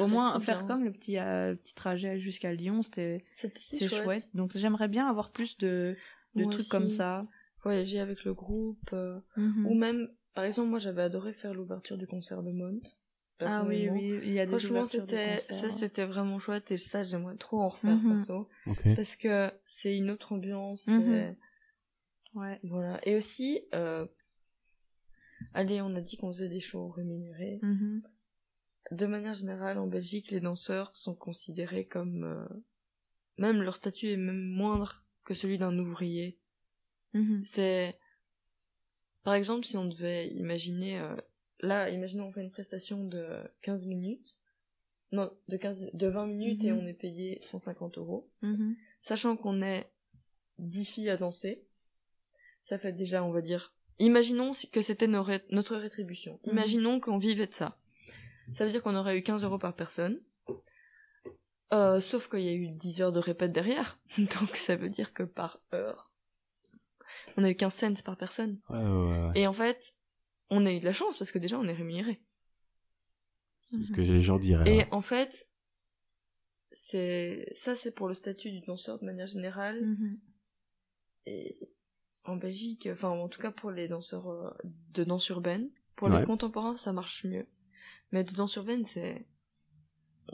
Au 0.00 0.08
moins 0.08 0.38
faire 0.40 0.66
comme 0.66 0.82
le 0.82 0.90
petit 0.90 1.16
euh, 1.18 1.54
petit 1.54 1.76
trajet 1.76 2.18
jusqu'à 2.18 2.52
Lyon, 2.52 2.82
c'était 2.82 3.24
c'est 3.54 3.88
chouette. 3.88 4.28
Donc 4.34 4.56
j'aimerais 4.56 4.88
bien 4.88 5.06
avoir 5.06 5.30
plus 5.30 5.56
de 5.58 5.96
de 6.34 6.44
trucs 6.44 6.68
comme 6.68 6.88
ça. 6.88 7.22
Voyager 7.62 8.00
avec 8.00 8.24
le 8.24 8.34
groupe 8.34 8.90
euh, 8.92 9.20
mhm. 9.36 9.66
ou 9.66 9.74
même 9.74 10.08
par 10.34 10.44
exemple 10.44 10.70
moi 10.70 10.78
j'avais 10.78 11.02
adoré 11.02 11.32
faire 11.32 11.54
l'ouverture 11.54 11.96
du 11.96 12.06
concert 12.06 12.42
de 12.42 12.52
Mont 12.52 12.80
ah 13.40 13.64
oui, 13.66 13.88
oui, 13.90 14.20
il 14.22 14.32
y 14.32 14.40
a 14.40 14.46
des 14.46 14.50
Franchement, 14.50 14.86
c'était, 14.86 15.38
ça, 15.50 15.70
c'était 15.70 16.06
vraiment 16.06 16.38
chouette 16.38 16.70
et 16.70 16.78
ça, 16.78 17.02
j'aimerais 17.02 17.36
trop 17.36 17.60
en 17.60 17.68
refaire, 17.68 17.96
mm 17.96 18.16
perso. 18.16 18.48
Parce 18.96 19.16
que 19.16 19.50
c'est 19.64 19.96
une 19.96 20.10
autre 20.10 20.32
ambiance. 20.32 20.86
Mhm. 20.86 21.36
Ouais. 22.34 22.60
Voilà. 22.64 22.98
Et 23.06 23.14
aussi, 23.14 23.62
euh... 23.74 24.06
allez, 25.54 25.80
on 25.82 25.94
a 25.94 26.00
dit 26.00 26.16
qu'on 26.16 26.32
faisait 26.32 26.48
des 26.48 26.60
shows 26.60 26.88
rémunérés. 26.88 27.58
Mhm. 27.62 28.02
De 28.92 29.06
manière 29.06 29.34
générale, 29.34 29.78
en 29.78 29.86
Belgique, 29.86 30.30
les 30.30 30.40
danseurs 30.40 30.94
sont 30.94 31.14
considérés 31.14 31.86
comme, 31.86 32.24
euh, 32.24 32.46
même 33.36 33.60
leur 33.60 33.76
statut 33.76 34.08
est 34.08 34.16
même 34.16 34.40
moindre 34.40 35.04
que 35.24 35.34
celui 35.34 35.58
d'un 35.58 35.76
ouvrier. 35.78 36.38
Mhm. 37.12 37.44
C'est, 37.44 37.98
par 39.24 39.34
exemple, 39.34 39.64
si 39.64 39.76
on 39.76 39.86
devait 39.86 40.28
imaginer, 40.28 41.00
euh, 41.00 41.16
là, 41.60 41.90
imaginons 41.90 42.26
on 42.26 42.32
fait 42.32 42.42
une 42.42 42.50
prestation 42.50 43.04
de 43.04 43.42
15 43.62 43.86
minutes, 43.86 44.38
non, 45.12 45.30
de 45.48 45.56
15, 45.56 45.90
de 45.92 46.06
20 46.06 46.26
minutes 46.26 46.64
et 46.64 46.72
mhm. 46.72 46.78
on 46.78 46.86
est 46.86 46.94
payé 46.94 47.38
150 47.40 47.98
euros. 47.98 48.28
Mhm. 48.42 48.76
Sachant 49.02 49.36
qu'on 49.36 49.62
est 49.62 49.90
10 50.58 50.84
filles 50.84 51.10
à 51.10 51.16
danser, 51.16 51.64
ça 52.68 52.78
fait 52.78 52.92
déjà, 52.92 53.22
on 53.22 53.30
va 53.30 53.40
dire, 53.40 53.74
imaginons 53.98 54.52
que 54.72 54.82
c'était 54.82 55.06
notre 55.06 55.76
rétribution. 55.76 56.40
Mhm. 56.44 56.52
Imaginons 56.52 57.00
qu'on 57.00 57.18
vivait 57.18 57.46
de 57.46 57.54
ça. 57.54 57.78
Ça 58.54 58.64
veut 58.64 58.70
dire 58.70 58.82
qu'on 58.82 58.94
aurait 58.94 59.18
eu 59.18 59.22
15 59.22 59.42
euros 59.44 59.58
par 59.58 59.74
personne. 59.74 60.20
Euh, 61.72 62.00
sauf 62.00 62.28
qu'il 62.28 62.42
y 62.42 62.48
a 62.48 62.52
eu 62.52 62.68
10 62.68 63.02
heures 63.02 63.12
de 63.12 63.18
répète 63.18 63.52
derrière. 63.52 63.98
Donc 64.18 64.56
ça 64.56 64.76
veut 64.76 64.88
dire 64.88 65.12
que 65.12 65.24
par 65.24 65.60
heure, 65.72 66.12
on 67.36 67.44
a 67.44 67.50
eu 67.50 67.56
15 67.56 67.74
cents 67.74 68.02
par 68.04 68.16
personne. 68.16 68.58
Et 69.34 69.46
en 69.46 69.52
fait, 69.52 69.95
on 70.50 70.66
a 70.66 70.72
eu 70.72 70.80
de 70.80 70.84
la 70.84 70.92
chance 70.92 71.16
parce 71.18 71.30
que 71.30 71.38
déjà 71.38 71.58
on 71.58 71.66
est 71.66 71.72
rémunéré. 71.72 72.20
C'est 73.60 73.82
ce 73.82 73.92
que 73.92 74.00
les 74.00 74.20
gens 74.20 74.38
diraient. 74.38 74.76
Et 74.76 74.84
en 74.92 75.00
fait, 75.00 75.50
c'est 76.72 77.52
ça 77.56 77.74
c'est 77.74 77.90
pour 77.90 78.06
le 78.06 78.14
statut 78.14 78.50
du 78.50 78.60
danseur 78.60 78.98
de 79.00 79.04
manière 79.04 79.26
générale. 79.26 79.84
Mhm. 79.84 80.20
Et 81.26 81.58
en 82.24 82.36
Belgique, 82.36 82.88
enfin 82.92 83.08
en 83.08 83.28
tout 83.28 83.40
cas 83.40 83.50
pour 83.50 83.70
les 83.70 83.88
danseurs 83.88 84.28
euh, 84.28 84.50
de 84.92 85.02
danse 85.02 85.28
urbaine, 85.28 85.68
pour 85.96 86.08
les 86.08 86.24
contemporains 86.24 86.76
ça 86.76 86.92
marche 86.92 87.24
mieux. 87.24 87.46
Mais 88.12 88.22
de 88.22 88.32
danse 88.32 88.54
urbaine 88.54 88.84
c'est 88.84 89.26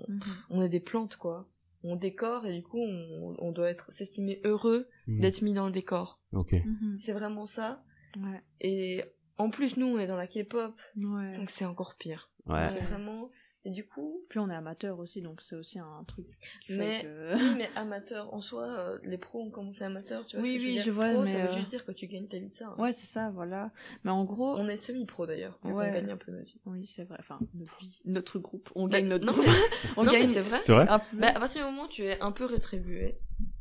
mhm. 0.09 0.21
on 0.51 0.61
a 0.61 0.69
des 0.69 0.81
plantes 0.81 1.17
quoi. 1.17 1.49
On 1.85 1.97
décore 1.97 2.47
et 2.47 2.55
du 2.55 2.63
coup 2.63 2.81
on, 2.81 3.51
doit 3.51 3.71
être 3.71 3.91
s'estimer 3.91 4.41
heureux 4.45 4.89
mhm. 5.07 5.21
d'être 5.21 5.43
mis 5.43 5.55
dans 5.55 5.67
le 5.67 5.73
décor. 5.73 6.21
Ok. 6.33 6.55
C'est 6.99 7.13
vraiment 7.13 7.47
ça. 7.47 7.83
Ouais. 8.17 8.43
Et 8.61 9.05
en 9.39 9.51
plus, 9.51 9.77
nous, 9.77 9.87
on 9.87 9.99
est 9.99 10.07
dans 10.07 10.17
la 10.17 10.27
K-pop, 10.27 10.75
donc 10.97 11.51
c'est 11.51 11.65
encore 11.65 11.95
pire. 11.97 12.31
Ouais. 12.47 12.63
C'est 12.63 12.81
vraiment. 12.81 13.31
Et 13.65 13.71
du 13.71 13.87
coup. 13.87 14.25
Puis 14.29 14.41
on 14.41 14.51
est 14.51 14.55
amateur 14.55 14.99
aussi, 14.99 15.23
donc 15.23 15.41
c'est 15.41 15.55
aussi 15.55 15.79
un 15.79 16.05
truc. 16.09 16.27
mais 16.69 17.07
oui, 17.35 17.55
mais 17.57 17.71
amateur 17.77 18.35
en 18.35 18.41
soi, 18.41 18.65
euh, 18.65 18.99
les 19.05 19.19
pros 19.19 19.41
ont 19.41 19.51
commencé 19.51 19.85
amateur, 19.85 20.27
tu 20.27 20.37
vois. 20.37 20.45
Oui, 20.45 20.59
ce 20.59 20.65
que 20.65 20.69
oui, 20.69 20.79
je, 20.79 20.83
je 20.85 20.91
vois. 20.91 21.13
Pro, 21.13 21.25
ça 21.25 21.39
veut 21.39 21.45
euh, 21.45 21.55
juste 21.55 21.71
dire 21.71 21.85
que 21.85 21.93
tu 21.93 22.09
gagnes 22.09 22.27
ta 22.27 22.39
vie 22.39 22.49
de 22.49 22.55
ça. 22.55 22.67
Hein. 22.67 22.83
Ouais, 22.83 22.93
c'est 22.93 23.07
ça, 23.07 23.31
voilà. 23.31 23.71
Mais 24.03 24.11
en 24.11 24.25
gros. 24.25 24.57
On 24.59 24.67
est 24.67 24.77
semi-pro 24.77 25.27
d'ailleurs. 25.27 25.61
Ouais. 25.63 25.73
On 25.73 25.93
gagne 25.93 26.11
un 26.11 26.17
peu 26.17 26.33
notre 26.33 26.47
vie. 26.47 26.61
Oui, 26.67 26.91
c'est 26.93 27.05
vrai. 27.05 27.19
Enfin, 27.21 27.39
notre 27.55 27.79
vie, 27.79 28.01
notre 28.05 28.41
groupe, 28.41 28.69
on 28.75 28.89
bah, 28.89 28.99
gagne 29.01 29.09
notre. 29.09 29.25
Non, 29.25 29.33
on 29.97 30.05
gagne. 30.05 30.27
c'est 30.27 30.41
vrai. 30.41 30.59
C'est 30.63 30.73
vrai. 30.73 30.87
Bah, 30.87 31.29
à 31.29 31.39
partir 31.39 31.65
du 31.65 31.71
moment 31.71 31.85
où 31.85 31.89
tu 31.89 32.03
es 32.03 32.21
un 32.21 32.33
peu 32.33 32.47
rétribué, 32.47 33.17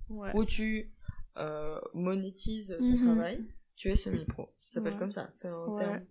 ouais. 0.10 0.32
où 0.34 0.46
tu 0.46 0.92
euh, 1.38 1.80
monétises 1.94 2.76
ton 2.80 2.86
mhm. 2.86 3.06
travail, 3.06 3.46
tu 3.82 3.90
es 3.90 3.96
semi-pro. 3.96 4.54
Ça 4.58 4.76
s'appelle 4.76 4.96
comme 4.96 5.12
ça. 5.12 5.28
C'est 5.32 5.48
un 5.48 5.76
terme. 5.80 6.02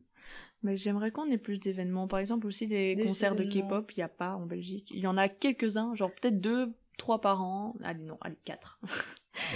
Mais 0.65 0.77
j'aimerais 0.77 1.13
qu'on 1.13 1.31
ait 1.31 1.39
plus 1.39 1.61
d'événements. 1.61 2.09
Par 2.09 2.19
exemple, 2.19 2.49
aussi 2.49 2.67
les 2.67 2.97
concerts 3.07 3.37
de 3.37 3.45
K-pop, 3.45 3.93
il 3.93 4.01
n'y 4.01 4.03
a 4.03 4.09
pas 4.09 4.35
en 4.35 4.45
Belgique. 4.45 4.91
Il 4.91 4.99
y 4.99 5.07
en 5.07 5.17
a 5.17 5.29
quelques-uns, 5.29 5.95
genre 5.95 6.11
peut-être 6.13 6.41
deux, 6.41 6.73
trois 6.99 7.21
par 7.21 7.45
an. 7.45 7.77
Allez, 7.85 8.03
non, 8.03 8.19
allez, 8.23 8.39
quatre. 8.45 8.81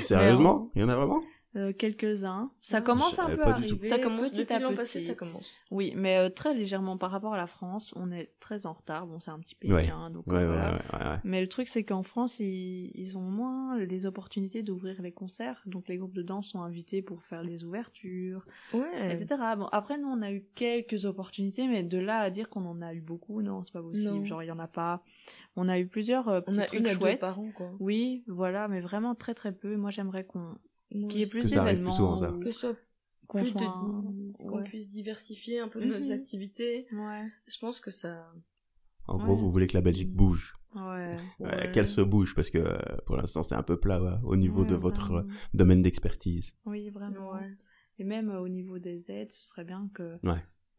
Sérieusement? 0.01 0.71
Il 0.77 0.83
y 0.83 0.85
en 0.85 0.89
a 0.91 0.95
vraiment? 0.95 1.23
Euh, 1.57 1.73
quelques-uns. 1.73 2.51
Ça 2.63 2.81
commence 2.81 3.19
un 3.21 3.31
peu 3.31 3.43
à 3.43 3.51
arriver. 3.51 3.87
Ça 3.87 3.99
commence 3.99 4.31
petit 4.31 4.41
depuis 4.41 4.59
l'an 4.59 4.75
passé, 4.75 5.01
ça 5.01 5.15
commence. 5.15 5.57
Oui, 5.71 5.93
mais 5.97 6.19
euh, 6.19 6.29
très 6.29 6.53
légèrement 6.53 6.99
par 6.99 7.13
rapport 7.13 7.35
à 7.35 7.37
la 7.37 7.47
France, 7.47 7.95
on 7.97 8.11
est 8.11 8.33
très 8.41 8.67
en 8.67 8.73
retard. 8.73 9.07
Bon, 9.07 9.21
c'est 9.21 9.31
un 9.31 9.39
petit 9.39 9.55
pays, 9.55 9.71
hein, 9.71 10.11
donc 10.11 10.25
euh, 10.33 10.47
voilà. 10.47 11.21
Mais 11.23 11.41
le 11.41 11.47
truc, 11.47 11.69
c'est 11.69 11.85
qu'en 11.85 12.03
France, 12.03 12.41
ils, 12.41 12.91
ils, 12.95 13.17
ont 13.17 13.23
moins 13.23 13.79
les 13.79 14.05
opportunités 14.05 14.65
d'ouvrir 14.65 15.01
les 15.01 15.13
concerts. 15.13 15.63
Donc 15.67 15.87
les 15.87 15.97
groupes 15.97 16.15
de 16.15 16.23
danse 16.23 16.49
sont 16.49 16.63
invités 16.63 17.03
pour 17.03 17.23
faire 17.23 17.45
les 17.45 17.63
ouvertures, 17.63 18.45
etc. 18.73 19.27
Bon, 19.57 19.67
après, 19.71 19.97
nous, 19.97 20.09
on 20.09 20.23
a 20.23 20.33
eu 20.33 20.45
quelques 20.57 21.05
opportunités, 21.05 21.69
mais 21.69 21.85
de 21.85 21.99
là 21.99 22.19
à 22.19 22.31
dire 22.31 22.49
qu'on 22.49 22.67
en 22.67 22.83
a 22.83 22.95
eu 22.95 23.01
beaucoup, 23.01 23.43
non, 23.43 23.63
c'est 23.63 23.73
pas 23.73 23.83
possible. 23.83 24.27
Genre, 24.27 24.43
il 24.43 24.47
y 24.47 24.53
en 24.53 24.59
a 24.59 24.67
pas. 24.67 25.05
On 25.55 25.69
a 25.69 25.79
eu 25.79 25.87
plusieurs 25.87 26.43
petits 26.43 26.59
on 26.59 26.63
a 26.63 26.67
trucs 26.67 26.89
chouettes. 26.89 27.21
Par 27.21 27.39
an, 27.39 27.53
quoi. 27.55 27.71
Oui, 27.79 28.25
voilà, 28.27 28.67
mais 28.67 28.81
vraiment 28.81 29.15
très 29.15 29.35
très 29.35 29.53
peu. 29.53 29.77
Moi, 29.77 29.91
j'aimerais 29.91 30.25
qu'on 30.25 30.57
qu'il 30.95 31.19
y 31.19 31.23
ait 31.23 31.29
plus 31.29 31.51
d'événements. 31.51 32.39
Que 32.39 32.51
ce 32.51 32.59
soit 32.59 32.77
qu'on 33.27 34.63
puisse 34.63 34.89
diversifier 34.89 35.61
un 35.61 35.69
peu 35.69 35.85
nos 35.85 36.07
mhm. 36.07 36.13
activités. 36.13 36.87
Ouais. 36.93 37.25
Je 37.47 37.59
pense 37.59 37.81
que 37.81 37.91
ça. 37.91 38.33
En 39.07 39.19
gros, 39.19 39.35
vous 39.35 39.51
voulez 39.51 39.67
que 39.67 39.75
la 39.75 39.83
Belgique 39.83 40.13
bouge. 40.13 40.55
Ouais. 40.75 41.17
Qu'elle 41.73 41.87
se 41.87 42.01
bouge 42.01 42.35
parce 42.35 42.51
que 42.51 42.59
euh, 42.59 42.79
pour 43.07 43.17
l'instant 43.17 43.45
c'est 43.45 43.55
un 43.55 43.63
peu 43.63 43.79
plat 43.79 44.21
au 44.25 44.35
niveau 44.35 44.65
de 44.65 44.75
votre 44.75 45.13
euh, 45.13 45.23
domaine 45.53 45.83
d'expertise. 45.83 46.57
Oui, 46.65 46.91
vraiment. 46.91 47.39
Et 47.99 48.05
même 48.05 48.31
euh, 48.31 48.41
au 48.41 48.49
niveau 48.49 48.79
des 48.79 49.11
aides, 49.11 49.31
ce 49.31 49.45
serait 49.45 49.65
bien 49.65 49.89
que 49.95 50.19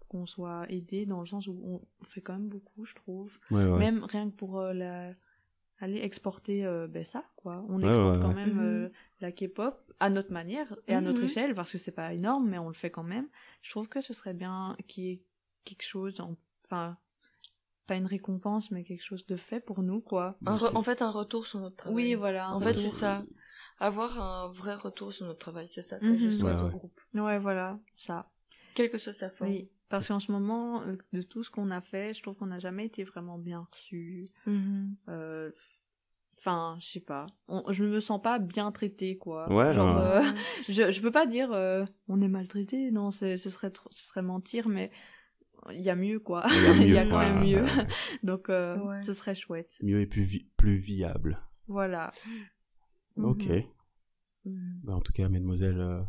qu'on 0.09 0.25
soit 0.25 0.65
aidé 0.69 1.05
dans 1.05 1.21
le 1.21 1.25
sens 1.25 1.47
où 1.47 1.59
on 1.63 2.05
fait 2.05 2.21
quand 2.21 2.33
même 2.33 2.49
beaucoup, 2.49 2.83
je 2.83 2.93
trouve. 2.95 3.39
Même 3.51 4.03
rien 4.03 4.29
que 4.29 4.35
pour 4.35 4.61
la 4.61 5.13
aller 5.80 5.99
exporter 5.99 6.65
euh, 6.65 6.88
ben 6.88 7.03
ça 7.03 7.26
quoi. 7.35 7.65
On 7.69 7.80
exporte 7.80 8.22
quand 8.22 8.34
même 8.34 8.53
mhm. 8.53 8.64
euh, 8.64 8.89
la 9.19 9.31
K-pop 9.31 9.91
à 9.99 10.10
notre 10.10 10.31
manière 10.31 10.76
et 10.88 10.93
à 10.93 11.02
notre 11.02 11.19
mhm. 11.19 11.26
échelle 11.26 11.56
parce 11.56 11.72
que 11.72 11.77
c'est 11.77 11.91
pas 11.91 12.14
énorme 12.14 12.49
mais 12.49 12.57
on 12.57 12.68
le 12.68 12.73
fait 12.73 12.89
quand 12.89 13.03
même. 13.03 13.27
Je 13.61 13.72
trouve 13.72 13.89
que 13.89 14.02
ce 14.02 14.14
serait 14.14 14.34
bien 14.34 14.76
qu'il 14.88 15.03
y 15.03 15.11
ait 15.11 15.22
quelque 15.64 15.84
chose 15.84 16.22
enfin 16.65 16.97
pas 17.88 17.95
une 17.95 18.06
récompense 18.06 18.72
mais 18.72 18.84
quelque 18.84 19.03
chose 19.03 19.26
de 19.26 19.35
fait 19.35 19.60
pour 19.60 19.84
nous 19.84 20.02
quoi. 20.02 20.38
En 20.45 20.84
fait 20.84 21.02
un 21.02 21.11
retour 21.11 21.47
sur 21.47 21.60
notre 21.60 21.76
travail. 21.76 21.95
Oui 21.95 22.15
voilà. 22.15 22.53
En 22.53 22.61
fait 22.61 22.80
c'est 22.80 22.89
ça. 22.89 23.23
Avoir 23.80 24.22
un 24.22 24.52
vrai 24.52 24.76
retour 24.76 25.14
sur 25.14 25.26
notre 25.26 25.39
travail 25.39 25.68
c'est 25.69 25.81
ça 25.81 25.99
que 25.99 26.15
je 26.15 26.27
mhm. 26.27 26.31
souhaite 26.31 26.60
au 26.60 26.69
groupe. 26.69 27.02
Ouais 27.14 27.39
voilà 27.39 27.80
ça. 27.97 28.30
Quelle 28.76 28.89
que 28.89 28.97
soit 28.97 29.14
sa 29.14 29.30
forme. 29.30 29.52
Oui. 29.52 29.69
Parce 29.90 30.07
qu'en 30.07 30.20
ce 30.20 30.32
moment, 30.32 30.82
euh, 30.84 30.98
de 31.14 31.22
tout 31.22 31.44
ce 31.44 31.52
qu'on 31.52 31.70
a 31.72 31.82
fait, 31.82 32.14
je 32.14 32.22
trouve 32.22 32.36
qu'on 32.36 32.48
n'a 32.48 32.60
jamais 32.60 32.86
été 32.86 33.03
vraiment 33.03 33.38
bien 33.38 33.68
reçu. 33.72 34.26
Euh, 35.10 35.52
enfin 36.45 36.78
je 36.80 36.88
sais 36.88 36.99
pas. 36.99 37.26
On, 37.48 37.72
je 37.72 37.84
me 37.86 37.99
sens 37.99 38.22
pas 38.22 38.40
bien 38.40 38.72
traité 38.72 39.18
quoi. 39.18 39.52
Ouais 39.52 39.74
genre 39.74 39.98
euh, 39.98 40.22
je 40.70 40.91
je 40.91 41.02
peux 41.02 41.12
pas 41.12 41.26
dire 41.26 41.52
euh, 41.52 41.86
on 42.07 42.22
est 42.22 42.28
maltraité 42.28 42.91
non 42.91 43.12
ce 43.12 43.36
serait 43.38 43.72
ce 43.90 44.06
serait 44.06 44.22
mentir 44.22 44.68
mais 44.68 44.91
il 45.72 45.82
y 45.82 45.90
a 45.90 45.95
mieux 45.95 46.20
quoi. 46.20 46.44
Il 46.48 46.91
y 46.91 46.98
a, 46.98 47.06
quand 47.10 47.20
même 47.20 47.44
mieux. 47.44 47.66
Donc 48.24 48.49
euh, 48.49 49.02
ce 49.02 49.14
serait 49.14 49.36
chouette. 49.36 49.78
Mieux 49.82 50.02
et 50.02 50.06
plus 50.06 50.45
plus 50.57 50.78
viable. 50.78 51.40
Voilà. 51.68 52.12
Ok. 53.18 53.48
Mhm. 53.48 53.64
Mhm. 54.45 54.82
Bah, 54.84 54.95
en 54.95 55.02
tout 55.02 55.14
cas 55.14 55.28
mesdemoiselles 55.30 56.06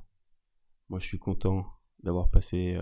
moi 0.89 0.99
je 0.99 1.07
suis 1.07 1.19
content 1.19 1.65
d'avoir 2.03 2.31
passé 2.31 2.79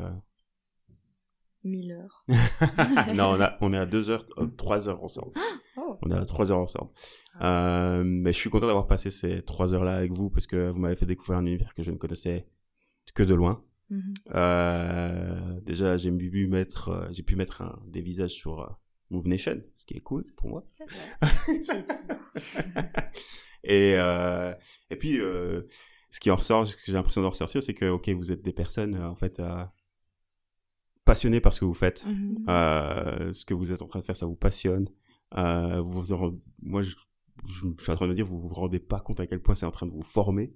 mille 1.64 1.92
heures 1.92 2.24
non 3.14 3.32
on, 3.32 3.40
a, 3.40 3.56
on 3.60 3.72
est 3.72 3.78
à 3.78 3.86
deux 3.86 4.10
heures 4.10 4.26
trois 4.56 4.88
heures 4.88 5.02
ensemble 5.02 5.32
Oh. 5.76 5.98
On 6.02 6.10
a 6.10 6.24
trois 6.24 6.52
heures 6.52 6.58
ensemble. 6.58 6.90
Ah. 7.34 7.96
Euh, 7.96 8.04
mais 8.04 8.32
je 8.32 8.38
suis 8.38 8.50
content 8.50 8.66
d'avoir 8.66 8.86
passé 8.86 9.10
ces 9.10 9.42
trois 9.42 9.74
heures-là 9.74 9.96
avec 9.96 10.12
vous 10.12 10.30
parce 10.30 10.46
que 10.46 10.70
vous 10.70 10.78
m'avez 10.78 10.94
fait 10.94 11.06
découvrir 11.06 11.38
un 11.38 11.46
univers 11.46 11.74
que 11.74 11.82
je 11.82 11.90
ne 11.90 11.96
connaissais 11.96 12.46
que 13.14 13.22
de 13.22 13.34
loin. 13.34 13.62
Mhm. 13.90 14.14
euh, 14.34 15.60
déjà, 15.60 15.96
j'ai 15.96 16.10
pu 16.10 16.46
mettre, 16.46 16.88
euh, 16.88 17.08
j'ai 17.10 17.22
pu 17.22 17.36
mettre 17.36 17.62
un, 17.62 17.82
des 17.86 18.00
visages 18.00 18.30
sur 18.30 18.60
euh, 18.60 18.66
Move 19.10 19.28
Nation, 19.28 19.60
ce 19.74 19.84
qui 19.84 19.94
est 19.96 20.00
cool 20.00 20.24
pour 20.36 20.48
moi. 20.48 20.64
et 23.64 23.94
euh, 23.96 24.54
et 24.90 24.96
puis, 24.96 25.18
ce 26.10 26.20
qui 26.20 26.30
en 26.30 26.36
ressort, 26.36 26.66
ce 26.66 26.76
que 26.76 26.82
j'ai 26.86 26.92
l'impression 26.92 27.20
d'en 27.20 27.30
ressortir, 27.30 27.62
c'est 27.62 27.74
que 27.74 27.86
ok, 27.86 28.08
vous 28.10 28.32
êtes 28.32 28.42
des 28.42 28.52
personnes 28.52 28.96
en 28.96 29.16
fait 29.16 29.40
passionnées 31.04 31.40
par 31.40 31.52
ce 31.54 31.60
que 31.60 31.64
vous 31.64 31.74
faites. 31.74 32.04
Mhm. 32.06 32.44
ce 33.32 33.44
que 33.44 33.54
vous 33.54 33.72
êtes 33.72 33.82
en 33.82 33.86
train 33.86 34.00
de 34.00 34.04
faire, 34.04 34.16
ça 34.16 34.26
vous 34.26 34.36
passionne. 34.36 34.88
Euh, 35.36 35.80
vous 35.80 36.12
en, 36.12 36.38
moi, 36.62 36.82
je, 36.82 36.94
je, 37.48 37.82
suis 37.82 37.92
en 37.92 37.96
train 37.96 38.08
de 38.08 38.12
dire, 38.12 38.26
vous 38.26 38.38
vous 38.38 38.54
rendez 38.54 38.78
pas 38.78 39.00
compte 39.00 39.20
à 39.20 39.26
quel 39.26 39.40
point 39.40 39.54
c'est 39.54 39.66
en 39.66 39.70
train 39.70 39.86
de 39.86 39.92
vous 39.92 40.02
former. 40.02 40.54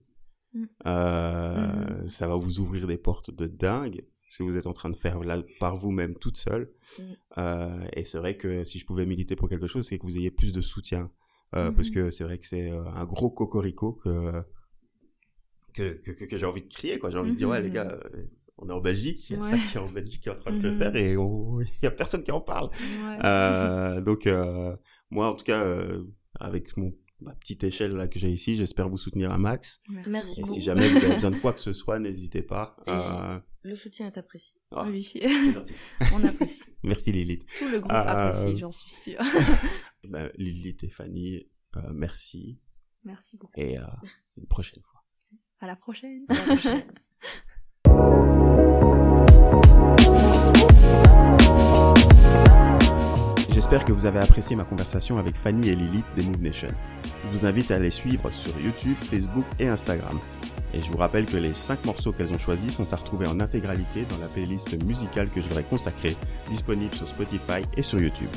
Mm. 0.52 0.64
Euh, 0.86 2.04
mm. 2.04 2.08
Ça 2.08 2.28
va 2.28 2.36
vous 2.36 2.60
ouvrir 2.60 2.86
des 2.86 2.98
portes 2.98 3.30
de 3.30 3.46
dingue, 3.46 4.04
ce 4.28 4.38
que 4.38 4.42
vous 4.42 4.56
êtes 4.56 4.66
en 4.66 4.72
train 4.72 4.90
de 4.90 4.96
faire 4.96 5.20
là 5.20 5.42
par 5.58 5.76
vous-même 5.76 6.14
toute 6.14 6.36
seule. 6.36 6.70
Mm. 6.98 7.02
Euh, 7.38 7.88
et 7.94 8.04
c'est 8.04 8.18
vrai 8.18 8.36
que 8.36 8.64
si 8.64 8.78
je 8.78 8.86
pouvais 8.86 9.06
militer 9.06 9.36
pour 9.36 9.48
quelque 9.48 9.66
chose, 9.66 9.86
c'est 9.86 9.98
que 9.98 10.04
vous 10.04 10.16
ayez 10.16 10.30
plus 10.30 10.52
de 10.52 10.60
soutien. 10.60 11.10
Euh, 11.54 11.72
parce 11.72 11.88
mm-hmm. 11.88 11.94
que 11.94 12.10
c'est 12.10 12.24
vrai 12.24 12.38
que 12.38 12.46
c'est 12.46 12.70
euh, 12.70 12.84
un 12.94 13.06
gros 13.06 13.30
cocorico 13.30 13.94
que 13.94 14.42
que, 15.72 15.92
que, 15.94 16.24
que 16.24 16.36
j'ai 16.36 16.44
envie 16.44 16.62
de 16.62 16.68
crier, 16.68 16.98
quoi. 16.98 17.08
J'ai 17.08 17.18
envie 17.18 17.32
de 17.32 17.36
dire, 17.36 17.48
ouais, 17.48 17.62
les 17.62 17.70
gars, 17.70 17.98
on 18.58 18.68
est 18.68 18.72
en 18.72 18.80
Belgique, 18.80 19.30
il 19.30 19.36
y 19.36 19.38
a 19.38 19.42
ça 19.42 19.56
qui 19.56 19.76
est 19.76 19.80
en 19.80 19.90
Belgique 19.90 20.22
qui 20.22 20.28
est 20.28 20.32
en 20.32 20.36
train 20.36 20.52
de 20.52 20.58
se 20.58 20.66
mhm. 20.66 20.78
faire 20.78 20.96
et 20.96 21.12
il 21.12 21.82
y 21.82 21.86
a 21.86 21.90
personne 21.90 22.22
qui 22.22 22.32
en 22.32 22.40
parle. 22.40 22.68
Euh, 23.24 24.00
donc 24.00 24.26
euh, 24.26 24.76
moi 25.10 25.30
en 25.30 25.34
tout 25.34 25.44
cas 25.44 25.64
euh, 25.64 26.04
avec 26.34 26.76
mon 26.76 26.92
ma 27.20 27.34
petite 27.34 27.64
échelle 27.64 27.92
là 27.92 28.06
que 28.06 28.18
j'ai 28.18 28.30
ici, 28.30 28.54
j'espère 28.54 28.88
vous 28.88 28.96
soutenir 28.96 29.32
à 29.32 29.38
max. 29.38 29.82
Merci. 30.06 30.40
Et 30.40 30.46
si 30.46 30.60
jamais 30.60 30.88
vous 30.88 31.04
avez 31.04 31.14
besoin 31.14 31.32
de 31.32 31.36
quoi 31.40 31.52
que 31.52 31.60
ce 31.60 31.72
soit, 31.72 31.98
n'hésitez 31.98 32.42
pas. 32.42 32.76
Le 33.62 33.74
soutien 33.74 34.06
est 34.06 34.16
apprécié. 34.16 34.60
Ah, 34.70 34.86
oui, 34.88 35.12
on 36.14 36.24
apprécie. 36.24 36.62
Merci 36.84 37.10
Lilith. 37.10 37.44
Tout 37.58 37.68
le 37.68 37.80
groupe 37.80 37.92
apprécie, 37.92 38.56
j'en 38.56 38.70
suis 38.70 38.90
sûre. 38.90 39.20
ben, 40.04 40.30
Lilith 40.36 40.84
et 40.84 40.90
Fanny, 40.90 41.48
merci. 41.92 42.60
Merci 43.04 43.36
beaucoup. 43.36 43.60
Et 43.60 43.76
une 44.36 44.46
prochaine 44.46 44.82
fois. 44.82 45.04
À 45.60 45.66
la 45.66 45.74
prochaine. 45.74 46.24
À 46.28 46.34
la 46.34 46.42
prochaine. 46.42 46.92
J'espère 53.52 53.84
que 53.84 53.92
vous 53.92 54.06
avez 54.06 54.18
apprécié 54.18 54.56
ma 54.56 54.64
conversation 54.64 55.18
avec 55.18 55.34
Fanny 55.34 55.68
et 55.68 55.74
Lilith 55.74 56.06
des 56.16 56.22
Move 56.22 56.40
Nation. 56.40 56.68
Je 57.04 57.38
vous 57.38 57.44
invite 57.44 57.70
à 57.70 57.78
les 57.78 57.90
suivre 57.90 58.30
sur 58.30 58.58
YouTube, 58.58 58.96
Facebook 58.98 59.44
et 59.58 59.68
Instagram. 59.68 60.18
Et 60.72 60.80
je 60.80 60.90
vous 60.90 60.96
rappelle 60.96 61.26
que 61.26 61.36
les 61.36 61.54
5 61.54 61.84
morceaux 61.84 62.12
qu'elles 62.12 62.32
ont 62.32 62.38
choisis 62.38 62.74
sont 62.74 62.90
à 62.92 62.96
retrouver 62.96 63.26
en 63.26 63.40
intégralité 63.40 64.06
dans 64.08 64.18
la 64.18 64.26
playlist 64.26 64.82
musicale 64.84 65.28
que 65.28 65.40
je 65.40 65.48
leur 65.48 65.58
ai 65.58 65.64
consacrée, 65.64 66.16
disponible 66.50 66.94
sur 66.94 67.08
Spotify 67.08 67.62
et 67.76 67.82
sur 67.82 68.00
YouTube. 68.00 68.30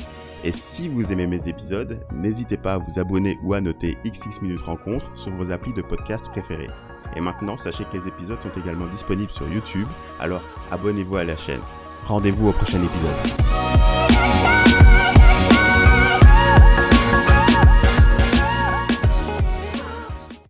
Et 0.44 0.52
si 0.52 0.88
vous 0.88 1.12
aimez 1.12 1.26
mes 1.26 1.48
épisodes, 1.48 2.00
n'hésitez 2.12 2.56
pas 2.56 2.74
à 2.74 2.78
vous 2.78 2.98
abonner 2.98 3.38
ou 3.42 3.54
à 3.54 3.60
noter 3.60 3.96
XX 4.04 4.42
Minutes 4.42 4.60
Rencontre 4.60 5.16
sur 5.16 5.32
vos 5.32 5.50
applis 5.50 5.72
de 5.72 5.82
podcast 5.82 6.28
préférés. 6.30 6.68
Et 7.16 7.20
maintenant, 7.20 7.56
sachez 7.56 7.84
que 7.84 7.96
les 7.96 8.08
épisodes 8.08 8.42
sont 8.42 8.52
également 8.60 8.86
disponibles 8.86 9.30
sur 9.30 9.48
YouTube, 9.48 9.88
alors 10.20 10.42
abonnez-vous 10.70 11.16
à 11.16 11.24
la 11.24 11.36
chaîne. 11.36 11.60
Rendez-vous 12.06 12.48
au 12.48 12.52
prochain 12.52 12.82
épisode. 12.82 13.42